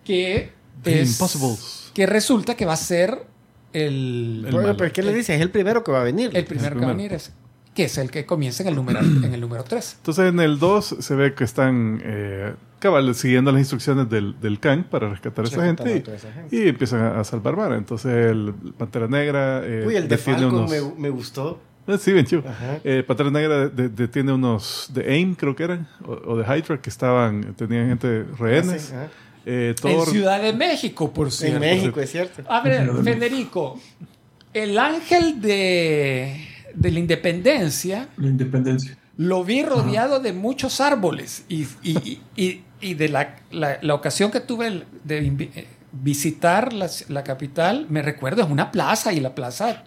Que 0.03 0.51
The 0.83 1.01
es, 1.01 1.11
Impossibles. 1.11 1.91
que 1.93 2.05
resulta 2.05 2.55
que 2.55 2.65
va 2.65 2.73
a 2.73 2.77
ser 2.77 3.25
el, 3.73 4.45
El 4.47 4.75
pero 4.77 4.91
¿qué 4.93 5.03
le 5.03 5.13
dice? 5.13 5.35
Es 5.35 5.41
el 5.41 5.51
primero 5.51 5.83
que 5.83 5.91
va 5.91 6.01
a 6.01 6.03
venir. 6.03 6.31
el 6.33 6.45
primero 6.45 6.75
que 6.79 6.85
va 6.85 6.91
a 6.91 6.95
primero. 6.95 6.97
venir, 6.97 7.13
es, 7.13 7.31
que 7.77 7.83
es 7.83 7.97
el 7.99 8.09
que 8.09 8.25
comienza 8.25 8.63
en 8.63 8.69
el 8.69 8.75
número, 8.75 8.99
en 8.99 9.31
el 9.31 9.39
número 9.39 9.63
3. 9.63 9.93
Entonces 9.99 10.25
en 10.33 10.39
el 10.39 10.57
2 10.57 10.95
se 10.99 11.13
ve 11.15 11.35
que 11.35 11.43
están 11.43 12.01
eh, 12.03 12.53
cabal 12.79 13.13
siguiendo 13.13 13.51
las 13.51 13.59
instrucciones 13.59 14.09
del, 14.09 14.35
del 14.41 14.59
Kang 14.59 14.83
para 14.85 15.07
rescatar 15.09 15.45
a 15.45 15.47
esa 15.47 15.63
gente 15.63 15.83
a 15.83 15.95
y, 15.95 15.99
toda 16.01 16.17
esa 16.17 16.31
gente. 16.33 16.55
y 16.55 16.67
empiezan 16.67 17.01
a, 17.01 17.19
a 17.19 17.23
salvar 17.23 17.55
vara. 17.55 17.77
Entonces 17.77 18.11
el 18.31 18.51
Pantera 18.77 19.07
Negra 19.07 19.61
eh, 19.63 19.83
Uy, 19.85 19.95
el 19.95 20.07
de 20.07 20.17
Falcon 20.17 20.45
unos... 20.55 20.71
me, 20.71 20.81
me 20.97 21.09
gustó. 21.11 21.59
Eh, 21.87 21.97
Sí, 21.99 22.11
bien 22.11 22.25
chido. 22.25 22.43
Eh, 22.83 23.03
Pantera 23.07 23.29
Negra 23.29 23.67
de- 23.69 23.89
detiene 23.89 24.33
unos 24.33 24.89
de 24.93 25.09
AIM, 25.09 25.35
creo 25.35 25.55
que 25.55 25.63
eran, 25.63 25.87
o, 26.05 26.33
o 26.33 26.37
de 26.37 26.43
Hydra, 26.43 26.81
que 26.81 26.89
estaban, 26.89 27.53
tenían 27.53 27.87
gente 27.89 28.25
rehenes. 28.39 28.91
Ah, 28.93 29.05
sí. 29.07 29.13
Eh, 29.45 29.75
En 29.83 30.01
Ciudad 30.07 30.41
de 30.41 30.51
México, 30.51 31.13
por 31.13 31.31
cierto. 31.31 31.55
En 31.55 31.61
México, 31.77 32.01
es 32.01 32.11
cierto. 32.11 32.41
A 32.51 32.59
ver, 32.61 32.91
Federico, 33.03 33.79
el 34.53 34.77
ángel 34.79 35.39
de, 35.39 36.45
de 36.77 36.91
la 36.91 36.99
independencia 36.99 38.07
La 38.17 38.27
independencia. 38.27 38.97
lo 39.17 39.43
vi 39.43 39.63
rodeado 39.63 40.19
de 40.19 40.31
muchos 40.33 40.79
árboles 40.79 41.43
y, 41.49 41.63
y- 41.83 42.21
y- 42.35 42.63
y 42.79 42.93
de 42.93 43.09
la, 43.09 43.35
la- 43.51 43.79
la 43.81 43.93
ocasión 43.95 44.29
que 44.31 44.39
tuve 44.39 44.83
de 45.03 45.17
eh, 45.55 45.67
visitar 45.91 46.73
la, 46.73 46.87
la 47.09 47.23
capital, 47.23 47.87
me 47.89 48.01
recuerdo, 48.03 48.43
es 48.43 48.49
una 48.49 48.71
plaza 48.71 49.11
y 49.13 49.19
la 49.19 49.33
plaza 49.33 49.83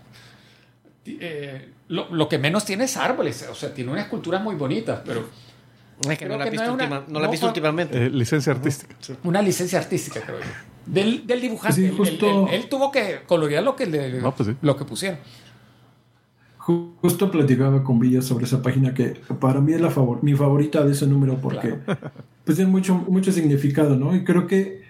eh, 1.06 1.68
lo, 1.88 2.12
lo 2.12 2.28
que 2.28 2.38
menos 2.38 2.64
tiene 2.64 2.84
es 2.84 2.96
árboles, 2.96 3.46
o 3.50 3.54
sea, 3.54 3.72
tiene 3.74 3.90
unas 3.92 4.04
esculturas 4.04 4.42
muy 4.42 4.54
bonitas, 4.56 5.00
pero 5.04 5.28
Es 6.02 6.08
que 6.08 6.16
Creo 6.26 6.30
no 6.30 6.38
la 6.38 6.44
que 6.44 6.48
he 6.48 6.50
visto, 6.52 6.66
no 6.76 6.82
es 6.82 6.88
una- 6.88 6.98
última- 6.98 7.12
no 7.12 7.20
la 7.20 7.24
he 7.24 7.28
no 7.28 7.30
visto 7.30 7.44
fue- 7.46 7.50
últimamente. 7.50 8.06
eh, 8.06 8.10
licencia 8.10 8.52
artística. 8.52 8.96
una 9.24 9.42
licencia 9.42 9.78
artística, 9.78 10.20
creo 10.20 10.40
yo. 10.40 10.46
Del, 10.86 11.26
del 11.26 11.40
dibujante. 11.40 11.76
Sí, 11.76 11.84
Él- 11.84 11.90
él- 11.90 11.96
justo- 11.96 12.48
él, 12.48 12.54
él 12.54 12.68
tuvo 12.68 12.90
que 12.90 13.20
colorear 13.26 13.62
lo 13.62 13.76
que, 13.76 13.86
le, 13.86 14.20
No, 14.20 14.34
pues 14.34 14.48
sí. 14.48 14.56
lo 14.62 14.76
que 14.76 14.84
pusieron. 14.84 15.18
Ju- 16.70 16.90
Justo 17.02 17.30
platicaba 17.30 17.82
con 17.82 17.98
Villa 17.98 18.20
sobre 18.22 18.44
esa 18.44 18.62
página 18.62 18.92
que 18.94 19.14
para 19.40 19.60
mí 19.60 19.72
es 19.72 19.80
la 19.80 19.90
favor 19.90 20.22
mi 20.22 20.34
favorita 20.34 20.84
de 20.84 20.92
ese 20.92 21.06
número 21.06 21.38
porque 21.40 21.74
pues 22.44 22.56
tiene 22.56 22.70
mucho, 22.70 22.94
mucho 22.94 23.32
significado, 23.32 23.96
¿no? 23.96 24.14
Y 24.14 24.22
creo 24.24 24.46
que 24.46 24.80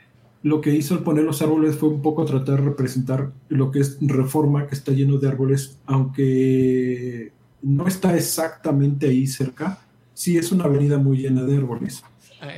lo 0.43 0.61
que 0.61 0.75
hizo 0.75 0.95
al 0.95 1.03
poner 1.05 1.25
los 1.25 1.41
árboles 1.43 1.77
fue 1.77 1.89
un 1.91 2.03
poco 2.03 2.25
tratar 2.25 2.57
de 2.61 2.65
representar 2.71 3.31
lo 3.49 3.71
que 3.71 3.81
es 3.81 3.99
Reforma, 4.01 4.67
que 4.67 4.75
está 4.75 4.93
lleno 4.93 5.19
de 5.19 5.29
árboles, 5.29 5.79
aunque 5.87 7.33
no 7.63 7.87
está 7.87 8.17
exactamente 8.17 9.07
ahí 9.09 9.27
cerca, 9.27 9.79
sí 10.15 10.39
es 10.39 10.51
una 10.51 10.65
avenida 10.65 10.99
muy 10.99 11.19
llena 11.19 11.45
de 11.45 11.57
árboles. 11.59 12.03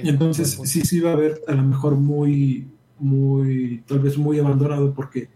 Entonces 0.04 0.60
sí 0.64 0.82
sí 0.82 1.00
va 1.00 1.10
a 1.10 1.14
haber 1.14 1.40
a 1.48 1.54
lo 1.54 1.62
mejor 1.64 1.96
muy, 1.96 2.68
muy, 3.00 3.82
tal 3.86 3.98
vez 3.98 4.16
muy 4.16 4.38
abandonado 4.38 4.94
porque 4.94 5.28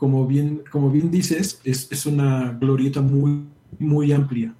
como 0.00 0.26
bien, 0.26 0.62
como 0.72 0.90
bien 0.90 1.10
dices, 1.10 1.60
es, 1.62 1.86
es 1.92 2.06
una 2.06 2.56
glorieta 2.58 3.02
muy, 3.02 3.44
muy 3.78 4.12
amplia. 4.12 4.54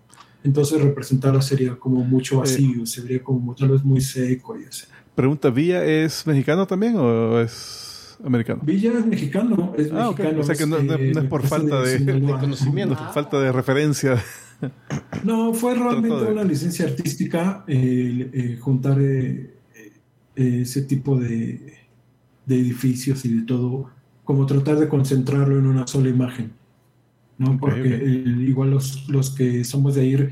Entonces 0.44 0.82
representarla 0.82 1.40
sería 1.40 1.76
como 1.76 2.04
mucho 2.04 2.38
vacío, 2.40 2.84
se 2.84 3.00
vería 3.00 3.22
como 3.24 3.54
tal 3.54 3.70
vez 3.70 3.82
muy 3.82 4.02
seco 4.02 4.58
y 4.60 4.64
así. 4.66 4.84
Pregunta, 5.14 5.48
¿Villa 5.48 5.82
es 5.82 6.26
mexicano 6.26 6.66
también 6.66 6.94
o 6.96 7.40
es 7.40 8.18
americano? 8.22 8.60
Villa 8.62 8.92
es 8.98 9.06
mexicano, 9.06 9.72
es 9.78 9.90
Ah, 9.92 10.10
mexicano. 10.10 10.40
O 10.40 10.42
sea 10.44 10.54
que 10.54 10.66
no, 10.66 10.78
no- 10.82 10.94
eh, 10.94 11.12
no 11.14 11.20
es 11.22 11.26
por 11.28 11.42
falta 11.46 11.80
de, 11.82 11.98
Sinaloa. 11.98 12.34
de 12.36 12.40
conocimiento, 12.40 12.96
Ah. 12.98 13.10
falta 13.14 13.40
de 13.40 13.50
referencia. 13.50 14.22
No, 15.24 15.54
fue 15.54 15.74
realmente 15.74 16.16
de- 16.22 16.32
una 16.32 16.44
licencia 16.44 16.84
artística 16.84 17.64
eh, 17.66 18.30
eh, 18.32 18.58
juntar 18.60 18.98
eh, 19.00 19.54
eh, 20.36 20.60
ese 20.62 20.82
tipo 20.82 21.18
de, 21.18 21.78
de 22.44 22.54
edificios 22.56 23.24
y 23.24 23.36
de 23.36 23.42
todo, 23.46 23.88
como 24.30 24.46
tratar 24.46 24.78
de 24.78 24.86
concentrarlo 24.86 25.58
en 25.58 25.66
una 25.66 25.88
sola 25.88 26.08
imagen. 26.08 26.52
¿no? 27.36 27.58
Porque 27.58 27.80
eh, 27.82 28.24
igual 28.46 28.70
los, 28.70 29.08
los 29.08 29.30
que 29.30 29.64
somos 29.64 29.96
de 29.96 30.02
ahí 30.02 30.28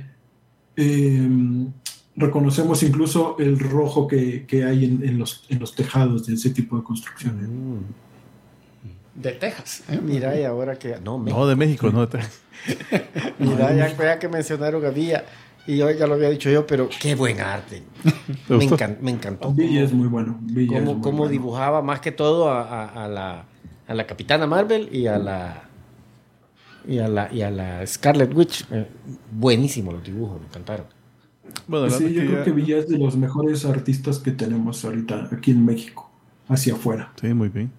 eh, 0.76 1.28
reconocemos 2.14 2.80
incluso 2.84 3.34
el 3.40 3.58
rojo 3.58 4.06
que, 4.06 4.46
que 4.46 4.62
hay 4.62 4.84
en, 4.84 5.02
en 5.02 5.18
los, 5.18 5.44
en 5.48 5.58
los 5.58 5.74
tejados 5.74 6.26
de 6.28 6.34
ese 6.34 6.50
tipo 6.50 6.76
de 6.76 6.84
construcciones. 6.84 7.48
De 9.16 9.32
Texas. 9.32 9.82
¿eh? 9.88 9.98
Mira, 10.00 10.38
y 10.40 10.44
ahora 10.44 10.78
que. 10.78 10.94
No, 11.02 11.18
No, 11.18 11.44
de 11.48 11.56
México, 11.56 11.90
no 11.90 12.02
de 12.02 12.06
Texas. 12.06 12.40
Mira, 13.40 13.74
ya, 13.74 13.88
ya 13.96 14.18
que 14.20 14.28
mencionaron 14.28 14.84
a 14.86 14.90
Villa, 14.90 15.24
y 15.66 15.76
yo 15.78 15.90
ya 15.90 16.06
lo 16.06 16.14
había 16.14 16.30
dicho 16.30 16.48
yo, 16.50 16.64
pero 16.68 16.88
qué 17.00 17.16
buen 17.16 17.40
arte. 17.40 17.82
¿Te 18.46 18.54
Me, 18.54 18.56
gustó? 18.64 18.76
encan- 18.76 18.98
me 19.00 19.10
encantó. 19.10 19.52
Villa 19.52 19.82
es 19.82 19.92
muy 19.92 20.06
bueno. 20.06 20.38
Villa 20.42 20.78
es 20.78 20.84
cómo, 20.84 20.94
muy 20.94 21.02
cómo 21.02 21.18
bueno. 21.18 21.32
dibujaba 21.32 21.82
más 21.82 21.98
que 22.00 22.12
todo 22.12 22.48
a, 22.48 22.62
a- 22.62 23.04
a 23.04 23.08
la, 23.08 23.44
a 23.89 23.94
la 23.94 24.06
Capitana 24.06 24.47
Marvel 24.47 24.89
y 24.94 25.06
a 25.09 25.19
la 25.19 25.65
y 26.86 26.98
a 27.01 27.09
la, 27.09 27.32
y 27.32 27.43
a 27.43 27.51
la 27.51 27.86
Scarlet 27.86 28.32
Witch. 28.35 28.65
Eh, 28.70 28.86
buenísimo 29.32 29.93
los 29.93 30.02
dibujos, 30.05 30.40
me 30.40 30.47
encantaron. 30.47 30.86
Bueno, 31.66 31.90
Sí, 31.90 32.12
yo 32.12 32.20
creo 32.23 32.39
ya- 32.39 32.44
que 32.44 32.51
Villa 32.52 32.78
es 32.78 32.89
de 32.89 32.98
los 32.98 33.16
mejores 33.16 33.65
artistas 33.65 34.19
que 34.19 34.31
tenemos 34.31 34.85
ahorita 34.85 35.28
aquí 35.32 35.51
en 35.51 35.65
México, 35.65 36.10
hacia 36.48 36.74
afuera. 36.74 37.12
Sí, 37.20 37.28
muy 37.35 37.48
bien. 37.48 37.73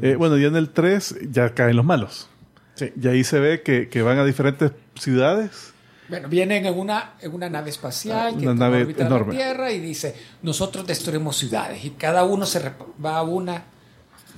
Eh, 0.00 0.14
bueno, 0.16 0.36
ya 0.38 0.48
en 0.48 0.56
el 0.56 0.70
3 0.70 1.16
ya 1.30 1.54
caen 1.54 1.76
los 1.76 1.84
malos. 1.84 2.28
Sí. 2.74 2.92
Y 3.00 3.08
ahí 3.08 3.24
se 3.24 3.38
ve 3.40 3.62
que, 3.62 3.88
que 3.88 4.02
van 4.02 4.18
a 4.18 4.24
diferentes 4.24 4.72
ciudades 4.94 5.72
Bueno, 6.08 6.28
vienen 6.28 6.64
en 6.66 6.78
una, 6.78 7.14
en 7.20 7.34
una 7.34 7.48
nave 7.50 7.70
espacial 7.70 8.36
que 8.36 8.44
Una 8.44 8.54
nave 8.54 8.82
órbita 8.82 9.00
de 9.00 9.06
enorme. 9.06 9.34
la 9.34 9.38
Tierra 9.40 9.72
y 9.72 9.80
dice, 9.80 10.14
nosotros 10.42 10.86
destruimos 10.86 11.36
ciudades 11.36 11.84
y 11.84 11.90
cada 11.90 12.24
uno 12.24 12.46
se 12.46 12.60
va 13.04 13.18
a 13.18 13.22
una 13.22 13.64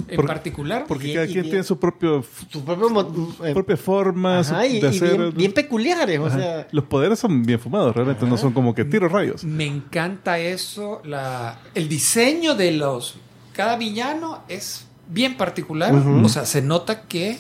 en 0.09 0.27
particular. 0.27 0.85
Porque 0.89 1.13
cada 1.15 1.25
y 1.27 1.29
quien 1.29 1.43
bien. 1.43 1.51
tiene 1.53 1.65
su 1.65 1.79
propio 1.79 2.25
Tu 2.51 2.65
propio 2.65 3.35
eh, 3.45 3.53
propia 3.53 3.77
forma 3.77 4.43
su- 4.45 4.53
ajá, 4.55 4.63
de 4.63 4.69
y 4.79 4.85
hacer. 4.85 5.17
bien, 5.19 5.35
bien 5.35 5.53
peculiares, 5.53 6.19
o 6.19 6.31
sea. 6.31 6.67
Los 6.73 6.85
poderes 6.85 7.19
son 7.19 7.43
bien 7.45 7.59
fumados, 7.61 7.95
realmente 7.95 8.27
no 8.27 8.37
son 8.37 8.53
como 8.53 8.75
que 8.75 8.85
tiros 8.85 9.11
rayos. 9.13 9.45
Me 9.45 9.67
encanta 9.67 10.39
eso, 10.39 11.01
la, 11.05 11.61
el 11.75 11.89
diseño 11.89 12.55
de 12.55 12.73
los... 12.73 13.17
Cada 13.53 13.77
villano 13.77 14.43
es 14.49 14.87
bien 15.09 15.37
particular, 15.37 15.95
o 15.95 16.29
sea, 16.29 16.45
se 16.45 16.61
nota 16.63 17.03
que 17.03 17.39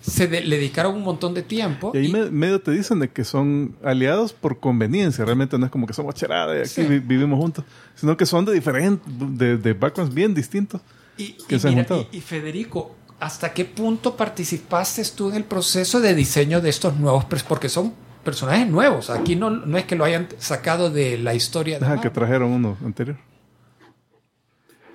se 0.00 0.26
de- 0.26 0.40
le 0.40 0.56
dedicaron 0.56 0.96
un 0.96 1.02
montón 1.04 1.32
de 1.34 1.42
tiempo. 1.42 1.92
Y 1.94 1.98
ahí 1.98 2.06
y- 2.06 2.12
me- 2.12 2.30
medio 2.30 2.60
te 2.60 2.72
dicen 2.72 2.98
de 2.98 3.08
que 3.08 3.22
son 3.22 3.76
aliados 3.84 4.32
por 4.32 4.58
conveniencia. 4.58 5.24
Realmente 5.24 5.56
no 5.58 5.64
es 5.66 5.70
como 5.70 5.86
que 5.86 5.92
somos 5.92 6.16
cheradas 6.16 6.56
y 6.56 6.60
aquí 6.60 6.68
Sí. 6.68 6.82
vi- 6.82 6.98
vivimos 6.98 7.38
juntos, 7.38 7.64
sino 7.94 8.16
que 8.16 8.26
son 8.26 8.44
de 8.44 8.52
diferentes, 8.52 9.00
de, 9.38 9.56
de 9.56 9.72
backgrounds 9.74 10.12
bien 10.12 10.34
distintos. 10.34 10.80
Y, 11.16 11.32
que 11.48 11.56
y 11.56 11.58
se 11.58 11.68
han 11.68 11.74
mira, 11.74 11.86
juntado. 11.88 12.08
y- 12.12 12.16
y 12.18 12.20
Federico, 12.20 12.94
¿hasta 13.20 13.52
qué 13.52 13.64
punto 13.64 14.16
participaste 14.16 15.02
tú 15.16 15.30
en 15.30 15.36
el 15.36 15.44
proceso 15.44 16.00
de 16.00 16.14
diseño 16.14 16.60
de 16.60 16.70
estos 16.70 16.96
nuevos 16.98 17.24
personajes? 17.24 17.48
Porque 17.48 17.68
son 17.68 17.92
personajes 18.24 18.68
nuevos. 18.68 19.10
Aquí 19.10 19.36
no, 19.36 19.50
no 19.50 19.76
es 19.78 19.84
que 19.84 19.96
lo 19.96 20.04
hayan 20.04 20.28
sacado 20.38 20.90
de 20.90 21.18
la 21.18 21.34
historia 21.34 21.78
de 21.78 21.86
Ajá, 21.86 22.00
que 22.00 22.10
trajeron 22.10 22.50
uno 22.50 22.76
anterior. 22.84 23.16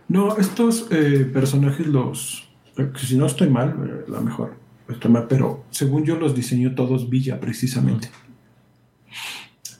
No, 0.07 0.37
estos 0.37 0.87
eh, 0.89 1.29
personajes 1.33 1.85
los... 1.85 2.47
eh, 2.77 2.89
Si 2.95 3.17
no 3.17 3.25
estoy 3.25 3.49
mal, 3.49 3.75
eh, 4.07 4.09
la 4.09 4.21
mejor, 4.21 4.55
estoy 4.87 5.11
mal, 5.11 5.27
pero 5.27 5.65
según 5.69 6.05
yo 6.05 6.15
los 6.15 6.33
diseñó 6.33 6.73
todos 6.75 7.09
Villa, 7.09 7.39
precisamente. 7.41 8.09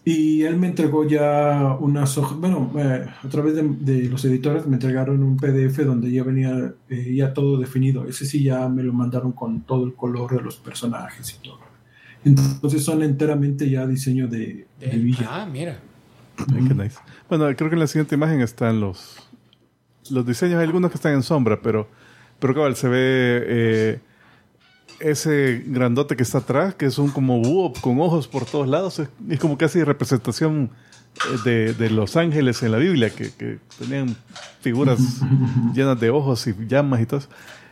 Y 0.10 0.44
él 0.44 0.56
me 0.56 0.68
entregó 0.68 1.06
ya 1.06 1.76
unas 1.82 2.18
hojas, 2.18 2.38
bueno, 2.38 2.72
eh, 2.78 3.06
a 3.22 3.28
través 3.28 3.56
de, 3.56 3.64
de 3.64 4.08
los 4.08 4.24
editores 4.24 4.66
me 4.66 4.76
entregaron 4.76 5.22
un 5.22 5.36
PDF 5.36 5.80
donde 5.86 6.10
ya 6.10 6.24
venía 6.24 6.74
eh, 6.88 7.14
ya 7.14 7.34
todo 7.34 7.60
definido. 7.60 8.06
Ese 8.08 8.26
sí 8.26 8.42
ya 8.42 8.70
me 8.70 8.84
lo 8.84 8.94
mandaron 8.94 9.34
con 9.34 9.64
todo 9.64 9.84
el 9.86 9.94
color 9.96 10.32
de 10.38 10.42
los 10.42 10.56
personajes 10.56 11.38
y 11.38 11.44
todo. 11.44 11.60
Entonces 12.24 12.86
son 12.86 13.04
enteramente 13.04 13.70
ya 13.70 13.86
diseño 13.86 14.30
de, 14.30 14.68
de 14.80 14.88
De- 14.88 14.98
Villa. 14.98 15.28
ah, 15.30 15.46
mira. 15.46 15.80
Ay, 16.38 16.66
qué 16.68 16.74
nice. 16.74 17.00
Bueno, 17.28 17.46
creo 17.58 17.70
que 17.70 17.76
en 17.76 17.80
la 17.82 17.88
siguiente 17.88 18.16
imagen 18.16 18.40
están 18.40 18.80
los, 18.80 19.28
los 20.10 20.26
diseños. 20.26 20.60
Hay 20.60 20.68
algunos 20.68 20.90
que 20.90 20.96
están 20.96 21.16
en 21.16 21.24
sombra, 21.24 21.60
pero, 21.62 21.90
pero 22.40 22.54
cabal, 22.54 22.78
se 22.78 22.88
ve 22.88 22.98
eh, 23.46 24.00
ese 25.00 25.64
grandote 25.68 26.16
que 26.16 26.24
está 26.24 26.40
atrás, 26.40 26.76
que 26.76 26.86
es 26.86 26.98
un 26.98 27.10
como 27.12 27.40
búho 27.40 27.74
con 27.82 28.00
ojos 28.00 28.28
por 28.28 28.46
todos 28.46 28.68
lados. 28.68 29.00
Es, 29.00 29.10
es 29.30 29.40
como 29.40 29.58
casi 29.58 29.84
representación 29.84 30.72
eh, 31.16 31.38
de, 31.44 31.74
de 31.74 31.90
los 31.90 32.16
ángeles 32.16 32.62
en 32.64 32.72
la 32.72 32.78
Biblia, 32.78 33.10
que, 33.10 33.32
que 33.32 33.60
tenían 33.80 34.16
figuras 34.62 35.00
llenas 35.74 36.00
de 36.00 36.10
ojos 36.10 36.46
y 36.48 36.56
llamas 36.68 37.02
y 37.02 37.06
todo 37.06 37.20
eso. 37.20 37.30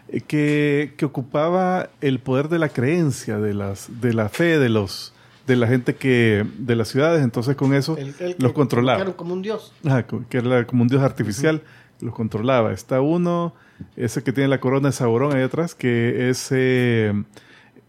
Eh, 0.07 0.21
Que, 0.21 0.93
que 0.97 1.05
ocupaba 1.05 1.89
el 1.99 2.19
poder 2.19 2.47
de 2.47 2.59
la 2.59 2.69
creencia, 2.69 3.39
de, 3.39 3.53
las, 3.55 3.89
de 4.01 4.13
la 4.13 4.29
fe 4.29 4.59
de 4.59 4.69
los 4.69 5.11
de 5.47 5.55
la 5.55 5.67
gente 5.67 5.95
que 5.95 6.43
de 6.57 6.75
las 6.75 6.87
ciudades 6.87 7.23
entonces 7.23 7.55
con 7.55 7.75
eso 7.75 7.95
El, 7.97 8.15
el 8.19 8.35
que 8.35 8.35
los 8.39 8.53
controlaba 8.53 8.97
colocaron 8.97 9.13
como 9.17 9.33
un 9.33 9.43
dios. 9.43 9.73
Ajá, 9.83 10.03
que 10.03 10.37
era 10.37 10.65
como 10.65 10.81
un 10.81 10.87
dios 10.87 11.03
artificial, 11.03 11.61
los 12.01 12.13
controlaba. 12.13 12.71
Está 12.73 13.01
uno, 13.01 13.53
ese 13.95 14.23
que 14.23 14.31
tiene 14.31 14.47
la 14.49 14.59
corona 14.59 14.89
de 14.89 14.93
Sauron 14.93 15.35
ahí 15.35 15.43
atrás, 15.43 15.75
que 15.75 16.29
es 16.29 16.47
eh, 16.51 17.13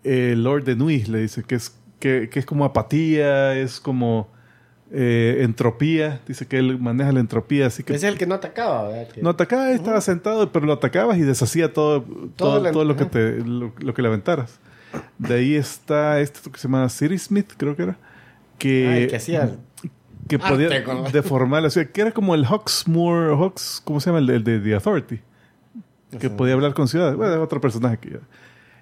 el 0.04 0.42
Lord 0.44 0.64
de 0.64 0.76
Nui, 0.76 1.04
le 1.04 1.18
dice, 1.20 1.42
que 1.42 1.56
es, 1.56 1.74
que, 1.98 2.28
que 2.30 2.38
es 2.38 2.46
como 2.46 2.64
apatía, 2.64 3.56
es 3.56 3.80
como 3.80 4.28
eh, 4.92 5.38
entropía, 5.40 6.20
dice 6.28 6.46
que 6.46 6.58
él 6.58 6.78
maneja 6.78 7.10
la 7.10 7.18
entropía, 7.20 7.66
así 7.66 7.82
que 7.82 7.94
es 7.94 8.02
el 8.04 8.16
que 8.16 8.26
no 8.26 8.36
atacaba, 8.36 8.88
¿verdad? 8.88 9.14
No 9.20 9.30
atacaba, 9.30 9.70
estaba 9.72 10.00
sentado, 10.00 10.52
pero 10.52 10.64
lo 10.66 10.74
atacabas 10.74 11.18
y 11.18 11.22
deshacía 11.22 11.72
todo, 11.72 12.02
todo, 12.36 12.60
la- 12.62 12.70
todo 12.70 12.84
lo, 12.84 12.94
que 12.96 13.04
te, 13.06 13.38
lo, 13.44 13.72
lo 13.78 13.94
que 13.94 14.02
le 14.02 14.08
aventaras. 14.08 14.58
De 15.18 15.34
ahí 15.34 15.54
está 15.56 16.20
este 16.20 16.48
que 16.50 16.58
se 16.58 16.68
llama 16.68 16.88
Siri 16.88 17.18
Smith, 17.18 17.52
creo 17.56 17.74
que 17.74 17.82
era, 17.82 17.96
que, 18.58 18.86
Ah, 18.88 18.98
el 18.98 19.08
que 19.08 19.16
hacía 19.16 19.56
que 20.28 20.36
arte 20.36 20.48
podía 20.48 20.84
con 20.84 21.04
la- 21.04 21.10
deformar 21.10 21.62
la 21.62 21.70
ciudad, 21.70 21.88
que 21.88 22.00
era 22.00 22.12
como 22.12 22.34
el 22.34 22.44
Hawksmoor, 22.46 23.36
Hawks, 23.38 23.80
¿cómo 23.84 24.00
se 24.00 24.10
llama? 24.10 24.18
El 24.20 24.26
de, 24.26 24.34
el 24.36 24.44
de 24.44 24.58
The 24.60 24.74
Authority, 24.74 25.20
que 26.18 26.30
podía 26.30 26.54
hablar 26.54 26.74
con 26.74 26.88
ciudades. 26.88 27.16
Bueno, 27.16 27.40
otro 27.42 27.60
personaje 27.60 27.98
que 27.98 28.10
ya. 28.10 28.18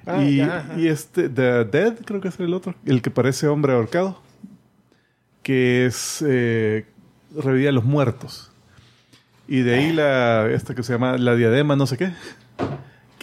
Ah, 0.06 0.22
y, 0.22 0.36
ya, 0.36 0.74
y 0.76 0.86
este, 0.88 1.28
The 1.30 1.64
Dead, 1.64 1.94
creo 2.04 2.20
que 2.20 2.28
es 2.28 2.38
el 2.38 2.52
otro, 2.52 2.74
el 2.84 3.00
que 3.02 3.10
parece 3.10 3.46
hombre 3.48 3.72
ahorcado, 3.72 4.20
que 5.42 5.86
es, 5.86 6.22
eh, 6.26 6.84
revivía 7.36 7.70
a 7.70 7.72
los 7.72 7.84
muertos. 7.84 8.50
Y 9.48 9.60
de 9.60 9.74
ahí 9.74 9.92
la, 9.92 10.50
esta 10.50 10.74
que 10.74 10.82
se 10.82 10.92
llama 10.94 11.16
la 11.18 11.34
diadema, 11.36 11.74
no 11.76 11.86
sé 11.86 11.96
qué, 11.98 12.12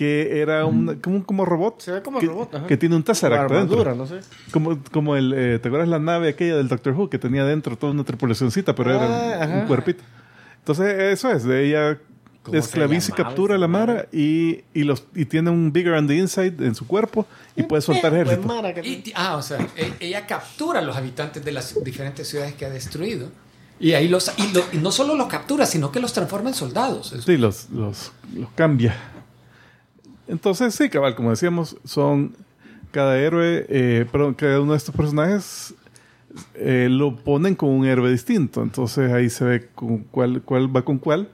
que 0.01 0.41
era 0.41 0.65
un, 0.65 0.95
como, 0.99 1.17
un- 1.17 1.21
como 1.21 1.45
robot. 1.45 1.79
Se 1.79 1.91
ve 1.91 2.01
como 2.01 2.17
que, 2.19 2.25
robot, 2.25 2.55
ajá. 2.55 2.65
que 2.65 2.75
tiene 2.75 2.95
un 2.95 3.03
Tesseract 3.03 3.51
armadura, 3.51 3.91
adentro. 3.91 3.95
no 4.15 4.21
sé. 4.21 4.27
Como, 4.51 4.79
como 4.91 5.15
el, 5.15 5.31
eh, 5.35 5.59
¿te 5.59 5.67
acuerdas 5.67 5.87
la 5.89 5.99
nave 5.99 6.29
aquella 6.29 6.57
del 6.57 6.67
Doctor 6.69 6.93
Who 6.93 7.07
que 7.11 7.19
tenía 7.19 7.45
dentro 7.45 7.77
toda 7.77 7.93
una 7.93 8.03
tripulacióncita, 8.03 8.73
pero 8.73 8.89
era 8.95 9.03
Ah, 9.05 9.37
un, 9.37 9.43
ajá. 9.43 9.59
un 9.61 9.67
cuerpito? 9.67 10.01
Entonces, 10.57 10.87
eso 11.13 11.29
es, 11.31 11.43
de 11.43 11.67
ella 11.67 11.99
¿Cómo 12.41 12.53
se 12.53 12.57
esclaviza 12.57 13.11
y 13.11 13.13
captura 13.15 13.53
a 13.53 13.57
la? 13.59 13.67
Mara 13.67 14.07
y, 14.11 14.61
y, 14.73 14.83
los, 14.85 15.03
y 15.13 15.25
tiene 15.25 15.51
un 15.51 15.71
bigger 15.71 15.93
on 15.93 16.07
the 16.07 16.15
inside 16.15 16.55
en 16.65 16.73
su 16.73 16.87
cuerpo 16.87 17.27
y 17.55 17.61
puede 17.61 17.83
soltar 17.83 18.11
Pues, 18.11 18.23
ejército. 18.27 18.81
Y 18.83 19.13
ah, 19.15 19.35
o 19.37 19.43
sea, 19.43 19.59
e- 19.77 19.93
ella 19.99 20.25
captura 20.25 20.79
a 20.79 20.81
los 20.81 20.97
habitantes 20.97 21.45
de 21.45 21.51
las 21.51 21.83
diferentes 21.83 22.27
ciudades 22.27 22.55
que 22.55 22.65
ha 22.65 22.71
destruido. 22.71 23.29
Y 23.79 23.93
ahí 23.93 24.07
los. 24.07 24.31
Y, 24.37 24.51
lo- 24.53 24.63
y 24.73 24.77
no 24.77 24.91
solo 24.91 25.15
los 25.15 25.27
captura, 25.27 25.67
sino 25.67 25.91
que 25.91 25.99
los 25.99 26.13
transforma 26.13 26.49
en 26.49 26.55
soldados. 26.55 27.13
Sí, 27.23 27.37
los, 27.37 27.69
los, 27.69 28.11
los 28.35 28.49
cambia. 28.55 28.95
Entonces, 30.31 30.73
sí, 30.73 30.89
cabal, 30.89 31.13
como 31.13 31.31
decíamos, 31.31 31.75
son 31.83 32.33
cada 32.91 33.19
héroe, 33.19 33.65
eh, 33.67 34.05
perdón, 34.09 34.33
cada 34.33 34.61
uno 34.61 34.71
de 34.71 34.77
estos 34.77 34.95
personajes 34.95 35.73
eh, 36.53 36.87
lo 36.89 37.17
ponen 37.17 37.53
con 37.53 37.69
un 37.69 37.85
héroe 37.85 38.09
distinto. 38.09 38.63
Entonces 38.63 39.11
ahí 39.11 39.29
se 39.29 39.43
ve 39.43 39.67
con 39.75 40.05
cuál, 40.05 40.41
cuál 40.43 40.73
va 40.73 40.83
con 40.83 40.99
cuál. 40.99 41.27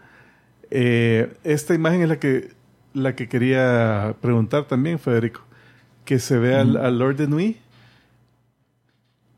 Eh, 0.71 1.31
esta 1.43 1.75
imagen 1.75 2.01
es 2.01 2.09
la 2.09 2.19
que, 2.19 2.49
la 2.95 3.15
que 3.15 3.29
quería 3.29 4.15
preguntar 4.19 4.65
también, 4.65 4.97
Federico. 4.97 5.41
Que 6.03 6.17
se 6.17 6.39
ve 6.39 6.55
al, 6.55 6.75
al 6.75 6.97
Lord 6.97 7.17
de 7.17 7.27
Nui, 7.27 7.57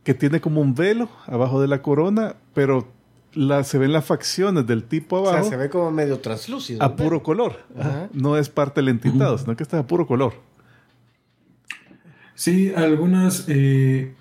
que 0.06 0.14
tiene 0.14 0.40
como 0.40 0.62
un 0.62 0.74
velo 0.74 1.10
abajo 1.26 1.60
de 1.60 1.68
la 1.68 1.82
corona, 1.82 2.36
pero 2.54 2.88
la, 3.34 3.64
se 3.64 3.78
ven 3.78 3.94
las 3.94 4.06
facciones 4.06 4.66
del 4.66 4.84
tipo 4.84 5.18
O 5.18 5.28
abajo 5.30 5.44
sea, 5.44 5.52
se 5.52 5.58
ve 5.58 5.70
como 5.70 5.92
medio 5.92 6.20
translúcido. 6.20 6.84
a 6.84 6.96
puro 6.96 7.24
color. 7.24 7.60
Ajá. 7.78 8.10
No 8.14 8.38
es 8.38 8.50
parte 8.50 8.82
del 8.82 8.90
entintado, 8.90 9.38
sino 9.38 9.56
que 9.56 9.64
está 9.64 9.80
a 9.80 9.88
puro 9.88 10.08
color. 10.08 10.34
Sí, 12.36 12.72
algunas 12.76 13.46
eh, 13.50 14.14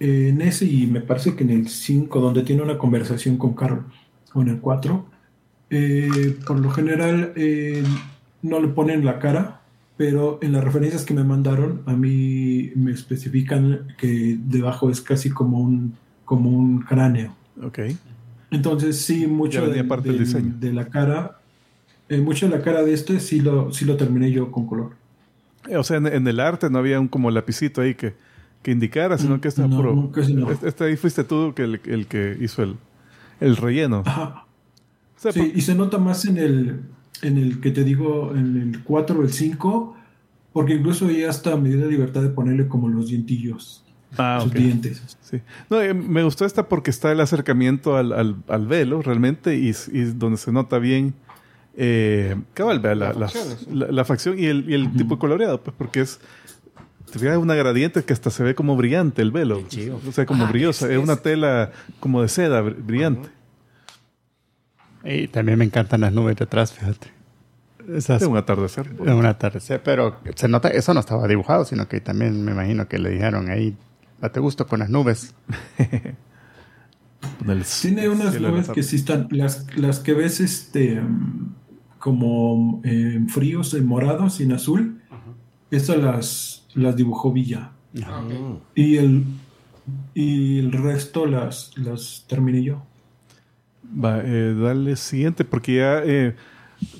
eh, 0.00 0.28
en 0.30 0.40
ese 0.40 0.64
y 0.64 0.86
me 0.86 1.02
parece 1.02 1.36
que 1.36 1.44
en 1.44 1.50
el 1.50 1.68
5, 1.68 2.20
donde 2.20 2.42
tiene 2.42 2.62
una 2.62 2.78
conversación 2.78 3.36
con 3.36 3.52
Carol, 3.52 3.84
o 4.32 4.40
en 4.40 4.48
el 4.48 4.60
4, 4.60 5.06
eh, 5.68 6.38
por 6.46 6.58
lo 6.58 6.70
general 6.70 7.32
eh, 7.36 7.84
no 8.42 8.60
le 8.60 8.68
ponen 8.68 9.04
la 9.04 9.18
cara, 9.18 9.60
pero 9.98 10.38
en 10.40 10.52
las 10.52 10.64
referencias 10.64 11.04
que 11.04 11.12
me 11.12 11.22
mandaron 11.22 11.82
a 11.84 11.92
mí 11.92 12.72
me 12.74 12.92
especifican 12.92 13.94
que 13.98 14.38
debajo 14.42 14.88
es 14.88 15.02
casi 15.02 15.28
como 15.28 15.58
un, 15.60 15.94
como 16.24 16.48
un 16.48 16.80
cráneo. 16.80 17.36
Ok. 17.62 17.80
Entonces 18.50 19.00
sí, 19.00 19.26
mucho 19.26 19.66
de, 19.68 19.82
diseño. 20.18 20.54
la 20.72 20.88
cara, 20.88 21.38
eh, 22.08 22.18
mucho 22.20 22.48
de 22.48 22.56
la 22.56 22.62
cara 22.62 22.82
de 22.82 22.92
este 22.92 23.20
sí 23.20 23.40
lo, 23.40 23.72
sí 23.72 23.84
lo 23.84 23.96
terminé 23.96 24.30
yo 24.32 24.50
con 24.50 24.66
color. 24.66 24.92
Eh, 25.68 25.76
O 25.76 25.84
sea, 25.84 25.98
en, 25.98 26.06
en 26.06 26.26
el 26.26 26.40
arte 26.40 26.68
no 26.70 26.78
había 26.78 26.98
un 26.98 27.08
como 27.08 27.30
lapicito 27.30 27.80
ahí 27.80 27.94
que, 27.94 28.14
que 28.62 28.72
indicara, 28.72 29.18
sino 29.18 29.40
que 29.40 29.48
está 29.48 29.66
No, 29.68 29.76
puro. 29.76 30.10
no. 30.34 30.50
Este, 30.50 30.68
este 30.68 30.84
ahí 30.84 30.96
fuiste 30.96 31.22
tú 31.24 31.52
que 31.54 31.62
el, 31.62 31.80
el 31.84 32.06
que 32.06 32.36
hizo 32.40 32.62
el, 32.62 32.76
el 33.40 33.56
relleno. 33.56 34.02
Ajá. 34.06 34.46
O 35.16 35.20
sea, 35.20 35.32
Sí, 35.32 35.52
y 35.54 35.60
se 35.60 35.74
nota 35.74 35.98
más 35.98 36.24
en 36.24 36.38
el, 36.38 36.80
en 37.22 37.36
el 37.38 37.60
que 37.60 37.70
te 37.70 37.84
digo, 37.84 38.32
en 38.34 38.56
el 38.56 38.82
4 38.82 39.18
o 39.18 39.22
el 39.22 39.30
5, 39.30 39.96
porque 40.52 40.74
incluso 40.74 41.08
ya 41.10 41.28
hasta 41.30 41.56
me 41.56 41.68
dio 41.68 41.78
la 41.80 41.86
libertad 41.86 42.22
de 42.22 42.30
ponerle 42.30 42.66
como 42.66 42.88
los 42.88 43.08
dientillos, 43.08 43.84
Ah, 44.18 44.38
sus 44.42 44.50
ok. 44.50 44.56
dientes. 44.56 45.16
Sí. 45.22 45.40
No, 45.68 45.80
eh, 45.80 45.94
me 45.94 46.22
gustó 46.24 46.44
esta 46.44 46.68
porque 46.68 46.90
está 46.90 47.12
el 47.12 47.20
acercamiento 47.20 47.96
al, 47.96 48.12
al, 48.12 48.36
al 48.48 48.66
velo 48.66 49.02
realmente 49.02 49.56
y, 49.56 49.72
y 49.92 50.00
donde 50.04 50.36
se 50.38 50.50
nota 50.52 50.78
bien 50.78 51.14
eh, 51.76 52.36
cabal, 52.54 52.80
vea, 52.80 52.94
la, 52.96 53.28
sí. 53.28 53.38
la- 53.72 53.86
la 53.92 54.04
facción 54.04 54.38
y 54.38 54.46
el, 54.46 54.68
y 54.68 54.74
el 54.74 54.92
tipo 54.96 55.14
de 55.14 55.20
coloreado, 55.20 55.62
pues 55.62 55.74
porque 55.78 56.00
es 56.00 56.20
te 57.12 57.18
fijas, 57.18 57.34
es 57.36 57.42
una 57.42 57.54
gradiente 57.54 58.04
que 58.04 58.12
hasta 58.12 58.30
se 58.30 58.42
ve 58.44 58.54
como 58.54 58.76
brillante 58.76 59.20
el 59.22 59.30
velo. 59.32 59.62
O 60.06 60.12
sea, 60.12 60.26
como 60.26 60.44
Ah, 60.44 60.48
brillosa. 60.50 60.86
es- 60.86 60.92
Es, 60.92 60.98
una 60.98 61.14
es- 61.14 61.22
tela 61.22 61.70
como 62.00 62.22
de 62.22 62.28
seda 62.28 62.62
br- 62.62 62.76
brillante. 62.78 63.28
Y 65.04 65.28
también 65.28 65.58
me 65.58 65.64
encantan 65.64 66.02
las 66.02 66.12
nubes 66.12 66.36
detrás, 66.36 66.72
fíjate. 66.72 67.08
Esas 67.94 68.22
Es 68.22 68.28
un 68.28 68.36
atardecer. 68.36 68.86
en 69.04 69.12
un 69.14 69.26
atardecer, 69.26 69.82
pero 69.82 70.18
se 70.36 70.46
nota, 70.48 70.68
eso 70.68 70.92
no 70.94 71.00
estaba 71.00 71.26
dibujado, 71.26 71.64
sino 71.64 71.88
que 71.88 72.00
también 72.00 72.44
me 72.44 72.52
imagino 72.52 72.86
que 72.86 72.98
le 72.98 73.10
dijeron 73.10 73.48
ahí, 73.50 73.76
Date 74.20 74.40
gusto 74.40 74.66
con 74.66 74.80
las 74.80 74.90
nubes. 74.90 75.34
Tiene 77.82 78.08
unas 78.08 78.34
en 78.34 78.42
nubes 78.42 78.68
que 78.68 78.82
sí 78.82 78.96
están, 78.96 79.28
las, 79.30 79.66
las 79.76 80.00
que 80.00 80.14
ves 80.14 80.40
este 80.40 81.00
como 81.98 82.80
eh, 82.84 83.20
fríos, 83.28 83.74
en 83.74 83.86
morado, 83.86 84.30
sin 84.30 84.52
azul, 84.52 85.00
esas 85.70 85.98
las, 85.98 86.66
las 86.74 86.96
dibujó 86.96 87.32
Villa. 87.32 87.72
Y 88.74 88.96
el, 88.96 89.24
y 90.14 90.58
el 90.58 90.72
resto 90.72 91.26
las, 91.26 91.76
las 91.76 92.24
terminé 92.26 92.62
yo. 92.62 92.82
Va, 93.84 94.22
eh, 94.24 94.54
dale 94.54 94.96
siguiente, 94.96 95.44
porque 95.44 95.76
ya 95.76 96.02
eh, 96.04 96.34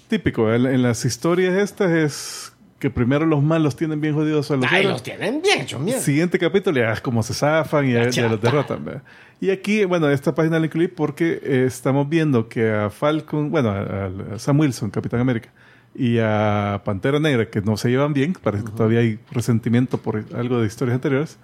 típico, 0.08 0.52
en, 0.52 0.66
en 0.66 0.82
las 0.82 1.04
historias 1.04 1.54
estas 1.54 1.90
es 1.92 2.49
que 2.80 2.90
primero 2.90 3.26
los 3.26 3.42
malos 3.42 3.76
tienen 3.76 4.00
bien 4.00 4.14
jodidos 4.14 4.50
a 4.50 4.56
los 4.56 4.66
Ay, 4.72 4.84
los 4.84 5.02
tienen 5.02 5.42
bien 5.42 5.60
hechos, 5.60 5.80
mierda. 5.80 6.00
Siguiente 6.00 6.38
capítulo, 6.38 6.80
ya 6.80 6.92
es 6.92 7.00
como 7.00 7.22
se 7.22 7.34
zafan 7.34 7.86
y 7.86 7.92
ya, 7.92 8.08
ya 8.08 8.28
los 8.28 8.40
derrotan. 8.40 8.84
¿verdad? 8.84 9.02
Y 9.38 9.50
aquí, 9.50 9.84
bueno, 9.84 10.10
esta 10.10 10.34
página 10.34 10.58
la 10.58 10.66
incluí 10.66 10.88
porque 10.88 11.40
eh, 11.42 11.64
estamos 11.66 12.08
viendo 12.08 12.48
que 12.48 12.70
a 12.70 12.90
Falcon, 12.90 13.50
bueno, 13.50 13.70
a, 13.70 14.10
a 14.34 14.38
Sam 14.38 14.58
Wilson, 14.58 14.90
Capitán 14.90 15.20
América, 15.20 15.52
y 15.94 16.18
a 16.18 16.80
Pantera 16.84 17.20
Negra, 17.20 17.50
que 17.50 17.60
no 17.60 17.76
se 17.76 17.90
llevan 17.90 18.14
bien, 18.14 18.32
parece 18.32 18.64
que 18.64 18.70
todavía 18.70 19.00
hay 19.00 19.18
resentimiento 19.30 19.98
por 19.98 20.24
algo 20.34 20.60
de 20.60 20.66
historias 20.66 20.94
anteriores, 20.94 21.38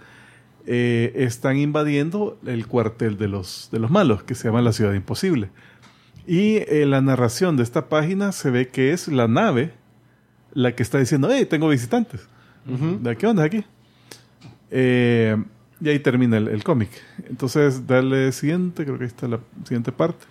eh, 0.66 1.12
están 1.16 1.58
invadiendo 1.58 2.38
el 2.46 2.66
cuartel 2.66 3.18
de 3.18 3.28
los, 3.28 3.68
de 3.70 3.78
los 3.78 3.90
malos, 3.90 4.22
que 4.22 4.34
se 4.34 4.48
llama 4.48 4.62
la 4.62 4.72
Ciudad 4.72 4.94
Imposible. 4.94 5.50
Y 6.26 6.62
en 6.66 6.90
la 6.90 7.02
narración 7.02 7.56
de 7.56 7.62
esta 7.62 7.88
página 7.88 8.32
se 8.32 8.50
ve 8.50 8.68
que 8.68 8.92
es 8.92 9.06
la 9.06 9.28
nave 9.28 9.74
la 10.56 10.74
que 10.74 10.82
está 10.82 10.98
diciendo, 10.98 11.28
hey, 11.30 11.46
tengo 11.46 11.68
visitantes. 11.68 12.26
¿De 12.64 13.16
qué 13.16 13.26
onda 13.26 13.44
aquí? 13.44 13.64
Eh, 14.70 15.36
y 15.80 15.88
ahí 15.88 15.98
termina 16.00 16.38
el, 16.38 16.48
el 16.48 16.64
cómic. 16.64 16.90
Entonces, 17.28 17.86
dale 17.86 18.32
siguiente, 18.32 18.84
creo 18.84 18.96
que 18.98 19.04
ahí 19.04 19.08
está 19.08 19.28
la 19.28 19.38
siguiente 19.64 19.92
parte. 19.92 20.24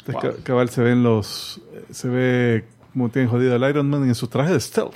Entonces, 0.00 0.36
ca- 0.38 0.42
cabal 0.42 0.70
se 0.70 0.82
ven 0.82 1.02
los. 1.02 1.60
eh, 1.74 1.84
Se 1.90 2.08
ve 2.08 2.64
como 2.92 3.10
tienen 3.10 3.30
jodido 3.30 3.54
al 3.54 3.68
Iron 3.70 3.88
Man 3.90 4.04
en 4.04 4.14
su 4.14 4.26
traje 4.26 4.52
de 4.54 4.60
stealth. 4.60 4.94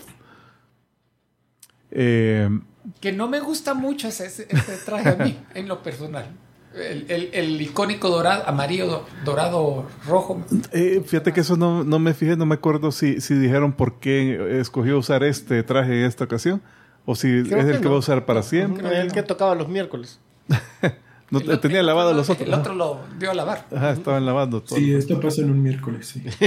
Eh, 1.90 2.49
Que 3.01 3.12
no 3.12 3.28
me 3.28 3.39
gusta 3.40 3.74
mucho 3.74 4.09
ese- 4.09 4.27
ese 4.27 4.77
traje 4.85 5.09
a 5.11 5.16
mí, 5.16 5.39
en 5.55 5.69
lo 5.69 5.82
personal. 5.82 6.27
El, 6.74 7.05
el- 7.09 7.31
el 7.32 7.61
icónico 7.61 8.09
dorado, 8.09 8.44
amarillo, 8.49 9.05
dorado, 9.24 9.86
rojo. 10.07 10.43
eh, 10.73 11.03
fíjate 11.05 11.32
que 11.32 11.40
eso 11.40 11.57
no, 11.57 11.85
no 11.85 11.99
me 11.99 12.15
fijé, 12.15 12.36
no 12.36 12.47
me 12.47 12.55
acuerdo 12.55 12.93
si, 12.93 13.20
si 13.20 13.35
dijeron 13.35 13.73
por 13.73 14.01
qué 14.01 14.59
escogió 14.61 14.99
usar 14.99 15.23
este 15.24 15.62
traje 15.62 16.01
en 16.01 16.07
esta 16.07 16.24
ocasión. 16.24 16.62
O 17.05 17.15
si 17.16 17.43
Creo 17.43 17.59
es 17.59 17.65
el 17.66 17.73
que 17.73 17.78
que 17.78 17.85
no. 17.85 17.90
va 17.90 17.97
a 17.97 17.99
usar 17.99 18.24
para 18.27 18.43
siempre. 18.43 18.86
Era 18.86 19.03
el 19.03 19.12
que 19.12 19.23
tocaba 19.23 19.55
los 19.55 19.69
miércoles. 19.69 20.20
No, 21.31 21.39
El 21.39 21.47
otro- 21.47 21.61
tenía 21.61 21.81
el 21.81 21.86
lavado 21.86 22.12
los 22.12 22.28
otros. 22.28 22.47
El 22.47 22.53
otro 22.53 22.74
lo 22.74 23.01
dio 23.19 23.31
a 23.31 23.35
lavar. 23.35 23.66
Ajá, 23.74 23.93
estaban 23.93 24.27
lavando 24.27 24.61
todo. 24.62 24.78
Sí, 24.78 24.93
esto 24.93 25.19
pasa 25.19 25.40
en 25.40 25.51
un 25.51 25.62
miércoles, 25.62 26.07
sí. 26.07 26.23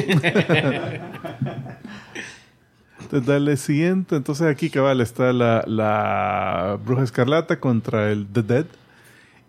Entonces, 3.02 3.28
dale 3.28 3.58
siguiente. 3.58 4.16
Entonces 4.16 4.48
aquí, 4.48 4.70
cabal, 4.70 5.02
está 5.02 5.34
la, 5.34 5.64
la 5.68 6.78
bruja 6.84 7.04
escarlata 7.04 7.60
contra 7.60 8.12
el 8.12 8.28
The 8.28 8.44
Dead. 8.44 8.66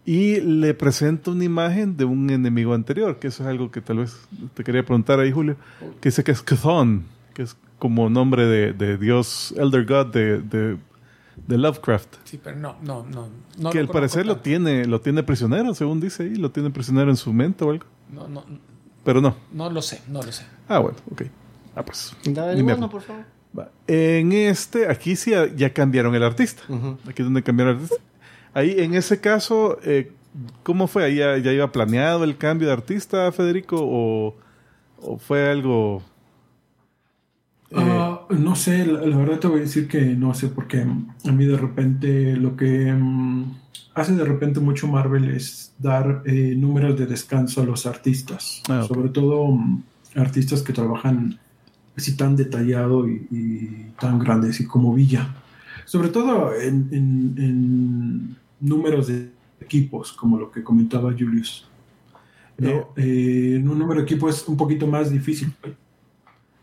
Y 0.07 0.41
le 0.41 0.73
presenta 0.73 1.33
una 1.33 1.43
imagen 1.43 1.97
de 1.97 2.05
un 2.05 2.31
enemigo 2.31 2.75
anterior, 2.75 3.19
que 3.19 3.27
eso 3.27 3.43
es 3.43 3.49
algo 3.49 3.73
que 3.73 3.81
tal 3.81 3.99
vez 3.99 4.17
te 4.55 4.63
quería 4.63 4.85
preguntar 4.85 5.19
ahí, 5.19 5.33
Julio. 5.33 5.57
Que 6.01 6.11
dice 6.11 6.23
que 6.23 6.31
es 6.31 6.45
Chthon, 6.45 7.05
que 7.35 7.43
es 7.43 7.57
como 7.81 8.09
nombre 8.09 8.47
de, 8.47 8.73
de 8.73 8.99
dios, 8.99 9.53
Elder 9.57 9.85
God 9.85 10.07
de, 10.13 10.39
de, 10.39 10.77
de 11.49 11.59
Lovecraft. 11.59 12.15
Sí, 12.23 12.39
pero 12.43 12.57
no, 12.57 12.77
no, 12.83 13.05
no. 13.05 13.29
no 13.59 13.71
que 13.71 13.81
al 13.81 13.89
parecer 13.89 14.27
lo 14.27 14.37
tiene, 14.37 14.85
lo 14.85 15.01
tiene 15.01 15.25
prisionero, 15.25 15.75
según 15.75 16.01
dice 16.01 16.23
ahí, 16.23 16.37
lo 16.37 16.53
tiene 16.53 16.71
prisionero 16.71 17.11
en 17.11 17.17
su 17.17 17.33
mente 17.33 17.65
o 17.65 17.73
algo. 17.73 17.87
No, 18.13 18.29
no, 18.29 18.45
Pero 19.05 19.21
no. 19.21 19.37
no 19.53 19.69
lo 19.71 19.83
sé, 19.83 20.03
no 20.09 20.23
lo 20.23 20.31
sé. 20.31 20.47
Ah, 20.69 20.79
bueno, 20.79 20.99
ok. 21.11 21.23
Ah, 21.75 21.85
pues. 21.85 22.17
Dale, 22.25 22.63
bueno, 22.63 22.89
por 22.89 23.03
favor. 23.03 23.25
Va. 23.59 23.71
En 23.89 24.33
este, 24.33 24.89
aquí 24.89 25.17
sí 25.17 25.33
ya, 25.33 25.53
ya 25.53 25.73
cambiaron 25.73 26.15
el 26.15 26.23
artista. 26.23 26.63
Aquí 27.09 27.23
es 27.23 27.25
donde 27.25 27.43
cambiaron 27.43 27.77
el 27.77 27.83
artista. 27.83 28.03
Ahí, 28.57 28.75
en 28.81 28.95
ese 28.95 29.21
caso, 29.21 29.79
eh, 29.85 30.13
¿cómo 30.63 30.87
fue? 30.89 31.05
¿Ahí 31.05 31.17
ya, 31.17 31.37
ya 31.39 31.53
iba 31.53 31.73
planeado 31.73 32.25
el 32.25 32.39
cambio 32.39 32.69
de 32.69 32.75
artista, 32.75 33.31
Federico? 33.33 33.77
¿O, 33.81 34.35
o 34.99 35.19
fue 35.19 35.49
algo...? 35.51 36.03
eh, 37.71 38.09
Ah, 38.09 38.27
no 38.31 38.55
sé, 38.57 38.87
la, 38.87 39.03
la 39.03 39.17
verdad 39.19 39.39
te 39.41 39.49
voy 39.49 39.59
a 39.59 39.63
decir 39.63 39.89
que 39.89 40.01
no 40.01 40.33
sé 40.35 40.49
porque 40.49 40.81
a 40.81 41.33
mí 41.33 41.45
de 41.45 41.57
repente 41.59 42.37
lo 42.37 42.57
que 42.57 42.93
mm, 42.93 43.61
hace 43.95 44.15
de 44.15 44.25
repente 44.25 44.61
mucho 44.61 44.89
Marvel 44.89 45.29
es 45.31 45.75
dar 45.79 46.23
eh, 46.27 46.55
números 46.57 46.99
de 46.99 47.07
descanso 47.07 47.61
a 47.63 47.67
los 47.67 47.85
artistas, 47.87 48.63
Ah, 48.69 48.87
sobre 48.87 49.11
todo 49.11 49.47
mm, 49.49 49.83
artistas 50.17 50.63
que 50.63 50.73
trabajan 50.73 51.39
así 51.97 52.17
tan 52.17 52.37
detallado 52.37 53.09
y, 53.09 53.27
y 53.31 53.93
tan 54.01 54.19
grande 54.19 54.51
así 54.51 54.67
como 54.67 54.95
Villa, 54.95 55.35
sobre 55.87 56.09
todo 56.11 56.55
en, 56.55 56.89
en- 56.93 57.35
en 57.39 58.37
números 58.69 59.07
de 59.09 59.31
equipos 59.61 60.13
como 60.13 60.39
lo 60.39 60.51
que 60.51 60.63
comentaba 60.63 61.13
Julius. 61.13 61.69
No, 62.59 62.69
Eh, 62.71 62.85
eh, 62.97 63.57
en 63.57 63.69
un 63.69 63.79
número 63.79 64.01
de 64.01 64.05
equipo 64.07 64.29
es 64.29 64.47
un 64.49 64.57
poquito 64.57 64.87
más 64.87 65.11
difícil. 65.11 65.53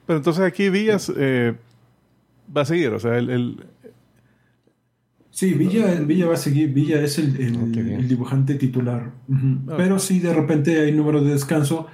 pero 0.06 0.18
entonces 0.18 0.44
aquí 0.44 0.70
Villas 0.70 1.12
eh, 1.16 1.54
va 2.56 2.62
a 2.62 2.66
seguir, 2.66 2.90
o 2.90 3.00
sea, 3.00 3.18
el... 3.18 3.30
el- 3.30 3.64
Sí, 5.36 5.54
Villa, 5.56 6.00
Villa 6.02 6.28
va 6.28 6.36
a 6.36 6.38
seguir. 6.38 6.72
Villa 6.72 7.02
es 7.02 7.18
el, 7.18 7.36
el 7.42 8.08
dibujante 8.08 8.54
titular. 8.54 9.12
Pero 9.78 9.98
sí, 9.98 10.20
de 10.20 10.32
repente 10.32 10.80
hay 10.80 10.92
números 10.92 11.26
de 11.26 11.32
descanso 11.32 11.88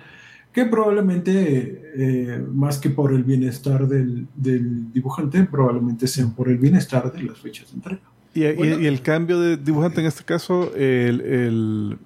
que 0.51 0.65
probablemente, 0.65 1.81
eh, 1.95 2.43
más 2.51 2.79
que 2.79 2.89
por 2.89 3.13
el 3.13 3.23
bienestar 3.23 3.87
del, 3.87 4.27
del 4.35 4.91
dibujante, 4.91 5.43
probablemente 5.45 6.05
sean 6.07 6.33
por 6.35 6.49
el 6.49 6.57
bienestar 6.57 7.13
de 7.13 7.23
las 7.23 7.39
fechas 7.39 7.69
de 7.69 7.75
entrega. 7.75 8.01
Y, 8.33 8.45
y- 8.45 8.53
Bueno. 8.53 8.79
y 8.79 8.85
el 8.87 9.01
cambio 9.01 9.39
de 9.39 9.57
dibujante 9.57 10.01
en 10.01 10.07
este 10.07 10.23
caso, 10.23 10.73
el, 10.75 11.21
el- 11.21 11.97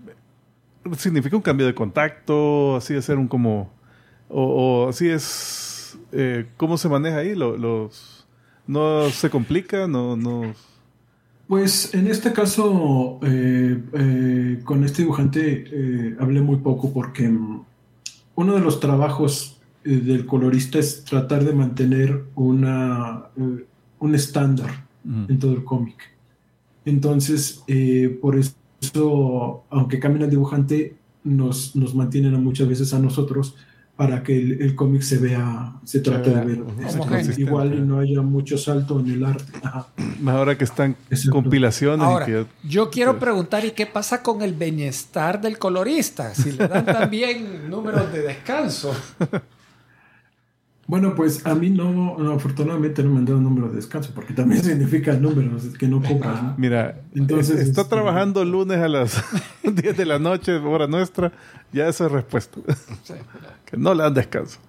significa 0.98 1.36
un 1.36 1.42
cambio 1.42 1.66
de 1.66 1.74
contacto, 1.76 2.76
así 2.76 2.94
de 2.94 3.02
ser 3.02 3.18
un 3.18 3.28
como... 3.28 3.72
O, 4.30 4.86
o 4.86 4.90
así 4.90 5.08
es... 5.10 5.98
eh, 6.12 6.48
¿Cómo 6.58 6.78
se 6.78 6.90
maneja 6.90 7.18
ahí? 7.18 7.36
Lo- 7.36 7.58
los, 7.58 8.26
¿No 8.68 9.10
se 9.10 9.30
complica? 9.30 9.88
¿No...? 9.88 10.16
no 10.18 10.54
Pues 11.48 11.94
en 11.94 12.08
este 12.08 12.34
caso, 12.34 13.20
eh, 13.24 13.82
eh, 13.94 14.60
con 14.64 14.84
este 14.84 15.04
dibujante 15.04 15.66
eh, 15.72 16.16
hablé 16.20 16.42
muy 16.42 16.58
poco 16.58 16.92
porque 16.94 17.28
mm, 17.30 17.62
uno 18.36 18.56
de 18.56 18.62
los 18.62 18.80
trabajos 18.80 19.60
del 19.84 20.26
colorista 20.26 20.80
es 20.80 21.04
tratar 21.04 21.44
de 21.44 21.52
mantener 21.54 22.24
una, 22.36 23.26
un 24.00 24.16
estándar 24.16 24.83
En 25.06 25.38
todo 25.38 25.54
el 25.54 25.64
cómic. 25.64 25.98
Entonces, 26.86 27.64
eh, 27.68 28.18
por 28.22 28.38
eso, 28.38 29.64
aunque 29.70 30.00
cambien 30.00 30.24
al 30.24 30.30
dibujante, 30.30 30.96
nos, 31.24 31.76
nos 31.76 31.96
mantienen 31.96 32.36
a 32.36 32.38
muchas 32.38 32.68
veces 32.68 32.94
a 32.94 33.00
nosotros 33.00 33.56
para 33.96 34.24
que 34.24 34.36
el, 34.36 34.62
el 34.62 34.76
cómic 34.76 35.02
se 35.02 35.20
vea, 35.20 35.76
se 35.84 36.00
trate 36.00 36.32
de 36.32 36.42
ver 36.44 36.64
igual 37.38 37.76
y 37.76 37.82
no 37.82 38.00
haya 38.00 38.22
mucho 38.22 38.58
salto 38.58 39.00
en 39.00 39.12
el 39.12 39.24
arte. 39.24 39.54
Ajá. 39.62 39.88
Ahora 40.26 40.58
que 40.58 40.64
están 40.64 40.96
Exacto. 41.12 41.32
compilaciones 41.32 42.06
Ahora, 42.06 42.26
que... 42.26 42.46
yo 42.68 42.90
quiero 42.90 43.20
preguntar, 43.20 43.64
¿y 43.66 43.72
qué 43.72 43.86
pasa 43.86 44.24
con 44.24 44.42
el 44.42 44.54
bienestar 44.54 45.40
del 45.40 45.60
colorista? 45.60 46.34
Si 46.34 46.54
le 46.54 46.68
dan 46.68 46.86
también 46.86 47.70
números 47.70 48.12
de 48.12 48.24
descanso. 48.24 48.94
Bueno, 50.86 51.16
pues 51.16 51.46
a 51.46 51.56
mí 51.56 51.70
no, 51.70 52.18
no, 52.18 52.32
afortunadamente 52.34 53.04
no 53.04 53.12
me 53.12 53.20
han 53.20 53.26
dado 53.26 53.40
número 53.40 53.70
de 53.70 53.78
descanso, 53.78 54.12
porque 54.14 54.34
también 54.34 54.62
significa 54.64 55.14
números 55.14 55.64
que 55.80 55.88
no 55.88 56.02
cobras. 56.02 56.44
¿no? 56.44 56.56
Mira, 56.58 57.00
Entonces, 57.16 57.60
está 57.60 57.82
este- 57.82 57.96
trabajando 57.96 58.44
lunes 58.44 58.78
a 58.80 58.88
las 58.90 59.24
10 59.64 59.96
de 59.98 60.06
la 60.06 60.20
noche, 60.20 60.54
hora 60.58 60.88
nuestra, 60.88 61.32
ya 61.72 61.88
esa 61.88 62.06
es 62.08 62.12
respuesta. 62.12 62.60
que 63.66 63.78
no 63.78 63.94
le 63.94 64.04
dan 64.04 64.14
descanso. 64.14 64.60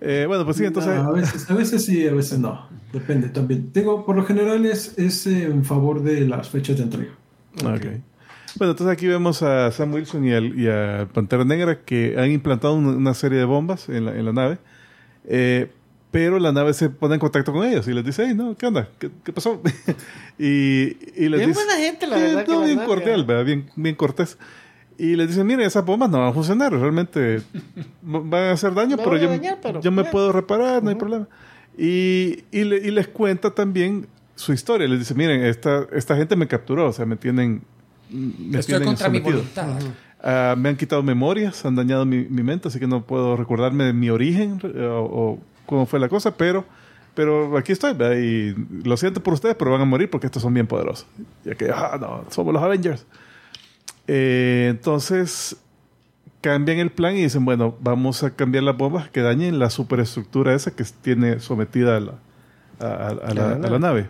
Eh, 0.00 0.24
bueno, 0.26 0.44
pues 0.44 0.56
sí, 0.56 0.64
entonces... 0.64 0.94
No, 0.94 1.08
a, 1.10 1.12
veces, 1.12 1.50
a 1.50 1.54
veces 1.54 1.84
sí, 1.84 2.06
a 2.06 2.14
veces 2.14 2.38
no. 2.38 2.66
Depende 2.92 3.28
también. 3.28 3.70
Digo, 3.74 4.04
por 4.06 4.16
lo 4.16 4.24
general 4.24 4.64
es, 4.66 4.96
es 4.98 5.26
en 5.26 5.64
favor 5.64 6.02
de 6.02 6.26
las 6.26 6.48
fechas 6.50 6.76
de 6.78 6.84
entrega. 6.84 7.10
Ok. 7.64 7.86
Bueno, 8.56 8.72
entonces 8.72 8.88
aquí 8.88 9.06
vemos 9.06 9.42
a 9.42 9.70
Sam 9.72 9.92
Wilson 9.94 10.24
y, 10.26 10.32
al- 10.32 10.58
y 10.58 10.68
a 10.68 11.08
Pantera 11.12 11.44
Negra 11.44 11.80
que 11.84 12.16
han 12.18 12.30
implantado 12.30 12.74
una, 12.74 12.90
una 12.90 13.14
serie 13.14 13.38
de 13.38 13.44
bombas 13.44 13.88
en 13.88 14.04
la, 14.06 14.16
en 14.16 14.24
la 14.24 14.32
nave. 14.32 14.58
Eh, 15.26 15.70
pero 16.10 16.38
la 16.38 16.52
nave 16.52 16.74
se 16.74 16.90
pone 16.90 17.14
en 17.14 17.20
contacto 17.20 17.52
con 17.52 17.66
ellos 17.66 17.88
y 17.88 17.92
les 17.94 18.04
dice, 18.04 18.24
hey, 18.26 18.34
no, 18.36 18.54
¿qué 18.56 18.66
onda? 18.66 18.88
¿Qué, 18.98 19.10
qué 19.24 19.32
pasó? 19.32 19.62
y, 20.38 20.44
y 21.16 21.28
les 21.28 21.38
Bien 21.40 21.48
dice, 21.50 21.64
buena 21.64 21.76
gente, 21.80 22.06
la 22.06 22.16
verdad. 22.16 22.44
todo 22.44 22.60
que 22.60 22.66
bien 22.66 22.78
cordial. 22.86 23.24
¿verdad? 23.24 23.44
Bien, 23.44 23.70
bien 23.76 23.94
cortés. 23.94 24.36
Y 24.98 25.16
les 25.16 25.28
dicen, 25.28 25.46
mire, 25.46 25.64
esas 25.64 25.84
bombas 25.84 26.10
no 26.10 26.18
van 26.18 26.28
a 26.28 26.32
funcionar, 26.32 26.70
realmente 26.72 27.40
van 28.02 28.34
a 28.34 28.52
hacer 28.52 28.74
daño, 28.74 28.96
pero 28.98 29.16
yo, 29.16 29.28
dañar, 29.28 29.58
pero 29.62 29.80
yo 29.80 29.90
me 29.90 30.02
bien. 30.02 30.12
puedo 30.12 30.32
reparar, 30.32 30.82
no 30.82 30.90
hay 30.90 30.96
problema. 30.96 31.26
Y, 31.78 32.44
y, 32.52 32.64
le- 32.64 32.76
y 32.86 32.90
les 32.90 33.08
cuenta 33.08 33.50
también 33.52 34.06
su 34.34 34.52
historia. 34.52 34.86
Les 34.86 34.98
dice, 34.98 35.14
miren, 35.14 35.42
esta, 35.44 35.86
esta 35.92 36.14
gente 36.16 36.36
me 36.36 36.46
capturó, 36.46 36.88
o 36.88 36.92
sea, 36.92 37.06
me 37.06 37.16
tienen 37.16 37.62
me 38.10 38.58
Estoy 38.58 38.74
tienen 38.74 38.84
contra 38.88 39.08
mi 39.08 39.18
sometido. 39.20 39.38
voluntad. 39.38 39.78
Ah, 40.22 40.54
me 40.56 40.68
han 40.68 40.76
quitado 40.76 41.02
memorias, 41.02 41.64
han 41.64 41.74
dañado 41.74 42.04
mi, 42.06 42.18
mi 42.28 42.42
mente, 42.44 42.68
así 42.68 42.78
que 42.78 42.86
no 42.86 43.02
puedo 43.04 43.36
recordarme 43.36 43.84
de 43.84 43.92
mi 43.92 44.08
origen 44.08 44.60
eh, 44.62 44.88
o, 44.90 45.38
cómo 45.66 45.84
fue 45.86 45.98
la 45.98 46.08
cosa, 46.08 46.36
pero, 46.36 46.64
pero 47.14 47.56
aquí 47.58 47.72
estoy, 47.72 47.92
¿verdad? 47.94 48.16
y 48.18 48.54
lo 48.84 48.96
siento 48.96 49.20
por 49.22 49.34
ustedes, 49.34 49.56
pero 49.56 49.72
van 49.72 49.80
a 49.80 49.84
morir 49.84 50.08
porque 50.10 50.26
estos 50.26 50.42
son 50.42 50.54
bien 50.54 50.66
poderosos. 50.68 51.06
Ya 51.44 51.54
que, 51.56 51.70
ah, 51.74 51.98
no, 52.00 52.24
somos 52.30 52.54
los 52.54 52.62
Avengers. 52.62 53.04
Eh, 54.06 54.68
entonces 54.70 55.56
cambian 56.40 56.78
el 56.78 56.90
plan 56.90 57.16
y 57.16 57.22
dicen, 57.22 57.44
bueno, 57.44 57.74
vamos 57.80 58.22
a 58.24 58.30
cambiar 58.34 58.64
las 58.64 58.76
bombas 58.76 59.08
que 59.10 59.22
dañen 59.22 59.58
la 59.58 59.70
superestructura 59.70 60.54
esa 60.54 60.74
que 60.74 60.84
tiene 61.02 61.38
sometida 61.40 61.96
a 61.96 62.00
la, 62.00 62.12
a, 62.80 62.84
a- 62.86 63.08
a 63.08 63.34
la, 63.34 63.52
a 63.54 63.58
la 63.70 63.78
nave. 63.78 64.08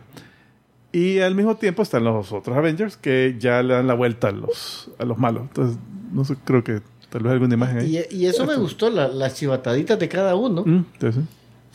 Y 0.93 1.21
al 1.21 1.35
mismo 1.35 1.57
tiempo 1.57 1.83
están 1.83 2.05
los 2.05 2.33
otros 2.33 2.57
Avengers 2.57 2.97
que 2.97 3.37
ya 3.39 3.63
le 3.63 3.75
dan 3.75 3.87
la 3.87 3.95
vuelta 3.95 4.29
a 4.29 4.33
los, 4.33 4.91
a 4.99 5.05
los 5.05 5.17
malos. 5.19 5.43
Entonces, 5.45 5.79
no 6.13 6.25
sé, 6.25 6.37
creo 6.45 6.63
que 6.63 6.83
tal 7.09 7.23
vez 7.23 7.33
alguna 7.33 7.55
imagen 7.55 7.79
ahí. 7.79 8.05
Y, 8.11 8.17
y 8.23 8.27
eso 8.27 8.45
me 8.47 8.57
gustó, 8.57 8.91
la- 8.91 9.09
las 9.09 9.35
chivataditas 9.35 9.99
de 9.99 10.09
cada 10.09 10.35
uno. 10.35 10.63
Mm, 10.65 10.85
entonces, 10.95 11.25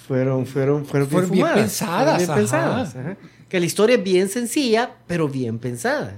Fueron, 0.07 0.45
fueron, 0.45 0.85
fueron, 0.85 1.09
Fueron 1.09 1.31
bien 1.31 1.41
fumadas, 1.45 1.59
pensadas, 1.59 2.05
fueron 2.05 2.17
bien 2.17 2.29
ajá. 2.29 2.35
pensadas, 2.85 2.95
ajá. 2.95 3.17
Que 3.49 3.59
la 3.59 3.65
historia 3.65 3.95
es 3.97 4.03
bien 4.03 4.29
sencilla, 4.29 4.91
pero 5.05 5.27
bien 5.27 5.57
pensada. 5.59 6.15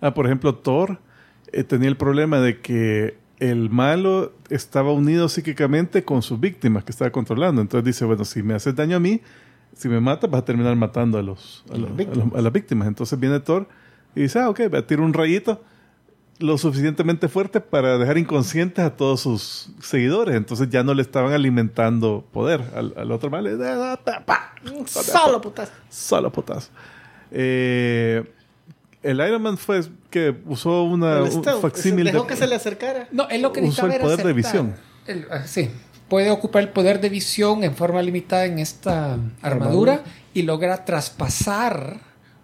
Ah, 0.00 0.14
por 0.14 0.24
ejemplo, 0.26 0.54
Thor 0.54 1.00
eh, 1.52 1.62
tenía 1.64 1.88
el 1.88 1.96
problema 1.98 2.40
de 2.40 2.60
que 2.60 3.18
el 3.40 3.68
malo 3.68 4.32
estaba 4.48 4.92
unido 4.92 5.28
psíquicamente 5.28 6.02
con 6.04 6.22
sus 6.22 6.40
víctimas 6.40 6.84
que 6.84 6.92
estaba 6.92 7.10
controlando. 7.10 7.60
Entonces 7.60 7.84
dice, 7.84 8.04
bueno, 8.06 8.24
si 8.24 8.42
me 8.42 8.54
haces 8.54 8.74
daño 8.74 8.96
a 8.96 9.00
mí, 9.00 9.20
si 9.76 9.88
me 9.88 10.00
matas, 10.00 10.28
vas 10.30 10.40
a 10.42 10.44
terminar 10.44 10.74
matando 10.74 11.18
a, 11.18 11.22
los, 11.22 11.62
a, 11.72 11.76
los- 11.76 11.90
a 11.90 12.14
los- 12.14 12.34
a 12.34 12.40
las 12.40 12.52
víctimas. 12.52 12.88
Entonces 12.88 13.18
viene 13.20 13.38
Thor 13.40 13.68
y 14.14 14.22
dice, 14.22 14.38
ah, 14.40 14.48
ok, 14.48 14.62
va 14.72 14.78
a 14.78 14.86
tirar 14.86 15.04
un 15.04 15.12
rayito 15.12 15.62
lo 16.38 16.58
suficientemente 16.58 17.28
fuerte 17.28 17.60
para 17.60 17.96
dejar 17.96 18.18
inconscientes 18.18 18.84
a 18.84 18.96
todos 18.96 19.20
sus 19.20 19.70
seguidores. 19.80 20.34
Entonces 20.34 20.68
ya 20.70 20.82
no 20.82 20.92
le 20.94 21.02
estaban 21.02 21.32
alimentando 21.32 22.26
poder 22.32 22.62
al, 22.74 22.92
al 22.96 23.12
otro. 23.12 23.30
Le 23.40 23.56
da- 23.56 23.96
pa, 24.02 24.54
Solo 24.86 25.40
putas. 25.40 25.70
Solo 25.88 26.32
potazo. 26.32 26.70
Eh, 27.30 28.24
el 29.02 29.20
Iron 29.20 29.40
Man 29.42 29.56
fue 29.58 29.82
que 30.10 30.34
usó 30.46 30.82
una, 30.84 31.22
un 31.22 31.44
facsímil 31.60 32.04
dejó 32.06 32.22
de- 32.22 32.28
que 32.28 32.36
se 32.36 32.46
le 32.46 32.54
acercara. 32.54 33.08
No, 33.12 33.28
él 33.28 33.40
lo 33.42 33.52
que 33.52 33.60
Usó 33.62 33.86
el 33.86 33.92
era 33.92 34.02
poder 34.04 34.24
de 34.26 34.32
visión. 34.32 34.74
El- 35.06 35.26
ah, 35.30 35.46
sí, 35.46 35.70
puede 36.08 36.30
ocupar 36.30 36.62
el 36.62 36.68
poder 36.68 37.00
de 37.00 37.08
visión 37.08 37.64
en 37.64 37.74
forma 37.74 38.02
limitada 38.02 38.44
en 38.44 38.58
esta 38.58 39.18
armadura, 39.42 40.02
y 40.34 40.42
logra 40.42 40.84
traspasar 40.84 42.00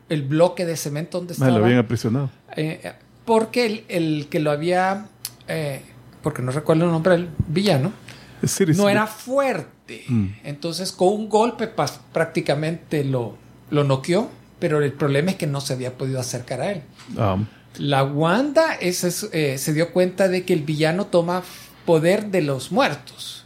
el 0.09 0.22
bloque 0.22 0.64
de 0.64 0.76
cemento 0.76 1.18
donde 1.18 1.34
estaba. 1.34 1.51
lo 1.51 1.64
habían 1.64 1.80
aprisionado. 1.80 2.30
Eh, 2.56 2.93
porque 3.24 3.66
el, 3.66 3.84
el 3.89 4.26
que 4.30 4.40
lo 4.40 4.51
había, 4.51 5.06
eh, 5.48 5.82
porque 6.22 6.43
no 6.43 6.52
recuerdo 6.52 6.86
el 6.86 6.90
nombre 6.90 7.12
del 7.12 7.28
villano, 7.48 7.93
no 8.74 8.89
era 8.89 9.06
fuerte. 9.06 10.05
Mm. 10.09 10.26
Entonces 10.44 10.93
con 10.93 11.09
un 11.09 11.28
golpe 11.28 11.68
prácticamente 12.12 13.05
lo, 13.05 13.36
lo 13.70 13.84
noqueó, 13.84 14.30
pero 14.59 14.82
el 14.82 14.93
problema 14.93 15.32
es 15.32 15.36
que 15.36 15.47
no 15.47 15.60
se 15.60 15.74
había 15.74 15.97
podido 15.97 16.20
acercar 16.20 16.60
a 16.60 16.72
él. 16.72 16.82
Ah, 17.18 17.36
La 17.78 18.05
Wanda 18.05 18.74
es, 18.74 19.28
eh, 19.32 19.59
se 19.59 19.72
dio 19.72 19.93
cuenta 19.93 20.28
de 20.28 20.44
que 20.44 20.52
el 20.52 20.62
villano 20.62 21.06
toma 21.06 21.43
poder 21.84 22.26
de 22.26 22.43
los 22.43 22.72
muertos. 22.72 23.41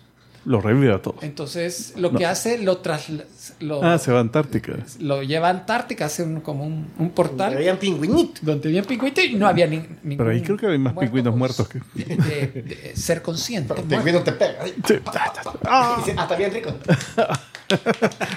Lo 0.47 0.61
revive 0.63 0.93
a 0.95 1.03
todos. 1.03 1.23
Entonces 1.23 1.93
lo 1.97 2.11
No. 2.13 2.19
que 2.19 2.25
hace 2.25 2.57
lo, 2.59 2.81
trasla- 2.81 3.25
lo, 3.61 3.83
Ah, 3.85 3.99
se 3.99 4.11
va 4.13 4.19
a 4.19 4.21
Antártica. 4.23 4.75
lo 5.01 5.23
lleva 5.23 5.49
a 5.49 5.51
Antártica, 5.51 6.07
hace 6.07 6.23
un- 6.23 6.41
como 6.41 6.65
un, 6.65 6.87
un 6.99 7.11
portal 7.11 7.55
Habían 7.55 7.77
pingüinitos. 7.79 8.43
donde 8.45 8.69
había 8.69 8.83
pingüinos 8.85 9.25
y 9.25 9.35
no 9.35 9.47
había 9.49 9.67
ni, 9.67 9.79
ningún 10.03 10.17
Pero 10.17 10.31
ahí 10.31 10.41
creo 10.43 10.57
que 10.57 10.67
hay 10.69 10.79
más 10.79 10.95
muerto 10.95 11.11
pingüinos 11.13 11.33
con- 11.33 11.39
muertos 11.41 11.69
que... 11.69 11.81
de, 11.95 12.17
de- 12.17 12.63
de 12.63 12.97
ser 12.97 13.21
consciente. 13.23 13.75
El 13.75 13.81
muerto. 13.81 13.97
pingüino 13.97 14.23
te 14.23 14.33
pega. 14.33 14.55
Ay, 14.63 14.75
Sí, 14.87 14.95
ta, 15.05 15.11
ta, 15.13 15.33
ta. 15.43 15.53
Ah. 15.65 15.95
dice, 15.99 16.19
Hasta 16.19 16.37
bien 16.37 16.53
rico. 16.55 16.73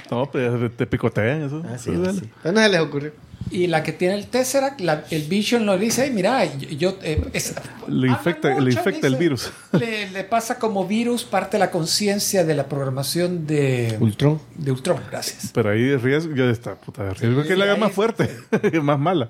No, 0.10 0.30
pero 0.32 0.72
te 0.72 0.88
picotean 0.88 1.44
eso. 1.44 1.62
Ah, 1.64 1.78
sí, 1.78 1.92
dale. 1.92 2.20
sí. 2.20 2.30
Pero 2.42 2.54
no 2.56 2.62
se 2.62 2.70
les 2.70 2.80
ocurrió. 2.82 3.12
Y 3.52 3.66
la 3.68 3.82
que 3.82 3.92
tiene 3.94 4.14
el 4.16 4.28
Tesseract, 4.28 4.80
la- 4.82 5.06
el 5.10 5.24
Vision 5.24 5.66
lo 5.66 5.78
dice, 5.78 6.04
"Ay, 6.04 6.12
mira, 6.12 6.46
yo... 6.46 6.70
yo, 6.70 6.98
eh, 7.02 7.20
es- 7.34 7.56
Le 7.88 8.08
infecta, 8.08 8.50
le 8.60 8.72
el 9.08 9.16
virus. 9.16 9.52
Le, 9.72 10.10
le 10.12 10.24
pasa 10.24 10.60
como 10.60 10.86
virus 10.88 11.24
parte 11.24 11.58
de 11.58 11.60
la 11.60 11.72
conciencia 11.72 12.44
de 12.46 12.54
la 12.54 12.68
programación 12.68 13.48
de 13.48 13.98
Ultron. 14.00 14.40
de 14.56 14.72
Ultron. 14.72 15.00
Gracias. 15.10 15.52
Pero 15.54 15.72
ahí 15.72 15.82
el 15.90 16.00
riesgo, 16.02 16.36
ya 16.36 16.46
está, 16.50 16.76
puta, 16.76 17.08
el 17.10 17.16
riesgo 17.16 17.42
es 17.42 17.48
que 17.48 17.54
Sí, 17.54 17.60
la 17.60 17.66
haga 17.66 17.76
más 17.78 17.90
es- 17.90 17.96
fuerte, 17.96 18.30
más 18.84 19.00
mala. 19.00 19.30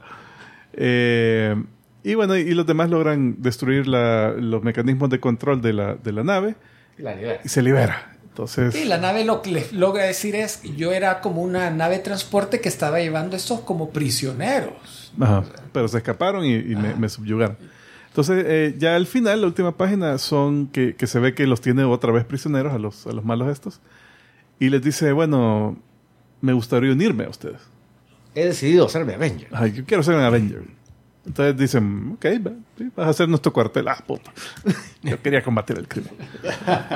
Eh, 0.74 1.56
y 2.04 2.14
bueno, 2.16 2.36
y 2.36 2.52
los 2.54 2.66
demás 2.66 2.90
logran 2.90 3.42
destruir 3.42 3.88
la- 3.88 4.32
los 4.32 4.64
mecanismos 4.64 5.10
de 5.10 5.20
control 5.20 5.62
de 5.62 5.74
la, 5.74 5.96
de 5.96 6.12
la 6.12 6.24
nave 6.24 6.56
La 6.98 7.16
libera. 7.16 7.40
y 7.44 7.50
se 7.50 7.62
libera. 7.62 8.18
Entonces, 8.40 8.74
Sí, 8.74 8.86
la 8.86 8.98
nave 8.98 9.26
lo 9.26 9.42
que 9.42 9.66
logra 9.74 10.06
decir 10.06 10.34
es, 10.34 10.62
yo 10.78 10.94
era 10.94 11.20
como 11.20 11.42
una 11.42 11.70
nave 11.72 11.98
de 11.98 12.04
transporte 12.04 12.62
que 12.62 12.70
estaba 12.70 13.00
llevando 13.02 13.36
estos 13.36 13.60
como 13.62 13.90
prisioneros. 13.90 15.12
Ajá, 15.20 15.44
pero 15.74 15.90
se 15.90 15.98
escaparon 15.98 16.46
y, 16.46 16.56
y 16.56 16.76
me, 16.78 16.96
me 16.96 17.10
subyugaron. 17.10 17.58
Entonces, 18.08 18.46
eh, 18.48 18.76
ya 18.78 18.96
al 18.96 19.08
final, 19.08 19.42
la 19.42 19.48
última 19.48 19.76
página, 19.76 20.18
son 20.18 20.68
que, 20.68 20.96
que 20.96 21.06
se 21.06 21.20
ve 21.20 21.36
que 21.36 21.46
los 21.48 21.60
tiene 21.60 21.84
otra 21.84 22.14
vez 22.14 22.24
prisioneros 22.24 22.74
a 22.74 22.78
los, 22.80 23.06
a 23.08 23.12
los 23.12 23.26
malos 23.26 23.50
estos. 23.50 23.82
Y 24.58 24.70
les 24.70 24.82
dice, 24.82 25.12
bueno, 25.12 25.78
me 26.40 26.54
gustaría 26.54 26.94
unirme 26.94 27.26
a 27.26 27.30
ustedes. 27.30 27.60
He 28.36 28.46
decidido 28.46 28.86
hacerme 28.86 29.16
Avenger. 29.16 29.50
Ay, 29.52 29.74
yo 29.74 29.84
quiero 29.84 30.02
ser 30.02 30.16
un 30.16 30.22
Avenger. 30.22 30.64
Entonces 31.26 31.58
dicen, 31.58 32.14
ok, 32.16 32.26
vas 32.96 33.08
a 33.08 33.10
hacer 33.10 33.28
nuestro 33.30 33.52
cuartel. 33.54 33.88
Ah, 33.88 34.02
puta. 34.06 34.32
Yo 35.04 35.22
quería 35.22 35.44
combatir 35.44 35.78
el 35.78 35.88
crimen. 35.88 36.12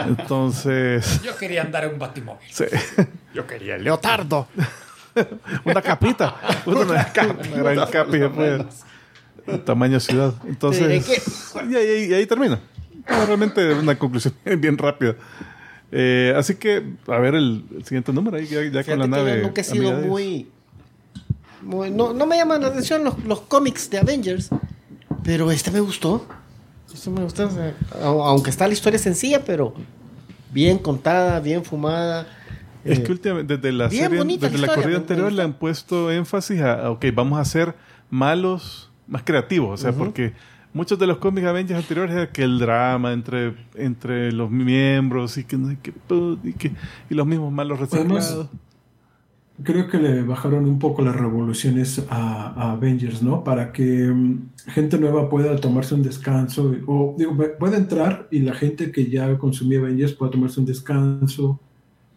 Entonces, 0.08 1.22
Yo 1.22 1.36
quería 1.38 1.62
andar 1.62 1.84
en 1.86 1.94
un 1.94 2.00
batimóvil. 2.00 2.48
sí. 2.52 2.66
Yo 3.34 3.45
quería 3.48 3.76
el 3.76 3.84
leotardo. 3.84 4.48
una 5.66 5.82
capita. 5.82 6.36
Una, 6.66 7.06
capa, 7.12 7.36
una 7.54 7.64
gran 7.74 7.90
capi 7.91 8.18
después. 8.18 8.62
Tamaño 9.66 10.00
ciudad. 10.00 10.34
Entonces, 10.48 11.06
y 11.70 11.76
ahí, 11.76 12.06
y 12.10 12.14
ahí 12.14 12.26
termina. 12.26 12.60
No, 13.10 13.26
realmente 13.26 13.74
una 13.74 13.98
conclusión 14.00 14.34
bien 14.58 14.78
rápida. 14.78 15.16
Eh, 15.91 16.34
así 16.36 16.56
que, 16.56 16.82
a 17.08 17.18
ver 17.20 17.36
el, 17.36 17.66
el 17.76 17.84
siguiente 17.84 18.12
número 18.14 18.38
ahí, 18.38 18.48
ya, 18.48 18.64
ya 18.64 18.84
con 18.84 18.98
la 19.00 19.08
nave. 19.08 19.38
yo 19.38 19.44
nunca 19.44 19.62
he 19.62 19.64
sido 19.64 19.91
muy- 19.91 20.50
no, 21.65 22.14
no 22.14 22.26
me 22.26 22.38
llaman 22.38 22.61
la 22.61 22.68
atención 22.68 23.03
los, 23.03 23.23
los 23.26 23.41
cómics 23.41 23.90
de 23.90 23.98
Avengers, 23.99 24.49
pero 25.23 25.52
este 25.52 25.72
me 25.72 25.80
gustó. 25.80 26.26
Este 26.94 27.10
me 27.10 27.23
gustó. 27.23 27.48
o 27.48 27.52
sea, 27.52 27.73
au- 28.03 28.23
aunque 28.27 28.49
está 28.49 28.68
la 28.68 28.73
historia 28.73 28.99
sencilla, 28.99 29.44
pero 29.44 29.73
bien 30.52 30.77
contada, 30.77 31.40
bien 31.40 31.64
fumada. 31.64 32.27
Es 32.84 32.99
Eh, 32.99 33.03
que 33.03 33.11
últimamente, 33.14 33.56
desde 33.57 33.72
la 33.72 33.90
serie, 33.90 34.10
desde 34.52 34.57
la 34.57 34.68
corrida 34.76 34.98
anterior 34.98 35.31
le 35.31 35.41
han 35.44 35.53
puesto 35.53 36.11
énfasis 36.11 36.61
a, 36.61 36.85
a, 36.85 36.91
ok, 36.91 37.06
vamos 37.14 37.38
a 37.40 37.41
hacer 37.41 37.76
malos 38.10 38.91
más 39.07 39.23
creativos. 39.23 39.80
O 39.80 39.81
sea, 39.84 39.91
porque 39.94 40.34
muchos 40.73 40.99
de 40.99 41.07
los 41.07 41.18
cómics 41.18 41.48
Avengers 41.48 41.80
anteriores 41.80 42.14
era 42.15 42.30
que 42.31 42.44
el 42.44 42.60
drama 42.60 43.14
entre, 43.14 43.56
entre 43.76 44.31
los 44.31 44.52
miembros 44.52 45.38
y 45.38 45.45
que 45.45 45.57
no 45.57 45.72
y, 45.72 45.77
que, 46.53 46.72
y 47.10 47.14
los 47.15 47.26
mismos 47.26 47.52
malos 47.53 47.80
reciclados. 47.80 48.48
Creo 49.62 49.88
que 49.88 50.00
le 50.00 50.24
bajaron 50.24 50.66
un 50.66 50.80
poco 50.80 51.04
las 51.04 51.16
revoluciones 51.16 52.04
a, 52.10 52.72
Avengers, 52.72 53.22
¿no? 53.22 53.44
Para 53.44 53.72
que 53.72 54.08
mm, 54.08 54.50
gente 54.72 54.98
nueva 54.98 55.30
pueda 55.30 55.56
tomarse 55.58 55.94
un 55.94 56.02
descanso. 56.02 56.74
O, 56.88 57.14
digo, 57.18 57.34
pu- 57.34 57.58
puede 57.60 57.78
entrar 57.78 58.28
y 58.32 58.40
la 58.40 58.56
gente 58.56 58.92
que 58.92 59.10
ya 59.12 59.38
consumía 59.38 59.78
Avengers 59.80 60.14
pueda 60.14 60.32
tomarse 60.32 60.60
un 60.60 60.66
descanso, 60.66 61.60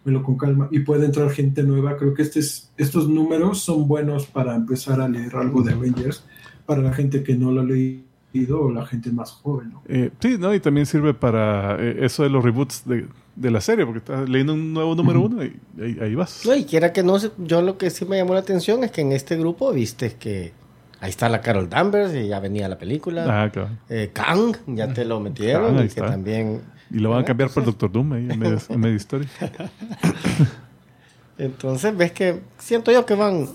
verlo 0.04 0.22
con 0.22 0.38
calma. 0.38 0.68
Y 0.70 0.80
puede 0.80 1.04
entrar 1.04 1.28
gente 1.30 1.62
nueva. 1.62 1.98
Creo 1.98 2.14
que 2.14 2.22
este 2.22 2.40
es- 2.40 2.72
estos 2.78 3.06
números 3.06 3.60
son 3.60 3.86
buenos 3.86 4.26
para 4.26 4.54
empezar 4.56 5.00
a 5.02 5.08
leer 5.08 5.36
algo 5.36 5.62
de 5.62 5.72
Avengers 5.74 6.24
para 6.64 6.80
la 6.80 6.92
gente 6.94 7.22
que 7.22 7.34
no 7.36 7.52
lo 7.52 7.60
ha 7.60 7.64
leído 7.64 8.60
o 8.62 8.70
la 8.72 8.86
gente 8.86 9.12
más 9.12 9.30
joven, 9.32 9.70
¿no? 9.72 9.82
Eh, 9.88 10.10
sí, 10.20 10.36
¿no? 10.38 10.54
Y 10.54 10.60
también 10.60 10.86
sirve 10.86 11.12
para 11.12 11.76
eh, 11.80 11.98
eso 12.00 12.22
de 12.22 12.30
los 12.30 12.42
reboots 12.42 12.82
de, 12.86 13.06
de 13.36 13.50
la 13.50 13.60
serie, 13.60 13.84
porque 13.84 13.98
estás 13.98 14.28
leyendo 14.28 14.54
un 14.54 14.72
nuevo 14.72 14.94
número 14.94 15.20
uno 15.20 15.44
y 15.44 15.54
ahí, 15.80 15.98
ahí 16.00 16.14
vas. 16.14 16.42
No, 16.46 16.54
y 16.54 16.64
quiera 16.64 16.92
que 16.92 17.02
no, 17.02 17.18
yo 17.38 17.62
lo 17.62 17.76
que 17.78 17.90
sí 17.90 18.04
me 18.06 18.16
llamó 18.16 18.34
la 18.34 18.40
atención 18.40 18.82
es 18.82 18.90
que 18.90 19.02
en 19.02 19.12
este 19.12 19.36
grupo 19.36 19.72
viste 19.72 20.14
que 20.18 20.52
ahí 21.00 21.10
está 21.10 21.28
la 21.28 21.40
Carol 21.42 21.68
Danvers 21.68 22.14
y 22.14 22.28
ya 22.28 22.40
venía 22.40 22.68
la 22.68 22.78
película. 22.78 23.24
Ah, 23.44 23.50
claro. 23.50 23.68
Eh, 23.90 24.10
Kang, 24.12 24.56
ya 24.68 24.92
te 24.92 25.04
lo 25.04 25.20
metieron, 25.20 25.74
Kang, 25.76 25.84
y 25.84 25.88
que 25.88 26.00
está. 26.00 26.06
también... 26.06 26.62
Y 26.90 26.98
lo 27.00 27.10
van 27.10 27.20
a 27.22 27.24
cambiar 27.24 27.50
por 27.50 27.64
Doctor 27.64 27.90
Doom 27.92 28.12
ahí 28.14 28.28
en 28.30 28.38
medio, 28.38 28.58
en 28.68 28.80
medio 28.80 28.94
historia. 28.96 29.28
Entonces 31.38 31.96
ves 31.96 32.12
que 32.12 32.40
siento 32.58 32.90
yo 32.92 33.04
que 33.04 33.14
van, 33.14 33.48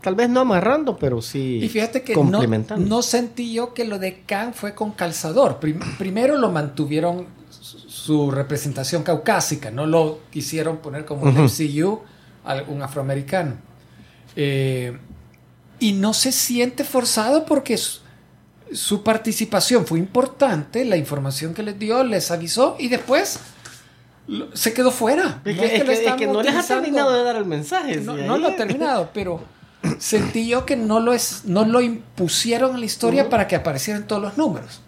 tal 0.00 0.14
vez 0.14 0.30
no 0.30 0.40
amarrando, 0.40 0.96
pero 0.96 1.20
sí 1.20 1.60
Y 1.62 1.68
fíjate 1.68 2.02
que 2.02 2.14
no, 2.14 2.20
complementando. 2.22 2.86
no 2.88 3.02
sentí 3.02 3.52
yo 3.52 3.74
que 3.74 3.84
lo 3.84 3.98
de 3.98 4.20
Kang 4.26 4.54
fue 4.54 4.74
con 4.74 4.92
calzador. 4.92 5.58
Prim- 5.58 5.80
primero 5.98 6.38
lo 6.38 6.50
mantuvieron 6.50 7.26
su, 8.04 8.30
representación 8.30 9.02
caucásica, 9.02 9.70
no 9.70 9.86
lo 9.86 10.20
quisieron 10.30 10.78
poner 10.78 11.04
como 11.04 11.28
el 11.28 11.34
MCU, 11.34 12.00
un 12.68 12.82
afroamericano. 12.82 13.54
Eh, 14.36 14.96
y 15.78 15.92
no 15.92 16.12
se 16.14 16.32
siente 16.32 16.84
forzado 16.84 17.44
porque 17.46 17.78
su 18.72 19.02
participación 19.02 19.86
fue 19.86 19.98
importante, 19.98 20.84
la 20.84 20.96
información 20.96 21.54
que 21.54 21.62
les 21.62 21.78
dio, 21.78 22.02
les 22.04 22.30
avisó 22.30 22.76
y 22.78 22.88
después 22.88 23.38
lo- 24.26 24.54
se 24.56 24.72
quedó 24.72 24.90
fuera. 24.90 25.40
Es 25.44 25.56
No 25.56 25.62
que, 25.62 25.74
es 25.74 25.78
lo 25.80 25.84
que- 25.86 25.92
es 25.92 25.98
están 26.00 26.18
que 26.18 26.26
no 26.26 26.42
les 26.42 26.54
ha 26.54 26.62
terminado 26.66 27.12
de 27.12 27.22
dar 27.22 27.36
el 27.36 27.44
mensaje. 27.44 27.96
No, 27.96 28.36
lo 28.38 28.48
ha 28.48 28.56
terminado, 28.56 29.10
pero 29.14 29.40
sentí 29.98 30.48
yo 30.48 30.64
que 30.66 30.76
no 30.76 31.00
lo, 31.00 31.12
es, 31.12 31.42
no 31.44 31.64
lo 31.64 31.80
impusieron 31.80 32.74
en 32.74 32.80
la 32.80 32.86
historia 32.86 33.28
para 33.28 33.46
que 33.46 33.56
aparecieran 33.56 34.06
todos 34.06 34.22
los 34.22 34.36
números. 34.38 34.80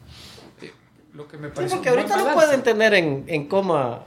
Lo 1.17 1.27
que 1.27 1.39
me 1.39 1.49
Sí, 1.49 1.53
pareció 1.55 1.77
porque 1.79 1.89
ahorita 1.89 2.17
lo 2.19 2.35
pueden 2.35 2.63
tener 2.63 2.93
en, 2.95 3.25
en 3.27 3.49
coma. 3.49 4.03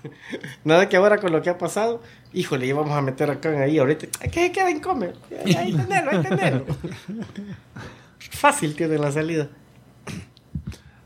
Nada 0.64 0.88
que 0.88 0.96
ahora 0.96 1.18
con 1.18 1.32
lo 1.32 1.42
que 1.42 1.50
ha 1.50 1.58
pasado, 1.58 2.00
híjole, 2.32 2.66
ya 2.68 2.74
vamos 2.74 2.92
a 2.96 3.00
meter 3.02 3.30
acá 3.30 3.52
en 3.52 3.60
ahí 3.62 3.78
ahorita. 3.78 4.06
Hay 4.20 4.30
que 4.30 4.52
queda 4.52 4.70
en 4.70 4.80
coma. 4.80 5.08
Ahí 5.56 5.72
tenerlo, 5.74 6.10
ahí 6.12 6.22
tenerlo. 6.22 6.64
Fácil 8.30 8.74
tiene 8.76 8.96
la 8.98 9.10
salida. 9.10 9.48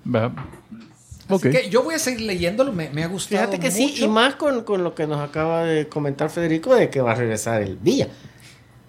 Va. 0.07 0.27
Así 0.27 1.33
Ok. 1.35 1.43
que 1.53 1.71
yo 1.71 1.83
voy 1.85 1.95
a 1.95 1.99
seguir 1.99 2.23
leyéndolo, 2.23 2.73
me, 2.73 2.91
me 2.91 3.05
ha 3.05 3.07
gustado 3.07 3.41
Fíjate 3.47 3.61
que 3.61 3.71
sí, 3.71 3.87
mucho. 3.93 4.05
y 4.05 4.09
más 4.09 4.35
con, 4.35 4.65
con 4.65 4.83
lo 4.83 4.95
que 4.95 5.07
nos 5.07 5.21
acaba 5.21 5.65
de 5.65 5.89
comentar 5.89 6.29
Federico 6.29 6.75
de 6.75 6.91
que 6.91 7.01
va 7.01 7.13
a 7.13 7.15
regresar 7.15 7.63
el 7.63 7.77
Villa. 7.77 8.09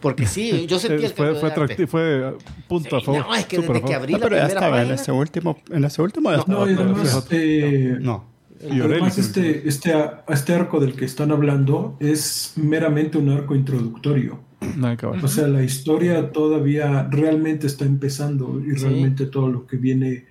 Porque 0.01 0.25
sí, 0.25 0.65
yo 0.67 0.79
sentí 0.79 1.05
el 1.05 1.11
fue, 1.11 1.33
cambio 1.33 1.51
fue, 1.53 1.67
de 1.67 1.87
fue 1.87 2.29
uh, 2.31 2.37
punto 2.67 2.97
a 2.97 3.01
favor. 3.01 3.21
no, 3.27 3.35
es 3.35 3.45
que 3.45 3.59
desde 3.59 3.81
que 3.81 3.93
abrí 3.93 4.13
No, 4.13 4.19
la 4.19 4.23
pero 4.25 4.35
ya 4.37 4.45
primera 4.47 4.59
estaba 4.65 4.81
en 4.83 4.91
ese 4.91 5.11
último, 5.11 5.57
en 5.69 5.83
ese 5.85 6.01
último 6.01 6.31
ya 6.31 6.37
No, 6.37 6.41
estaba 6.41 6.65
No, 6.65 6.71
y 6.71 6.73
además, 6.75 7.27
eh, 7.31 7.97
No. 7.99 8.31
Y 8.69 8.79
además 8.79 9.17
este, 9.17 9.67
este, 9.67 9.93
este 10.29 10.53
arco 10.53 10.79
del 10.79 10.93
que 10.93 11.05
están 11.05 11.31
hablando 11.31 11.97
es 11.99 12.53
meramente 12.57 13.17
un 13.17 13.29
arco 13.29 13.55
introductorio. 13.55 14.39
Que 14.59 15.07
ver. 15.07 15.23
O 15.25 15.27
sea, 15.27 15.47
la 15.47 15.63
historia 15.63 16.31
todavía 16.31 17.07
realmente 17.09 17.65
está 17.65 17.85
empezando 17.85 18.61
y 18.63 18.77
Sí. 18.77 18.83
realmente 18.85 19.25
todo 19.25 19.47
lo 19.49 19.65
que 19.65 19.77
viene, 19.77 20.25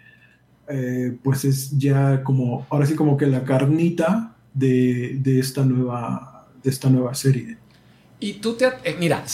eh, 0.69 1.17
pues 1.25 1.45
es 1.45 1.77
ya 1.77 2.23
como, 2.23 2.65
ahora 2.71 2.87
sí 2.87 2.95
como 2.95 3.17
que 3.17 3.27
la 3.27 3.43
carnita 3.43 4.37
de, 4.55 5.17
de 5.21 5.41
esta 5.41 5.65
nueva, 5.65 6.47
de 6.63 6.71
esta 6.71 6.89
nueva 6.89 7.13
serie. 7.15 7.57
Y 8.21 8.35
tú 8.35 8.55
te... 8.55 8.67
eh, 8.85 8.97
mira, 8.99 9.25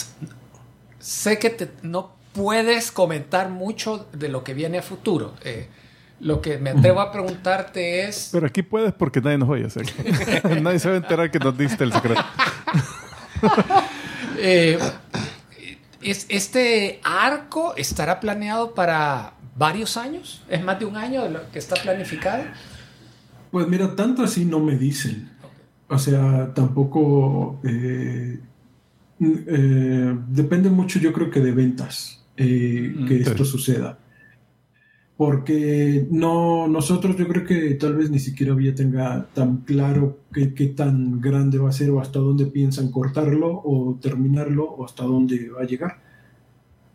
sé 0.99 1.39
que 1.39 1.51
te- 1.51 1.71
no 1.83 2.15
puedes 2.33 2.93
comentar 2.93 3.49
mucho 3.51 4.07
de 4.13 4.29
lo 4.29 4.45
que 4.45 4.55
viene 4.55 4.79
a 4.79 4.83
futuro. 4.83 5.35
Eh, 5.43 5.69
lo 6.21 6.41
que 6.41 6.59
me 6.59 6.71
atrevo 6.71 7.01
a 7.01 7.13
preguntarte 7.13 8.05
es... 8.09 8.31
Pero 8.33 8.47
aquí 8.47 8.63
puedes 8.63 8.93
porque 8.95 9.21
nadie 9.21 9.39
nos 9.39 9.49
oye. 9.49 9.67
nadie 10.63 10.79
se 10.79 10.89
va 10.89 10.95
a 10.95 10.99
enterar 10.99 11.31
que 11.31 11.39
nos 11.39 11.57
diste 11.59 11.85
el 11.85 11.93
secreto. 11.93 12.25
eh, 14.39 14.79
es, 16.03 16.27
¿Este 16.29 17.01
arco 17.05 17.75
estará 17.77 18.21
planeado 18.21 18.75
para 18.75 19.35
varios 19.57 19.97
años? 19.97 20.43
¿Es 20.49 20.63
más 20.63 20.79
de 20.79 20.85
un 20.85 20.97
año 20.97 21.25
de 21.25 21.31
lo 21.31 21.51
que 21.51 21.59
está 21.59 21.77
planificado? 21.77 22.45
Pues 23.51 23.67
mira, 23.69 23.95
tanto 23.97 24.23
así 24.23 24.45
no 24.45 24.61
me 24.61 24.77
dicen. 24.77 25.31
O 25.89 25.99
sea, 25.99 26.53
tampoco... 26.55 27.61
eh, 27.65 28.39
eh, 29.21 30.17
depende 30.29 30.71
mucho 30.71 30.99
yo 30.99 31.13
creo 31.13 31.31
que 31.31 31.41
de 31.41 31.53
ventas 31.53 32.25
eh, 32.37 32.95
que 33.09 33.17
sí. 33.25 33.31
esto 33.31 33.45
suceda. 33.45 33.99
Porque 35.17 36.07
no, 36.11 36.69
nosotros 36.69 37.17
yo 37.17 37.27
creo 37.27 37.47
que 37.47 37.75
tal 37.77 37.95
vez 37.97 38.11
ni 38.11 38.19
siquiera 38.19 38.53
Villa 38.55 38.75
tenga 38.75 39.27
tan 39.33 39.59
claro 39.59 40.19
qué, 40.31 40.53
qué 40.53 40.67
tan 40.67 41.23
grande 41.23 41.57
va 41.57 41.71
a 41.71 41.73
ser 41.73 41.89
o 41.91 42.01
hasta 42.01 42.19
dónde 42.19 42.45
piensan 42.47 42.91
cortarlo 42.91 43.63
o 43.65 43.99
terminarlo 44.01 44.65
o 44.65 44.85
hasta 44.85 45.05
dónde 45.05 45.49
va 45.49 45.63
a 45.63 45.67
llegar. 45.67 46.03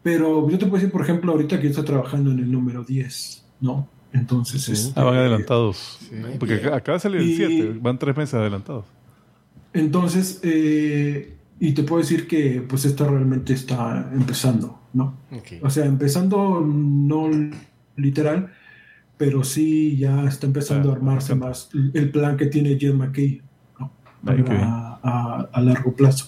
Pero 0.03 0.48
yo 0.48 0.57
te 0.60 0.65
puedo 0.68 0.76
decir, 0.77 0.91
por 0.91 1.02
ejemplo, 1.02 1.31
ahorita 1.31 1.57
que 1.57 1.64
yo 1.64 1.69
estoy 1.72 1.85
trabajando 1.85 2.31
en 2.31 2.38
el 2.39 2.52
número 2.52 2.84
10, 2.84 3.43
¿no? 3.61 3.88
Entonces, 4.14 4.69
este, 4.69 4.99
Ah, 4.99 5.03
van 5.06 5.15
adelantados. 5.15 5.98
Porque 6.38 6.56
acá- 6.56 6.76
acaba 6.76 6.98
de 6.98 7.02
salir 7.02 7.22
el 7.22 7.30
Y- 7.30 7.35
7. 7.38 7.80
Van 7.81 7.98
tres 7.98 8.15
meses 8.15 8.35
adelantados. 8.35 8.85
Entonces, 9.73 10.39
eh, 10.43 11.38
y 11.61 11.73
te 11.73 11.83
puedo 11.83 12.01
decir 12.01 12.27
que 12.27 12.61
pues 12.67 12.83
esto 12.85 13.07
realmente 13.07 13.53
está 13.53 14.09
empezando, 14.13 14.79
¿no? 14.93 15.15
Ok. 15.31 15.61
O 15.61 15.69
sea, 15.69 15.85
empezando 15.85 16.59
no 16.59 17.29
literal, 17.95 18.51
pero 19.15 19.43
sí 19.43 19.95
ya 19.97 20.25
está 20.25 20.47
empezando 20.47 20.89
Ah, 20.89 20.93
a 20.93 20.95
armarse 20.95 21.35
me 21.35 21.41
más 21.45 21.69
el 21.93 22.09
plan 22.11 22.35
que 22.35 22.47
tiene 22.47 22.77
Jed 22.79 22.95
McKay, 22.95 23.41
¿no? 23.79 23.91
Ay, 24.25 24.38
qué 24.38 24.41
bien. 24.51 24.63
a, 24.63 24.99
a- 25.03 25.49
a 25.53 25.61
largo 25.61 25.93
plazo. 25.93 26.25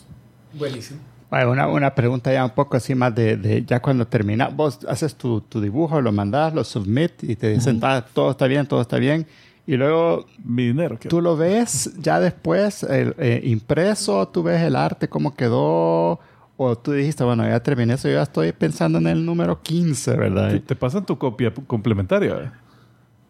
Buenísimo. 0.54 1.00
Vale, 1.32 1.48
una, 1.48 1.68
una 1.68 1.96
pregunta 1.96 2.32
ya 2.32 2.46
un 2.46 2.52
poco 2.52 2.78
así 2.78 2.94
más 2.94 3.16
de, 3.16 3.36
de 3.38 3.66
ya 3.66 3.82
cuando 3.82 4.06
termina, 4.06 4.50
vos 4.50 4.86
haces 4.88 5.16
tu, 5.16 5.42
tu 5.42 5.60
dibujo, 5.60 6.00
lo 6.00 6.12
mandas, 6.12 6.54
lo 6.54 6.64
submit 6.64 7.24
y 7.24 7.36
te 7.36 7.50
dicen, 7.50 7.80
"Ah, 7.82 8.06
todo 8.14 8.30
está 8.30 8.46
bien, 8.46 8.68
todo 8.68 8.82
está 8.82 8.98
bien. 8.98 9.26
Y 9.66 9.78
luego 9.78 10.26
Mi 10.44 10.68
dinero. 10.68 10.98
quiero. 11.00 11.10
tú 11.16 11.22
lo 11.22 11.38
ves 11.38 11.94
ya 11.98 12.20
después 12.20 12.84
el, 12.84 13.16
eh, 13.18 13.42
impreso, 13.46 14.28
tú 14.28 14.44
ves 14.44 14.62
el 14.62 14.76
arte, 14.76 15.08
cómo 15.08 15.36
quedó, 15.36 16.20
o 16.58 16.78
tú 16.78 16.92
dijiste, 16.92 17.24
bueno, 17.24 17.48
ya 17.48 17.62
terminé 17.62 17.94
eso, 17.94 18.08
yo 18.08 18.16
ya 18.16 18.24
estoy 18.24 18.52
pensando 18.52 18.98
en 19.00 19.08
el 19.08 19.26
número 19.26 19.62
15, 19.62 20.18
¿verdad? 20.18 20.52
Te, 20.52 20.60
te 20.60 20.76
pasan 20.76 21.06
tu 21.06 21.18
copia 21.18 21.54
complementaria. 21.68 22.36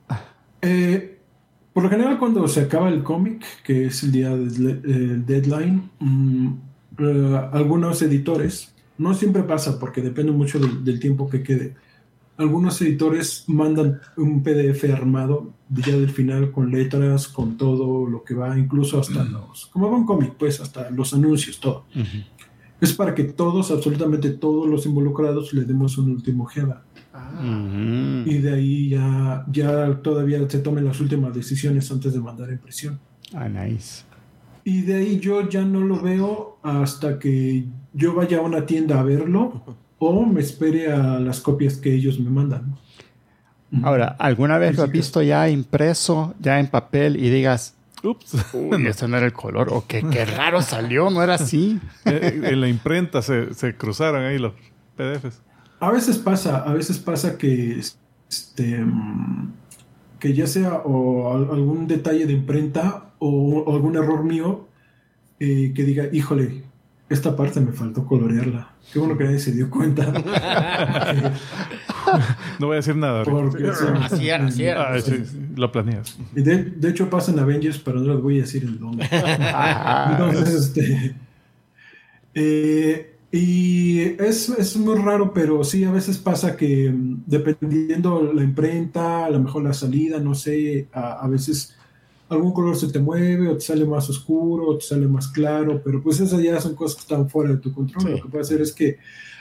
¿eh? 0.09 0.15
Eh, 0.61 1.19
por 1.73 1.83
lo 1.83 1.89
general, 1.89 2.17
cuando 2.19 2.47
se 2.47 2.61
acaba 2.61 2.89
el 2.89 3.03
cómic, 3.03 3.43
que 3.63 3.85
es 3.87 4.03
el 4.03 4.11
día 4.11 4.29
del 4.29 4.81
el 4.85 5.25
deadline, 5.25 5.89
mm, 5.99 6.53
eh, 6.99 7.49
algunos 7.51 8.01
editores, 8.01 8.73
no 8.97 9.13
siempre 9.13 9.43
pasa 9.43 9.79
porque 9.79 10.01
depende 10.01 10.31
mucho 10.31 10.59
del, 10.59 10.83
del 10.83 10.99
tiempo 10.99 11.29
que 11.29 11.43
quede, 11.43 11.75
algunos 12.37 12.81
editores 12.81 13.43
mandan 13.47 13.99
un 14.17 14.41
PDF 14.41 14.85
armado 14.91 15.53
ya 15.69 15.95
del 15.95 16.09
final 16.09 16.51
con 16.51 16.71
letras, 16.71 17.27
con 17.27 17.57
todo 17.57 18.07
lo 18.07 18.23
que 18.23 18.33
va, 18.33 18.57
incluso 18.57 18.99
hasta 18.99 19.23
los, 19.23 19.67
como 19.67 19.89
va 19.89 19.97
un 19.97 20.05
cómic, 20.05 20.33
pues 20.37 20.59
hasta 20.59 20.89
los 20.89 21.13
anuncios, 21.13 21.59
todo. 21.59 21.85
Es 22.81 22.93
para 22.93 23.15
que 23.15 23.23
todos, 23.23 23.71
absolutamente 23.71 24.31
todos 24.31 24.67
los 24.67 24.85
involucrados, 24.85 25.53
le 25.53 25.63
demos 25.63 25.97
una 25.97 26.13
última 26.13 26.43
ojeada. 26.43 26.83
Ujú. 27.13 28.29
Y 28.29 28.39
de 28.39 28.53
ahí 28.53 28.89
ya, 28.89 29.45
ya 29.51 30.01
todavía 30.01 30.47
se 30.49 30.59
tomen 30.59 30.85
las 30.85 30.99
últimas 30.99 31.33
decisiones 31.33 31.89
antes 31.91 32.13
de 32.13 32.19
mandar 32.19 32.49
a 32.49 32.53
impresión. 32.53 32.99
Ah, 33.33 33.47
nice. 33.47 34.03
Y 34.63 34.81
de 34.81 34.95
ahí 34.95 35.19
yo 35.19 35.47
ya 35.49 35.63
no 35.63 35.81
lo 35.81 36.01
veo 36.01 36.57
hasta 36.63 37.19
que 37.19 37.65
yo 37.93 38.15
vaya 38.15 38.39
a 38.39 38.41
una 38.41 38.65
tienda 38.65 38.99
a 38.99 39.03
verlo 39.03 39.77
o 40.09 40.25
me 40.25 40.41
espere 40.41 40.91
a 40.91 41.19
las 41.19 41.41
copias 41.41 41.77
que 41.77 41.93
ellos 41.93 42.19
me 42.19 42.29
mandan. 42.29 42.75
Ahora, 43.83 44.15
¿alguna 44.19 44.57
vez 44.59 44.77
lo 44.77 44.83
has 44.83 44.91
visto 44.91 45.21
ya 45.23 45.49
impreso, 45.49 46.35
ya 46.39 46.59
en 46.59 46.67
papel 46.67 47.17
y 47.17 47.29
digas, 47.29 47.75
Ups. 48.03 48.35
uy, 48.53 48.85
ese 48.87 49.07
no 49.07 49.17
era 49.17 49.25
el 49.25 49.33
color, 49.33 49.69
o 49.71 49.85
qué, 49.87 50.03
qué 50.11 50.25
raro 50.25 50.61
salió, 50.61 51.09
no 51.09 51.23
era 51.23 51.35
así? 51.35 51.79
Eh, 52.05 52.41
en 52.43 52.61
la 52.61 52.67
imprenta 52.67 53.21
se, 53.21 53.53
se 53.53 53.75
cruzaron 53.75 54.23
ahí 54.23 54.37
los 54.37 54.53
PDFs. 54.97 55.41
A 55.79 55.89
veces 55.91 56.17
pasa, 56.17 56.57
a 56.57 56.73
veces 56.73 56.99
pasa 56.99 57.37
que 57.37 57.79
este 58.29 58.79
mm, 58.79 59.51
que 60.19 60.33
ya 60.33 60.47
sea 60.47 60.75
o 60.85 61.33
al- 61.33 61.49
algún 61.51 61.87
detalle 61.87 62.25
de 62.25 62.33
imprenta 62.33 63.13
o, 63.19 63.63
o 63.65 63.73
algún 63.75 63.95
error 63.95 64.23
mío 64.23 64.67
eh, 65.39 65.71
que 65.75 65.83
diga, 65.83 66.05
híjole, 66.11 66.63
esta 67.09 67.35
parte 67.35 67.59
me 67.59 67.71
faltó 67.71 68.05
colorearla. 68.05 68.73
Qué 68.91 68.99
bueno 68.99 69.17
que 69.17 69.23
nadie 69.25 69.39
se 69.39 69.51
dio 69.51 69.69
cuenta. 69.69 70.11
No 72.59 72.67
voy 72.67 72.75
a 72.75 72.77
decir 72.77 72.95
nada. 72.95 73.23
Porque 73.23 73.67
Así 73.67 74.29
era, 74.29 74.45
así 74.45 74.63
era. 74.65 74.93
Ah, 74.93 74.99
sí, 75.01 75.23
sí, 75.25 75.37
lo 75.55 75.71
planeas. 75.71 76.17
Y 76.35 76.41
De, 76.41 76.63
de 76.65 76.89
hecho 76.89 77.09
pasa 77.09 77.31
en 77.31 77.39
Avengers, 77.39 77.79
pero 77.79 77.99
no 77.99 78.13
les 78.13 78.21
voy 78.21 78.37
a 78.39 78.41
decir 78.41 78.63
el 78.63 78.79
nombre. 78.79 79.07
Entonces, 80.11 80.53
este. 80.53 81.15
eh, 82.35 83.15
y 83.31 83.99
es, 84.21 84.49
es 84.49 84.77
muy 84.77 84.95
raro, 84.99 85.33
pero 85.33 85.63
sí, 85.63 85.83
a 85.85 85.91
veces 85.91 86.17
pasa 86.19 86.55
que 86.55 86.91
mm, 86.91 87.23
dependiendo 87.25 88.31
la 88.31 88.43
imprenta, 88.43 89.25
a 89.25 89.29
lo 89.31 89.39
mejor 89.39 89.63
la 89.63 89.73
salida, 89.73 90.19
no 90.19 90.35
sé, 90.35 90.87
a, 90.93 91.13
a 91.23 91.27
veces 91.27 91.75
algún 92.33 92.51
color 92.53 92.75
se 92.75 92.87
te 92.89 92.99
mueve 92.99 93.47
o 93.49 93.53
te 93.55 93.61
sale 93.61 93.85
más 93.85 94.09
oscuro 94.09 94.67
o 94.69 94.77
te 94.77 94.83
sale 94.85 95.07
más 95.07 95.27
claro, 95.27 95.81
pero 95.83 96.01
pues 96.01 96.19
esas 96.19 96.41
ya 96.41 96.59
son 96.59 96.75
cosas 96.75 96.95
que 96.95 97.01
están 97.01 97.29
fuera 97.29 97.51
de 97.51 97.57
tu 97.57 97.73
control. 97.73 98.03
Sí. 98.03 98.09
Lo 98.11 98.21
que 98.23 98.29
puede 98.29 98.41
hacer 98.41 98.61
es 98.61 98.73
que 98.73 98.97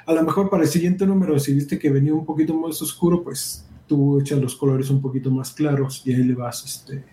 a 0.06 0.12
lo 0.12 0.23
mejor 0.23 0.48
para 0.51 0.62
el 0.64 0.69
siguiente 0.69 1.06
número, 1.06 1.39
si 1.39 1.52
viste 1.55 1.78
que 1.78 1.90
venía 1.90 2.14
un 2.14 2.24
poquito 2.27 2.55
más 2.55 2.81
oscuro, 2.82 3.23
pues 3.23 3.64
tú 3.86 4.20
echas 4.20 4.39
los 4.40 4.55
colores 4.56 4.89
un 4.90 5.01
poquito 5.01 5.31
más 5.31 5.52
claros 5.52 6.02
y 6.06 6.12
ahí 6.12 6.23
le 6.24 6.35
vas, 6.35 6.64
este, 6.64 7.05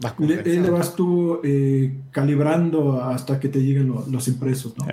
Vas 0.00 0.14
le, 0.18 0.26
ahí 0.26 0.42
le 0.42 0.42
conversando. 0.42 0.72
vas 0.72 0.96
tú 0.96 1.40
eh, 1.44 1.94
calibrando 2.10 3.02
hasta 3.02 3.38
que 3.38 3.48
te 3.48 3.60
lleguen 3.62 3.88
lo- 3.88 4.04
los 4.10 4.26
impresos, 4.28 4.76
¿no? 4.76 4.86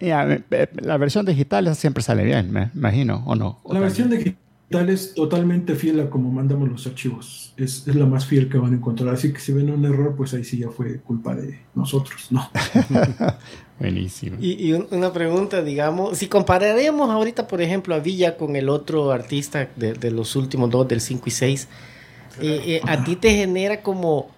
Ya, 0.00 0.24
eh, 0.50 0.68
la 0.80 0.96
versión 0.96 1.26
digital 1.26 1.74
siempre 1.76 2.02
sale 2.02 2.24
bien, 2.24 2.50
me 2.50 2.70
imagino, 2.74 3.22
¿o 3.26 3.34
no? 3.36 3.58
¿O 3.62 3.72
La 3.74 3.80
versión 3.80 4.08
también? 4.08 4.36
Digital 4.70 4.88
es 4.90 5.14
totalmente 5.14 5.74
fiel 5.74 6.00
a 6.00 6.08
como 6.10 6.30
mandamos 6.30 6.68
los 6.68 6.86
archivos. 6.86 7.52
Es, 7.56 7.86
es 7.88 7.94
la 7.96 8.06
más 8.06 8.24
fiel 8.26 8.48
que 8.48 8.56
van 8.58 8.72
a 8.72 8.76
encontrar. 8.76 9.12
Así 9.14 9.32
que 9.32 9.40
si 9.40 9.52
ven 9.52 9.70
un 9.70 9.84
error, 9.84 10.14
pues 10.16 10.32
ahí 10.32 10.44
sí 10.44 10.58
ya 10.58 10.70
fue 10.70 11.00
culpa 11.00 11.34
de 11.34 11.58
nosotros, 11.74 12.28
¿no? 12.30 12.48
Buenísimo. 13.80 14.36
Y, 14.40 14.68
y 14.68 14.72
un- 14.72 14.86
una 14.90 15.12
pregunta, 15.12 15.62
digamos, 15.62 16.18
si 16.18 16.28
compararemos 16.28 17.10
ahorita, 17.10 17.48
por 17.48 17.60
ejemplo, 17.62 17.94
a 17.94 17.98
Villa 17.98 18.36
con 18.36 18.54
el 18.56 18.68
otro 18.68 19.10
artista 19.10 19.68
de, 19.76 19.94
de 19.94 20.10
los 20.10 20.36
últimos 20.36 20.70
dos, 20.70 20.86
del 20.86 21.00
5 21.00 21.24
y 21.26 21.30
6, 21.30 21.68
eh, 22.40 22.62
eh, 22.66 22.80
a 22.86 23.02
ti 23.04 23.16
te 23.16 23.30
genera 23.34 23.82
como, 23.82 24.28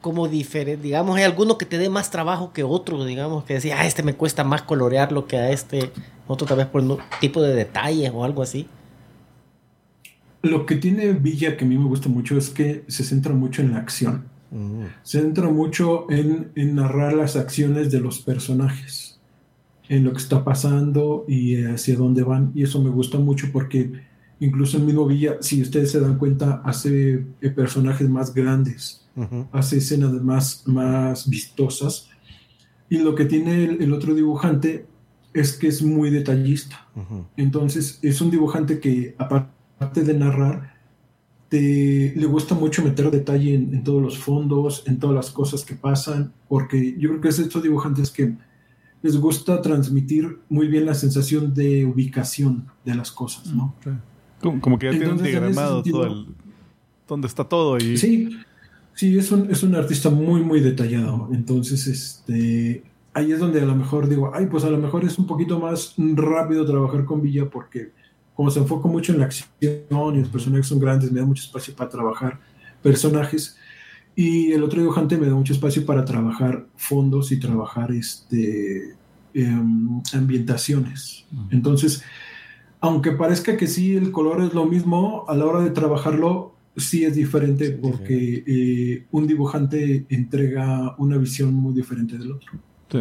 como 0.00 0.28
diferente, 0.28 0.82
digamos, 0.82 1.16
hay 1.16 1.24
alguno 1.24 1.56
que 1.56 1.64
te 1.66 1.78
dé 1.78 1.88
más 1.88 2.10
trabajo 2.10 2.52
que 2.52 2.64
otro, 2.64 3.04
digamos, 3.04 3.44
que 3.44 3.54
decía, 3.54 3.76
ah, 3.80 3.86
este 3.86 4.02
me 4.02 4.14
cuesta 4.14 4.44
más 4.44 4.62
colorearlo 4.62 5.26
que 5.26 5.36
a 5.38 5.50
este, 5.50 5.90
otro 6.26 6.46
tal 6.46 6.58
vez 6.58 6.66
por 6.66 6.82
un 6.82 6.98
tipo 7.20 7.40
de 7.40 7.54
detalles 7.54 8.10
o 8.14 8.24
algo 8.24 8.42
así. 8.42 8.66
Lo 10.42 10.64
que 10.64 10.76
tiene 10.76 11.12
Villa 11.12 11.56
que 11.56 11.64
a 11.64 11.68
mí 11.68 11.76
me 11.76 11.84
gusta 11.84 12.08
mucho 12.08 12.36
es 12.38 12.48
que 12.50 12.84
se 12.88 13.04
centra 13.04 13.34
mucho 13.34 13.62
en 13.62 13.72
la 13.72 13.78
acción. 13.78 14.24
Se 15.04 15.20
centra 15.20 15.48
mucho 15.48 16.10
en, 16.10 16.50
en 16.56 16.74
narrar 16.74 17.12
las 17.12 17.36
acciones 17.36 17.92
de 17.92 18.00
los 18.00 18.20
personajes, 18.20 19.20
en 19.88 20.02
lo 20.04 20.12
que 20.12 20.18
está 20.18 20.42
pasando 20.42 21.24
y 21.28 21.62
hacia 21.62 21.96
dónde 21.96 22.22
van. 22.22 22.50
Y 22.54 22.64
eso 22.64 22.82
me 22.82 22.90
gusta 22.90 23.18
mucho 23.18 23.48
porque 23.52 23.92
incluso 24.40 24.78
el 24.78 24.84
mismo 24.84 25.06
Villa, 25.06 25.36
si 25.40 25.62
ustedes 25.62 25.90
se 25.92 26.00
dan 26.00 26.18
cuenta, 26.18 26.62
hace 26.64 27.26
eh, 27.40 27.50
personajes 27.50 28.08
más 28.08 28.34
grandes, 28.34 29.06
Ujú. 29.14 29.46
hace 29.52 29.76
escenas 29.76 30.12
más, 30.22 30.62
más 30.66 31.28
vistosas. 31.28 32.08
Y 32.88 32.98
lo 32.98 33.14
que 33.14 33.26
tiene 33.26 33.64
el, 33.64 33.82
el 33.82 33.92
otro 33.92 34.14
dibujante 34.14 34.86
es 35.32 35.52
que 35.52 35.68
es 35.68 35.82
muy 35.82 36.10
detallista. 36.10 36.88
Entonces, 37.36 38.00
es 38.02 38.20
un 38.20 38.32
dibujante 38.32 38.80
que, 38.80 39.14
aparte 39.16 39.59
de 39.80 40.14
narrar, 40.14 40.74
te- 41.48 42.12
le 42.14 42.26
gusta 42.26 42.54
mucho 42.54 42.82
meter 42.84 43.10
detalle 43.10 43.54
en, 43.54 43.74
en 43.74 43.82
todos 43.84 44.02
los 44.02 44.18
fondos, 44.18 44.84
en 44.86 44.98
todas 44.98 45.16
las 45.16 45.30
cosas 45.30 45.64
que 45.64 45.74
pasan, 45.74 46.32
porque 46.48 46.94
yo 46.98 47.08
creo 47.08 47.20
que 47.20 47.28
es 47.28 47.38
estos 47.38 47.62
dibujantes 47.62 48.10
que 48.10 48.34
les 49.02 49.16
gusta 49.16 49.62
transmitir 49.62 50.38
muy 50.50 50.68
bien 50.68 50.84
la 50.84 50.94
sensación 50.94 51.54
de 51.54 51.86
ubicación 51.86 52.66
de 52.84 52.94
las 52.94 53.10
cosas, 53.10 53.46
¿no? 53.54 53.74
Como, 54.40 54.60
como 54.60 54.78
que 54.78 54.86
ya 54.86 54.90
tiene 54.90 55.06
un 55.06 55.12
Entonces, 55.12 55.34
en 55.34 55.44
ese 55.44 55.50
diagramado 55.50 55.74
sentido- 55.82 56.02
todo 56.02 56.12
el, 56.12 56.26
dónde 57.08 57.26
está 57.26 57.44
todo 57.44 57.78
y 57.78 57.96
Sí, 57.96 58.28
sí, 58.94 59.18
es 59.18 59.32
un, 59.32 59.50
es 59.50 59.62
un 59.62 59.74
artista 59.74 60.10
muy, 60.10 60.42
muy 60.42 60.60
detallado. 60.60 61.30
Entonces, 61.32 61.86
este, 61.86 62.84
ahí 63.14 63.32
es 63.32 63.40
donde 63.40 63.60
a 63.62 63.64
lo 63.64 63.74
mejor 63.74 64.08
digo, 64.08 64.30
ay, 64.34 64.46
pues 64.46 64.62
a 64.64 64.70
lo 64.70 64.76
mejor 64.78 65.04
es 65.04 65.18
un 65.18 65.26
poquito 65.26 65.58
más 65.58 65.94
rápido 65.96 66.64
trabajar 66.66 67.06
con 67.06 67.22
Villa 67.22 67.48
porque 67.50 67.92
como 68.40 68.50
se 68.50 68.58
enfoca 68.58 68.88
mucho 68.88 69.12
en 69.12 69.18
la 69.18 69.26
acción 69.26 70.16
y 70.16 70.20
los 70.20 70.30
personajes 70.30 70.66
son 70.66 70.78
grandes, 70.78 71.12
me 71.12 71.20
da 71.20 71.26
mucho 71.26 71.42
espacio 71.42 71.74
para 71.76 71.90
trabajar 71.90 72.40
personajes. 72.82 73.58
Y 74.16 74.52
el 74.52 74.62
otro 74.62 74.80
dibujante 74.80 75.18
me 75.18 75.26
da 75.26 75.34
mucho 75.34 75.52
espacio 75.52 75.84
para 75.84 76.06
trabajar 76.06 76.64
fondos 76.74 77.32
y 77.32 77.38
trabajar 77.38 77.92
este, 77.92 78.94
em, 79.34 80.00
ambientaciones. 80.14 81.26
Entonces, 81.50 82.02
aunque 82.80 83.12
parezca 83.12 83.58
que 83.58 83.66
sí, 83.66 83.94
el 83.94 84.10
color 84.10 84.42
es 84.42 84.54
lo 84.54 84.64
mismo, 84.64 85.26
a 85.28 85.34
la 85.34 85.44
hora 85.44 85.60
de 85.60 85.72
trabajarlo 85.72 86.54
sí 86.78 87.04
es 87.04 87.16
diferente 87.16 87.72
porque 87.72 88.42
eh, 88.46 89.04
un 89.10 89.26
dibujante 89.26 90.06
entrega 90.08 90.94
una 90.96 91.18
visión 91.18 91.52
muy 91.52 91.74
diferente 91.74 92.16
del 92.16 92.32
otro. 92.32 92.52
Sí. 92.90 93.00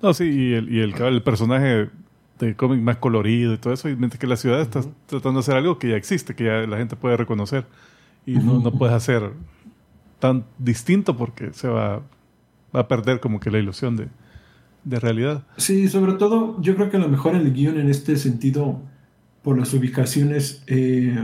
No, 0.00 0.14
sí, 0.14 0.24
y 0.24 0.54
el, 0.54 0.72
y 0.72 0.80
el, 0.80 0.94
el 0.94 1.22
personaje 1.22 1.90
de 2.38 2.54
cómic 2.56 2.80
más 2.80 2.96
colorido 2.98 3.54
y 3.54 3.58
todo 3.58 3.72
eso, 3.72 3.88
y 3.88 3.96
mientras 3.96 4.18
que 4.20 4.26
la 4.26 4.36
ciudad 4.36 4.60
está 4.60 4.82
tratando 5.06 5.38
de 5.38 5.40
hacer 5.40 5.56
algo 5.56 5.78
que 5.78 5.88
ya 5.90 5.96
existe, 5.96 6.34
que 6.34 6.44
ya 6.44 6.52
la 6.66 6.76
gente 6.78 6.96
puede 6.96 7.16
reconocer. 7.16 7.66
Y 8.26 8.32
no, 8.36 8.60
no 8.60 8.72
puedes 8.72 8.94
hacer 8.94 9.32
tan 10.18 10.44
distinto 10.58 11.16
porque 11.16 11.52
se 11.52 11.68
va, 11.68 12.02
va 12.74 12.80
a 12.80 12.88
perder 12.88 13.20
como 13.20 13.40
que 13.40 13.50
la 13.50 13.58
ilusión 13.58 13.96
de, 13.96 14.08
de 14.84 15.00
realidad. 15.00 15.44
Sí, 15.56 15.88
sobre 15.88 16.12
todo 16.14 16.60
yo 16.60 16.74
creo 16.74 16.90
que 16.90 16.96
a 16.96 17.00
lo 17.00 17.08
mejor 17.08 17.34
el 17.34 17.52
guion 17.52 17.78
en 17.80 17.88
este 17.88 18.16
sentido, 18.16 18.82
por 19.42 19.58
las 19.58 19.72
ubicaciones, 19.72 20.62
eh, 20.66 21.16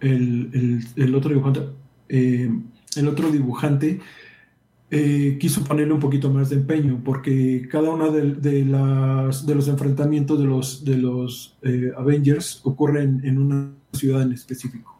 el, 0.00 0.50
el- 0.52 0.86
el 0.96 1.14
otro 1.14 1.30
dibujante, 1.30 1.60
eh, 2.08 2.50
el 2.96 3.08
otro 3.08 3.30
dibujante 3.30 4.00
eh, 4.94 5.38
quiso 5.40 5.64
ponerle 5.64 5.94
un 5.94 6.00
poquito 6.00 6.30
más 6.30 6.50
de 6.50 6.56
empeño, 6.56 7.00
porque 7.02 7.66
cada 7.70 7.90
una 7.90 8.08
de, 8.10 8.34
de 8.34 8.64
las, 8.66 9.46
de 9.46 9.54
los 9.54 9.66
enfrentamientos 9.68 10.38
de 10.38 10.44
los, 10.44 10.84
de 10.84 10.98
los 10.98 11.56
eh, 11.62 11.90
Avengers 11.96 12.60
ocurren 12.64 13.20
en 13.24 13.38
una 13.38 13.70
ciudad 13.94 14.20
en 14.22 14.32
específico. 14.32 14.90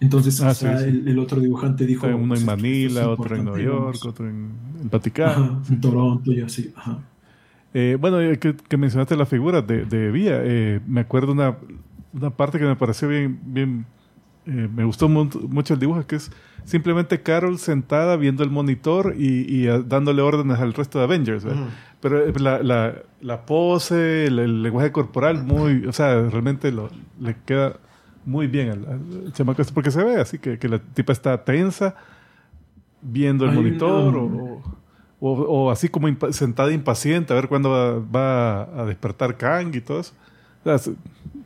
Entonces, 0.00 0.40
Ah, 0.40 0.48
quizá 0.50 0.78
sí, 0.78 0.84
sí. 0.84 0.88
el, 0.90 1.08
el 1.08 1.18
otro 1.18 1.40
dibujante 1.40 1.86
dijo... 1.86 2.06
Uno 2.06 2.16
en 2.18 2.28
pues, 2.28 2.40
es 2.40 2.46
Manila, 2.46 3.08
otro 3.08 3.36
en 3.36 3.44
Nueva 3.44 3.60
York, 3.62 3.98
otro 4.06 4.28
en 4.28 4.50
el 4.82 4.88
Vaticano. 4.88 5.30
Ajá, 5.44 5.60
en 5.70 5.80
Toronto 5.80 6.32
y 6.32 6.40
así. 6.40 6.72
Ajá. 6.76 6.98
Eh, 7.74 7.96
bueno, 8.00 8.18
que, 8.40 8.56
que 8.56 8.76
mencionaste 8.76 9.16
la 9.16 9.26
figura 9.26 9.62
de, 9.62 9.84
de 9.84 10.10
Vía, 10.10 10.40
eh, 10.42 10.80
me 10.86 11.00
acuerdo 11.00 11.30
una, 11.32 11.56
una 12.12 12.30
parte 12.30 12.58
que 12.58 12.64
me 12.64 12.74
pareció 12.74 13.06
bien, 13.08 13.38
bien 13.44 13.86
eh, 14.46 14.68
me 14.74 14.84
gustó 14.84 15.08
mu- 15.08 15.30
mucho 15.48 15.74
el 15.74 15.80
dibujo, 15.80 16.04
que 16.06 16.16
es 16.16 16.30
simplemente 16.64 17.22
Carol 17.22 17.58
sentada 17.58 18.16
viendo 18.16 18.42
el 18.42 18.50
monitor 18.50 19.14
y, 19.16 19.44
y, 19.52 19.68
ah, 19.68 19.78
dándole 19.86 20.22
órdenes 20.22 20.58
al 20.58 20.72
resto 20.74 20.98
de 20.98 21.04
Avengers. 21.04 21.44
¿verdad? 21.44 21.66
Pero 22.00 22.26
eh, 22.26 22.32
la, 22.38 22.62
la, 22.62 22.94
la 23.20 23.44
pose, 23.46 24.26
el, 24.26 24.38
el 24.38 24.62
lenguaje 24.62 24.92
corporal, 24.92 25.44
muy, 25.44 25.86
o 25.86 25.92
sea, 25.92 26.14
realmente 26.28 26.72
lo, 26.72 26.90
le 27.20 27.36
queda 27.44 27.76
muy 28.24 28.46
bien 28.46 28.70
al, 28.70 28.86
al 29.24 29.32
chamaco 29.32 29.62
este, 29.62 29.74
porque 29.74 29.90
se 29.90 30.02
ve 30.04 30.16
así 30.20 30.38
que, 30.38 30.58
que 30.58 30.68
la 30.68 30.78
tipa 30.78 31.12
está 31.12 31.42
tensa 31.44 31.94
viendo 33.02 33.44
el 33.44 33.50
Hay 33.50 33.56
monitor 33.56 34.14
una- 34.16 34.42
o, 34.42 34.62
o, 35.20 35.30
o 35.32 35.70
así 35.70 35.88
como 35.88 36.08
impa- 36.08 36.32
sentada 36.32 36.72
impaciente 36.72 37.32
a 37.32 37.36
ver 37.36 37.48
cuándo 37.48 37.70
va, 37.70 37.98
va 37.98 38.82
a 38.82 38.84
despertar 38.86 39.36
Kang 39.36 39.74
y 39.74 39.80
todo 39.80 40.00
eso. 40.00 40.12
O 40.60 40.64
sea, 40.64 40.78
se, 40.78 40.92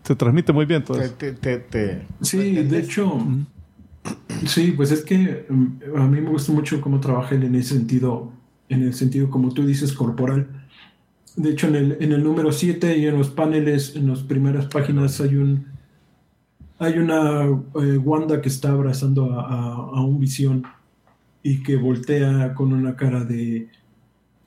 se 0.03 0.17
transmite 0.17 0.53
muy 0.53 0.67
bien 0.67 0.83
todo 0.83 0.99
Te- 0.99 1.05
eso. 1.07 1.15
te- 1.17 1.33
te- 1.33 1.59
te- 1.59 2.07
Sí, 2.21 2.53
¿me 2.55 2.65
de 2.65 2.79
hecho, 2.81 3.17
sí, 4.47 4.73
pues 4.73 4.91
es 4.93 5.03
que 5.05 5.47
mm, 5.49 5.97
a 5.97 6.07
mí 6.07 6.21
me 6.21 6.31
gusta 6.31 6.53
mucho 6.53 6.81
cómo 6.81 7.01
trabaja 7.01 7.35
él 7.35 7.45
en 7.45 7.55
ese 7.55 7.75
sentido, 7.75 8.33
en 8.69 8.83
el 8.83 8.95
sentido, 8.95 9.31
como 9.31 9.53
tú 9.53 9.67
dices, 9.67 9.93
corporal. 9.93 10.49
De 11.37 11.51
hecho, 11.51 11.69
en 11.69 11.75
el, 11.77 11.97
en 12.01 12.13
el 12.13 12.23
número 12.25 12.53
7 12.53 12.97
y 12.99 13.07
en 13.07 13.19
los 13.19 13.31
paneles, 13.31 13.97
en 13.97 14.09
las 14.09 14.21
primeras 14.23 14.67
páginas, 14.67 15.21
hay 15.21 15.37
un 15.37 15.67
hay 16.79 16.99
una 16.99 17.45
eh, 17.45 17.97
Wanda 17.99 18.41
que 18.43 18.49
está 18.49 18.73
abrazando 18.73 19.33
a, 19.33 19.43
a- 19.43 19.75
a 19.99 20.01
un 20.05 20.19
visión 20.19 20.65
y 21.43 21.63
que 21.63 21.77
voltea 21.77 22.55
con 22.55 22.73
una 22.73 22.97
cara 22.97 23.25
de. 23.25 23.69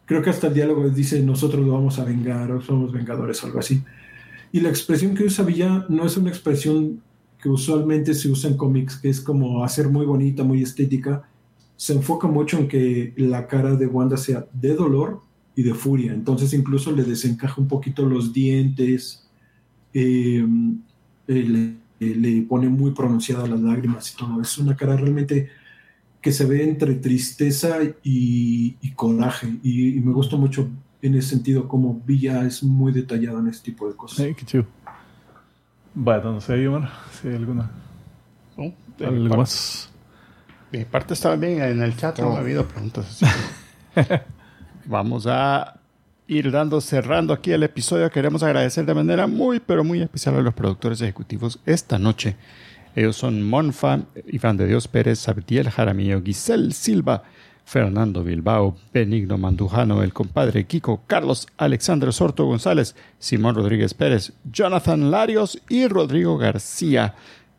Creo 0.05 0.21
que 0.21 0.29
hasta 0.29 0.47
el 0.47 0.53
diálogo 0.53 0.89
dice: 0.89 1.21
Nosotros 1.23 1.65
lo 1.65 1.73
vamos 1.73 1.99
a 1.99 2.05
vengar, 2.05 2.51
o 2.51 2.61
somos 2.61 2.91
vengadores, 2.91 3.43
algo 3.43 3.59
así. 3.59 3.83
Y 4.51 4.61
la 4.61 4.69
expresión 4.69 5.15
que 5.15 5.25
usa 5.25 5.45
Villa 5.45 5.85
no 5.89 6.05
es 6.05 6.17
una 6.17 6.29
expresión 6.29 7.01
que 7.41 7.49
usualmente 7.49 8.13
se 8.13 8.29
usa 8.29 8.49
en 8.49 8.57
cómics, 8.57 8.97
que 8.97 9.09
es 9.09 9.21
como 9.21 9.63
hacer 9.63 9.89
muy 9.89 10.05
bonita, 10.05 10.43
muy 10.43 10.63
estética. 10.63 11.29
Se 11.75 11.93
enfoca 11.93 12.27
mucho 12.27 12.57
en 12.57 12.67
que 12.67 13.13
la 13.17 13.47
cara 13.47 13.75
de 13.75 13.85
Wanda 13.85 14.17
sea 14.17 14.45
de 14.53 14.73
dolor 14.73 15.21
y 15.55 15.63
de 15.63 15.73
furia. 15.73 16.13
Entonces 16.13 16.53
incluso 16.53 16.91
le 16.91 17.03
desencaja 17.03 17.61
un 17.61 17.67
poquito 17.67 18.05
los 18.05 18.33
dientes, 18.33 19.27
eh, 19.93 20.45
eh, 21.27 21.43
le, 21.43 21.75
eh, 21.99 22.15
le 22.15 22.41
pone 22.43 22.69
muy 22.69 22.91
pronunciadas 22.91 23.49
las 23.49 23.59
lágrimas 23.59 24.13
y 24.13 24.17
todo. 24.17 24.41
Es 24.41 24.57
una 24.57 24.75
cara 24.75 24.95
realmente 24.95 25.49
que 26.21 26.31
se 26.31 26.45
ve 26.45 26.63
entre 26.63 26.95
tristeza 26.95 27.77
y, 28.03 28.75
y 28.81 28.91
coraje. 28.91 29.47
Y, 29.63 29.99
me 30.01 30.11
gusta 30.11 30.35
mucho 30.35 30.69
en 31.01 31.15
ese 31.15 31.29
sentido 31.29 31.67
como 31.67 32.01
Villa 32.05 32.45
es 32.45 32.63
muy 32.63 32.91
detallado 32.91 33.39
en 33.39 33.47
este 33.47 33.71
tipo 33.71 33.87
de 33.87 33.95
cosas. 33.95 34.27
Bueno, 35.99 36.33
no 36.33 36.41
sé, 36.41 36.67
Omar, 36.67 36.91
si 37.11 37.27
hay 37.27 37.35
alguna. 37.35 37.71
¿no? 38.55 38.65
¿Algo 39.05 39.29
parte- 39.29 39.37
más? 39.37 39.89
De 40.71 40.77
mi 40.79 40.85
parte 40.85 41.13
estaba 41.15 41.35
bien 41.37 41.59
en 41.61 41.81
el 41.81 41.95
chat, 41.97 42.19
no 42.19 42.35
ha 42.35 42.39
habido 42.39 42.67
preguntas. 42.67 43.23
así 43.23 43.25
que 44.07 44.21
Vamos 44.85 45.25
a 45.27 45.79
ir 46.27 46.51
dando, 46.51 46.81
cerrando 46.81 47.33
aquí 47.33 47.51
el 47.51 47.63
episodio. 47.63 48.09
Queremos 48.11 48.43
agradecer 48.43 48.85
de 48.85 48.93
manera 48.93 49.25
muy, 49.25 49.59
pero 49.59 49.83
muy 49.83 50.01
especial 50.03 50.35
a 50.35 50.41
los 50.41 50.53
productores 50.53 51.01
ejecutivos 51.01 51.59
esta 51.65 51.97
noche. 51.97 52.35
Ellos 52.95 53.15
son 53.15 53.41
Monfa, 53.43 54.01
Iván 54.27 54.55
de 54.57 54.67
Dios 54.67 54.87
Pérez, 54.87 55.27
Abdiel 55.27 55.69
Jaramillo, 55.71 56.21
Giselle 56.21 56.71
Silva, 56.73 57.23
Fernando 57.67 58.23
Bilbao, 58.23 58.77
Benigno 58.93 59.37
Mandujano, 59.37 60.01
el 60.01 60.13
compadre 60.13 60.63
Kiko, 60.63 61.01
Carlos 61.05 61.47
Alexandre 61.57 62.13
Sorto 62.13 62.45
González, 62.45 62.95
Simón 63.19 63.55
Rodríguez 63.55 63.93
Pérez, 63.93 64.31
Jonathan 64.49 65.11
Larios 65.11 65.61
y 65.67 65.85
Rodrigo 65.89 66.37
García, 66.37 67.15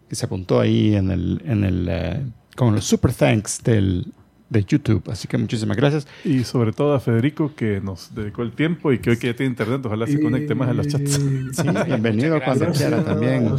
que 0.09 0.14
se 0.14 0.24
apuntó 0.24 0.60
ahí 0.60 0.97
en 0.97 1.10
el, 1.10 1.43
en 1.44 1.62
el, 1.62 1.86
eh, 1.90 2.22
con 2.56 2.74
los 2.74 2.86
super 2.86 3.12
thanks 3.12 3.62
del, 3.62 4.06
de 4.48 4.64
YouTube. 4.64 5.02
Así 5.10 5.28
que 5.28 5.36
muchísimas 5.36 5.76
gracias. 5.76 6.09
Y 6.24 6.43
sobre 6.44 6.72
todo 6.72 6.94
a 6.94 7.01
Federico, 7.01 7.55
que 7.55 7.82
nos 7.82 8.14
dedicó 8.14 8.43
el 8.43 8.52
tiempo 8.52 8.90
y 8.93 9.01
que 9.01 9.10
hoy 9.10 9.18
que 9.18 9.26
ya 9.26 9.36
tiene 9.36 9.51
internet, 9.51 9.85
ojalá 9.85 10.06
se 10.06 10.18
conecte 10.18 10.55
más 10.55 10.70
a 10.70 10.72
los 10.72 10.89
chats. 10.89 11.20
Sí, 11.52 11.64
bienvenido 11.85 12.40
cuando 12.43 12.72
quiera 12.72 13.05
también. 13.05 13.55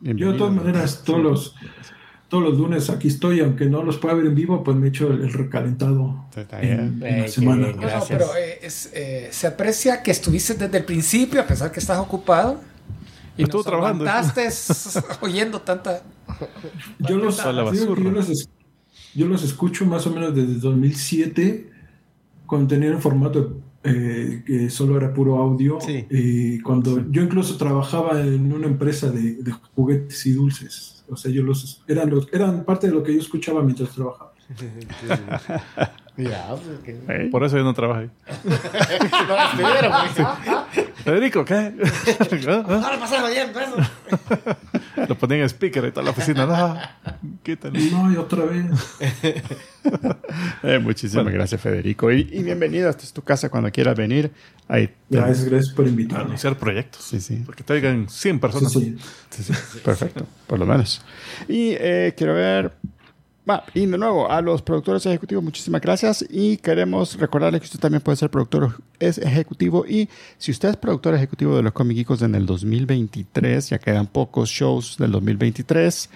Yo 0.00 0.32
de 0.32 0.38
todas 0.38 0.54
maneras, 0.54 1.02
todos 1.04 1.22
los, 1.22 1.54
todos 2.30 2.42
los 2.44 2.56
lunes 2.58 2.88
aquí 2.88 3.08
estoy, 3.08 3.40
aunque 3.40 3.66
no 3.66 3.82
los 3.82 3.98
pueda 3.98 4.14
ver 4.14 4.24
en 4.26 4.34
vivo, 4.34 4.64
pues 4.64 4.76
me 4.76 4.88
echo 4.88 5.08
el, 5.12 5.20
el 5.22 5.32
recalentado 5.32 6.24
en, 6.62 7.02
en 7.02 7.20
la 7.22 7.28
semana. 7.28 7.66
bien, 7.66 7.76
No, 7.76 7.82
no, 7.82 7.88
Gracias. 7.88 8.08
pero 8.08 8.36
eh, 8.36 8.58
es, 8.62 8.90
eh, 8.94 9.28
se 9.32 9.46
aprecia 9.48 10.02
que 10.02 10.12
estuviste 10.12 10.54
desde 10.54 10.78
el 10.78 10.84
principio, 10.84 11.40
a 11.42 11.46
pesar 11.46 11.70
que 11.72 11.80
estás 11.80 11.98
ocupado. 11.98 12.60
Y 13.36 13.42
Estuvo 13.42 13.62
trabajando. 13.64 14.04
oyendo 15.20 15.60
tanta... 15.60 16.02
Yo 17.00 17.16
los, 17.16 17.36
digo 17.72 17.94
que 17.94 18.04
yo, 18.04 18.10
los 18.10 18.28
es- 18.30 18.48
yo 19.14 19.26
los 19.26 19.42
escucho 19.42 19.84
más 19.86 20.06
o 20.06 20.10
menos 20.10 20.34
desde 20.34 20.54
2007, 20.60 21.68
cuando 22.46 22.68
tenían 22.68 22.94
un 22.94 23.00
formato 23.02 23.58
eh, 23.82 24.42
que 24.46 24.70
solo 24.70 24.96
era 24.96 25.12
puro 25.12 25.36
audio. 25.38 25.78
Sí. 25.80 26.06
Y 26.10 26.60
cuando 26.60 27.10
yo 27.10 27.22
incluso 27.22 27.56
trabajaba 27.56 28.20
en 28.20 28.52
una 28.52 28.66
empresa 28.66 29.10
de, 29.10 29.34
de 29.36 29.52
juguetes 29.74 30.26
y 30.26 30.32
dulces. 30.32 30.99
O 31.10 31.16
sea, 31.16 31.30
yo 31.30 31.42
los 31.42 31.82
eran, 31.88 32.10
los, 32.10 32.28
eran 32.32 32.64
parte 32.64 32.86
de 32.86 32.92
lo 32.94 33.02
que 33.02 33.12
yo 33.14 33.20
escuchaba 33.20 33.62
mientras 33.62 33.90
trabajaba. 33.90 34.32
Ya, 36.16 36.48
pues, 36.54 36.78
que- 36.84 37.00
¿Eh? 37.08 37.28
Por 37.30 37.44
eso 37.44 37.56
yo 37.56 37.62
no 37.64 37.72
trabajo 37.72 38.00
ahí. 38.00 38.10
No 39.28 39.36
pues. 39.88 40.86
Federico, 41.04 41.44
¿qué? 41.46 41.54
¿Ah? 41.54 42.64
¿Ah? 42.68 42.80
Ahora 42.84 42.98
pasaron 43.00 43.30
10 43.30 43.50
pesos. 43.50 43.86
Lo 45.08 45.16
ponían 45.16 45.40
en 45.40 45.46
speaker 45.48 45.84
y 45.86 45.90
toda 45.90 46.04
la 46.04 46.10
oficina. 46.10 46.46
No, 46.46 46.78
quítale. 47.42 47.80
No, 47.90 48.12
y 48.12 48.16
otra 48.16 48.44
vez. 48.44 48.66
Eh, 50.62 50.78
muchísimas 50.78 51.24
Bueno. 51.24 51.38
gracias, 51.38 51.60
Federico. 51.60 52.12
Y, 52.12 52.28
y 52.30 52.42
bienvenido. 52.42 52.90
Esta 52.90 53.02
es 53.02 53.12
tu 53.14 53.22
casa 53.22 53.48
cuando 53.48 53.70
quieras 53.72 53.96
venir. 53.96 54.30
Ahí. 54.68 54.90
Gracias, 55.08 55.46
gracias 55.48 55.74
por 55.74 55.86
A 55.86 55.88
invitarme. 55.88 56.24
anunciar 56.26 56.56
proyectos. 56.58 57.02
Sí, 57.02 57.18
sí. 57.20 57.42
Porque 57.46 57.64
te 57.64 57.72
oigan 57.72 58.06
100 58.08 58.36
Sí, 58.36 58.40
personas. 58.40 58.72
sí. 58.72 58.96
Sí, 59.30 59.42
sí, 59.42 59.52
perfecto, 59.82 60.26
por 60.46 60.58
lo 60.58 60.66
menos. 60.66 61.00
Y 61.48 61.70
eh, 61.78 62.14
quiero 62.16 62.34
ver, 62.34 62.72
y 63.74 63.86
de 63.86 63.98
nuevo, 63.98 64.30
a 64.30 64.40
los 64.40 64.62
productores 64.62 65.04
ejecutivos, 65.06 65.42
muchísimas 65.42 65.80
gracias. 65.80 66.24
Y 66.28 66.56
queremos 66.58 67.18
recordarles 67.18 67.60
que 67.60 67.66
usted 67.66 67.80
también 67.80 68.02
puede 68.02 68.16
ser 68.16 68.30
productor 68.30 68.80
es 68.98 69.18
ejecutivo. 69.18 69.84
Y 69.86 70.08
si 70.38 70.50
usted 70.50 70.70
es 70.70 70.76
productor 70.76 71.14
ejecutivo 71.14 71.56
de 71.56 71.62
los 71.62 71.72
Comic 71.72 71.96
Geekos 71.96 72.22
en 72.22 72.34
el 72.34 72.46
2023, 72.46 73.70
ya 73.70 73.78
quedan 73.78 74.06
pocos 74.06 74.50
shows 74.50 74.96
del 74.98 75.10
2023, 75.12 76.10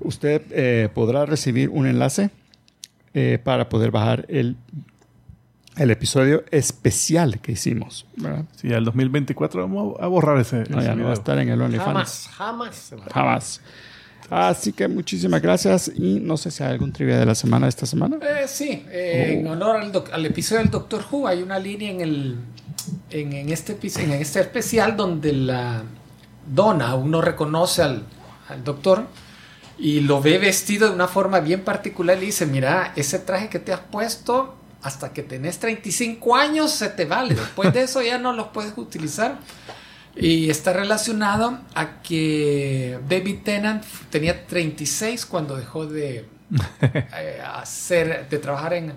usted 0.00 0.42
eh, 0.50 0.88
podrá 0.92 1.26
recibir 1.26 1.68
un 1.68 1.86
enlace 1.86 2.30
eh, 3.14 3.38
para 3.42 3.68
poder 3.68 3.90
bajar 3.90 4.26
el, 4.28 4.56
el 5.76 5.90
episodio 5.90 6.44
especial 6.50 7.40
que 7.40 7.52
hicimos. 7.52 8.06
¿verdad? 8.16 8.44
Sí, 8.56 8.72
al 8.72 8.84
2024 8.84 9.62
vamos 9.62 9.96
a 10.00 10.06
borrar 10.06 10.38
ese, 10.38 10.64
No, 10.68 10.78
ese 10.78 10.88
ya 10.88 10.94
no 10.94 11.04
va 11.04 11.10
a 11.10 11.14
estar 11.14 11.38
en 11.38 11.48
el 11.48 11.60
OnlyFans. 11.62 11.86
Jamás, 11.86 12.28
jamás. 12.32 12.76
se 12.76 12.96
va. 12.96 13.04
Jamás. 13.12 13.60
Así 14.34 14.72
que 14.72 14.88
muchísimas 14.88 15.42
gracias 15.42 15.92
y 15.94 16.18
no 16.20 16.38
sé 16.38 16.50
si 16.50 16.62
hay 16.62 16.70
algún 16.72 16.90
trivia 16.90 17.18
de 17.18 17.26
la 17.26 17.34
semana 17.34 17.68
esta 17.68 17.84
semana. 17.84 18.16
Eh, 18.22 18.46
sí, 18.48 18.82
eh, 18.90 19.36
en 19.40 19.46
honor 19.46 19.76
al, 19.76 19.92
doc- 19.92 20.10
al 20.10 20.24
episodio 20.24 20.62
del 20.62 20.70
Doctor 20.70 21.04
Who 21.10 21.28
hay 21.28 21.42
una 21.42 21.58
línea 21.58 21.90
en 21.90 22.00
el 22.00 22.36
en, 23.10 23.34
en 23.34 23.50
este 23.50 23.76
en 24.00 24.12
este 24.12 24.40
especial 24.40 24.96
donde 24.96 25.34
la 25.34 25.82
dona 26.46 26.94
uno 26.94 27.20
reconoce 27.20 27.82
al, 27.82 28.04
al 28.48 28.64
doctor 28.64 29.06
y 29.78 30.00
lo 30.00 30.22
ve 30.22 30.38
vestido 30.38 30.88
de 30.88 30.94
una 30.94 31.08
forma 31.08 31.40
bien 31.40 31.60
particular 31.60 32.16
y 32.16 32.20
le 32.20 32.26
dice, 32.26 32.46
mira, 32.46 32.94
ese 32.96 33.18
traje 33.18 33.50
que 33.50 33.58
te 33.58 33.72
has 33.74 33.80
puesto 33.80 34.54
hasta 34.82 35.12
que 35.12 35.22
tenés 35.22 35.58
35 35.58 36.34
años 36.36 36.70
se 36.70 36.88
te 36.88 37.04
vale, 37.04 37.34
después 37.34 37.72
de 37.74 37.82
eso 37.82 38.00
ya 38.00 38.16
no 38.16 38.32
los 38.32 38.48
puedes 38.48 38.72
utilizar. 38.76 39.38
Y 40.14 40.50
está 40.50 40.72
relacionado 40.72 41.58
a 41.74 42.02
que 42.02 42.98
David 43.08 43.38
Tennant 43.44 43.84
tenía 44.10 44.46
36 44.46 45.24
cuando 45.26 45.56
dejó 45.56 45.86
de 45.86 46.26
eh, 46.82 47.42
hacer, 47.54 48.28
de 48.28 48.38
trabajar 48.38 48.74
en... 48.74 48.92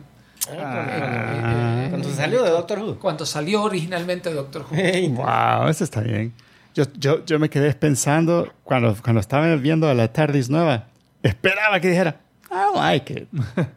Ah. 0.51 1.87
Cuando 1.89 2.09
se 2.09 2.15
salió 2.15 2.43
de 2.43 2.49
Doctor 2.51 2.79
Who. 2.79 2.99
Cuando 2.99 3.25
salió 3.25 3.63
originalmente 3.63 4.29
de 4.29 4.35
Doctor 4.35 4.65
Who. 4.69 4.75
Wow, 5.15 5.69
eso 5.69 5.83
está 5.83 6.01
bien. 6.01 6.33
Yo, 6.75 6.83
yo, 6.97 7.25
yo 7.25 7.39
me 7.39 7.49
quedé 7.49 7.73
pensando 7.73 8.53
cuando, 8.63 8.95
cuando 9.01 9.21
estaba 9.21 9.55
viendo 9.55 9.89
a 9.89 9.93
la 9.93 10.11
TARDIS 10.11 10.49
nueva. 10.49 10.87
Esperaba 11.23 11.79
que 11.79 11.89
dijera, 11.89 12.19
I 12.56 12.77
like 12.77 13.14
it. 13.14 13.27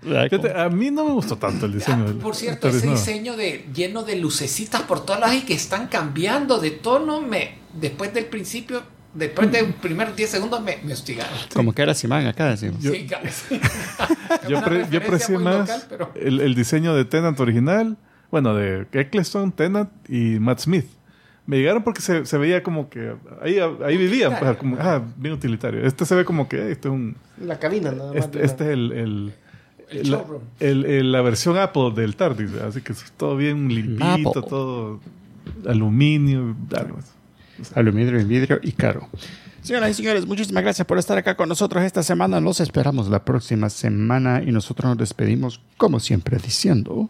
Like, 0.02 0.36
Fíjate, 0.38 0.58
a 0.60 0.68
mí 0.68 0.90
no 0.90 1.04
me 1.04 1.12
gustó 1.12 1.36
tanto 1.36 1.66
el 1.66 1.72
diseño. 1.72 2.04
del- 2.04 2.16
Por 2.18 2.34
cierto, 2.36 2.68
ese 2.68 2.86
diseño 2.88 3.36
de 3.36 3.66
lleno 3.74 4.02
de 4.04 4.16
lucecitas 4.16 4.82
por 4.82 5.04
todas 5.04 5.20
las 5.20 5.34
y 5.34 5.42
que 5.42 5.54
están 5.54 5.88
cambiando 5.88 6.58
de 6.60 6.70
tono, 6.70 7.20
me 7.20 7.58
después 7.74 8.14
del 8.14 8.26
principio, 8.26 8.82
después 9.14 9.50
de 9.50 9.62
los 9.62 9.72
primeros 9.76 10.14
10 10.14 10.30
segundos 10.30 10.62
me, 10.62 10.78
me 10.84 10.92
hostigaron. 10.92 11.32
como 11.52 11.72
que 11.72 11.82
era 11.82 11.94
Simán 11.94 12.26
acá, 12.26 12.50
decimos. 12.50 12.76
Sí, 12.82 13.06
cabeza. 13.06 13.46
Yo, 14.48 14.62
pre- 14.62 14.86
yo 14.90 14.98
aprecié 15.00 15.38
más 15.38 15.58
local, 15.60 15.82
pero- 15.88 16.12
el, 16.14 16.40
el 16.40 16.54
diseño 16.54 16.94
de 16.94 17.04
Tennant 17.04 17.38
original. 17.40 17.96
Bueno, 18.30 18.54
de 18.54 18.86
Eccleston, 18.92 19.52
Tennant 19.52 19.90
y 20.08 20.38
Matt 20.38 20.60
Smith. 20.60 20.84
Me 21.48 21.56
llegaron 21.56 21.82
porque 21.82 22.02
se, 22.02 22.26
se 22.26 22.36
veía 22.36 22.62
como 22.62 22.90
que 22.90 23.14
ahí, 23.42 23.56
ahí 23.84 23.96
vivían, 23.96 24.36
pues, 24.38 24.56
como, 24.58 24.76
ah, 24.78 25.02
bien 25.16 25.32
utilitario. 25.32 25.84
Este 25.86 26.04
se 26.04 26.14
ve 26.14 26.24
como 26.26 26.46
que 26.48 26.58
eh, 26.58 26.72
este 26.72 26.88
es 26.88 26.92
un, 26.94 27.16
La 27.42 27.58
cabina, 27.58 27.90
nada 27.90 28.12
más. 28.12 28.22
este, 28.24 28.44
este 28.44 28.64
es 28.64 28.70
el, 28.70 28.92
el- 28.92 29.32
El 29.90 30.10
la, 30.10 30.18
showroom. 30.18 30.42
el- 30.60 30.84
el- 30.84 31.10
la 31.12 31.22
versión 31.22 31.56
Apple 31.56 31.92
del 31.96 32.16
TARDIS, 32.16 32.52
así 32.56 32.82
que 32.82 32.92
es 32.92 33.12
todo 33.16 33.34
bien 33.36 33.66
limpito, 33.74 34.28
Apple. 34.30 34.42
todo 34.48 35.00
aluminio, 35.66 36.54
algo. 36.76 36.98
Aluminio, 37.74 38.12
vidrio 38.26 38.60
y 38.62 38.72
caro. 38.72 39.08
Señoras 39.62 39.90
y 39.90 39.94
señores, 39.94 40.26
muchísimas 40.26 40.62
gracias 40.62 40.86
por 40.86 40.98
estar 40.98 41.16
acá 41.18 41.34
con 41.36 41.48
nosotros 41.48 41.82
esta 41.82 42.02
semana. 42.02 42.40
Los 42.40 42.60
esperamos 42.60 43.08
la 43.08 43.24
próxima 43.24 43.68
semana 43.70 44.42
y 44.46 44.52
nosotros 44.52 44.90
nos 44.90 44.98
despedimos, 44.98 45.60
como 45.78 45.98
siempre, 45.98 46.36
diciendo... 46.38 47.08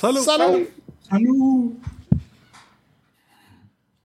¡Salud! 0.00 0.20
¡Salud! 0.22 0.60
¡Salud! 1.08 1.72